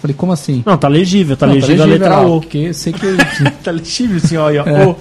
Falei, 0.00 0.14
como 0.16 0.32
assim? 0.32 0.62
Não, 0.64 0.76
tá 0.76 0.86
legível, 0.88 1.36
tá 1.36 1.46
Não, 1.46 1.54
legível 1.54 1.82
a 1.82 1.86
letra 1.86 2.20
O. 2.20 2.40
Porque 2.40 2.72
sei 2.72 2.92
que 2.92 3.00
Tá 3.64 3.70
legível, 3.72 4.16
assim, 4.18 4.36
ó. 4.36 4.48
É. 4.50 4.60
ó. 4.62 4.94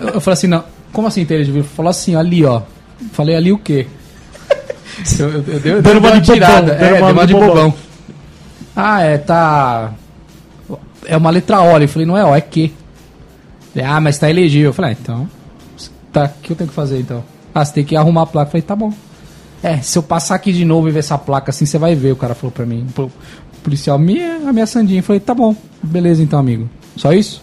Eu- 0.00 0.08
Eu 0.14 0.20
falei 0.20 0.34
assim, 0.34 0.46
não, 0.46 0.64
como 0.92 1.08
assim 1.08 1.22
inteligível? 1.22 1.64
Falou 1.64 1.90
assim, 1.90 2.14
ali, 2.14 2.44
ó. 2.44 2.62
Falei 3.12 3.34
ali 3.36 3.52
o 3.52 3.58
quê? 3.58 3.86
Eu, 5.18 5.28
eu, 5.30 5.42
eu 5.42 5.76
eu 5.76 5.82
dei 5.82 5.92
uma 5.92 5.92
de 5.92 6.00
bobão, 6.00 6.20
tirada. 6.20 6.74
dando 6.74 6.82
É, 6.84 6.98
uma 6.98 7.06
dei 7.06 7.12
uma 7.12 7.26
de 7.26 7.32
bobão. 7.34 7.48
bobão. 7.48 7.74
Ah, 8.76 9.02
é, 9.02 9.18
tá. 9.18 9.92
É 11.06 11.16
uma 11.16 11.30
letra 11.30 11.60
O. 11.60 11.78
Eu 11.78 11.88
falei, 11.88 12.06
não 12.06 12.16
é 12.16 12.24
O, 12.24 12.34
é 12.34 12.40
Q. 12.40 12.72
Ah, 13.84 14.00
mas 14.00 14.18
tá 14.18 14.28
elegível. 14.30 14.70
Eu 14.70 14.72
falei, 14.74 14.92
ah, 14.92 14.96
então. 15.00 15.28
Tá, 16.12 16.24
o 16.24 16.42
que 16.42 16.50
eu 16.52 16.56
tenho 16.56 16.68
que 16.68 16.74
fazer 16.74 16.98
então? 17.00 17.22
Ah, 17.54 17.64
você 17.64 17.72
tem 17.74 17.84
que 17.84 17.96
arrumar 17.96 18.22
a 18.22 18.26
placa. 18.26 18.48
Eu 18.48 18.50
falei, 18.52 18.62
tá 18.62 18.74
bom. 18.76 18.92
É, 19.62 19.78
se 19.78 19.98
eu 19.98 20.02
passar 20.04 20.36
aqui 20.36 20.52
de 20.52 20.64
novo 20.64 20.88
e 20.88 20.92
ver 20.92 21.00
essa 21.00 21.18
placa 21.18 21.50
assim, 21.50 21.66
você 21.66 21.78
vai 21.78 21.94
ver, 21.94 22.12
o 22.12 22.16
cara 22.16 22.32
falou 22.34 22.52
pra 22.52 22.64
mim. 22.64 22.86
Policial 23.62 23.98
me 23.98 24.20
ameaçandinho. 24.20 24.98
Eu 25.00 25.02
falei, 25.02 25.20
tá 25.20 25.34
bom, 25.34 25.54
beleza 25.82 26.22
então, 26.22 26.38
amigo. 26.38 26.68
Só 26.96 27.12
isso? 27.12 27.42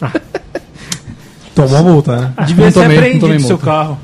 Tomou 1.54 1.76
a 1.76 1.82
multa, 1.82 2.16
né? 2.16 2.32
Devia 2.46 2.64
Não 2.66 2.72
ser 2.72 2.80
tomei, 2.80 2.88
não 2.88 2.96
apreendido 3.02 3.20
tomei 3.26 3.36
o 3.36 3.40
seu 3.46 3.58
carro. 3.58 3.98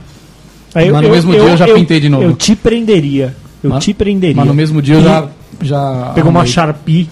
Aí 0.75 0.91
Mas 0.91 1.03
no 1.03 1.11
mesmo 1.11 1.33
dia 1.33 1.41
eu 1.41 1.57
já 1.57 1.67
pintei 1.67 2.01
de 2.01 2.09
novo. 2.09 2.25
Eu 2.25 2.37
te 2.37 2.55
prenderia. 2.55 3.35
Eu 3.63 3.71
Mas- 3.71 3.85
te 3.85 3.95
prenderia. 3.95 4.37
Mas 4.37 4.47
no 4.47 4.55
mesmo 4.55 4.83
dia 4.83 4.97
eu 4.97 5.03
já. 5.03 5.29
já 5.63 6.13
Pegou 6.15 6.31
uma 6.31 6.41
arrumei. 6.41 6.53
Sharpie. 6.53 7.09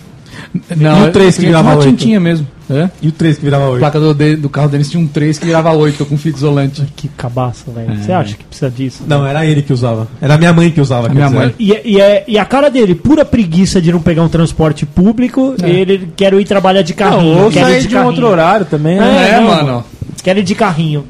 Não, 0.76 1.06
E 1.06 1.08
o 1.08 1.12
três 1.12 1.36
que 1.36 1.42
eu- 1.42 1.46
eu 1.46 1.48
virava 1.48 1.68
tinha 1.70 1.76
uma 1.80 1.82
tintinha 1.96 2.20
mesmo. 2.20 2.46
É? 2.70 2.88
E 3.02 3.08
o 3.08 3.12
3 3.12 3.36
que 3.36 3.44
virava 3.44 3.64
A 3.64 3.68
8? 3.68 3.78
placa 3.80 4.00
do, 4.00 4.14
de- 4.14 4.36
do 4.36 4.48
carro 4.48 4.68
deles 4.70 4.90
tinha 4.90 5.02
um 5.02 5.06
3 5.06 5.38
que 5.38 5.44
virava 5.44 5.70
8 5.72 6.06
com 6.06 6.16
fita 6.16 6.38
isolante. 6.38 6.82
Que 6.96 7.08
cabaça, 7.08 7.70
velho. 7.70 7.92
É. 7.92 7.96
Você 7.96 8.12
acha 8.12 8.36
que 8.36 8.44
precisa 8.44 8.70
disso? 8.70 9.02
Não, 9.06 9.26
era 9.26 9.44
ele 9.44 9.60
que 9.60 9.72
usava. 9.72 10.08
Era 10.20 10.34
a 10.34 10.38
minha 10.38 10.52
mãe 10.52 10.70
que 10.70 10.80
usava. 10.80 11.06
A 11.06 11.10
quer 11.10 11.14
minha 11.14 11.26
dizer. 11.26 11.38
mãe. 11.38 11.54
E, 11.58 11.80
e, 11.84 12.00
é- 12.00 12.24
e 12.26 12.38
a 12.38 12.44
cara 12.46 12.70
dele, 12.70 12.94
pura 12.94 13.24
preguiça 13.24 13.82
de 13.82 13.92
não 13.92 14.00
pegar 14.00 14.22
um 14.22 14.28
transporte 14.28 14.86
público, 14.86 15.54
É. 15.62 15.68
ele 15.68 16.08
quer 16.16 16.32
ir 16.32 16.44
trabalhar 16.46 16.80
de 16.82 16.92
Não, 16.92 16.96
carrinho. 17.10 17.38
ou 17.44 17.52
sair 17.52 17.80
de 17.82 17.88
um 17.88 17.90
carrinho. 17.90 18.06
outro 18.10 18.26
horário 18.28 18.64
também. 18.66 18.96
É, 18.96 19.00
né? 19.00 19.28
É, 19.30 19.40
não, 19.40 19.46
mano. 19.48 19.84
Quero 20.22 20.38
ir 20.38 20.42
de 20.42 20.54
carrinho. 20.54 21.04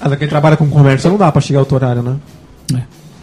Ah, 0.00 0.14
quem 0.16 0.28
trabalha 0.28 0.56
com 0.56 0.68
comércio 0.70 1.10
não 1.10 1.18
dá 1.18 1.30
pra 1.32 1.40
chegar 1.40 1.58
outro 1.58 1.74
horário, 1.74 2.02
né? 2.02 2.16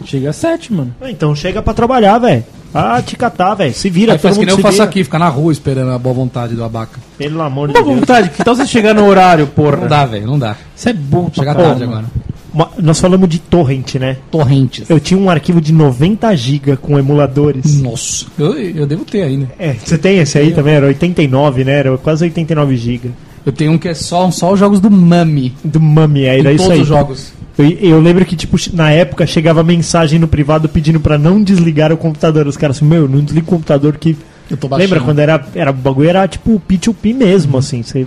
Chega 0.04 0.30
às 0.30 0.36
sete, 0.36 0.72
mano. 0.72 0.94
Ah, 1.00 1.10
Então 1.10 1.34
chega 1.34 1.60
pra 1.60 1.74
trabalhar, 1.74 2.18
velho. 2.18 2.44
Ah, 2.74 3.00
te 3.00 3.16
catar, 3.16 3.54
velho. 3.54 3.72
Se 3.72 3.88
vira, 3.88 4.12
Aí 4.12 4.18
faz 4.18 4.36
que 4.36 4.44
nem 4.44 4.54
eu 4.54 4.60
faço 4.60 4.72
vira. 4.74 4.84
aqui, 4.84 5.02
ficar 5.04 5.18
na 5.18 5.28
rua 5.28 5.50
esperando 5.52 5.90
a 5.92 5.98
boa 5.98 6.14
vontade 6.14 6.54
do 6.54 6.62
abaca. 6.62 6.98
Pelo 7.16 7.40
amor 7.42 7.68
de 7.68 7.74
Deus. 7.74 7.86
vontade, 7.86 8.28
que 8.30 8.44
tal 8.44 8.54
você 8.54 8.66
chegar 8.66 8.94
no 8.94 9.06
horário, 9.06 9.46
porra? 9.46 9.76
Não 9.78 9.88
dá, 9.88 10.04
velho, 10.04 10.26
não 10.26 10.38
dá. 10.38 10.56
Você 10.74 10.90
é 10.90 10.92
burro 10.92 11.30
Chega 11.34 11.54
porra, 11.54 11.66
tarde 11.68 11.80
mano. 11.86 11.92
agora. 11.92 12.06
Uma- 12.52 12.70
Nós 12.78 12.98
falamos 13.00 13.28
de 13.28 13.38
torrent, 13.38 13.94
né? 13.96 14.16
Torrentes. 14.30 14.88
Eu 14.90 14.98
tinha 14.98 15.18
um 15.20 15.28
arquivo 15.30 15.60
de 15.60 15.72
90 15.72 16.34
GB 16.34 16.76
com 16.76 16.98
emuladores. 16.98 17.80
Nossa. 17.80 18.26
Eu, 18.38 18.54
eu 18.58 18.86
devo 18.86 19.04
ter 19.04 19.22
ainda. 19.22 19.48
É, 19.58 19.74
você 19.74 19.96
tem 19.98 20.18
esse 20.18 20.38
aí 20.38 20.52
também? 20.52 20.74
Era 20.74 20.86
89, 20.86 21.64
né? 21.64 21.72
Era 21.72 21.96
quase 21.98 22.24
89 22.24 22.76
GB. 22.76 23.10
Eu 23.46 23.52
tenho 23.52 23.72
um 23.72 23.78
que 23.78 23.88
é 23.88 23.94
só, 23.94 24.30
só 24.30 24.52
os 24.52 24.58
jogos 24.58 24.80
do 24.80 24.90
Mami. 24.90 25.54
Do 25.64 25.80
Mami, 25.80 26.28
aí 26.28 26.40
era 26.40 26.52
isso 26.52 26.64
todos 26.64 26.76
aí. 26.76 26.82
os 26.82 26.88
jogos. 26.88 27.32
Eu, 27.58 27.70
eu 27.70 28.00
lembro 28.00 28.24
que, 28.24 28.36
tipo, 28.36 28.56
na 28.72 28.90
época 28.90 29.26
chegava 29.26 29.62
mensagem 29.64 30.18
no 30.18 30.28
privado 30.28 30.68
pedindo 30.68 31.00
pra 31.00 31.18
não 31.18 31.42
desligar 31.42 31.92
o 31.92 31.96
computador. 31.96 32.46
Os 32.46 32.56
caras 32.56 32.76
assim, 32.76 32.84
meu, 32.84 33.08
não 33.08 33.20
desliga 33.20 33.46
o 33.46 33.50
computador 33.50 33.96
que. 33.96 34.16
Eu 34.50 34.56
tô 34.56 34.68
baixando. 34.68 34.88
Lembra 34.90 35.04
quando 35.04 35.18
era, 35.18 35.44
era 35.54 35.70
o 35.70 35.74
bagulho 35.74 36.08
era 36.08 36.26
tipo 36.28 36.60
P2P 36.68 37.14
mesmo, 37.14 37.58
assim. 37.58 37.82
Você, 37.82 38.06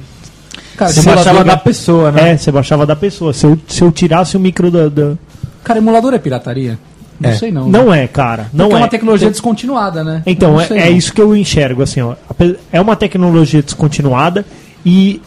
Cara, 0.75 0.91
Você 0.91 1.01
baixava 1.03 1.43
da 1.43 1.57
pessoa, 1.57 2.11
né? 2.11 2.31
é, 2.31 2.37
você 2.37 2.51
baixava 2.51 2.85
da 2.85 2.95
pessoa. 2.95 3.33
Se 3.33 3.45
eu, 3.45 3.59
se 3.67 3.81
eu 3.83 3.91
tirasse 3.91 4.35
o 4.35 4.39
micro 4.39 4.71
da. 4.71 4.89
da- 4.89 5.13
Cara, 5.63 5.77
emulador 5.79 6.13
é 6.13 6.17
pirataria? 6.19 6.79
Não 7.19 7.29
É. 7.29 7.35
sei 7.35 7.51
não. 7.51 7.69
Não 7.69 7.93
é, 7.93 8.07
cara. 8.07 8.47
Não 8.51 8.65
Porque 8.65 8.73
é. 8.73 8.77
é 8.77 8.81
uma 8.81 8.87
tecnologia 8.87 9.29
descontinuada, 9.29 10.03
né? 10.03 10.23
Então, 10.25 10.53
Não 10.53 10.61
é, 10.61 10.67
é 10.71 10.89
isso 10.89 11.13
que 11.13 11.21
eu 11.21 11.35
enxergo, 11.35 11.83
assim, 11.83 12.01
ó. 12.01 12.15
É 12.71 12.81
uma 12.81 12.95
tecnologia 12.95 13.61
descontinuada 13.61 14.43
e, 14.83 15.21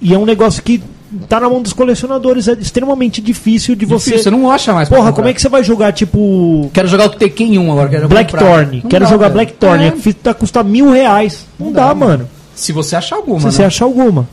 e 0.00 0.14
é 0.14 0.18
um 0.18 0.24
negócio 0.24 0.62
que 0.62 0.80
tá 1.28 1.40
na 1.40 1.48
mão 1.48 1.62
dos 1.62 1.72
colecionadores. 1.72 2.48
É 2.48 2.52
extremamente 2.52 3.20
difícil 3.20 3.74
de 3.74 3.86
Difícil, 3.86 4.16
você. 4.16 4.22
você 4.24 4.30
não 4.30 4.50
acha 4.50 4.72
mais 4.72 4.88
Porra, 4.88 5.12
como 5.12 5.28
é 5.28 5.32
que 5.34 5.40
você 5.40 5.48
vai 5.48 5.62
jogar, 5.64 5.92
tipo. 5.92 6.70
Quero 6.72 6.88
jogar 6.88 7.06
o 7.06 7.10
Tekken 7.10 7.58
1 7.58 7.72
agora. 7.72 7.88
Quero 7.88 8.08
Blackthorn. 8.08 8.82
Quero 8.88 9.04
dá, 9.04 9.10
jogar 9.10 9.28
velho. 9.28 9.34
Blackthorn. 9.34 9.84
É, 9.84 9.88
A 9.88 9.92
fita 9.96 10.34
custa 10.34 10.62
mil 10.62 10.90
reais. 10.90 11.46
Não, 11.58 11.66
Não 11.66 11.72
dá, 11.72 11.88
dá, 11.88 11.94
mano. 11.94 12.28
Se 12.54 12.72
você 12.72 12.94
achar 12.96 13.16
alguma, 13.16 13.40
Se 13.40 13.46
né? 13.46 13.52
você 13.52 13.64
achar 13.64 13.84
alguma. 13.84 14.28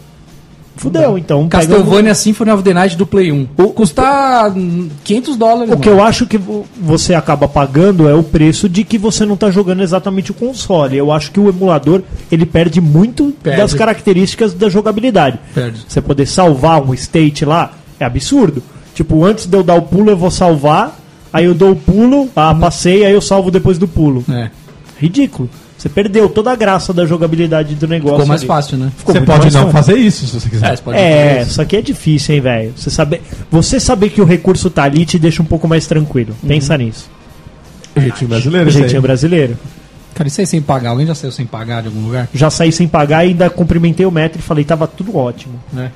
Fudeu, 0.76 1.17
então. 1.17 1.47
Castlevania 1.47 2.15
Symphony 2.15 2.51
of 2.51 2.63
the 2.63 2.74
Night 2.74 2.97
do 2.97 3.05
Play 3.05 3.32
1. 3.32 3.45
Custa 3.76 4.51
hum, 4.55 4.89
500 5.03 5.36
dólares. 5.38 5.74
O 5.74 5.78
que 5.78 5.89
eu 5.89 6.01
acho 6.01 6.26
que 6.26 6.38
vo- 6.38 6.65
você 6.82 7.13
acaba 7.13 7.47
pagando 7.47 8.07
é 8.09 8.15
o 8.15 8.24
preço 8.24 8.67
de 8.67 8.84
que 8.84 8.97
você 8.97 9.26
não 9.26 9.36
tá 9.38 9.51
jogando 9.51 9.84
exatamente 9.84 10.32
o 10.32 10.34
console. 10.34 10.97
Eu 10.97 11.11
acho 11.11 11.32
que 11.32 11.39
o 11.39 11.49
emulador 11.49 12.01
ele 12.32 12.45
perde 12.45 12.82
muito 12.82 13.34
Perde. 13.43 13.59
das 13.61 13.74
características 13.74 14.53
da 14.53 14.69
jogabilidade. 14.69 15.39
Perde. 15.53 15.82
Você 15.88 16.01
poder 16.01 16.26
salvar 16.26 16.82
um 16.82 16.93
state 16.93 17.45
lá 17.45 17.74
é 17.99 18.05
absurdo. 18.05 18.63
Tipo, 18.95 19.24
antes 19.24 19.45
de 19.45 19.55
eu 19.55 19.63
dar 19.63 19.76
o 19.76 19.82
pulo, 19.84 20.09
eu 20.09 20.17
vou 20.17 20.32
salvar. 20.32 20.99
Aí 21.34 21.45
eu 21.45 21.53
dou 21.53 21.72
o 21.72 21.76
pulo, 21.76 22.28
ah, 22.36 22.53
passei, 22.55 23.05
aí 23.05 23.13
eu 23.13 23.22
salvo 23.22 23.49
depois 23.51 23.78
do 23.78 23.88
pulo. 23.88 24.24
É. 24.30 24.49
Ridículo. 24.99 25.49
Você 25.82 25.90
perdeu 25.90 26.30
toda 26.30 26.52
a 26.52 26.56
graça 26.56 26.94
da 26.94 27.08
jogabilidade 27.08 27.74
do 27.74 27.88
negócio. 27.88 28.18
Ficou 28.18 28.28
mais 28.28 28.42
ali. 28.42 28.48
fácil, 28.48 28.78
né? 28.78 28.92
Ficou 28.96 29.16
Você 29.16 29.22
pode 29.22 29.46
não 29.46 29.62
fácil. 29.64 29.72
fazer 29.72 29.96
isso 29.98 30.28
se 30.28 30.40
você 30.40 30.48
quiser. 30.48 30.68
É, 30.72 30.76
você 30.76 30.82
pode 30.84 30.98
É, 31.00 31.42
isso. 31.42 31.54
só 31.56 31.66
que 31.66 31.76
é 31.76 31.82
difícil, 31.82 32.36
hein, 32.36 32.42
velho. 32.42 32.74
Você 32.78 32.92
saber, 32.92 33.22
você 33.50 33.80
saber 33.80 34.10
que 34.12 34.22
o 34.22 34.24
recurso 34.26 34.70
tá 34.70 34.84
ali 34.84 35.08
te 35.08 35.18
deixa 35.18 35.42
um 35.42 35.46
pouco 35.46 35.68
mais 35.68 35.88
tranquilo. 35.88 36.36
Pensa 36.48 36.78
nisso. 36.78 37.10
Jeitinho 37.98 38.30
brasileiro, 38.30 38.70
Jeitinho 38.70 39.02
brasileiro. 39.02 39.58
Cara, 40.14 40.28
isso 40.28 40.40
aí 40.40 40.46
sem 40.46 40.62
pagar. 40.62 40.92
Alguém 40.92 41.08
já 41.08 41.16
saiu 41.16 41.32
sem 41.32 41.48
pagar 41.48 41.82
de 41.82 41.88
algum 41.88 42.06
lugar? 42.06 42.30
Já 42.32 42.52
saí 42.52 42.72
sem 42.72 42.88
pagar 42.88 43.26
e 43.26 43.30
ainda 43.30 43.50
cumprimentei 43.50 44.06
o 44.06 44.12
metro 44.12 44.38
e 44.38 44.42
falei, 44.44 44.64
tava 44.64 44.86
tudo 44.88 45.18
ótimo. 45.18 45.60
Né? 45.74 45.92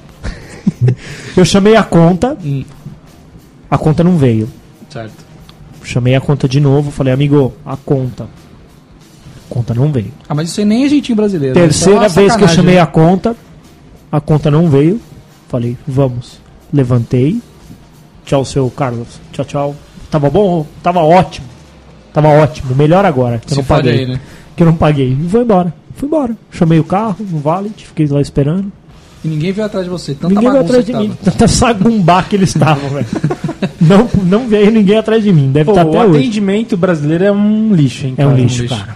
Eu 1.38 1.46
chamei 1.46 1.76
a 1.76 1.84
conta, 1.84 2.36
Hum. 2.44 2.64
a 3.70 3.78
conta 3.78 4.04
não 4.04 4.18
veio. 4.18 4.50
Certo. 4.90 5.14
Chamei 5.84 6.16
a 6.16 6.22
conta 6.22 6.48
de 6.50 6.60
novo, 6.60 6.90
falei, 6.90 7.14
amigo, 7.14 7.54
a 7.64 7.78
conta. 7.78 8.26
A 9.50 9.54
conta 9.54 9.74
não 9.74 9.92
veio. 9.92 10.12
Ah, 10.28 10.34
mas 10.36 10.50
isso 10.50 10.60
aí 10.60 10.66
nem 10.66 10.86
é 10.86 10.90
jeitinho 10.90 11.16
brasileiro. 11.16 11.56
né? 11.56 11.62
É 11.62 11.68
Terceira 11.68 12.00
uma 12.00 12.10
vez 12.10 12.36
que 12.36 12.44
eu 12.44 12.48
chamei 12.48 12.76
né? 12.76 12.82
a 12.82 12.86
conta, 12.88 13.36
a 14.12 14.20
conta 14.20 14.50
não 14.52 14.70
veio. 14.70 15.00
Falei, 15.48 15.78
vamos. 15.88 16.40
Levantei. 16.74 17.40
Tchau, 18.26 18.44
seu 18.44 18.70
Carlos. 18.70 19.08
Tchau, 19.32 19.46
tchau. 19.46 19.76
Tava 20.10 20.30
bom? 20.30 20.66
Tava 20.82 21.02
ótimo. 21.02 21.48
Tava 22.12 22.30
ótimo. 22.30 22.74
Melhor 22.76 23.06
agora. 23.06 23.40
Que 23.46 23.54
eu 23.54 23.58
não 23.58 23.64
paguei. 23.64 24.00
aí, 24.00 24.06
né? 24.08 24.20
Que 24.56 24.64
eu 24.64 24.68
não 24.68 24.76
paguei. 24.76 25.12
E 25.12 25.14
vou 25.14 25.42
embora. 25.42 25.74
Fui 25.96 26.08
embora. 26.08 26.36
Chamei 26.52 26.80
o 26.80 26.84
carro 26.84 27.16
no 27.20 27.40
valet, 27.40 27.86
fiquei 27.86 28.08
lá 28.08 28.20
esperando. 28.20 28.72
E 29.24 29.28
ninguém 29.28 29.52
veio 29.52 29.66
atrás 29.66 29.86
de 29.86 29.90
você. 29.90 30.14
Tanta 30.14 30.34
ninguém 30.34 30.50
veio 30.52 30.64
atrás 30.64 30.86
de 30.86 30.94
mim. 30.94 31.12
Tanta 31.24 31.48
sagumbá 31.48 32.24
que 32.24 32.36
eles 32.36 32.50
estavam, 32.50 32.90
velho. 32.90 33.08
Não, 33.82 34.08
não 34.24 34.48
veio 34.48 34.72
ninguém 34.72 34.98
atrás 34.98 35.24
de 35.24 35.32
mim. 35.32 35.52
Deve 35.52 35.66
Pô, 35.66 35.72
estar 35.72 35.86
o 35.86 35.90
até 35.90 36.06
hoje. 36.06 36.20
atendimento 36.20 36.76
brasileiro 36.78 37.24
é 37.24 37.32
um 37.32 37.74
lixo, 37.74 38.06
hein? 38.08 38.14
É 38.18 38.26
um 38.26 38.36
lixo, 38.36 38.64
lixo. 38.64 38.76
cara. 38.76 38.96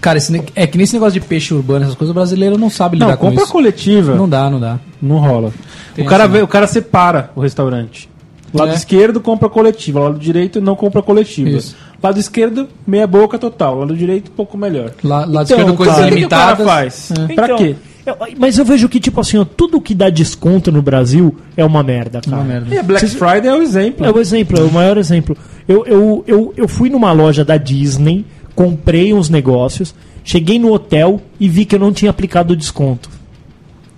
Cara, 0.00 0.18
esse 0.18 0.42
é 0.54 0.66
que 0.66 0.78
nesse 0.78 0.94
negócio 0.94 1.20
de 1.20 1.26
peixe 1.26 1.52
urbano, 1.52 1.84
essas 1.84 1.94
coisas, 1.94 2.10
o 2.10 2.14
brasileiro 2.14 2.56
não 2.56 2.70
sabe 2.70 2.96
lidar 2.96 3.08
Não, 3.08 3.16
com 3.16 3.26
compra 3.28 3.42
isso. 3.44 3.52
coletiva. 3.52 4.14
Não 4.14 4.28
dá, 4.28 4.48
não 4.48 4.58
dá. 4.58 4.78
Não 5.00 5.18
rola. 5.18 5.52
Tem 5.94 6.04
o, 6.04 6.08
cara 6.08 6.24
essa, 6.24 6.32
vê- 6.32 6.38
né? 6.38 6.44
o 6.44 6.48
cara 6.48 6.66
separa 6.66 7.30
o 7.36 7.40
restaurante. 7.40 8.08
Lado 8.52 8.72
É. 8.72 8.74
esquerdo 8.74 9.20
compra 9.20 9.48
coletiva, 9.48 10.00
lado 10.00 10.18
direito 10.18 10.60
não 10.60 10.74
compra 10.74 11.00
coletiva. 11.02 11.50
Isso. 11.50 11.76
Lado 12.02 12.18
esquerdo, 12.18 12.66
meia 12.86 13.06
boca 13.06 13.38
total. 13.38 13.78
Lado 13.80 13.94
direito, 13.94 14.30
pouco 14.30 14.56
melhor. 14.58 14.92
Lá 15.04 15.24
de 15.26 15.30
Então, 15.30 15.42
esquerda, 15.42 15.72
coisas 15.74 15.96
cara, 15.96 16.06
o 16.12 16.16
que 16.16 16.24
o 16.24 16.28
cara 16.28 16.44
limitadas. 16.54 16.66
faz? 16.66 17.10
É. 17.30 17.34
Pra 17.34 17.44
Então, 17.44 17.56
quê? 17.58 17.76
eu- 18.06 18.16
mas 18.38 18.58
eu 18.58 18.64
vejo 18.64 18.88
que, 18.88 18.98
tipo 18.98 19.20
assim, 19.20 19.36
ó, 19.38 19.44
tudo 19.44 19.80
que 19.80 19.94
dá 19.94 20.08
desconto 20.10 20.72
no 20.72 20.80
Brasil 20.82 21.36
é 21.56 21.64
uma 21.64 21.82
merda, 21.82 22.20
cara. 22.22 22.38
Uma 22.38 22.44
merda. 22.44 22.74
E 22.74 22.78
a 22.78 22.82
Black 22.82 23.06
Friday 23.06 23.46
é 23.48 23.54
o 23.54 23.62
exemplo. 23.62 24.04
É 24.06 24.10
o 24.10 24.18
exemplo, 24.18 24.58
é 24.58 24.62
o 24.62 24.72
maior 24.72 24.96
exemplo. 24.96 25.36
Eu, 25.68 25.84
eu, 25.86 26.24
eu, 26.26 26.54
eu 26.56 26.66
fui 26.66 26.88
numa 26.90 27.12
loja 27.12 27.44
da 27.44 27.56
Disney, 27.56 28.24
comprei 28.60 29.14
uns 29.14 29.30
negócios, 29.30 29.94
cheguei 30.22 30.58
no 30.58 30.70
hotel 30.70 31.22
e 31.40 31.48
vi 31.48 31.64
que 31.64 31.74
eu 31.74 31.78
não 31.78 31.94
tinha 31.94 32.10
aplicado 32.10 32.52
o 32.52 32.56
desconto. 32.56 33.08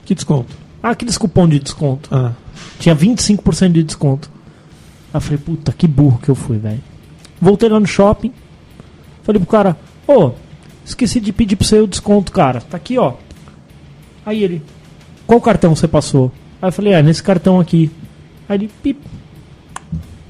Que 0.05 0.15
desconto? 0.15 0.57
Ah, 0.81 0.91
aqueles 0.91 1.19
cupom 1.19 1.49
de 1.49 1.59
desconto. 1.59 2.09
Ah. 2.15 2.31
Tinha 2.79 2.95
25% 2.95 3.73
de 3.73 3.83
desconto. 3.83 4.31
Aí 5.13 5.17
eu 5.17 5.21
falei, 5.21 5.39
puta, 5.39 5.73
que 5.73 5.89
burro 5.89 6.21
que 6.23 6.29
eu 6.29 6.37
fui, 6.37 6.59
velho. 6.59 6.81
Voltei 7.41 7.69
lá 7.69 7.81
no 7.81 7.89
shopping. 7.89 8.33
Falei 9.25 9.41
pro 9.41 9.51
cara, 9.51 9.77
ô, 10.07 10.31
esqueci 10.85 11.19
de 11.19 11.33
pedir 11.33 11.57
pra 11.57 11.67
você 11.67 11.81
o 11.81 11.89
desconto, 11.89 12.31
cara. 12.31 12.61
Tá 12.61 12.77
aqui, 12.77 12.97
ó. 12.97 13.15
Aí 14.25 14.45
ele, 14.45 14.63
qual 15.27 15.41
cartão 15.41 15.75
você 15.75 15.89
passou? 15.89 16.31
Aí 16.61 16.69
eu 16.69 16.73
falei, 16.73 16.93
é, 16.93 17.03
nesse 17.03 17.23
cartão 17.23 17.59
aqui. 17.59 17.91
Aí 18.49 18.59
ele, 18.59 18.71
pip. 18.81 19.01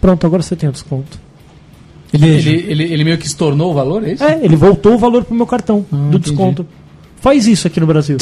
Pronto, 0.01 0.27
agora 0.27 0.43
você 0.43 0.57
tem 0.57 0.71
o 0.71 0.73
desconto. 0.73 1.21
Ele, 2.13 2.29
ele, 2.29 2.65
ele, 2.69 2.83
ele 2.93 3.05
meio 3.05 3.19
que 3.19 3.27
estornou 3.27 3.71
o 3.71 3.75
valor, 3.75 4.07
é 4.07 4.13
isso? 4.13 4.23
É, 4.25 4.39
ele 4.43 4.55
voltou 4.57 4.95
o 4.95 4.99
valor 4.99 5.25
pro 5.25 5.35
meu 5.35 5.47
cartão 5.47 5.85
do 5.91 5.97
entendi. 6.09 6.19
desconto. 6.31 6.67
Faz 7.21 7.47
isso 7.47 7.67
aqui 7.67 7.81
no 7.81 7.87
Brasil. 7.87 8.17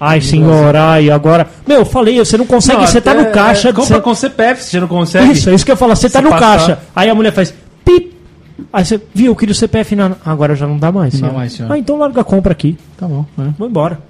Ai, 0.00 0.20
senhor, 0.20 0.74
ai, 0.74 1.10
agora. 1.10 1.46
Meu, 1.66 1.78
eu 1.78 1.84
falei, 1.84 2.18
você 2.18 2.36
não 2.36 2.44
consegue, 2.46 2.80
Não, 2.80 2.86
você 2.86 3.00
tá 3.00 3.12
até- 3.12 3.22
no 3.22 3.30
caixa. 3.30 3.68
é, 3.68 3.72
compra 3.72 3.96
você- 3.96 4.00
com 4.02 4.14
CPF, 4.14 4.64
você 4.64 4.80
não 4.80 4.88
consegue. 4.88 5.32
Isso, 5.32 5.48
é 5.48 5.54
isso 5.54 5.64
que 5.64 5.70
eu 5.70 5.76
falo. 5.76 5.94
Você 5.94 6.10
tá 6.10 6.20
no 6.20 6.30
passar- 6.30 6.58
caixa. 6.58 6.78
Aí 6.94 7.08
a 7.08 7.14
mulher 7.14 7.32
faz 7.32 7.54
pip. 7.84 8.12
Aí 8.72 8.84
você, 8.84 9.00
viu, 9.14 9.26
eu 9.26 9.36
queria 9.36 9.52
o 9.52 9.54
CPF 9.54 9.94
na. 9.94 10.12
Agora 10.24 10.56
já 10.56 10.66
não 10.66 10.76
dá 10.76 10.90
mais, 10.90 11.20
Não 11.20 11.28
dá 11.28 11.34
mais, 11.34 11.52
senhor. 11.52 11.70
Ah, 11.70 11.78
então 11.78 11.96
larga 11.98 12.20
a 12.20 12.24
compra 12.24 12.50
aqui. 12.52 12.76
Tá 12.96 13.06
bom. 13.06 13.24
é. 13.38 13.44
Vou 13.56 13.68
embora. 13.68 14.00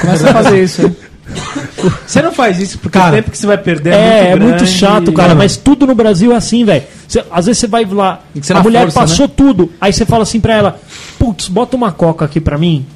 Começa 0.00 0.30
a 0.30 0.32
fazer 0.32 0.62
isso, 0.64 0.82
hein? 0.82 0.96
Você 2.06 2.20
não 2.22 2.32
faz 2.32 2.60
isso 2.60 2.78
porque 2.78 2.98
Cara, 2.98 3.12
o 3.12 3.16
tempo 3.16 3.30
que 3.30 3.38
você 3.38 3.46
vai 3.46 3.58
perder 3.58 3.92
É, 3.92 3.96
é, 3.96 4.18
é 4.26 4.30
muito, 4.30 4.42
muito 4.42 4.56
grande. 4.58 4.72
chato, 4.72 5.12
cara. 5.12 5.34
Mas 5.34 5.56
tudo 5.56 5.86
no 5.86 5.94
Brasil 5.94 6.32
é 6.32 6.36
assim, 6.36 6.64
velho. 6.64 6.84
Às 7.30 7.46
vezes 7.46 7.60
você 7.60 7.66
vai 7.66 7.84
lá, 7.84 8.20
ser 8.42 8.56
a 8.56 8.62
mulher 8.62 8.82
força, 8.82 9.00
passou 9.00 9.28
tudo. 9.28 9.72
Aí 9.80 9.92
você 9.92 10.04
fala 10.04 10.22
assim 10.22 10.40
pra 10.40 10.54
ela: 10.54 10.80
Putz, 11.18 11.48
bota 11.48 11.76
uma 11.76 11.92
coca 11.92 12.24
aqui 12.24 12.40
pra 12.40 12.58
mim. 12.58 12.86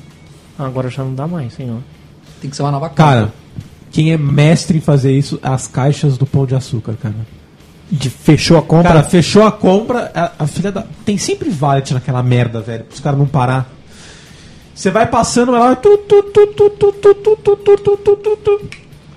Ah, 0.58 0.66
agora 0.66 0.90
já 0.90 1.02
não 1.02 1.14
dá 1.14 1.26
mais, 1.26 1.54
senhor. 1.54 1.78
Tem 2.40 2.50
que 2.50 2.56
ser 2.56 2.62
uma 2.62 2.72
nova 2.72 2.88
Cara, 2.90 3.32
quem 3.90 4.12
é 4.12 4.18
mestre 4.18 4.78
em 4.78 4.80
fazer 4.80 5.16
isso, 5.16 5.38
as 5.42 5.66
caixas 5.66 6.18
do 6.18 6.26
pão 6.26 6.44
de 6.46 6.54
açúcar, 6.54 6.94
cara. 7.00 7.14
De, 7.90 8.10
fechou 8.10 8.58
a 8.58 8.62
compra. 8.62 8.88
Cara, 8.88 9.02
fechou 9.02 9.44
a 9.46 9.52
compra, 9.52 10.10
a, 10.14 10.44
a 10.44 10.46
filha 10.46 10.70
da. 10.70 10.84
Tem 11.04 11.16
sempre 11.16 11.48
valet 11.48 11.94
naquela 11.94 12.22
merda, 12.22 12.60
velho, 12.60 12.84
pros 12.84 13.00
caras 13.00 13.18
não 13.18 13.26
parar. 13.26 13.70
Você 14.78 14.92
vai 14.92 15.08
passando, 15.08 15.52
ela 15.56 15.66
vai. 15.66 15.76
Tu, 15.76 15.98
tu, 15.98 16.22
tu, 16.22 16.46
tu, 16.46 16.70
tu, 16.70 16.92
tu, 16.92 17.14
tu, 17.14 17.36
tu, 17.36 17.56
tu, 17.56 17.96
tu, 17.96 18.16
tu, 18.16 18.36
tu. 18.36 18.60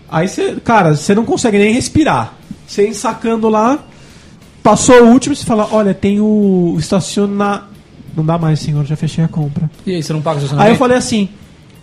Aí 0.09 0.27
você. 0.27 0.55
Cara, 0.63 0.95
você 0.95 1.13
não 1.13 1.23
consegue 1.23 1.59
nem 1.59 1.71
respirar. 1.71 2.33
Você 2.65 2.87
ensacando 2.87 3.47
lá, 3.47 3.77
passou 4.63 5.03
o 5.03 5.11
último, 5.11 5.35
você 5.35 5.45
fala: 5.45 5.67
Olha, 5.71 5.93
tem 5.93 6.19
o 6.19 6.75
estacionar. 6.79 7.69
Não 8.17 8.25
dá 8.25 8.39
mais, 8.39 8.59
senhor, 8.59 8.83
já 8.85 8.95
fechei 8.95 9.23
a 9.23 9.27
compra. 9.27 9.69
E 9.85 9.93
aí, 9.93 10.01
você 10.01 10.11
não 10.11 10.21
paga 10.21 10.37
o 10.37 10.39
Aí 10.39 10.41
eu 10.41 10.45
estacionamento? 10.47 10.79
falei 10.79 10.97
assim: 10.97 11.29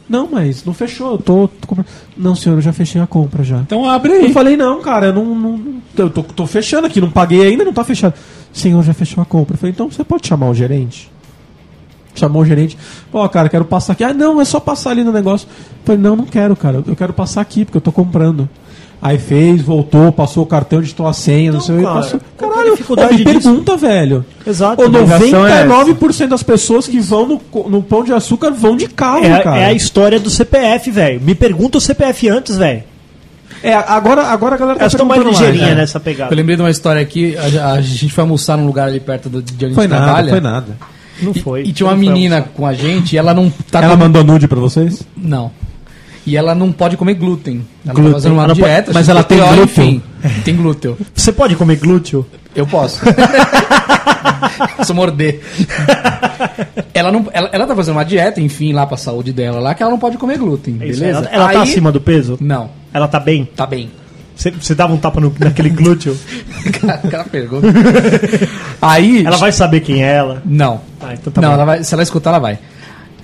Não, 0.08 0.28
mas 0.28 0.64
não 0.64 0.74
fechou, 0.74 1.12
eu 1.12 1.18
tô. 1.18 1.46
tô 1.46 1.66
comprando." 1.68 1.86
Não, 2.16 2.34
senhor, 2.34 2.56
eu 2.56 2.60
já 2.62 2.72
fechei 2.72 3.00
a 3.00 3.06
compra 3.06 3.44
já. 3.44 3.58
Então 3.58 3.88
abre 3.88 4.10
Eu 4.12 4.22
aí. 4.24 4.32
falei, 4.32 4.56
não, 4.56 4.80
cara, 4.82 5.06
eu 5.06 5.12
não, 5.12 5.24
não- 5.36 5.56
não- 5.56 5.82
eu 5.96 6.10
tô, 6.10 6.24
tô 6.24 6.48
fechando 6.48 6.88
aqui, 6.88 7.00
não 7.00 7.12
paguei 7.12 7.42
ainda, 7.46 7.64
não 7.64 7.72
tá 7.72 7.84
fechado. 7.84 8.14
Senhor, 8.52 8.82
já 8.82 8.92
fechou 8.92 9.22
a 9.22 9.24
compra. 9.24 9.54
Eu 9.54 9.58
falei, 9.58 9.72
então 9.72 9.88
você 9.88 10.02
pode 10.02 10.26
chamar 10.26 10.48
o 10.50 10.54
gerente? 10.54 11.08
Chamou 12.18 12.42
o 12.42 12.44
gerente. 12.44 12.76
Pô, 13.10 13.26
cara, 13.28 13.48
quero 13.48 13.64
passar 13.64 13.92
aqui. 13.94 14.04
Ah, 14.04 14.12
não, 14.14 14.40
é 14.40 14.44
só 14.44 14.58
passar 14.60 14.90
ali 14.90 15.04
no 15.04 15.12
negócio. 15.12 15.46
Eu 15.48 15.76
falei, 15.84 16.00
não, 16.00 16.16
não 16.16 16.24
quero, 16.24 16.54
cara. 16.56 16.82
Eu 16.86 16.96
quero 16.96 17.12
passar 17.12 17.40
aqui, 17.40 17.64
porque 17.64 17.76
eu 17.76 17.82
tô 17.82 17.92
comprando. 17.92 18.48
Aí 19.00 19.16
fez, 19.16 19.62
voltou, 19.62 20.10
passou 20.10 20.42
o 20.42 20.46
cartão, 20.46 20.80
digitou 20.80 21.06
a 21.06 21.12
senha, 21.12 21.52
não 21.52 21.60
Então, 21.60 21.66
sei 21.66 21.76
o 21.76 21.78
que. 21.78 21.84
cara, 21.84 22.00
Passou. 22.00 22.20
é 22.20 22.44
a 22.44 22.48
Caralho, 22.48 22.70
dificuldade 22.72 23.12
me 23.18 23.24
disso? 23.24 23.40
pergunta, 23.48 23.76
velho. 23.76 24.24
Exato. 24.44 24.82
A 24.82 24.86
obrigação 24.86 25.46
é 25.46 25.64
99% 25.64 26.26
das 26.26 26.42
pessoas 26.42 26.88
que 26.88 26.98
vão 26.98 27.24
no, 27.28 27.68
no 27.68 27.80
pão 27.80 28.02
de 28.02 28.12
açúcar 28.12 28.50
vão 28.50 28.76
de 28.76 28.88
carro, 28.88 29.24
É, 29.24 29.38
cara. 29.40 29.56
é 29.60 29.66
a 29.66 29.72
história 29.72 30.18
do 30.18 30.28
CPF, 30.28 30.90
velho. 30.90 31.20
Me 31.20 31.32
pergunta 31.36 31.78
o 31.78 31.80
CPF 31.80 32.28
antes, 32.28 32.56
velho. 32.56 32.82
É, 33.62 33.72
agora, 33.74 34.22
agora 34.26 34.54
a 34.56 34.58
galera 34.58 34.78
Elas 34.80 34.92
estão 34.92 35.06
mais 35.06 35.22
ligeirinha 35.24 35.66
né? 35.68 35.74
nessa 35.76 35.98
pegada. 36.00 36.32
Eu 36.32 36.36
lembrei 36.36 36.56
de 36.56 36.62
uma 36.62 36.70
história 36.70 37.00
aqui, 37.00 37.36
a, 37.36 37.72
a 37.74 37.80
gente 37.80 38.12
foi 38.12 38.22
almoçar 38.22 38.56
num 38.56 38.66
lugar 38.66 38.88
ali 38.88 38.98
perto 39.00 39.28
do, 39.28 39.40
de 39.42 39.52
onde 39.64 39.72
a 39.72 39.74
Foi 39.76 39.84
gente 39.84 39.92
nada, 39.92 40.04
trabalha. 40.06 40.28
foi 40.30 40.40
nada. 40.40 40.76
Não 41.22 41.32
E, 41.34 41.40
foi. 41.40 41.62
e 41.62 41.72
tinha 41.72 41.86
uma 41.88 41.96
menina 41.96 42.42
com 42.42 42.64
a 42.66 42.72
gente 42.72 43.14
e 43.14 43.18
ela 43.18 43.34
não 43.34 43.50
tá 43.70 43.82
Ela 43.82 43.94
com- 43.96 44.02
mandou 44.04 44.22
nude 44.24 44.46
pra 44.48 44.58
vocês? 44.60 45.02
Não. 45.16 45.50
E 46.26 46.36
ela 46.36 46.54
não 46.54 46.70
pode 46.70 46.96
comer 46.96 47.14
glúten. 47.14 47.64
Ela 47.84 47.94
Glúten. 47.94 48.12
tá 48.12 48.18
fazendo 48.18 48.32
uma 48.32 48.44
Ela 48.44 48.54
pode- 48.54 48.66
dieta. 48.66 48.90
mas 48.92 49.08
ela 49.08 49.22
tem 49.24 49.38
glúten? 49.38 49.62
Enfim, 49.62 50.02
tem 50.44 50.54
glúten. 50.56 50.96
Você 51.14 51.32
pode 51.32 51.56
comer 51.56 51.76
glúteo? 51.76 52.26
Eu 52.54 52.66
posso. 52.66 53.00
Posso 54.76 54.94
morder. 54.94 55.40
ela, 56.94 57.10
não, 57.12 57.26
ela, 57.32 57.48
ela 57.52 57.66
tá 57.66 57.74
fazendo 57.74 57.94
uma 57.96 58.04
dieta, 58.04 58.40
enfim, 58.40 58.72
lá 58.72 58.86
pra 58.86 58.96
saúde 58.96 59.32
dela, 59.32 59.58
lá, 59.60 59.74
que 59.74 59.82
ela 59.82 59.90
não 59.90 59.98
pode 59.98 60.16
comer 60.16 60.38
glúten, 60.38 60.74
Isso, 60.82 61.00
beleza? 61.00 61.18
Ela, 61.20 61.28
ela 61.30 61.44
tá 61.52 61.60
Aí- 61.62 61.68
acima 61.70 61.92
do 61.92 62.00
peso? 62.00 62.36
Não, 62.40 62.70
Ela 62.92 63.06
tá 63.08 63.20
bem? 63.20 63.48
tá 63.56 63.66
bem. 63.66 63.90
Você, 64.38 64.52
você 64.52 64.72
dava 64.72 64.92
um 64.92 64.96
tapa 64.96 65.20
no, 65.20 65.34
naquele 65.36 65.68
glúteo? 65.68 66.16
Aquela 67.04 67.24
pergunta. 67.24 67.66
Aí. 68.80 69.26
Ela 69.26 69.36
vai 69.36 69.50
saber 69.50 69.80
quem 69.80 70.04
é 70.04 70.14
ela? 70.14 70.40
Não. 70.44 70.80
Ah, 71.00 71.12
então 71.14 71.32
tá 71.32 71.40
não, 71.40 71.48
bom. 71.48 71.54
ela 71.54 71.64
vai, 71.64 71.82
se 71.82 71.92
ela 71.92 72.04
escutar, 72.04 72.30
ela 72.30 72.38
vai. 72.38 72.56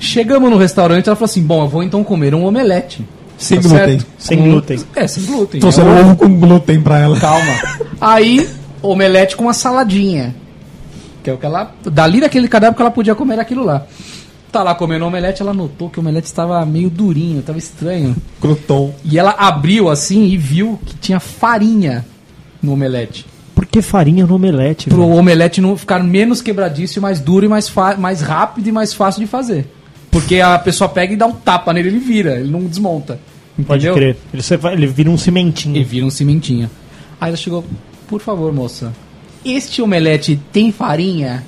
Chegamos 0.00 0.50
no 0.50 0.56
restaurante, 0.58 1.06
ela 1.08 1.14
falou 1.14 1.26
assim: 1.26 1.42
bom, 1.42 1.62
eu 1.62 1.68
vou 1.68 1.82
então 1.84 2.02
comer 2.02 2.34
um 2.34 2.44
omelete. 2.44 3.06
Sem 3.38 3.60
Tá 3.60 3.68
glúten. 3.68 3.86
certo? 3.98 4.06
Sem 4.18 4.38
Com- 4.38 4.44
glúten. 4.50 4.80
É, 4.96 5.06
sem 5.06 5.24
glúten. 5.24 5.60
Tô 5.60 5.68
É 5.68 5.72
sendo 5.72 5.88
um- 5.90 6.00
ovo 6.00 6.16
com 6.16 6.38
glúten 6.40 6.80
pra 6.80 6.98
ela. 6.98 7.18
Calma. 7.20 7.52
Aí, 8.00 8.48
omelete 8.82 9.36
com 9.36 9.44
uma 9.44 9.54
saladinha. 9.54 10.34
Que 11.22 11.30
é 11.30 11.32
o 11.32 11.38
que 11.38 11.46
ela. 11.46 11.72
Dali 11.84 12.20
daquele 12.20 12.48
cadáver 12.48 12.74
que 12.74 12.82
ela 12.82 12.90
podia 12.90 13.14
comer 13.14 13.38
aquilo 13.38 13.64
lá. 13.64 13.86
Tá 14.54 14.62
lá 14.62 14.74
comendo 14.74 15.04
omelete, 15.04 15.42
ela 15.42 15.52
notou 15.52 15.90
que 15.90 15.98
o 15.98 16.00
omelete 16.00 16.28
estava 16.28 16.64
meio 16.64 16.88
durinho, 16.88 17.40
estava 17.40 17.58
estranho. 17.58 18.14
Croton. 18.40 18.94
E 19.04 19.18
ela 19.18 19.32
abriu 19.32 19.90
assim 19.90 20.26
e 20.26 20.36
viu 20.36 20.78
que 20.86 20.94
tinha 20.96 21.18
farinha 21.18 22.06
no 22.62 22.72
omelete. 22.72 23.26
Por 23.52 23.66
que 23.66 23.82
farinha 23.82 24.24
no 24.24 24.36
omelete? 24.36 24.88
Pro 24.88 25.02
velho? 25.02 25.18
omelete 25.18 25.60
não 25.60 25.76
ficar 25.76 26.02
menos 26.04 26.40
quebradiço, 26.40 27.00
e 27.00 27.02
mais 27.02 27.18
duro 27.18 27.44
e 27.44 27.48
mais, 27.48 27.72
mais 27.98 28.20
rápido 28.20 28.68
e 28.68 28.72
mais 28.72 28.94
fácil 28.94 29.20
de 29.20 29.26
fazer. 29.26 29.66
Porque 30.08 30.40
a 30.40 30.56
pessoa 30.56 30.88
pega 30.88 31.12
e 31.12 31.16
dá 31.16 31.26
um 31.26 31.32
tapa 31.32 31.72
nele, 31.72 31.88
ele 31.88 31.98
vira, 31.98 32.38
ele 32.38 32.50
não 32.50 32.62
desmonta. 32.62 33.18
Pode 33.66 33.86
Entendeu? 33.86 33.94
crer. 33.94 34.16
Ele, 34.32 34.42
ele 34.72 34.86
vira 34.86 35.10
um 35.10 35.18
cimentinho. 35.18 35.76
E 35.76 35.82
vira 35.82 36.06
um 36.06 36.10
cimentinho. 36.10 36.70
Aí 37.20 37.28
ela 37.28 37.36
chegou, 37.36 37.64
por 38.06 38.20
favor, 38.20 38.52
moça, 38.52 38.92
este 39.44 39.82
omelete 39.82 40.38
tem 40.52 40.70
farinha? 40.70 41.44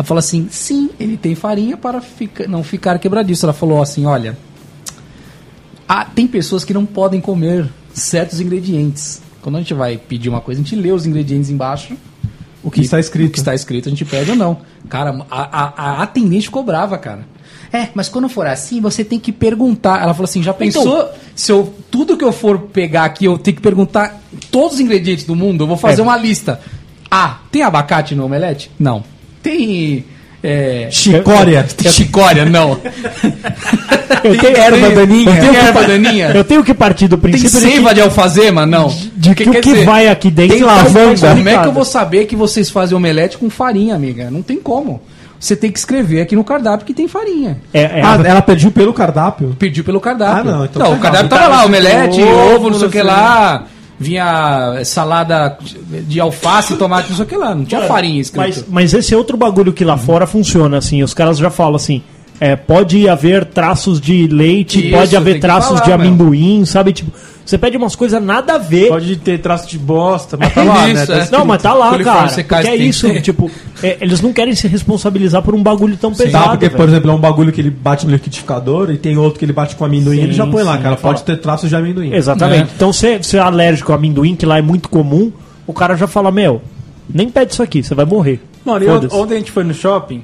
Ela 0.00 0.04
falou 0.06 0.18
assim, 0.20 0.48
sim, 0.50 0.88
ele 0.98 1.18
tem 1.18 1.34
farinha 1.34 1.76
para 1.76 2.00
fica- 2.00 2.48
não 2.48 2.64
ficar 2.64 2.98
quebradiço. 2.98 3.44
Ela 3.44 3.52
falou 3.52 3.82
assim, 3.82 4.06
olha, 4.06 4.34
ah, 5.86 6.06
tem 6.06 6.26
pessoas 6.26 6.64
que 6.64 6.72
não 6.72 6.86
podem 6.86 7.20
comer 7.20 7.68
certos 7.92 8.40
ingredientes. 8.40 9.20
Quando 9.42 9.56
a 9.56 9.58
gente 9.58 9.74
vai 9.74 9.98
pedir 9.98 10.30
uma 10.30 10.40
coisa, 10.40 10.58
a 10.58 10.64
gente 10.64 10.74
lê 10.74 10.90
os 10.90 11.04
ingredientes 11.04 11.50
embaixo. 11.50 11.98
O 12.62 12.70
que 12.70 12.80
está 12.80 12.98
escrito. 12.98 13.28
O 13.28 13.32
que 13.32 13.38
está 13.40 13.54
escrito, 13.54 13.88
a 13.88 13.90
gente 13.90 14.06
pede 14.06 14.30
ou 14.30 14.36
não. 14.38 14.62
Cara, 14.88 15.10
a, 15.30 15.42
a, 15.64 15.82
a 16.00 16.02
atendente 16.02 16.46
ficou 16.46 16.62
brava, 16.62 16.96
cara. 16.96 17.26
É, 17.70 17.88
mas 17.94 18.08
quando 18.08 18.26
for 18.26 18.46
assim, 18.46 18.80
você 18.80 19.04
tem 19.04 19.20
que 19.20 19.30
perguntar. 19.32 20.02
Ela 20.02 20.14
falou 20.14 20.24
assim: 20.24 20.42
já 20.42 20.54
pensou? 20.54 21.10
se 21.36 21.52
eu 21.52 21.74
tudo 21.90 22.16
que 22.16 22.24
eu 22.24 22.32
for 22.32 22.58
pegar 22.58 23.04
aqui, 23.04 23.26
eu 23.26 23.36
tenho 23.36 23.54
que 23.56 23.62
perguntar 23.62 24.18
todos 24.50 24.76
os 24.76 24.80
ingredientes 24.80 25.24
do 25.24 25.36
mundo, 25.36 25.64
eu 25.64 25.68
vou 25.68 25.76
fazer 25.76 26.00
É. 26.00 26.04
uma 26.04 26.16
lista. 26.16 26.58
Ah, 27.10 27.40
tem 27.52 27.62
abacate 27.62 28.14
no 28.14 28.24
omelete? 28.24 28.70
Não. 28.78 29.04
Tem. 29.42 30.04
É, 30.42 30.88
Chicória. 30.90 31.66
Chicória, 31.90 32.44
não. 32.46 32.78
Eu 34.24 34.36
tenho 34.38 34.56
erva 34.56 34.90
daninha. 34.90 35.36
Tem 35.40 35.56
erva 35.56 35.82
daninha? 35.84 36.30
Eu 36.34 36.44
tenho 36.44 36.64
que 36.64 36.72
partir 36.74 37.08
do 37.08 37.16
Tem 37.18 37.30
princípio 37.30 37.60
de 37.60 37.66
que- 37.66 37.72
seiva 37.72 37.94
de 37.94 38.00
alfazema? 38.00 38.64
Não. 38.66 38.88
de 39.16 39.34
que 39.34 39.48
o 39.48 39.52
quer 39.52 39.60
que 39.60 39.70
dizer, 39.72 39.84
vai 39.84 40.08
aqui 40.08 40.30
dentro 40.30 40.56
tem 40.56 40.62
é 40.62 40.66
lavanda. 40.66 41.00
complicado. 41.00 41.36
Como 41.36 41.48
é 41.48 41.58
que 41.58 41.68
eu 41.68 41.72
vou 41.72 41.84
saber 41.84 42.24
que 42.26 42.34
vocês 42.36 42.70
fazem 42.70 42.96
omelete 42.96 43.36
com 43.38 43.48
farinha, 43.50 43.94
amiga? 43.94 44.30
Não 44.30 44.42
tem 44.42 44.58
como. 44.58 45.00
Você 45.38 45.56
tem 45.56 45.70
que 45.70 45.78
escrever 45.78 46.20
aqui 46.22 46.36
no 46.36 46.44
cardápio 46.44 46.84
que 46.86 46.92
tem 46.92 47.08
farinha. 47.08 47.58
É, 47.72 47.80
é 47.82 48.02
Ah, 48.04 48.18
ela 48.24 48.42
pediu 48.42 48.70
pelo 48.70 48.92
cardápio? 48.92 49.56
Pediu 49.58 49.82
pelo 49.84 49.98
cardápio. 50.00 50.50
Ah, 50.50 50.56
não, 50.56 50.64
então 50.66 50.82
não 50.82 50.90
tá 50.90 50.96
o 50.96 51.00
cardápio 51.00 51.28
tava 51.30 51.48
lá, 51.48 51.58
Tá, 51.60 51.64
omelete, 51.66 52.20
ovo, 52.22 52.54
ovo, 52.56 52.70
não 52.70 52.78
sei 52.78 52.88
o 52.88 52.90
que 52.90 52.98
não 53.02 53.04
sei. 53.06 53.14
lá. 53.14 53.64
Vinha 54.02 54.82
salada 54.82 55.58
de 56.08 56.18
alface, 56.18 56.74
tomate, 56.76 57.10
não 57.10 57.16
sei 57.16 57.24
o 57.26 57.28
que 57.28 57.36
lá. 57.36 57.54
Não 57.54 57.66
tinha 57.66 57.82
farinha 57.82 58.18
escrito. 58.18 58.42
Mas, 58.42 58.64
mas 58.66 58.94
esse 58.94 59.12
é 59.12 59.16
outro 59.16 59.36
bagulho 59.36 59.74
que 59.74 59.84
lá 59.84 59.98
fora 59.98 60.26
funciona, 60.26 60.78
assim. 60.78 61.02
Os 61.02 61.12
caras 61.12 61.36
já 61.36 61.50
falam 61.50 61.76
assim. 61.76 62.02
É, 62.40 62.56
pode 62.56 63.06
haver 63.06 63.44
traços 63.44 64.00
de 64.00 64.26
leite, 64.26 64.80
Isso, 64.86 64.96
pode 64.96 65.14
haver 65.14 65.38
traços 65.38 65.78
falar, 65.78 65.82
de 65.82 65.88
meu. 65.88 66.00
amendoim, 66.00 66.64
sabe? 66.64 66.94
Tipo, 66.94 67.12
você 67.50 67.58
pede 67.58 67.76
umas 67.76 67.96
coisas 67.96 68.22
nada 68.22 68.54
a 68.54 68.58
ver. 68.58 68.88
Pode 68.88 69.16
ter 69.16 69.38
traço 69.40 69.68
de 69.68 69.78
bosta, 69.78 70.36
mas 70.38 70.54
tá 70.54 70.62
lá, 70.62 70.86
né? 70.86 70.92
Isso, 70.92 71.06
Tá 71.06 71.12
é. 71.12 71.16
escrito. 71.18 71.38
Não, 71.38 71.44
mas 71.44 71.62
tá 71.62 71.74
lá, 71.74 71.98
cara. 71.98 72.28
Porque 72.28 72.54
é 72.68 72.76
isso, 72.76 73.20
tipo, 73.20 73.50
é, 73.82 73.98
eles 74.00 74.20
não 74.20 74.32
querem 74.32 74.54
se 74.54 74.68
responsabilizar 74.68 75.42
por 75.42 75.54
um 75.54 75.62
bagulho 75.62 75.96
tão 75.96 76.12
Tá, 76.12 76.24
pesado. 76.24 76.48
porque, 76.50 76.70
por 76.70 76.78
velho. 76.78 76.90
exemplo, 76.90 77.10
é 77.10 77.14
um 77.14 77.18
bagulho 77.18 77.52
que 77.52 77.60
ele 77.60 77.70
bate 77.70 78.06
no 78.06 78.12
liquidificador 78.12 78.90
e 78.90 78.96
tem 78.96 79.18
outro 79.18 79.38
que 79.38 79.44
ele 79.44 79.52
bate 79.52 79.74
com 79.76 79.84
amendoim 79.84 80.16
Sim, 80.16 80.22
ele 80.22 80.32
já 80.32 80.46
põe 80.46 80.62
lá, 80.62 80.76
sim, 80.76 80.82
cara. 80.82 80.96
fala. 80.96 81.14
Pode 81.14 81.24
ter 81.26 81.36
traços 81.38 81.68
de 81.68 81.74
amendoim. 81.76 82.12
Exatamente. 82.14 82.70
É. 82.70 82.74
Então, 82.76 82.92
se 82.92 83.18
você 83.18 83.36
é 83.36 83.40
alérgico 83.40 83.92
a 83.92 83.96
amendoim, 83.96 84.36
que 84.36 84.46
lá 84.46 84.56
é 84.58 84.62
muito 84.62 84.88
comum, 84.88 85.32
o 85.66 85.72
cara 85.72 85.96
já 85.96 86.06
fala, 86.06 86.30
meu, 86.30 86.62
nem 87.12 87.28
pede 87.28 87.52
isso 87.52 87.62
aqui, 87.62 87.82
você 87.82 87.94
vai 87.94 88.04
morrer. 88.04 88.40
Mano, 88.64 88.84
e 88.84 88.88
ontem 89.14 89.34
a 89.34 89.38
gente 89.38 89.50
foi 89.50 89.64
no 89.64 89.74
shopping. 89.74 90.22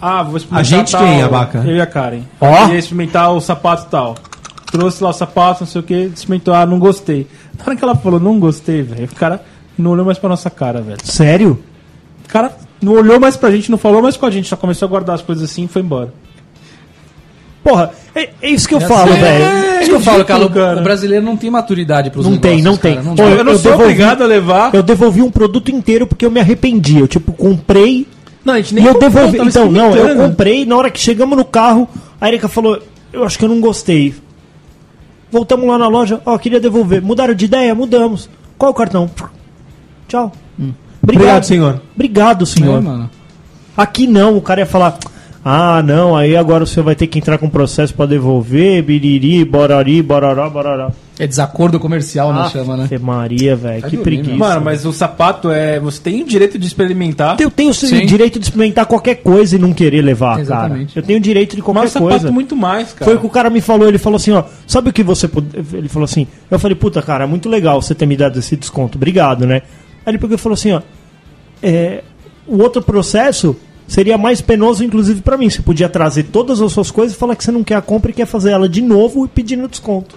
Ah, 0.00 0.22
vou 0.22 0.36
experimentar. 0.36 0.60
A 0.60 0.62
gente 0.62 0.92
tal, 0.92 1.02
quem, 1.02 1.22
Abaca? 1.22 1.58
Eu 1.66 1.74
e 1.76 1.80
a 1.80 1.86
Karen. 1.86 2.20
Ó. 2.40 2.68
Ia 2.68 2.78
experimentar 2.78 3.32
o 3.32 3.40
sapato 3.40 3.86
e 3.88 3.90
tal. 3.90 4.14
Trouxe 4.70 5.02
lá 5.02 5.10
o 5.10 5.12
sapato, 5.12 5.60
não 5.60 5.66
sei 5.66 5.80
o 5.80 5.84
que, 5.84 5.94
experimentou, 6.14 6.52
ah, 6.54 6.66
não 6.66 6.78
gostei. 6.78 7.26
Na 7.58 7.64
hora 7.66 7.76
que 7.76 7.82
ela 7.84 7.94
falou, 7.96 8.20
não 8.20 8.38
gostei, 8.38 8.82
velho, 8.82 9.08
o 9.10 9.14
cara 9.14 9.42
não 9.78 9.90
olhou 9.92 10.04
mais 10.04 10.18
pra 10.18 10.28
nossa 10.28 10.50
cara, 10.50 10.80
velho. 10.82 10.98
Sério? 11.04 11.58
O 12.24 12.28
cara 12.28 12.52
não 12.82 12.92
olhou 12.92 13.18
mais 13.18 13.36
pra 13.36 13.50
gente, 13.50 13.70
não 13.70 13.78
falou 13.78 14.02
mais 14.02 14.16
com 14.16 14.26
a 14.26 14.30
gente, 14.30 14.46
só 14.48 14.56
começou 14.56 14.86
a 14.86 14.88
guardar 14.90 15.14
as 15.14 15.22
coisas 15.22 15.50
assim 15.50 15.64
e 15.64 15.68
foi 15.68 15.80
embora. 15.82 16.12
Porra, 17.64 17.90
é, 18.14 18.30
é 18.40 18.50
isso 18.50 18.68
que 18.68 18.74
eu 18.74 18.80
falo, 18.80 19.12
É, 19.12 19.16
velho. 19.16 19.44
é 19.44 19.80
isso 19.80 19.90
que 19.90 19.96
eu 19.96 20.00
falo, 20.00 20.24
cara. 20.24 20.44
o- 20.46 20.50
cara. 20.50 20.80
O 20.80 20.84
brasileiro 20.84 21.24
não 21.24 21.36
tem 21.36 21.50
maturidade 21.50 22.10
pros 22.10 22.24
Não 22.26 22.36
tem, 22.38 22.62
não 22.62 22.72
negócios, 22.72 22.78
tem. 22.80 22.94
cara, 22.94 23.06
não 23.06 23.14
dá. 23.14 23.24
Eu 23.24 23.44
não 23.44 23.52
eu 23.52 23.58
sou 23.58 23.70
devolvi- 23.72 23.92
obrigado 23.92 24.22
a 24.22 24.26
levar. 24.26 24.74
Eu 24.74 24.82
devolvi 24.82 25.22
um 25.22 25.30
produto 25.30 25.70
inteiro 25.70 26.06
porque 26.06 26.24
eu 26.24 26.30
me 26.30 26.40
arrependi. 26.40 26.98
Eu, 26.98 27.08
tipo, 27.08 27.32
comprei 27.32 28.06
Não, 28.44 28.54
a 28.54 28.58
gente 28.60 28.78
e 28.80 28.86
eu 28.86 28.98
devolvi. 28.98 29.38
Então, 29.38 29.70
não, 29.70 29.94
eu 29.94 30.16
comprei. 30.16 30.64
Na 30.64 30.76
hora 30.76 30.90
que 30.90 31.00
chegamos 31.00 31.36
no 31.36 31.44
carro, 31.44 31.88
a 32.20 32.28
Erika 32.28 32.48
falou: 32.48 32.78
Eu 33.12 33.24
acho 33.24 33.38
que 33.38 33.44
eu 33.44 33.48
não 33.48 33.60
gostei. 33.60 34.14
Voltamos 35.30 35.66
lá 35.68 35.76
na 35.78 35.88
loja, 35.88 36.20
ó, 36.24 36.38
queria 36.38 36.60
devolver. 36.60 37.02
Mudaram 37.02 37.34
de 37.34 37.44
ideia? 37.44 37.74
Mudamos. 37.74 38.28
Qual 38.56 38.70
é 38.70 38.72
o 38.72 38.74
cartão? 38.74 39.10
Tchau. 40.08 40.32
Obrigado, 41.02 41.44
senhor. 41.44 41.80
Obrigado, 41.94 42.42
É, 42.42 42.46
senhor. 42.46 42.82
mano. 42.82 43.10
Aqui 43.76 44.06
não, 44.06 44.36
o 44.36 44.42
cara 44.42 44.60
ia 44.60 44.66
falar. 44.66 44.98
Ah, 45.44 45.82
não, 45.82 46.16
aí 46.16 46.36
agora 46.36 46.66
você 46.66 46.82
vai 46.82 46.94
ter 46.94 47.06
que 47.06 47.18
entrar 47.18 47.38
com 47.38 47.48
processo 47.48 47.94
pra 47.94 48.06
devolver, 48.06 48.82
biriri, 48.82 49.44
borari, 49.44 50.02
borará, 50.02 50.48
borará. 50.50 50.90
É 51.18 51.26
desacordo 51.26 51.80
comercial, 51.80 52.32
né? 52.32 52.42
Ah, 52.44 52.50
Chama, 52.50 52.76
né? 52.76 52.88
Maria, 53.00 53.56
velho, 53.56 53.80
Vai 53.80 53.90
que 53.90 53.96
preguiça. 53.96 54.36
Mano, 54.36 54.60
mas 54.60 54.86
o 54.86 54.92
sapato 54.92 55.50
é. 55.50 55.80
Você 55.80 56.00
tem 56.00 56.22
o 56.22 56.24
direito 56.24 56.58
de 56.58 56.66
experimentar. 56.66 57.36
Eu 57.40 57.50
tenho 57.50 57.70
o 57.70 57.74
Sim. 57.74 58.06
direito 58.06 58.38
de 58.38 58.44
experimentar 58.44 58.86
qualquer 58.86 59.16
coisa 59.16 59.56
e 59.56 59.58
não 59.58 59.72
querer 59.72 60.00
levar, 60.00 60.36
cara. 60.36 60.42
Exatamente. 60.42 60.96
Eu 60.96 61.02
tenho 61.02 61.18
o 61.18 61.22
direito 61.22 61.56
de 61.56 61.62
qualquer 61.62 61.80
Mas 61.80 61.90
o 61.90 61.92
sapato 61.94 62.10
coisa. 62.10 62.30
muito 62.30 62.54
mais, 62.54 62.92
cara. 62.92 63.04
Foi 63.04 63.16
o 63.16 63.20
que 63.20 63.26
o 63.26 63.30
cara 63.30 63.50
me 63.50 63.60
falou, 63.60 63.88
ele 63.88 63.98
falou 63.98 64.16
assim, 64.16 64.30
ó, 64.30 64.44
sabe 64.66 64.90
o 64.90 64.92
que 64.92 65.02
você 65.02 65.26
pode... 65.26 65.48
Ele 65.72 65.88
falou 65.88 66.04
assim, 66.04 66.26
eu 66.48 66.58
falei, 66.58 66.76
puta, 66.76 67.02
cara, 67.02 67.24
é 67.24 67.26
muito 67.26 67.48
legal 67.48 67.82
você 67.82 67.94
ter 67.94 68.06
me 68.06 68.16
dado 68.16 68.38
esse 68.38 68.56
desconto, 68.56 68.96
obrigado, 68.96 69.44
né? 69.44 69.62
Aí 70.06 70.12
ele 70.12 70.18
pegou 70.18 70.36
e 70.36 70.38
falou 70.38 70.54
assim, 70.54 70.72
ó, 70.72 70.82
é, 71.60 72.04
o 72.46 72.62
outro 72.62 72.80
processo 72.80 73.56
seria 73.88 74.16
mais 74.16 74.40
penoso, 74.40 74.84
inclusive, 74.84 75.20
pra 75.22 75.36
mim. 75.36 75.50
Você 75.50 75.62
podia 75.62 75.88
trazer 75.88 76.24
todas 76.24 76.60
as 76.60 76.72
suas 76.72 76.90
coisas 76.90 77.16
e 77.16 77.18
falar 77.18 77.34
que 77.34 77.42
você 77.42 77.50
não 77.50 77.64
quer 77.64 77.76
a 77.76 77.82
compra 77.82 78.10
e 78.10 78.14
quer 78.14 78.26
fazer 78.26 78.50
ela 78.50 78.68
de 78.68 78.82
novo 78.82 79.24
e 79.24 79.28
pedindo 79.28 79.66
desconto. 79.66 80.14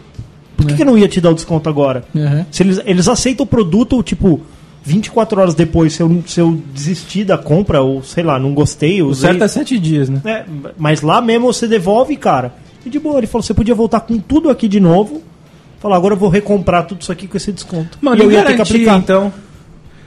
Por 0.62 0.70
que, 0.70 0.76
que 0.76 0.82
eu 0.82 0.86
não 0.86 0.98
ia 0.98 1.08
te 1.08 1.20
dar 1.20 1.32
o 1.32 1.34
desconto 1.34 1.70
agora? 1.70 2.04
Uhum. 2.14 2.46
Se 2.52 2.64
eles, 2.64 2.82
eles 2.86 3.08
aceitam 3.08 3.44
o 3.44 3.48
produto, 3.48 4.02
tipo, 4.04 4.42
24 4.84 5.40
horas 5.40 5.56
depois, 5.56 5.94
se 5.94 6.02
eu, 6.02 6.24
se 6.26 6.40
eu 6.40 6.60
desistir 6.74 7.24
da 7.24 7.38
compra, 7.38 7.82
ou 7.82 8.04
sei 8.04 8.24
lá, 8.24 8.40
não 8.40 8.54
gostei, 8.54 9.02
O 9.02 9.08
usei, 9.08 9.30
certo 9.30 9.44
é 9.44 9.48
sete 9.48 9.80
dias, 9.80 10.10
né? 10.10 10.22
é, 10.26 10.44
mas 10.78 11.02
lá 11.02 11.22
mesmo 11.22 11.52
você 11.54 11.68
devolve, 11.68 12.16
cara. 12.16 12.54
E 12.86 12.90
de 12.90 13.00
boa, 13.00 13.20
ele 13.20 13.28
falou, 13.28 13.44
você 13.44 13.54
podia 13.54 13.76
voltar 13.76 14.00
com 14.02 14.18
tudo 14.18 14.50
aqui 14.50 14.68
de 14.68 14.80
novo. 14.80 15.22
Falar, 15.80 15.96
agora 15.98 16.16
eu 16.16 16.18
vou 16.18 16.30
recomprar 16.30 16.86
tudo 16.86 17.02
isso 17.02 17.12
aqui 17.12 17.28
com 17.28 17.38
esse 17.38 17.52
desconto. 17.52 17.98
Mano, 18.02 18.22
e 18.22 18.26
eu 18.26 18.32
ia 18.32 18.40
ter 18.40 18.52
que 18.52 18.52
garantia, 18.54 18.76
aplicar. 18.76 18.98
então. 18.98 19.34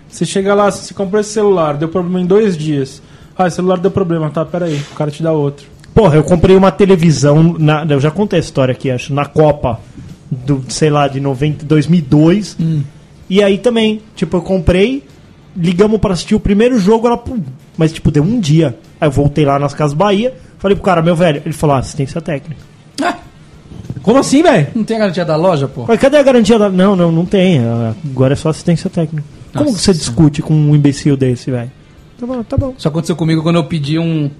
Você 0.08 0.24
chega 0.24 0.54
lá, 0.54 0.70
você 0.70 0.94
comprou 0.94 1.20
esse 1.20 1.30
celular, 1.30 1.76
deu 1.76 1.88
problema 1.88 2.20
em 2.20 2.26
dois 2.26 2.56
dias. 2.56 3.02
Ah, 3.36 3.46
esse 3.46 3.56
celular 3.56 3.78
deu 3.78 3.90
problema, 3.90 4.30
tá? 4.30 4.44
Pera 4.44 4.66
aí, 4.66 4.80
o 4.92 4.94
cara 4.94 5.10
te 5.10 5.22
dá 5.22 5.32
outro. 5.32 5.66
Porra, 5.92 6.16
eu 6.16 6.24
comprei 6.24 6.56
uma 6.56 6.72
televisão, 6.72 7.56
na, 7.58 7.84
eu 7.88 8.00
já 8.00 8.10
contei 8.10 8.38
a 8.38 8.40
história 8.40 8.72
aqui, 8.72 8.90
acho, 8.90 9.14
na 9.14 9.24
Copa 9.26 9.80
do, 10.30 10.64
sei 10.68 10.90
lá, 10.90 11.06
de 11.08 11.20
90, 11.20 11.64
2002. 11.64 12.56
E 13.28 13.42
aí 13.42 13.58
também, 13.58 14.00
tipo, 14.14 14.36
eu 14.36 14.42
comprei, 14.42 15.02
ligamos 15.56 16.00
pra 16.00 16.12
assistir 16.12 16.34
o 16.34 16.40
primeiro 16.40 16.78
jogo, 16.78 17.06
ela, 17.06 17.16
pum, 17.16 17.40
mas 17.76 17.92
tipo, 17.92 18.10
deu 18.10 18.22
um 18.22 18.38
dia. 18.40 18.78
Aí 19.00 19.08
eu 19.08 19.12
voltei 19.12 19.44
lá 19.44 19.58
nas 19.58 19.74
Casas 19.74 19.94
Bahia, 19.96 20.34
falei 20.58 20.74
pro 20.76 20.84
cara, 20.84 21.02
meu 21.02 21.16
velho, 21.16 21.42
ele 21.44 21.52
falou, 21.54 21.76
ah, 21.76 21.78
assistência 21.80 22.20
técnica. 22.20 22.60
Ah, 23.02 23.16
Como 24.02 24.18
assim, 24.18 24.42
velho? 24.42 24.68
não 24.74 24.84
tem 24.84 24.96
a 24.96 25.00
garantia 25.00 25.24
da 25.24 25.36
loja, 25.36 25.66
pô? 25.68 25.84
Mas 25.88 25.98
cadê 25.98 26.16
a 26.18 26.22
garantia 26.22 26.58
da. 26.58 26.68
Não, 26.68 26.94
não, 26.94 27.10
não 27.10 27.24
tem. 27.26 27.60
Agora 28.10 28.34
é 28.34 28.36
só 28.36 28.50
assistência 28.50 28.88
técnica. 28.90 29.26
Como 29.52 29.64
Nossa 29.66 29.76
que 29.78 29.82
você 29.84 29.92
discute 29.92 30.42
com 30.42 30.52
um 30.54 30.74
imbecil 30.74 31.16
desse, 31.16 31.50
velho? 31.50 31.70
Tá 32.18 32.26
bom, 32.26 32.42
tá 32.42 32.56
bom. 32.56 32.74
Isso 32.76 32.86
aconteceu 32.88 33.16
comigo 33.16 33.42
quando 33.42 33.56
eu 33.56 33.64
pedi 33.64 33.98
um. 33.98 34.30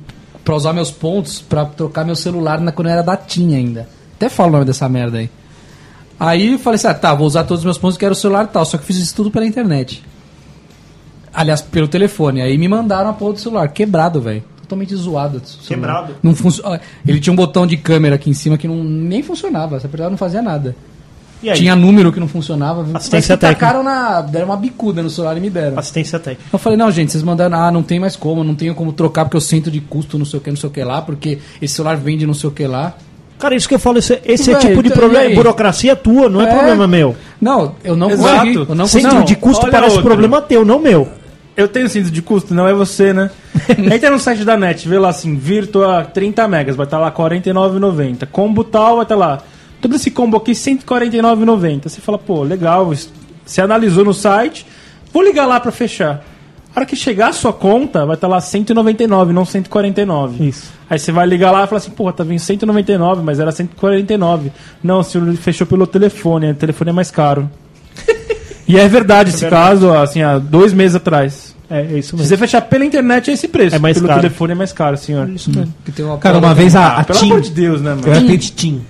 pra 0.45 0.55
usar 0.55 0.73
meus 0.73 0.91
pontos 0.91 1.41
pra 1.41 1.65
trocar 1.65 2.05
meu 2.05 2.15
celular 2.17 2.61
na, 2.61 2.71
quando 2.73 2.89
eu 2.89 2.93
era 2.93 3.03
da 3.03 3.17
TIM 3.17 3.55
ainda. 3.55 3.89
Até 4.17 4.29
falo 4.29 4.51
o 4.51 4.53
nome 4.53 4.65
dessa 4.65 4.89
merda 4.89 5.19
aí. 5.19 5.31
Aí 6.29 6.53
eu 6.53 6.59
falei 6.59 6.77
assim: 6.77 6.87
ah, 6.87 6.95
tá, 6.95 7.15
vou 7.15 7.27
usar 7.27 7.45
todos 7.45 7.61
os 7.61 7.65
meus 7.65 7.79
pontos, 7.79 7.97
quero 7.97 8.13
o 8.13 8.17
celular 8.17 8.45
e 8.45 8.49
tal. 8.49 8.65
Só 8.65 8.79
que 8.79 8.85
fiz 8.85 8.97
isso 8.97 9.15
tudo 9.15 9.31
pela 9.31 9.47
internet. 9.47 10.03
Aliás, 11.33 11.61
pelo 11.61 11.89
telefone. 11.89 12.41
Aí 12.41 12.57
me 12.57 12.69
mandaram 12.69 13.11
a 13.11 13.13
porra 13.13 13.35
do 13.35 13.41
celular, 13.41 13.69
quebrado, 13.69 14.21
velho. 14.21 14.45
Totalmente 14.63 14.95
zoado. 14.95 15.43
Quebrado? 15.67 16.15
Não 16.23 16.35
func... 16.35 16.61
Ele 17.07 17.21
tinha 17.21 17.33
um 17.33 17.37
botão 17.37 17.67
de 17.67 17.77
câmera 17.77 18.15
aqui 18.15 18.31
em 18.31 18.35
cima 18.35 18.57
que 18.57 18.67
não, 18.67 18.83
nem 18.83 19.23
funcionava. 19.23 19.79
Se 19.79 19.87
apertava, 19.87 20.11
não 20.11 20.17
fazia 20.17 20.41
nada. 20.41 20.75
Tinha 21.55 21.77
número 21.77 22.11
que 22.11 22.19
não 22.19 22.29
funcionava. 22.29 22.87
Assistência 22.97 23.37
que 23.37 23.41
tacaram 23.43 23.83
na. 23.83 24.23
Deram 24.23 24.47
uma 24.47 24.57
bicuda 24.57 25.03
no 25.03 25.11
celular 25.11 25.37
e 25.37 25.41
me 25.41 25.51
deram. 25.51 25.79
Assistência 25.79 26.19
técnica. 26.19 26.49
Eu 26.51 26.59
falei, 26.59 26.79
não, 26.79 26.91
gente, 26.91 27.13
vocês 27.13 27.23
mandaram, 27.23 27.59
ah, 27.59 27.71
não 27.71 27.83
tem 27.83 28.01
mais 28.01 28.17
como, 28.17 28.43
não 28.43 28.55
tenho 28.55 28.75
como 28.75 28.93
trocar 28.93 29.27
porque 29.27 29.37
eu 29.37 29.41
centro 29.41 29.71
de 29.71 29.81
custo, 29.81 30.19
não 30.19 30.25
sei 30.25 30.39
o 30.39 30.43
que, 30.43 30.51
não 30.51 30.57
sei 30.57 30.71
o 30.71 30.73
que 30.73 30.83
lá, 30.83 31.03
porque 31.03 31.39
esse 31.61 31.75
celular 31.75 31.97
vende 31.97 32.27
não 32.27 32.33
sei 32.33 32.49
o 32.49 32.53
que 32.53 32.67
lá. 32.67 32.95
Cara, 33.45 33.55
isso 33.57 33.69
que 33.69 33.75
eu 33.75 33.79
falo, 33.79 33.99
esse, 33.99 34.19
esse 34.25 34.51
é 34.51 34.55
tipo 34.57 34.83
de 34.83 34.89
então, 34.89 34.97
problema. 34.99 35.27
aí? 35.29 35.35
Burocracia 35.35 35.95
tua, 35.95 36.31
não 36.31 36.41
é, 36.41 36.49
É. 36.49 36.55
problema 36.55 36.87
meu. 36.87 37.15
Não, 37.39 37.75
eu 37.85 37.95
não 37.95 38.09
Exato. 38.11 38.33
consegui. 38.39 38.57
Eu 38.71 38.75
não 38.75 38.87
Centro 38.87 39.23
de 39.23 39.37
custo 39.37 39.71
parece 39.71 39.97
outra. 39.97 40.03
problema 40.03 40.41
teu, 40.41 40.65
não 40.65 40.79
meu. 40.79 41.07
eu 41.55 41.69
tenho 41.69 41.87
cinto 41.91 42.11
de 42.11 42.23
custo, 42.23 42.55
não 42.55 42.67
é 42.67 42.73
você, 42.73 43.13
né? 43.13 43.31
Entra 43.93 44.09
no 44.11 44.19
site 44.19 44.47
da 44.47 44.57
NET, 44.57 44.89
vê 44.89 44.99
lá 44.99 45.11
assim, 45.11 45.37
Virtua 45.37 46.05
30 46.05 46.49
megas, 46.49 46.75
vai 46.75 46.87
estar 46.87 46.99
lá 46.99 47.09
R$ 47.09 47.13
49,90. 47.15 48.27
Combo 48.33 48.65
tal, 48.65 48.97
vai 48.97 49.03
estar 49.05 49.15
lá. 49.15 49.41
Todo 49.79 49.95
esse 49.95 50.11
combo 50.11 50.39
aqui, 50.39 50.53
R$ 50.53 50.57
149,90. 50.59 51.83
Você 51.91 52.01
fala, 52.01 52.17
pô, 52.17 52.43
legal, 52.43 52.93
isso- 52.95 53.13
você 53.45 53.61
analisou 53.61 54.07
no 54.07 54.15
site, 54.15 54.67
vou 55.13 55.23
ligar 55.23 55.45
lá 55.47 55.61
pra 55.61 55.71
fechar. 55.71 56.25
A 56.75 56.81
hora 56.81 56.87
que 56.87 56.97
chegar 56.97 57.29
a 57.29 57.33
sua 57.33 57.53
conta, 57.53 58.05
vai 58.07 58.15
estar 58.17 58.27
lá 58.27 58.41
199, 58.41 59.33
não 59.33 59.45
149. 59.45 60.49
Isso. 60.49 60.73
Aí 60.89 60.99
você 60.99 61.11
vai 61.13 61.27
ligar 61.27 61.51
lá 61.51 61.65
e 61.65 61.67
fala 61.67 61.79
assim, 61.79 61.91
porra, 61.91 62.13
tá 62.13 62.23
vindo 62.25 62.39
199, 62.39 63.23
mas 63.23 63.41
era 63.41 63.51
149. 63.51 64.53
Não, 64.83 65.01
o 65.01 65.05
senhor 65.05 65.35
fechou 65.37 65.67
pelo 65.67 65.87
telefone, 65.87 66.51
o 66.51 66.55
telefone 66.55 66.91
é 66.91 66.93
mais 66.93 67.11
caro. 67.11 67.51
e 68.69 68.79
é 68.79 68.87
verdade 68.89 69.31
esse 69.31 69.47
caso, 69.49 69.91
assim, 69.93 70.23
há 70.23 70.39
dois 70.39 70.73
meses 70.73 70.97
atrás. 70.97 71.55
É, 71.71 71.81
é 71.81 71.99
isso 71.99 72.11
Se 72.11 72.17
mesmo. 72.17 72.29
você 72.29 72.37
fechar 72.37 72.61
pela 72.63 72.85
internet 72.85 73.31
é 73.31 73.35
esse 73.35 73.49
preço. 73.49 73.75
É 73.77 73.79
mais 73.79 73.97
pelo 73.97 74.09
caro. 74.09 74.21
telefone 74.21 74.53
é 74.53 74.55
mais 74.55 74.73
caro, 74.73 74.97
senhor. 74.99 75.29
Que 75.85 75.91
tem 75.93 76.05
uma 76.05 76.19
Cara, 76.19 76.39
uma 76.39 76.55
vez 76.55 76.77
a, 76.77 76.99
a 76.99 77.05
pelo 77.05 77.19
TIM, 77.19 77.31
amor 77.31 77.41
de 77.41 77.51
Deus, 77.51 77.81
né, 77.81 77.93
eu 77.93 77.97
mano? 77.97 78.09
era 78.11 78.21
cliente 78.21 78.53
TIM. 78.53 78.83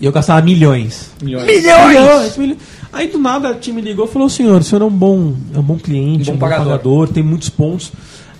E 0.00 0.06
eu 0.06 0.12
gastava 0.12 0.40
milhões. 0.42 1.10
Milhões. 1.22 1.46
Milhões! 1.46 2.36
milhões. 2.36 2.58
Aí 2.92 3.08
do 3.08 3.18
nada 3.18 3.48
a 3.48 3.54
TIM 3.54 3.72
me 3.72 3.80
ligou 3.80 4.04
e 4.04 4.08
falou: 4.08 4.28
senhor, 4.28 4.60
o 4.60 4.64
senhor 4.64 4.82
é 4.82 4.84
um 4.84 4.90
bom, 4.90 5.34
é 5.54 5.58
um 5.58 5.62
bom 5.62 5.78
cliente, 5.78 6.30
Um 6.30 6.34
um 6.34 6.36
bom 6.36 6.40
bom 6.40 6.50
pagador. 6.50 6.64
pagador. 6.66 7.08
tem 7.08 7.22
muitos 7.22 7.48
pontos. 7.48 7.90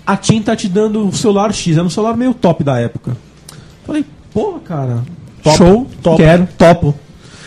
A 0.05 0.17
TIM 0.17 0.41
tá 0.41 0.55
te 0.55 0.67
dando 0.67 1.07
o 1.07 1.13
celular 1.13 1.53
X, 1.53 1.77
era 1.77 1.85
um 1.85 1.89
celular 1.89 2.17
meio 2.17 2.33
top 2.33 2.63
da 2.63 2.79
época. 2.79 3.15
Falei, 3.85 4.05
porra, 4.33 4.59
cara, 4.59 5.03
show, 5.55 5.87
top. 6.01 6.17
quero, 6.17 6.47
topo. 6.57 6.95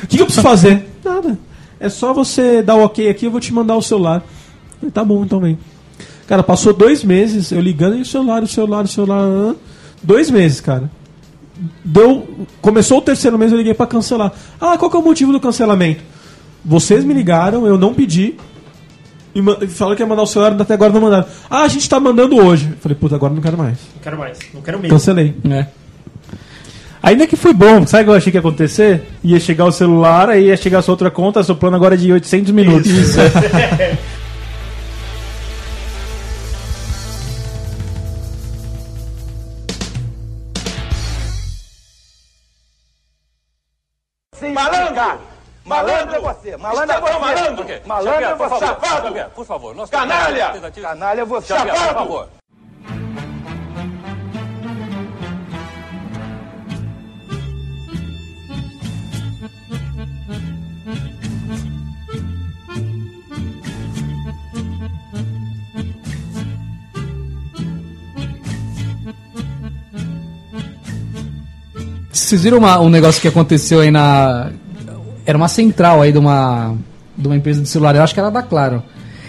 O 0.03 0.07
que, 0.07 0.17
que 0.17 0.23
eu 0.23 0.27
preciso 0.27 0.47
fazer? 0.47 0.87
Nada. 1.05 1.39
É 1.79 1.89
só 1.89 2.13
você 2.13 2.63
dar 2.63 2.77
o 2.77 2.85
ok 2.85 3.09
aqui, 3.09 3.27
eu 3.27 3.31
vou 3.31 3.41
te 3.41 3.53
mandar 3.53 3.77
o 3.77 3.83
celular. 3.83 4.25
Falei, 4.79 4.91
tá 4.91 5.05
bom, 5.05 5.25
então 5.25 5.41
vem. 5.41 5.59
Cara, 6.27 6.43
passou 6.43 6.73
dois 6.73 7.05
meses, 7.05 7.53
eu 7.53 7.61
ligando 7.61 7.97
e 7.97 8.01
o 8.01 8.07
celular, 8.07 8.43
o 8.43 8.47
celular, 8.47 8.85
o 8.85 8.89
celular. 8.89 9.55
Dois 10.03 10.31
meses, 10.31 10.61
cara. 10.61 10.91
Deu. 11.85 12.47
Começou 12.61 12.99
o 12.99 13.03
terceiro 13.03 13.39
mês, 13.39 13.53
eu 13.53 13.59
liguei 13.59 13.75
pra 13.75 13.87
cancelar. 13.87 14.33
Ah, 14.61 14.77
qual 14.77 14.91
que 14.91 14.97
é 14.97 15.01
o 15.01 15.03
motivo 15.03 15.33
do 15.33 15.41
cancelamento? 15.41 16.03
Vocês 16.65 17.05
me 17.05 17.15
ligaram, 17.15 17.67
eu 17.67 17.79
não 17.79 17.95
pedi. 17.95 18.35
E 19.37 19.67
falaram 19.67 19.95
que 19.95 20.03
ia 20.03 20.07
mandar 20.07 20.23
o 20.23 20.27
celular, 20.27 20.59
até 20.59 20.73
agora 20.73 20.91
não 20.95 21.01
mandaram. 21.03 21.27
Ah, 21.51 21.65
a 21.65 21.69
gente 21.69 21.87
tá 21.87 22.01
mandando 22.01 22.43
hoje. 22.43 22.71
Eu 22.71 22.77
Falei, 22.79 22.97
puta, 22.97 23.17
agora 23.17 23.35
não 23.35 23.43
quero 23.43 23.59
mais. 23.59 23.77
Não 23.95 24.03
quero 24.03 24.17
mais. 24.17 24.39
Não 24.55 24.63
quero 24.63 24.79
mesmo. 24.79 24.97
Cancelei. 24.97 25.35
É. 25.51 25.67
Ainda 27.03 27.27
que 27.27 27.37
foi 27.37 27.53
bom, 27.53 27.87
sabe 27.87 28.05
o 28.05 28.07
que 28.07 28.11
eu 28.13 28.15
achei 28.15 28.33
que 28.33 28.39
ia 28.39 28.41
acontecer? 28.41 29.03
Ia 29.23 29.39
chegar 29.39 29.67
o 29.67 29.73
celular, 29.73 30.31
aí 30.31 30.47
ia 30.47 30.57
chegar 30.57 30.79
a 30.79 30.83
sua 30.83 30.95
outra 30.95 31.11
conta, 31.11 31.45
seu 31.45 31.55
plano 31.55 31.77
agora 31.77 31.95
é 31.95 31.99
de 31.99 32.11
800 32.11 32.51
minutos. 32.51 32.91
Sim, 44.41 44.53
malandro! 44.53 45.21
Malandro 45.67 46.06
você! 46.51 46.57
Malandro 46.57 46.97
é 46.97 47.01
você! 47.01 47.19
Malandro, 47.19 47.67
malandro 47.87 48.25
é 48.25 48.35
você! 48.35 48.67
Safado! 48.67 49.31
por 49.35 49.45
favor, 49.47 49.75
nós 49.75 49.91
Canalha! 49.91 50.53
Canalha 50.81 51.21
é 51.21 51.25
você! 51.25 51.55
Safado! 51.55 52.29
Vocês 72.13 72.43
viram 72.43 72.59
uma- 72.59 72.81
um 72.81 72.89
negócio 72.89 73.21
que 73.21 73.29
aconteceu 73.29 73.81
aí 73.81 73.91
na. 73.91 74.51
Era 75.27 75.37
uma 75.37 75.49
central 75.49 76.01
aí 76.03 76.13
de 76.13 76.19
uma, 76.19 76.75
de 77.19 77.27
uma 77.27 77.37
empresa 77.37 77.61
de 77.61 77.69
celular, 77.69 77.95
eu 77.97 78.03
acho 78.03 78.15
que 78.15 78.21
era 78.21 78.31
da 78.31 78.43
Claro. 78.43 78.83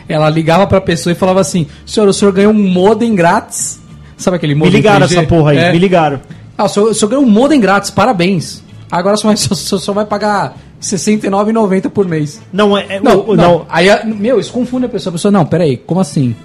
Ela 0.08 0.30
ligava 0.30 0.66
pra 0.68 0.80
pessoa 0.80 1.12
e 1.12 1.16
falava 1.16 1.42
assim: 1.42 1.68
Senhor, 1.86 2.08
o 2.08 2.14
senhor 2.14 2.32
ganhou 2.32 2.54
um 2.54 2.70
modem 2.72 3.14
grátis. 3.16 3.82
Sabe 4.16 4.38
aquele 4.38 4.54
Me 4.54 4.60
modem 4.60 4.74
ligaram 4.76 5.06
3G? 5.06 5.12
essa 5.18 5.24
porra 5.28 5.52
aí, 5.52 5.58
É. 5.58 5.72
me 5.72 5.78
ligaram. 5.80 6.22
Ah, 6.58 6.64
o 6.66 6.70
senhor, 6.70 6.90
o 6.90 6.94
senhor 6.94 7.10
ganhou 7.10 7.26
um 7.26 7.30
modem 7.30 7.60
grátis, 7.60 7.90
parabéns. 7.92 8.64
Agora 8.90 9.18
só 9.18 9.28
vai, 9.28 9.36
só, 9.38 9.94
vai 9.94 10.06
pagar 10.06 10.52
R$ 10.52 10.56
69,90 10.82 11.90
por 11.90 12.08
mês. 12.08 12.42
Não, 12.54 12.78
é. 12.78 12.86
é 12.96 13.00
Não, 13.02 13.18
o- 13.20 13.32
o- 13.32 13.36
não. 13.36 13.66
Aí, 13.70 13.90
a- 13.90 14.06
meu, 14.06 14.40
isso 14.40 14.52
confunde 14.54 14.86
a 14.86 14.90
pessoa. 14.90 15.12
A 15.12 15.16
pessoa, 15.16 15.32
não, 15.32 15.46
peraí, 15.46 15.76
como 15.78 16.00
assim? 16.00 16.36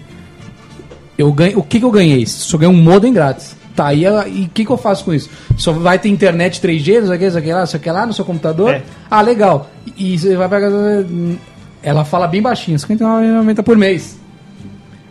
Eu 1.16 1.32
ganho, 1.32 1.58
o 1.58 1.62
que, 1.62 1.78
que 1.78 1.84
eu 1.84 1.90
ganhei? 1.90 2.26
Só 2.26 2.56
ganhei 2.58 2.74
um 2.74 2.82
modem 2.82 3.12
grátis. 3.12 3.54
Tá, 3.74 3.94
e 3.94 4.04
e 4.04 4.44
o 4.44 4.50
que, 4.52 4.64
que 4.64 4.70
eu 4.70 4.76
faço 4.76 5.04
com 5.04 5.14
isso? 5.14 5.30
Só 5.56 5.72
vai 5.72 5.98
ter 5.98 6.08
internet 6.08 6.60
3G, 6.60 7.00
não 7.00 7.06
sei 7.06 7.16
o 7.16 7.18
que, 7.18 7.24
não 7.24 7.30
sei 7.32 7.40
o 7.40 7.42
que 7.42 7.52
lá, 7.52 7.60
não 7.60 7.66
sei 7.66 7.78
o 7.78 7.82
que 7.82 7.90
lá 7.90 8.06
no 8.06 8.12
seu 8.12 8.24
computador? 8.24 8.74
É. 8.74 8.82
Ah, 9.10 9.22
legal. 9.22 9.70
E, 9.96 10.14
e 10.14 10.18
você 10.18 10.36
vai 10.36 10.48
pagar. 10.48 10.70
Ela 11.82 12.04
fala 12.04 12.26
bem 12.26 12.42
baixinho, 12.42 12.78
R$ 12.78 12.94
59,90 12.96 13.62
por 13.62 13.76
mês. 13.76 14.20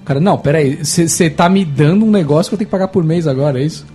Cara, 0.06 0.20
não, 0.20 0.38
peraí, 0.38 0.84
você 0.84 1.30
tá 1.30 1.48
me 1.50 1.64
dando 1.64 2.06
um 2.06 2.12
negócio 2.12 2.50
que 2.50 2.56
eu 2.56 2.58
tenho 2.58 2.68
que 2.68 2.72
pagar 2.72 2.88
por 2.88 3.04
mês 3.04 3.28
agora, 3.28 3.60
é 3.60 3.64
isso? 3.64 3.86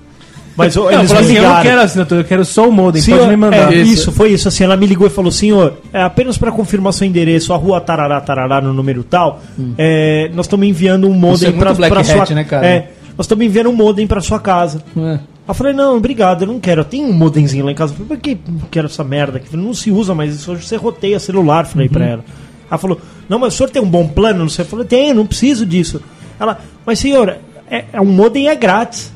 Mas 0.56 0.74
Não, 0.74 0.90
eles 0.90 1.12
falou 1.12 1.22
assim, 1.22 1.36
eu 1.36 1.42
não 1.42 1.62
quero 1.62 1.80
assinatura, 1.82 2.20
eu 2.20 2.24
quero 2.24 2.44
só 2.44 2.66
o 2.66 2.72
modem, 2.72 3.02
Senhor, 3.02 3.18
pode 3.18 3.30
me 3.30 3.36
mandar. 3.36 3.70
é, 3.70 3.76
Isso. 3.76 3.92
isso. 3.92 4.12
foi 4.12 4.30
isso. 4.30 4.48
Assim, 4.48 4.64
ela 4.64 4.74
me 4.76 4.86
ligou 4.86 5.06
e 5.06 5.10
falou: 5.10 5.30
Senhor, 5.30 5.74
é 5.92 6.00
apenas 6.00 6.38
para 6.38 6.50
confirmar 6.50 6.94
seu 6.94 7.06
endereço, 7.06 7.52
a 7.52 7.56
rua 7.56 7.78
Tarará, 7.78 8.18
Tarará, 8.22 8.60
no 8.60 8.72
número 8.72 9.04
tal, 9.04 9.42
é, 9.76 10.30
nós 10.32 10.46
estamos 10.46 10.66
enviando 10.66 11.08
um 11.08 11.14
é 11.14 11.18
modem 11.18 11.52
para 11.52 11.74
Black 11.74 12.04
sua 12.06 12.22
Hat, 12.22 12.34
né, 12.34 12.44
cara? 12.44 12.66
É, 12.66 12.90
nós 13.16 13.26
estamos 13.26 13.44
enviando 13.44 13.70
um 13.70 13.74
modem 13.74 14.06
para 14.06 14.20
sua 14.20 14.38
casa. 14.38 14.82
É. 14.96 15.18
Eu 15.48 15.54
falei: 15.54 15.72
Não, 15.72 15.96
obrigado, 15.96 16.42
eu 16.42 16.48
não 16.48 16.60
quero. 16.60 16.80
Eu 16.80 16.84
tenho 16.84 17.08
um 17.08 17.12
modemzinho 17.12 17.64
lá 17.64 17.72
em 17.72 17.74
casa. 17.74 17.92
Eu 17.92 17.96
falei: 17.96 18.08
Por 18.08 18.18
que 18.18 18.30
eu 18.32 18.68
quero 18.70 18.86
essa 18.86 19.04
merda 19.04 19.40
falei, 19.40 19.64
Não 19.64 19.74
se 19.74 19.90
usa 19.90 20.14
mais 20.14 20.34
isso, 20.34 20.52
hoje 20.52 20.66
você 20.66 20.76
roteia 20.76 21.18
celular. 21.18 21.66
Falei 21.66 21.88
pra 21.88 22.04
ela. 22.04 22.24
Ela 22.68 22.78
falou: 22.78 23.00
Não, 23.28 23.38
mas 23.38 23.54
o 23.54 23.56
senhor 23.56 23.70
tem 23.70 23.80
um 23.80 23.88
bom 23.88 24.06
plano? 24.06 24.40
Não 24.40 24.48
sei. 24.48 24.64
Eu 24.64 24.68
falei: 24.68 24.86
Tenho, 24.86 25.14
não 25.14 25.26
preciso 25.26 25.64
disso. 25.64 26.02
Ela: 26.38 26.60
Mas 26.84 26.98
senhor, 26.98 27.38
é, 27.70 27.84
é 27.92 28.00
um 28.00 28.06
modem 28.06 28.48
é 28.48 28.54
grátis. 28.54 29.12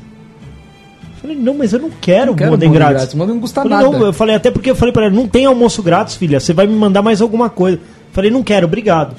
Eu 1.03 1.23
falei, 1.23 1.37
não, 1.37 1.53
mas 1.53 1.75
eu 1.75 1.79
não 1.79 1.91
quero 1.91 2.31
Não 2.31 2.35
quero 2.35 2.51
modem, 2.51 2.69
modem 2.69 2.81
grátis. 2.81 2.97
grátis, 2.97 3.15
modem 3.15 3.35
não 3.35 3.43
custa 3.43 3.61
Eu 3.61 3.65
falei, 3.65 3.77
nada. 3.77 3.99
Não, 3.99 4.07
eu 4.07 4.13
falei, 4.13 4.35
até 4.35 4.51
porque 4.51 4.71
eu 4.71 4.75
falei 4.75 4.91
pra 4.91 5.05
ela, 5.05 5.15
não 5.15 5.29
tem 5.29 5.45
almoço 5.45 5.83
grátis, 5.83 6.17
filha. 6.17 6.41
Você 6.41 6.55
vai 6.55 6.67
me 6.67 6.75
mandar 6.75 7.03
mais 7.03 7.21
alguma 7.21 7.51
coisa. 7.51 7.77
Eu 7.77 7.83
falei, 8.13 8.31
não 8.31 8.43
quero, 8.43 8.67
obrigado. 8.67 9.15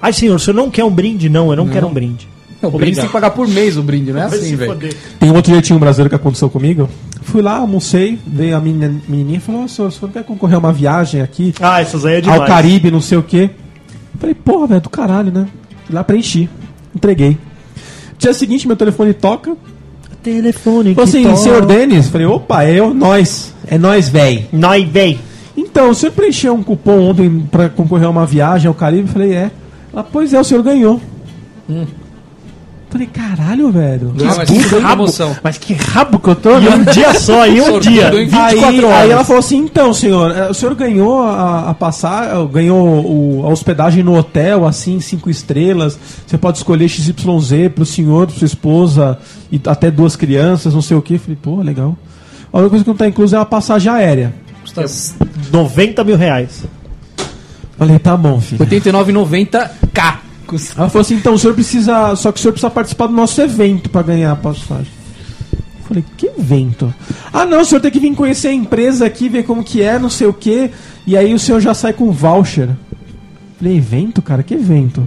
Ai, 0.00 0.14
senhor, 0.14 0.36
o 0.36 0.38
senhor 0.38 0.56
não 0.56 0.70
quer 0.70 0.84
um 0.84 0.90
brinde? 0.90 1.28
Não, 1.28 1.50
eu 1.50 1.56
não, 1.56 1.68
quero 1.68 1.86
um 1.86 1.92
brinde. 1.92 2.26
Não, 2.62 2.70
o 2.70 2.78
brinde 2.78 2.94
você 2.94 3.00
tem 3.02 3.08
que 3.08 3.12
pagar 3.12 3.30
por 3.30 3.46
mês 3.46 3.76
o 3.76 3.82
brinde, 3.82 4.12
não 4.12 4.20
é 4.22 4.28
Vai 4.28 4.38
assim, 4.38 4.48
se 4.48 4.56
velho. 4.56 4.72
foder. 4.72 4.96
Tem 5.20 5.30
um 5.30 5.34
outro 5.34 5.52
jeitinho 5.52 5.78
brasileiro 5.78 6.08
que 6.08 6.16
aconteceu 6.16 6.48
comigo. 6.48 6.88
Fui 7.22 7.42
lá, 7.42 7.58
almocei, 7.58 8.18
veio 8.26 8.56
a 8.56 8.60
menina- 8.60 8.94
menininha 9.08 9.38
e 9.38 9.40
falou: 9.40 9.64
"Ô, 9.64 9.68
senhor, 9.68 9.88
o 9.88 9.90
senhor 9.90 10.10
quer 10.10 10.24
concorrer 10.24 10.56
a 10.56 10.58
uma 10.58 10.72
viagem 10.72 11.20
aqui 11.20 11.52
Ah, 11.60 11.80
essas 11.82 12.04
aí 12.06 12.16
é 12.16 12.20
demais. 12.20 12.40
ao 12.40 12.46
Caribe, 12.46 12.90
não 12.90 13.00
sei 13.00 13.18
o 13.18 13.22
quê? 13.22 13.50
Falei, 14.18 14.34
porra, 14.34 14.66
velho, 14.68 14.80
do 14.80 14.88
caralho, 14.90 15.30
né? 15.32 15.46
Fui 15.84 15.94
lá, 15.94 16.02
preenchi, 16.02 16.48
entreguei. 16.94 17.36
Dia 18.18 18.32
seguinte, 18.32 18.66
meu 18.66 18.76
telefone 18.76 19.12
toca. 19.12 19.54
Telefone 20.22 20.94
Falou 20.94 21.08
assim, 21.08 21.22
toca. 21.24 21.36
senhor 21.36 21.66
Denis? 21.66 22.08
Falei, 22.08 22.26
opa, 22.26 22.64
é 22.64 22.72
eu, 22.80 22.94
nós. 22.94 23.54
É 23.66 23.76
nós, 23.76 24.08
véi. 24.08 24.48
Nós, 24.52 24.88
véi. 24.88 25.18
Então, 25.56 25.90
o 25.90 25.94
senhor 25.94 26.12
preencheu 26.12 26.54
um 26.54 26.62
cupom 26.62 27.10
ontem 27.10 27.46
pra 27.50 27.68
concorrer 27.68 28.06
a 28.06 28.10
uma 28.10 28.24
viagem 28.26 28.66
ao 28.68 28.74
Caribe? 28.74 29.08
Falei, 29.08 29.34
é. 29.34 29.50
Ela, 29.92 30.02
pois 30.02 30.32
é, 30.32 30.40
o 30.40 30.44
senhor 30.44 30.62
ganhou. 30.62 31.00
Falei, 32.88 33.08
caralho, 33.08 33.70
velho. 33.70 34.14
Ah, 34.20 34.34
mas 34.38 34.48
tudo 34.48 34.60
em 34.78 34.80
promoção. 34.80 35.36
Mas 35.42 35.58
que 35.58 35.74
rabo 35.74 36.18
que 36.18 36.28
eu 36.28 36.36
tô, 36.36 36.58
E 36.58 36.68
um 36.68 36.84
dia 36.84 37.12
só, 37.14 37.46
e 37.46 37.60
um 37.60 37.78
dia. 37.80 38.08
hein? 38.14 38.26
24 38.26 38.38
Aí, 38.68 38.84
horas. 38.84 39.00
aí 39.00 39.10
ela 39.10 39.24
falou 39.24 39.40
assim, 39.40 39.58
então, 39.58 39.92
senhor, 39.92 40.30
eh, 40.30 40.48
o 40.50 40.54
senhor 40.54 40.74
ganhou 40.74 41.20
a, 41.22 41.70
a 41.70 41.74
passar, 41.74 42.28
eh, 42.34 42.46
ganhou 42.50 42.86
o- 43.04 43.42
a 43.44 43.48
hospedagem 43.50 44.02
no 44.04 44.16
hotel, 44.16 44.66
assim, 44.66 44.98
cinco 45.00 45.28
estrelas. 45.28 45.98
Você 46.26 46.38
pode 46.38 46.58
escolher 46.58 46.88
XYZ 46.88 47.68
pro 47.74 47.84
senhor, 47.84 48.28
pra 48.28 48.36
sua 48.36 48.46
esposa 48.46 49.18
e 49.52 49.60
até 49.66 49.90
duas 49.90 50.14
crianças, 50.16 50.72
não 50.72 50.80
sei 50.80 50.96
o 50.96 51.02
que. 51.02 51.18
Falei, 51.18 51.36
pô, 51.42 51.60
legal. 51.60 51.96
A 52.52 52.56
única 52.58 52.70
coisa 52.70 52.84
que 52.84 52.90
não 52.90 52.96
tá 52.96 53.06
inclusa 53.08 53.36
é 53.36 53.40
a 53.40 53.44
passagem 53.44 53.92
aérea. 53.92 54.32
Custa 54.62 54.84
90 55.52 56.02
mil 56.04 56.16
reais. 56.16 56.64
Falei, 57.76 57.98
tá 57.98 58.16
bom, 58.16 58.40
filho. 58.40 58.64
89,90k. 58.64 60.18
Ela 60.76 60.88
falou 60.88 61.00
assim, 61.00 61.14
então, 61.14 61.34
o 61.34 61.38
senhor 61.38 61.54
precisa. 61.54 62.14
Só 62.16 62.30
que 62.30 62.38
o 62.38 62.42
senhor 62.42 62.52
precisa 62.52 62.70
participar 62.70 63.06
do 63.06 63.12
nosso 63.12 63.40
evento 63.40 63.90
pra 63.90 64.02
ganhar 64.02 64.32
a 64.32 64.36
passagem. 64.36 64.92
Falei, 65.86 66.04
que 66.16 66.26
evento? 66.26 66.92
Ah, 67.32 67.46
não, 67.46 67.60
o 67.60 67.64
senhor 67.64 67.80
tem 67.80 67.90
que 67.90 68.00
vir 68.00 68.14
conhecer 68.14 68.48
a 68.48 68.52
empresa 68.52 69.06
aqui, 69.06 69.28
ver 69.28 69.44
como 69.44 69.62
que 69.62 69.82
é, 69.82 69.98
não 69.98 70.10
sei 70.10 70.26
o 70.26 70.32
quê. 70.32 70.70
E 71.06 71.16
aí 71.16 71.32
o 71.32 71.38
senhor 71.38 71.60
já 71.60 71.74
sai 71.74 71.92
com 71.92 72.10
voucher. 72.10 72.70
Falei, 73.58 73.76
evento, 73.76 74.20
cara? 74.20 74.42
Que 74.42 74.54
evento? 74.54 75.06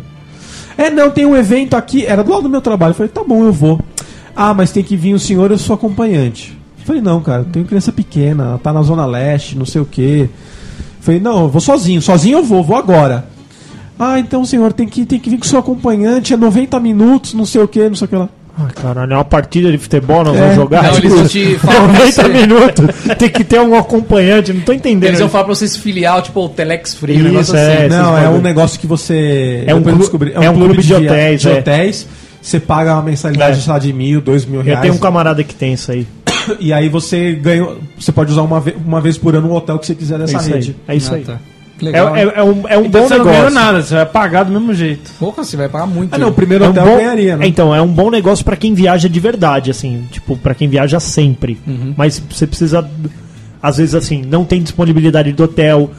É, 0.78 0.90
não, 0.90 1.12
tem 1.12 1.26
um 1.26 1.36
evento 1.36 1.76
aqui. 1.76 2.06
Era 2.06 2.24
do 2.24 2.32
lado 2.32 2.44
do 2.44 2.50
meu 2.50 2.62
trabalho. 2.62 2.94
Falei, 2.94 3.12
tá 3.12 3.24
bom, 3.24 3.44
eu 3.44 3.52
vou. 3.52 3.80
Ah, 4.36 4.54
mas 4.54 4.72
tem 4.72 4.84
que 4.84 4.96
vir 4.96 5.14
o 5.14 5.20
senhor, 5.20 5.52
eu 5.52 5.58
sou 5.58 5.74
acompanhante. 5.74 6.58
Falei, 6.86 7.02
não, 7.02 7.22
cara, 7.22 7.44
tenho 7.44 7.66
criança 7.66 7.92
pequena, 7.92 8.46
ela 8.46 8.58
tá 8.58 8.72
na 8.72 8.82
Zona 8.82 9.06
Leste, 9.06 9.58
não 9.58 9.66
sei 9.66 9.82
o 9.82 9.86
quê. 9.86 10.30
Falei, 11.02 11.20
não, 11.20 11.44
eu 11.44 11.50
vou 11.50 11.62
sozinho, 11.62 12.02
sozinho 12.02 12.40
eu 12.40 12.44
vou, 12.44 12.64
vou 12.64 12.78
agora. 12.78 13.28
Ah, 14.00 14.18
então, 14.18 14.46
senhor, 14.46 14.72
tem 14.72 14.88
que, 14.88 15.06
tem 15.06 15.20
que 15.20 15.30
vir 15.30 15.38
com 15.38 15.44
seu 15.46 15.60
acompanhante, 15.60 16.34
é 16.34 16.38
90 16.38 16.80
minutos, 16.80 17.34
não 17.34 17.46
sei 17.46 17.62
o 17.62 17.68
que, 17.68 17.88
não 17.90 17.96
sei 17.96 18.06
o 18.06 18.08
que 18.08 18.16
lá. 18.16 18.30
Ai, 18.58 18.72
caralho, 18.74 19.14
é 19.14 19.16
uma 19.16 19.24
partida 19.26 19.72
de 19.72 19.78
futebol, 19.78 20.24
nós 20.24 20.36
É. 20.36 20.40
vamos 20.40 20.56
jogar. 20.56 20.84
Não, 20.84 20.98
eles 20.98 21.14
vão 21.14 21.28
te 21.28 21.56
falar 21.60 21.76
pra 21.76 21.88
90 21.88 22.12
você. 22.12 22.28
minutos. 22.30 22.86
Tem 23.18 23.30
que 23.30 23.44
ter 23.44 23.60
um 23.62 23.78
acompanhante, 23.78 24.52
não 24.54 24.62
tô 24.62 24.74
entendendo. 24.74 25.06
Eles 25.10 25.20
vão 25.20 25.30
falar 25.30 25.44
pra 25.46 25.56
você 25.56 25.68
se 25.68 25.80
filiar, 25.80 26.22
tipo, 26.22 26.40
o 26.44 26.50
Telex 26.50 26.94
Free, 26.96 27.14
um 27.14 27.16
Isso, 27.18 27.24
negócio 27.30 27.56
é. 27.58 27.78
assim. 27.78 27.88
não, 27.90 28.18
é 28.18 28.30
um 28.30 28.42
negócio 28.42 28.80
que 28.80 28.88
você. 28.88 29.64
É 29.68 29.74
um 29.74 29.78
eu 29.78 29.84
clu- 29.84 29.98
descobri- 29.98 30.32
é 30.34 30.50
um 30.50 30.54
clube 30.56 30.78
de 30.78 30.88
via- 30.88 30.98
hotéis, 30.98 31.42
de 31.42 31.50
é. 31.50 31.54
hotéis. 31.60 32.08
Você 32.42 32.60
paga 32.60 32.94
uma 32.94 33.02
mensalidade, 33.04 33.70
É. 33.70 33.80
de 33.80 33.92
mil, 33.94 34.22
dois 34.22 34.46
mil 34.46 34.62
Eu 34.62 34.66
reais. 34.66 34.82
tenho 34.82 34.94
um 34.94 34.98
camarada 34.98 35.44
que 35.44 35.54
tem 35.56 35.74
isso 35.74 35.92
aí. 35.92 36.08
E 36.60 36.72
aí 36.74 36.90
você 36.90 37.34
ganha. 37.34 37.66
Você 38.00 38.12
pode 38.12 38.32
usar 38.32 38.42
uma, 38.42 38.60
ve- 38.60 38.76
uma 38.86 39.00
vez 39.00 39.18
por 39.18 39.36
ano 39.36 39.50
o 39.50 39.56
hotel 39.56 39.78
que 39.80 39.86
você 39.86 39.94
quiser 39.96 40.16
É 40.16 40.20
dessa 40.20 40.38
isso 40.38 40.50
rede. 40.50 40.76
aí. 40.88 40.96
É 40.96 40.98
isso 40.98 41.14
Ah, 41.14 41.16
aí. 41.18 41.24
Tá. 41.80 41.98
É, 41.98 42.04
Legal. 42.04 42.16
é, 42.16 42.22
é 42.22 42.44
um, 42.44 42.68
é 42.68 42.78
um 42.78 42.86
Então 42.86 43.02
bom 43.02 43.08
você 43.08 43.18
não 43.18 43.26
ganhou 43.26 43.46
negócio. 43.46 43.60
nada, 43.60 43.82
você 43.82 43.96
vai 43.96 44.06
pagar 44.06 44.44
do 44.44 44.52
mesmo 44.52 44.74
jeito. 44.74 45.12
Porra, 45.20 45.44
você 45.44 45.58
vai 45.58 45.70
pagar 45.70 45.86
muito. 45.88 46.14
Ah, 46.14 46.18
não, 46.18 46.30
o 46.30 46.34
primeiro 46.34 46.64
É 46.64 46.68
um 46.68 46.72
hotel 46.72 46.86
bom, 46.86 46.98
ganharia, 46.98 47.38
né? 47.38 47.48
Então, 47.48 47.74
é 47.74 47.82
um 47.82 47.88
bom 47.88 48.10
negócio 48.10 48.44
pra 48.46 48.56
quem 48.56 48.74
viaja 48.74 49.08
de 49.10 49.20
verdade, 49.20 49.72
assim, 49.72 50.06
tipo, 50.12 50.36
pra 50.38 50.54
quem 50.54 50.68
viaja 50.68 51.00
sempre. 51.00 51.60
Uhum. 51.68 51.94
Mas 51.98 52.22
você 52.30 52.46
precisa, 52.48 52.90
às 53.62 53.78
vezes, 53.78 53.96
assim, 53.96 54.22
não 54.28 54.44
tem 54.46 54.62
disponibilidade 54.62 55.32
do 55.32 55.44
hotel. 55.44 55.90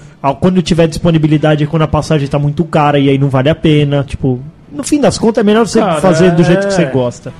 Quando 0.40 0.60
tiver 0.60 0.86
disponibilidade 0.86 1.64
é 1.64 1.66
quando 1.66 1.82
a 1.82 1.88
passagem 1.88 2.28
tá 2.28 2.38
muito 2.38 2.62
cara 2.64 2.98
e 2.98 3.08
aí 3.08 3.16
não 3.16 3.30
vale 3.30 3.48
a 3.48 3.54
pena. 3.54 4.04
Tipo, 4.06 4.38
no 4.70 4.82
fim 4.82 5.00
das 5.00 5.16
contas 5.16 5.40
é 5.42 5.44
melhor 5.44 5.66
você 5.66 5.80
Cara, 5.80 6.00
fazer 6.00 6.32
do 6.32 6.42
é. 6.42 6.44
jeito 6.44 6.66
que 6.66 6.74
você 6.74 6.84
gosta. 6.84 7.32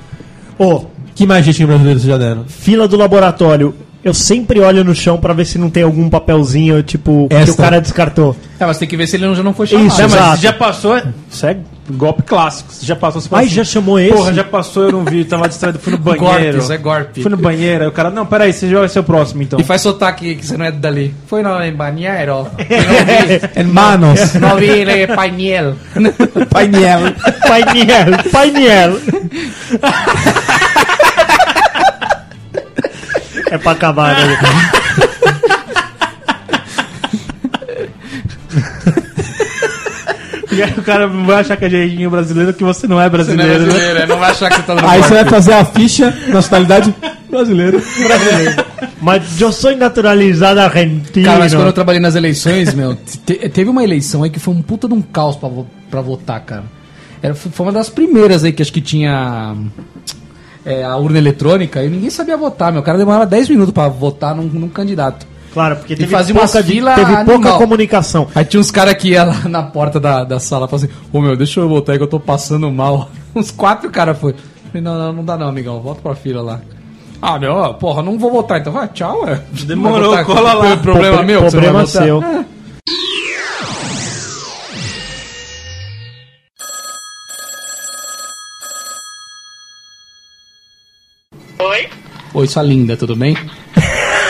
Ô, 0.57 0.85
Que 1.13 1.27
mais 1.27 1.45
jeitinho 1.45 1.67
brasileiro 1.67 1.99
vocês 1.99 2.09
já 2.11 2.17
deram? 2.17 2.43
fila 2.45 2.87
do 2.87 2.97
laboratório. 2.97 3.75
Eu 4.03 4.13
sempre 4.15 4.59
olho 4.59 4.83
no 4.83 4.95
chão 4.95 5.17
pra 5.19 5.31
ver 5.33 5.45
se 5.45 5.57
não 5.59 5.69
tem 5.69 5.83
algum 5.83 6.09
papelzinho, 6.09 6.81
tipo, 6.81 7.27
que 7.29 7.35
Esta. 7.35 7.51
o 7.51 7.55
cara 7.57 7.79
descartou. 7.79 8.35
É, 8.59 8.65
mas 8.65 8.77
tem 8.79 8.87
que 8.87 8.97
ver 8.97 9.05
se 9.07 9.15
ele 9.15 9.33
já 9.35 9.43
não 9.43 9.53
foi 9.53 9.67
chamado. 9.67 9.87
Isso, 9.87 10.01
É, 10.01 10.03
mas 10.05 10.13
Exato. 10.13 10.37
você 10.37 10.41
já 10.43 10.53
passou. 10.53 11.01
Isso 11.29 11.45
é 11.45 11.57
golpe 11.91 12.23
clássico. 12.23 12.71
Você 12.73 12.85
já 12.85 12.95
passou. 12.95 13.21
Você 13.21 13.29
Ai, 13.31 13.45
assim, 13.45 13.53
já 13.55 13.63
chamou 13.63 13.99
esse? 13.99 14.13
Porra, 14.13 14.33
já 14.33 14.43
passou, 14.43 14.83
eu 14.83 14.91
não 14.91 15.03
vi, 15.03 15.23
tava 15.25 15.47
distraído, 15.47 15.77
fui 15.79 15.91
no 15.91 15.97
banheiro. 15.99 16.25
Golpe, 16.25 16.57
isso 16.57 16.73
é 16.73 16.77
golpe. 16.77 17.21
Fui 17.21 17.29
no 17.31 17.37
banheiro, 17.37 17.83
aí 17.83 17.89
o 17.89 17.91
cara, 17.91 18.09
não, 18.09 18.25
peraí, 18.25 18.51
você 18.53 18.69
já 18.69 18.79
vai 18.79 18.89
ser 18.89 18.99
o 18.99 19.03
próximo 19.03 19.43
então. 19.43 19.59
E 19.59 19.63
faz 19.63 19.81
sotaque 19.81 20.35
que 20.35 20.45
você 20.45 20.57
não 20.57 20.65
é 20.65 20.71
dali. 20.71 21.13
Foi 21.27 21.43
no 21.43 21.61
em 21.61 21.73
banheiro. 21.73 22.47
Hermanos. 23.55 24.33
Não 24.35 24.57
vi 24.57 24.65
ele 24.69 25.07
painel. 25.15 25.75
Painel. 26.49 26.99
Painel, 27.47 28.31
painel. 28.31 28.93
é 33.51 33.57
pra 33.57 33.73
acabar, 33.73 34.15
né? 34.15 34.37
E 40.51 40.61
aí 40.63 40.73
o 40.77 40.81
cara 40.83 41.07
vai 41.07 41.37
achar 41.41 41.55
que 41.55 41.65
é 41.65 41.69
jeitinho 41.69 42.09
brasileiro 42.09 42.53
que 42.53 42.63
você 42.63 42.85
não 42.87 42.99
é 42.99 43.09
Você 43.09 43.33
não 43.35 43.43
é 43.43 43.47
brasileiro, 43.47 43.59
né? 43.65 43.69
brasileiro, 43.69 43.99
é, 43.99 44.05
não 44.07 44.17
vai 44.19 44.31
achar 44.31 44.49
que 44.49 44.55
você 44.57 44.61
tá 44.63 44.75
dando 44.75 44.89
Aí 44.89 45.01
você 45.01 45.13
vai 45.13 45.25
fazer 45.25 45.53
a 45.53 45.65
ficha 45.65 46.13
nacionalidade 46.27 46.93
brasileira. 47.29 47.79
Mas 49.01 49.39
eu 49.39 49.51
sou 49.51 49.75
naturalizado 49.77 50.59
argentino. 50.59 51.25
Cara, 51.25 51.39
mas 51.39 51.53
quando 51.53 51.67
eu 51.67 51.73
trabalhei 51.73 52.01
nas 52.01 52.15
eleições, 52.15 52.73
meu, 52.73 52.95
te- 52.95 53.49
teve 53.49 53.69
uma 53.69 53.83
eleição 53.83 54.23
aí 54.23 54.29
que 54.29 54.39
foi 54.39 54.53
um 54.53 54.61
puta 54.61 54.87
de 54.87 54.93
um 54.93 55.01
caos 55.01 55.37
pra, 55.37 55.47
vo- 55.47 55.67
pra 55.89 56.01
votar, 56.01 56.41
cara. 56.41 56.63
Era, 57.23 57.33
foi 57.33 57.65
uma 57.65 57.71
das 57.71 57.89
primeiras 57.89 58.43
aí 58.43 58.51
que 58.51 58.61
acho 58.61 58.73
que 58.73 58.81
tinha 58.81 59.55
é, 60.65 60.83
a 60.83 60.95
urna 60.97 61.17
eletrônica 61.17 61.83
e 61.83 61.89
ninguém 61.89 62.09
sabia 62.09 62.37
votar, 62.37 62.71
meu. 62.71 62.81
O 62.81 62.83
cara 62.83 62.97
demorava 62.97 63.25
10 63.25 63.49
minutos 63.49 63.73
pra 63.73 63.87
votar 63.87 64.35
num, 64.35 64.43
num 64.43 64.69
candidato. 64.69 65.25
Claro, 65.53 65.75
porque 65.75 65.95
teve, 65.97 66.09
fazia 66.09 66.33
pouca, 66.33 66.63
fila 66.63 66.95
teve 66.95 67.11
pouca 67.17 67.31
animal. 67.33 67.57
comunicação. 67.57 68.27
Aí 68.33 68.45
tinha 68.45 68.61
uns 68.61 68.71
caras 68.71 68.93
que 68.93 69.09
iam 69.09 69.27
lá 69.27 69.41
na 69.49 69.63
porta 69.63 69.99
da, 69.99 70.23
da 70.23 70.39
sala 70.39 70.65
e 70.65 70.69
falavam 70.69 70.87
assim, 70.89 71.01
ô 71.11 71.19
meu, 71.21 71.35
deixa 71.35 71.59
eu 71.59 71.67
voltar 71.67 71.91
aí 71.91 71.97
que 71.97 72.03
eu 72.03 72.07
tô 72.07 72.19
passando 72.19 72.71
mal. 72.71 73.09
Uns 73.35 73.51
quatro 73.51 73.89
caras 73.89 74.17
foi. 74.17 74.33
Falei, 74.67 74.81
não, 74.81 74.97
não, 74.97 75.13
não 75.13 75.25
dá 75.25 75.37
não, 75.37 75.47
amigão, 75.49 75.79
volta 75.81 76.01
pra 76.01 76.15
fila 76.15 76.41
lá. 76.41 76.61
Ah, 77.21 77.37
meu, 77.37 77.51
ó, 77.53 77.73
porra, 77.73 78.01
não 78.01 78.17
vou 78.17 78.31
votar, 78.31 78.59
então 78.61 78.71
vai, 78.73 78.87
tchau, 78.87 79.23
ué. 79.23 79.41
Demorou, 79.67 80.17
cola 80.23 80.53
lá. 80.53 80.77
Problema 80.77 81.17
Pobre- 81.17 81.25
meu, 81.33 81.41
problema 81.49 81.85
seu. 81.85 82.23
É. 82.23 82.45
Oi? 92.33 92.47
Sua 92.47 92.63
linda, 92.63 92.95
tudo 92.95 93.15
bem? 93.15 93.37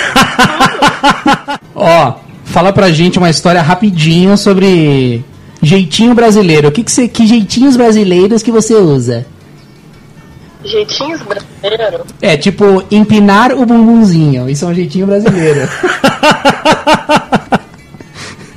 Ó, 1.76 2.14
fala 2.45 2.73
pra 2.73 2.91
gente 2.91 3.19
uma 3.19 3.30
história 3.30 3.61
rapidinho 3.61 4.36
sobre 4.38 5.23
jeitinho 5.61 6.15
brasileiro. 6.15 6.69
O 6.69 6.72
que, 6.72 6.84
que, 6.84 6.91
você, 6.91 7.07
que 7.07 7.28
jeitinhos 7.28 7.78
brasileiros 7.78 8.41
que 8.41 8.52
você 8.52 8.73
usa? 8.73 9.28
Jeitinhos 10.64 11.22
brasileiros? 11.22 12.07
É, 12.22 12.36
tipo, 12.36 12.84
empinar 12.90 13.52
o 13.52 13.65
bumbumzinho. 13.65 14.49
Isso 14.49 14.65
é 14.65 14.68
um 14.68 14.73
jeitinho 14.73 15.06
brasileiro. 15.06 15.61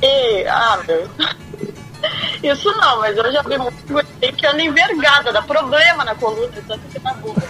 E, 0.07 0.45
ah, 0.47 0.79
meu. 0.87 1.07
Isso 2.43 2.71
não, 2.77 2.99
mas 2.99 3.17
eu 3.17 3.31
já 3.31 3.41
vi 3.41 3.57
muito 3.57 3.75
que 4.37 4.45
anda 4.45 4.61
envergada, 4.61 5.33
dá 5.33 5.41
problema 5.41 6.03
na 6.03 6.13
coluna, 6.13 6.51
tanto 6.67 6.81
que 6.93 6.99
na 6.99 7.11
bunda. 7.13 7.41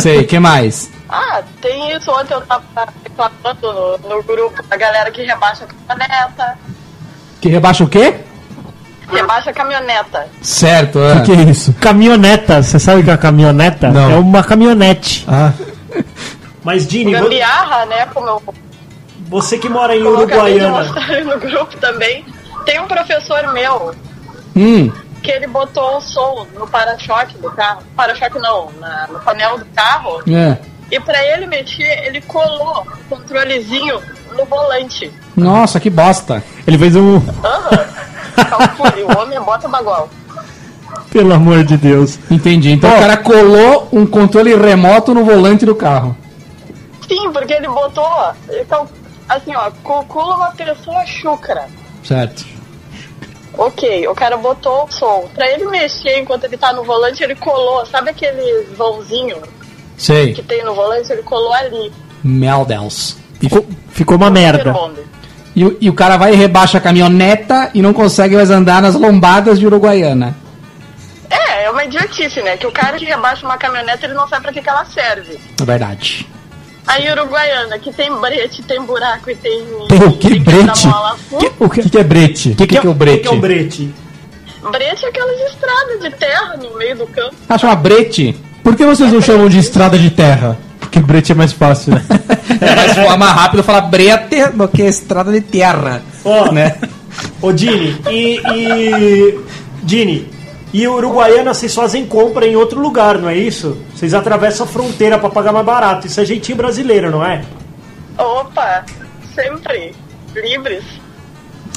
Sei, 0.00 0.24
que 0.24 0.40
mais? 0.40 0.90
Ah, 1.08 1.42
tem 1.62 1.96
isso. 1.96 2.10
Ontem 2.10 2.34
eu 2.34 2.40
tava 2.42 2.62
reclamando 3.02 3.72
no, 3.72 3.98
no 4.16 4.22
grupo 4.22 4.62
da 4.64 4.76
galera 4.76 5.10
que 5.10 5.22
rebaixa 5.22 5.64
a 5.64 5.94
caminhoneta. 5.96 6.58
Que 7.40 7.48
rebaixa 7.48 7.84
o 7.84 7.88
quê? 7.88 8.14
Rebaixa 9.10 9.50
a 9.50 9.52
caminhoneta. 9.54 10.28
Certo, 10.42 10.98
é. 10.98 11.14
O 11.14 11.22
que 11.22 11.32
é 11.32 11.42
isso? 11.42 11.72
Caminhoneta, 11.74 12.62
você 12.62 12.78
sabe 12.78 13.00
o 13.00 13.04
que 13.04 13.10
é 13.10 13.12
uma 13.14 13.18
caminhoneta? 13.18 13.88
Não. 13.90 14.10
É 14.10 14.16
uma 14.16 14.42
caminhonete. 14.44 15.24
Ah, 15.26 15.52
Mas, 16.62 16.86
Dini, 16.86 17.14
vo- 17.14 17.22
Gambiarra, 17.22 17.86
né? 17.86 18.06
Como 18.12 18.26
eu 18.28 18.42
você 19.30 19.58
que 19.58 19.68
mora 19.68 19.94
em 19.96 20.02
como 20.02 20.16
eu 20.16 20.20
Uruguaiana. 20.22 20.94
aí 21.08 21.24
no 21.24 21.38
grupo 21.38 21.76
também. 21.78 22.24
Tem 22.64 22.80
um 22.80 22.86
professor 22.86 23.50
meu 23.52 23.94
Hum, 24.56 24.90
que 25.22 25.30
ele 25.30 25.46
botou 25.46 25.96
o 25.98 26.00
som 26.00 26.46
no 26.54 26.66
para-choque 26.66 27.38
do 27.38 27.50
carro. 27.52 27.82
Para-choque 27.96 28.38
não, 28.38 28.70
na- 28.80 29.06
no 29.10 29.18
painel 29.20 29.58
do 29.58 29.64
carro. 29.66 30.20
é. 30.30 30.58
E 30.90 30.98
pra 31.00 31.22
ele 31.24 31.46
mexer, 31.46 32.06
ele 32.06 32.20
colou 32.22 32.86
o 33.10 33.16
controlezinho 33.16 34.00
no 34.36 34.44
volante. 34.46 35.12
Nossa, 35.36 35.78
que 35.78 35.90
bosta. 35.90 36.42
Ele 36.66 36.78
fez 36.78 36.96
um. 36.96 37.16
Aham. 37.16 37.88
Calcule, 38.48 39.02
o 39.02 39.18
homem 39.18 39.40
bota 39.40 39.68
bagual. 39.68 40.08
Pelo 41.10 41.34
amor 41.34 41.64
de 41.64 41.76
Deus. 41.76 42.18
Entendi. 42.30 42.70
Então 42.72 42.90
o 42.90 42.98
cara 42.98 43.16
colou 43.18 43.88
um 43.92 44.06
controle 44.06 44.54
remoto 44.54 45.12
no 45.12 45.24
volante 45.24 45.66
do 45.66 45.74
carro. 45.74 46.16
Sim, 47.06 47.30
porque 47.32 47.54
ele 47.54 47.68
botou, 47.68 48.06
então, 48.50 48.86
assim, 49.28 49.54
ó, 49.54 49.70
calcula 49.84 50.36
uma 50.36 50.50
pessoa 50.50 51.04
chucra. 51.06 51.66
Certo. 52.04 52.44
Ok, 53.56 54.06
o 54.06 54.14
cara 54.14 54.36
botou 54.36 54.84
o 54.84 54.92
som. 54.92 55.28
Pra 55.34 55.50
ele 55.50 55.64
mexer 55.66 56.18
enquanto 56.20 56.44
ele 56.44 56.56
tá 56.56 56.72
no 56.72 56.84
volante, 56.84 57.22
ele 57.22 57.34
colou, 57.34 57.84
sabe 57.86 58.10
aquele 58.10 58.64
vãozinho 58.76 59.36
Sei. 59.98 60.32
que 60.32 60.42
tem 60.42 60.64
no 60.64 60.74
volante? 60.74 61.12
Ele 61.12 61.22
colou 61.22 61.52
ali. 61.52 61.92
Meu 62.24 62.64
Deus. 62.64 63.16
Ficou, 63.40 63.66
ficou 63.90 64.16
uma 64.16 64.30
merda. 64.30 64.72
E 65.54 65.64
o- 65.64 65.76
e 65.80 65.90
o 65.90 65.92
cara 65.94 66.16
vai 66.16 66.32
e 66.32 66.36
rebaixa 66.36 66.78
a 66.78 66.80
caminhoneta 66.80 67.70
e 67.74 67.82
não 67.82 67.92
consegue 67.92 68.36
mais 68.36 68.48
andar 68.50 68.80
nas 68.80 68.94
lombadas 68.94 69.58
de 69.58 69.66
Uruguaiana. 69.66 70.36
É, 71.30 71.64
é 71.64 71.70
uma 71.70 71.84
idiotice, 71.84 72.40
né? 72.42 72.56
Que 72.56 72.66
o 72.66 72.72
cara 72.72 72.96
que 72.96 73.04
rebaixa 73.04 73.44
uma 73.44 73.58
caminhoneta, 73.58 74.06
ele 74.06 74.14
não 74.14 74.28
sabe 74.28 74.42
pra 74.42 74.52
que, 74.52 74.62
que 74.62 74.68
ela 74.68 74.84
serve. 74.84 75.38
É 75.60 75.64
verdade. 75.64 76.26
Aí 76.86 77.10
Uruguaiana, 77.10 77.78
que 77.78 77.92
tem 77.92 78.10
brete, 78.18 78.62
tem 78.62 78.80
buraco 78.82 79.30
e 79.30 79.34
tem. 79.34 79.62
Tem 79.88 80.02
o 80.04 80.12
que 80.16 80.38
Brete? 80.38 80.88
full. 81.28 81.38
O 81.58 81.64
o 81.66 81.68
que, 81.70 81.90
que 81.90 81.98
é 81.98 82.04
brete? 82.04 82.50
que, 82.54 82.66
que, 82.66 82.78
que 82.80 82.86
é 82.86 82.90
o 82.90 82.94
brete? 82.94 83.16
que 83.18 83.28
que 83.28 83.34
é 83.34 83.36
o 83.36 83.40
brete? 83.40 83.94
Brete 84.72 85.04
é 85.04 85.08
aquelas 85.08 85.38
estradas 85.52 86.00
de 86.00 86.10
terra 86.12 86.56
no 86.56 86.76
meio 86.78 86.96
do 86.96 87.06
campo. 87.08 87.34
Ah, 87.48 87.58
chama 87.58 87.74
brete. 87.76 88.34
Por 88.62 88.76
que 88.76 88.84
vocês 88.84 89.12
não 89.12 89.20
chamam 89.20 89.48
de 89.48 89.58
estrada 89.58 89.98
de 89.98 90.10
terra? 90.10 90.58
Porque 90.80 91.00
brete 91.00 91.32
é 91.32 91.34
mais 91.34 91.52
fácil, 91.52 91.94
né? 91.94 92.04
É 92.60 92.74
mais 92.74 92.94
forma 92.94 93.26
rápida 93.26 93.62
falar 93.62 93.82
brete 93.82 94.48
do 94.52 94.66
que 94.66 94.82
estrada 94.82 95.30
de 95.30 95.40
terra. 95.40 96.02
Ó, 96.24 96.50
Né? 96.50 96.76
Ô, 97.40 97.52
Dini, 97.52 97.96
e. 98.10 98.40
e 98.52 99.38
Dini, 99.82 100.28
e 100.72 100.86
Uruguaiana 100.86 101.54
vocês 101.54 101.74
fazem 101.74 102.04
compra 102.04 102.46
em 102.46 102.56
outro 102.56 102.80
lugar, 102.80 103.18
não 103.18 103.28
é 103.28 103.36
isso? 103.36 103.78
Vocês 103.94 104.12
atravessam 104.12 104.66
a 104.66 104.68
fronteira 104.68 105.18
pra 105.18 105.30
pagar 105.30 105.52
mais 105.52 105.64
barato. 105.64 106.06
Isso 106.06 106.20
é 106.20 106.24
jeitinho 106.24 106.58
brasileiro, 106.58 107.10
não 107.10 107.24
é? 107.24 107.42
Opa, 108.18 108.84
sempre 109.34 109.94
livres. 110.34 110.84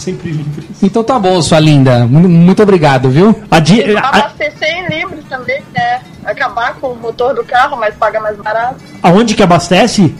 Sempre 0.02 0.32
livre. 0.32 0.68
Então 0.82 1.04
tá 1.04 1.20
bom, 1.20 1.40
sua 1.44 1.60
linda. 1.60 2.08
Muito, 2.08 2.64
obrigado, 2.64 3.08
viu? 3.08 3.40
Abastecer 3.52 4.68
em 4.68 4.88
livres 4.88 5.24
também, 5.30 5.62
né? 5.76 6.02
Acabar 6.26 6.74
com 6.76 6.88
o 6.88 6.96
motor 6.96 7.36
do 7.36 7.44
carro, 7.44 7.78
mas 7.78 7.94
paga 7.94 8.20
mais 8.20 8.36
barato. 8.38 8.78
aonde 9.04 9.36
que 9.36 9.44
abastece? 9.44 10.16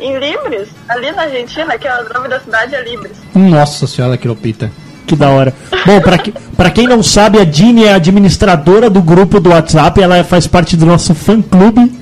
Em 0.00 0.18
Libres, 0.18 0.68
ali 0.88 1.12
na 1.12 1.22
Argentina, 1.22 1.78
que 1.78 1.86
é 1.86 2.02
o 2.02 2.12
nome 2.12 2.28
da 2.28 2.40
cidade 2.40 2.74
é 2.74 2.82
Libres. 2.82 3.16
Nossa 3.34 3.86
senhora, 3.86 4.16
Quiropita. 4.16 4.70
Que 5.06 5.14
da 5.14 5.30
hora. 5.30 5.54
Bom, 5.86 6.00
pra, 6.00 6.18
que, 6.18 6.32
pra 6.56 6.70
quem 6.70 6.86
não 6.88 7.02
sabe, 7.02 7.38
a 7.38 7.44
Dini 7.44 7.84
é 7.84 7.94
administradora 7.94 8.90
do 8.90 9.00
grupo 9.00 9.38
do 9.38 9.50
WhatsApp, 9.50 10.00
ela 10.02 10.22
faz 10.24 10.46
parte 10.46 10.76
do 10.76 10.86
nosso 10.86 11.14
fã-clube. 11.14 11.97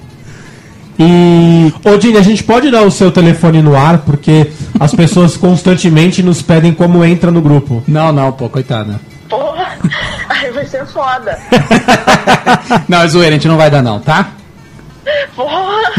E 0.99 1.73
Ô, 1.85 1.97
Dini, 1.97 2.17
a 2.17 2.23
gente 2.23 2.43
pode 2.43 2.71
dar 2.71 2.83
o 2.83 2.91
seu 2.91 3.11
telefone 3.11 3.61
no 3.61 3.77
ar, 3.77 3.99
porque 3.99 4.51
as 4.81 4.95
pessoas 4.95 5.37
constantemente 5.39 6.23
nos 6.23 6.43
pedem 6.43 6.73
como 6.73 7.05
entra 7.05 7.31
no 7.31 7.41
grupo. 7.41 7.83
Não, 7.87 8.13
não, 8.13 8.33
pô, 8.33 8.49
coitada. 8.49 9.01
Porra, 9.29 9.77
aí 10.29 10.51
vai 10.53 10.65
ser 10.67 10.87
foda. 10.87 11.39
Não, 12.89 13.03
é 13.03 13.09
zoeira, 13.09 13.31
a 13.31 13.39
gente 13.39 13.49
não 13.49 13.57
vai 13.57 13.71
dar 13.71 13.83
não, 13.83 13.99
tá? 13.99 14.31
Porra. 15.35 15.93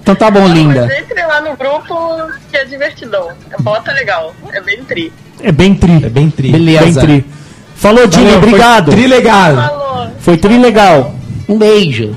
Então 0.00 0.14
tá 0.14 0.30
bom, 0.30 0.46
linda. 0.48 0.86
Mas 0.86 1.00
entre 1.00 1.26
lá 1.26 1.40
no 1.40 1.56
grupo 1.56 2.32
que 2.50 2.56
é 2.56 2.64
divertidão. 2.64 3.28
Bota 3.60 3.92
legal. 3.92 4.34
É 4.52 4.60
bem 4.60 4.82
tri. 4.84 5.12
é 5.40 5.52
bem 5.52 5.74
tri. 5.74 6.04
É 6.04 6.08
bem 6.08 6.30
tri. 6.30 6.52
Beleza. 6.52 7.00
Bem 7.00 7.20
tri. 7.20 7.30
Falou, 7.76 8.06
Dini, 8.06 8.24
Valeu, 8.24 8.40
foi 8.40 8.48
obrigado. 8.48 8.90
Tri 8.90 9.06
legal. 9.06 9.54
Falou. 9.54 10.10
Foi 10.20 10.36
tri 10.36 10.58
legal. 10.58 11.14
Um 11.48 11.58
beijo. 11.58 12.16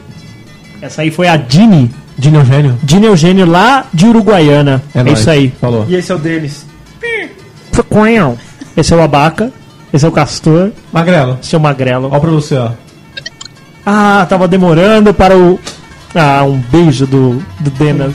Essa 0.82 1.02
aí 1.02 1.12
foi 1.12 1.28
a 1.28 1.36
Dini. 1.38 1.92
Dini 2.22 2.38
Eugênio. 2.38 2.78
Dini 2.84 3.08
Eugênio 3.08 3.48
lá 3.48 3.88
de 3.92 4.06
Uruguaiana. 4.06 4.84
É, 4.94 5.02
nóis. 5.02 5.20
isso 5.20 5.30
aí. 5.32 5.52
Falou. 5.60 5.88
E 5.90 5.96
esse 5.96 6.12
é 6.12 6.16
o 6.16 6.20
deles. 6.20 6.68
Esse 8.78 8.94
é 8.94 8.96
o 8.96 9.02
Abaca. 9.02 9.52
Esse 9.92 10.06
é 10.06 10.08
o 10.08 10.12
Castor. 10.12 10.72
Magrelo, 10.94 11.40
Esse 11.42 11.56
é 11.56 11.58
o 11.58 11.62
Magrelo. 11.62 12.10
ó 12.14 12.20
pra 12.20 12.30
você, 12.30 12.56
ó. 12.56 12.70
Ah, 13.84 14.24
tava 14.30 14.48
demorando 14.48 15.12
para 15.16 15.36
o. 15.36 15.60
Ah, 16.14 16.44
um 16.44 16.60
beijo 16.72 17.08
do, 17.08 17.44
do 17.60 17.72
Denas. 17.72 18.14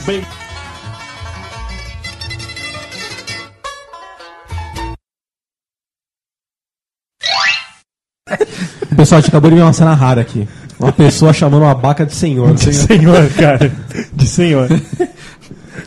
Pessoal, 9.07 9.19
a 9.19 9.21
gente 9.21 9.29
acabou 9.29 9.49
de 9.49 9.55
ver 9.55 9.61
uma 9.61 9.71
cena 9.71 9.93
rara 9.93 10.19
aqui. 10.19 10.45
Uma 10.77 10.91
pessoa 10.91 11.31
chamando 11.31 11.61
uma 11.61 11.71
abaca 11.71 12.05
de 12.05 12.13
senhor. 12.13 12.53
De 12.53 12.73
senhor, 12.73 13.29
cara. 13.39 13.71
De 14.11 14.27
senhor. 14.27 14.67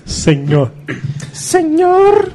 Senhor. 0.07 0.73
Senhor. 1.31 2.33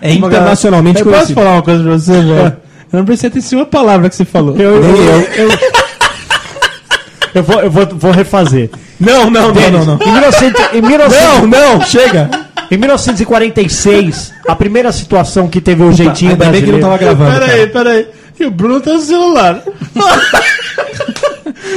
É 0.00 0.12
internacionalmente 0.12 1.00
Eu 1.00 1.06
posso 1.06 1.34
falar 1.34 1.54
uma 1.54 1.62
coisa 1.62 1.82
pra 1.82 1.92
você, 1.94 2.12
velho? 2.12 2.56
Eu 2.92 2.98
não 2.98 3.04
prestei 3.04 3.28
atenção 3.28 3.58
em 3.58 3.62
uma 3.62 3.66
palavra 3.66 4.08
que 4.08 4.14
você 4.14 4.24
falou. 4.24 4.56
Eu, 4.56 4.84
eu, 4.84 4.84
eu, 4.84 5.20
eu, 5.32 5.58
eu 7.34 7.42
vou, 7.42 7.60
eu 7.60 7.70
vou, 7.72 7.86
vou 7.86 8.12
refazer. 8.12 8.70
Não, 9.00 9.28
não, 9.30 9.52
não, 9.52 9.70
não, 9.72 9.84
não. 9.84 9.98
Em, 10.00 10.12
1900, 10.12 10.74
em, 10.74 10.82
1900, 10.82 11.26
Não, 11.26 11.46
não, 11.48 11.80
chega. 11.84 12.30
em 12.70 12.76
1946, 12.76 14.32
a 14.46 14.54
primeira 14.54 14.92
situação 14.92 15.48
que 15.48 15.60
teve 15.60 15.82
o 15.82 15.92
jeitinho 15.92 16.36
brasileiro. 16.36 16.78
não 16.78 16.96
tava 16.96 16.98
E 18.40 18.46
o 18.46 18.50
Bruno 18.50 18.80
tá 18.80 18.94
no 18.94 19.00
celular. 19.00 19.62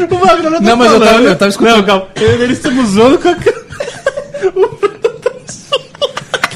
o 0.09 0.15
Magrelo 0.25 0.55
tá 0.55 0.61
Não, 0.61 0.77
mas 0.77 0.91
eu 0.93 0.99
tava- 0.99 1.11
falando. 1.11 1.27
eu 1.27 1.35
tava 1.35 1.49
escutando. 1.49 1.75
Não, 1.77 1.83
calma. 1.83 2.07
Ele 2.15 2.53
estamos 2.53 2.89
zoando 2.91 3.19
com 3.19 3.29
a... 3.29 3.35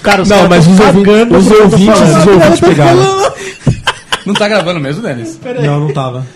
Cara, 0.01 0.21
os 0.21 0.29
Não, 0.29 0.47
mas 0.47 0.65
os, 0.65 0.79
ouvi- 0.79 0.99
os 1.09 1.51
ouvintes, 1.51 1.99
os 1.99 2.27
ouvintes 2.27 2.59
tá 2.61 2.67
pegaram. 2.67 3.27
Não 4.25 4.33
tá 4.33 4.47
gravando 4.47 4.79
mesmo, 4.79 5.01
Denis? 5.01 5.39
Não, 5.63 5.79
não 5.79 5.93
tava. 5.93 6.25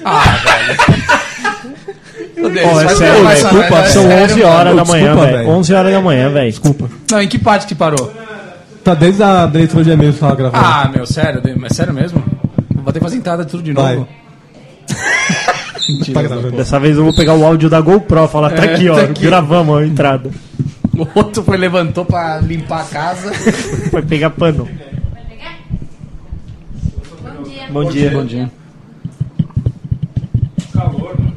Ô, 2.42 2.48
Denis, 2.50 2.64
Ó, 2.74 2.82
é 2.82 2.88
sério, 2.96 3.24
faz- 3.24 3.40
desculpa, 3.42 3.68
faz- 3.68 3.92
são 3.92 4.04
sério, 4.04 4.24
11 4.34 4.44
horas 4.44 4.76
da 4.78 4.86
manhã, 4.86 5.14
velho. 5.16 5.38
velho. 5.38 5.50
11 5.50 5.74
horas 5.74 5.94
da 5.94 6.02
manhã, 6.02 6.30
velho. 6.30 6.50
Desculpa. 6.50 6.90
Não, 7.12 7.22
em 7.22 7.28
que 7.28 7.38
parte 7.38 7.68
que 7.68 7.76
parou? 7.76 8.14
Tá 8.82 8.94
desde 8.94 9.22
a 9.22 9.44
leitura 9.46 9.84
de 9.84 9.92
e-mail 9.92 10.14
que 10.14 10.20
tava 10.20 10.36
gravando. 10.36 10.64
Ah, 10.66 10.90
meu, 10.94 11.06
sério? 11.06 11.42
Mas 11.58 11.76
sério 11.76 11.94
mesmo? 11.94 12.24
Vou 12.84 12.94
ter 12.94 13.00
fazer 13.00 13.18
entrada 13.18 13.46
tudo 13.46 13.64
de 13.64 13.74
novo. 13.74 14.08
Mentira, 15.90 16.30
tá 16.30 16.36
Dessa 16.50 16.80
vez 16.80 16.98
eu 16.98 17.04
vou 17.04 17.14
pegar 17.14 17.34
o 17.34 17.46
áudio 17.46 17.70
da 17.70 17.82
GoPro, 17.82 18.28
falar, 18.28 18.52
tá 18.52 18.66
é, 18.66 18.74
aqui, 18.74 18.90
ó, 18.90 18.96
tá 18.96 19.02
aqui. 19.02 19.22
gravamos 19.24 19.78
a 19.78 19.86
entrada. 19.86 20.32
O 20.96 21.08
outro 21.16 21.44
foi 21.44 21.58
levantou 21.58 22.06
pra 22.06 22.40
limpar 22.40 22.82
a 22.82 22.86
casa. 22.86 23.32
Vai 23.92 24.02
pegar 24.02 24.30
pano. 24.30 24.68
Bom 27.72 27.86
dia. 27.86 28.12
Bom 28.12 28.26
dia. 28.26 28.52
Calor. 30.74 31.20
Né? 31.20 31.31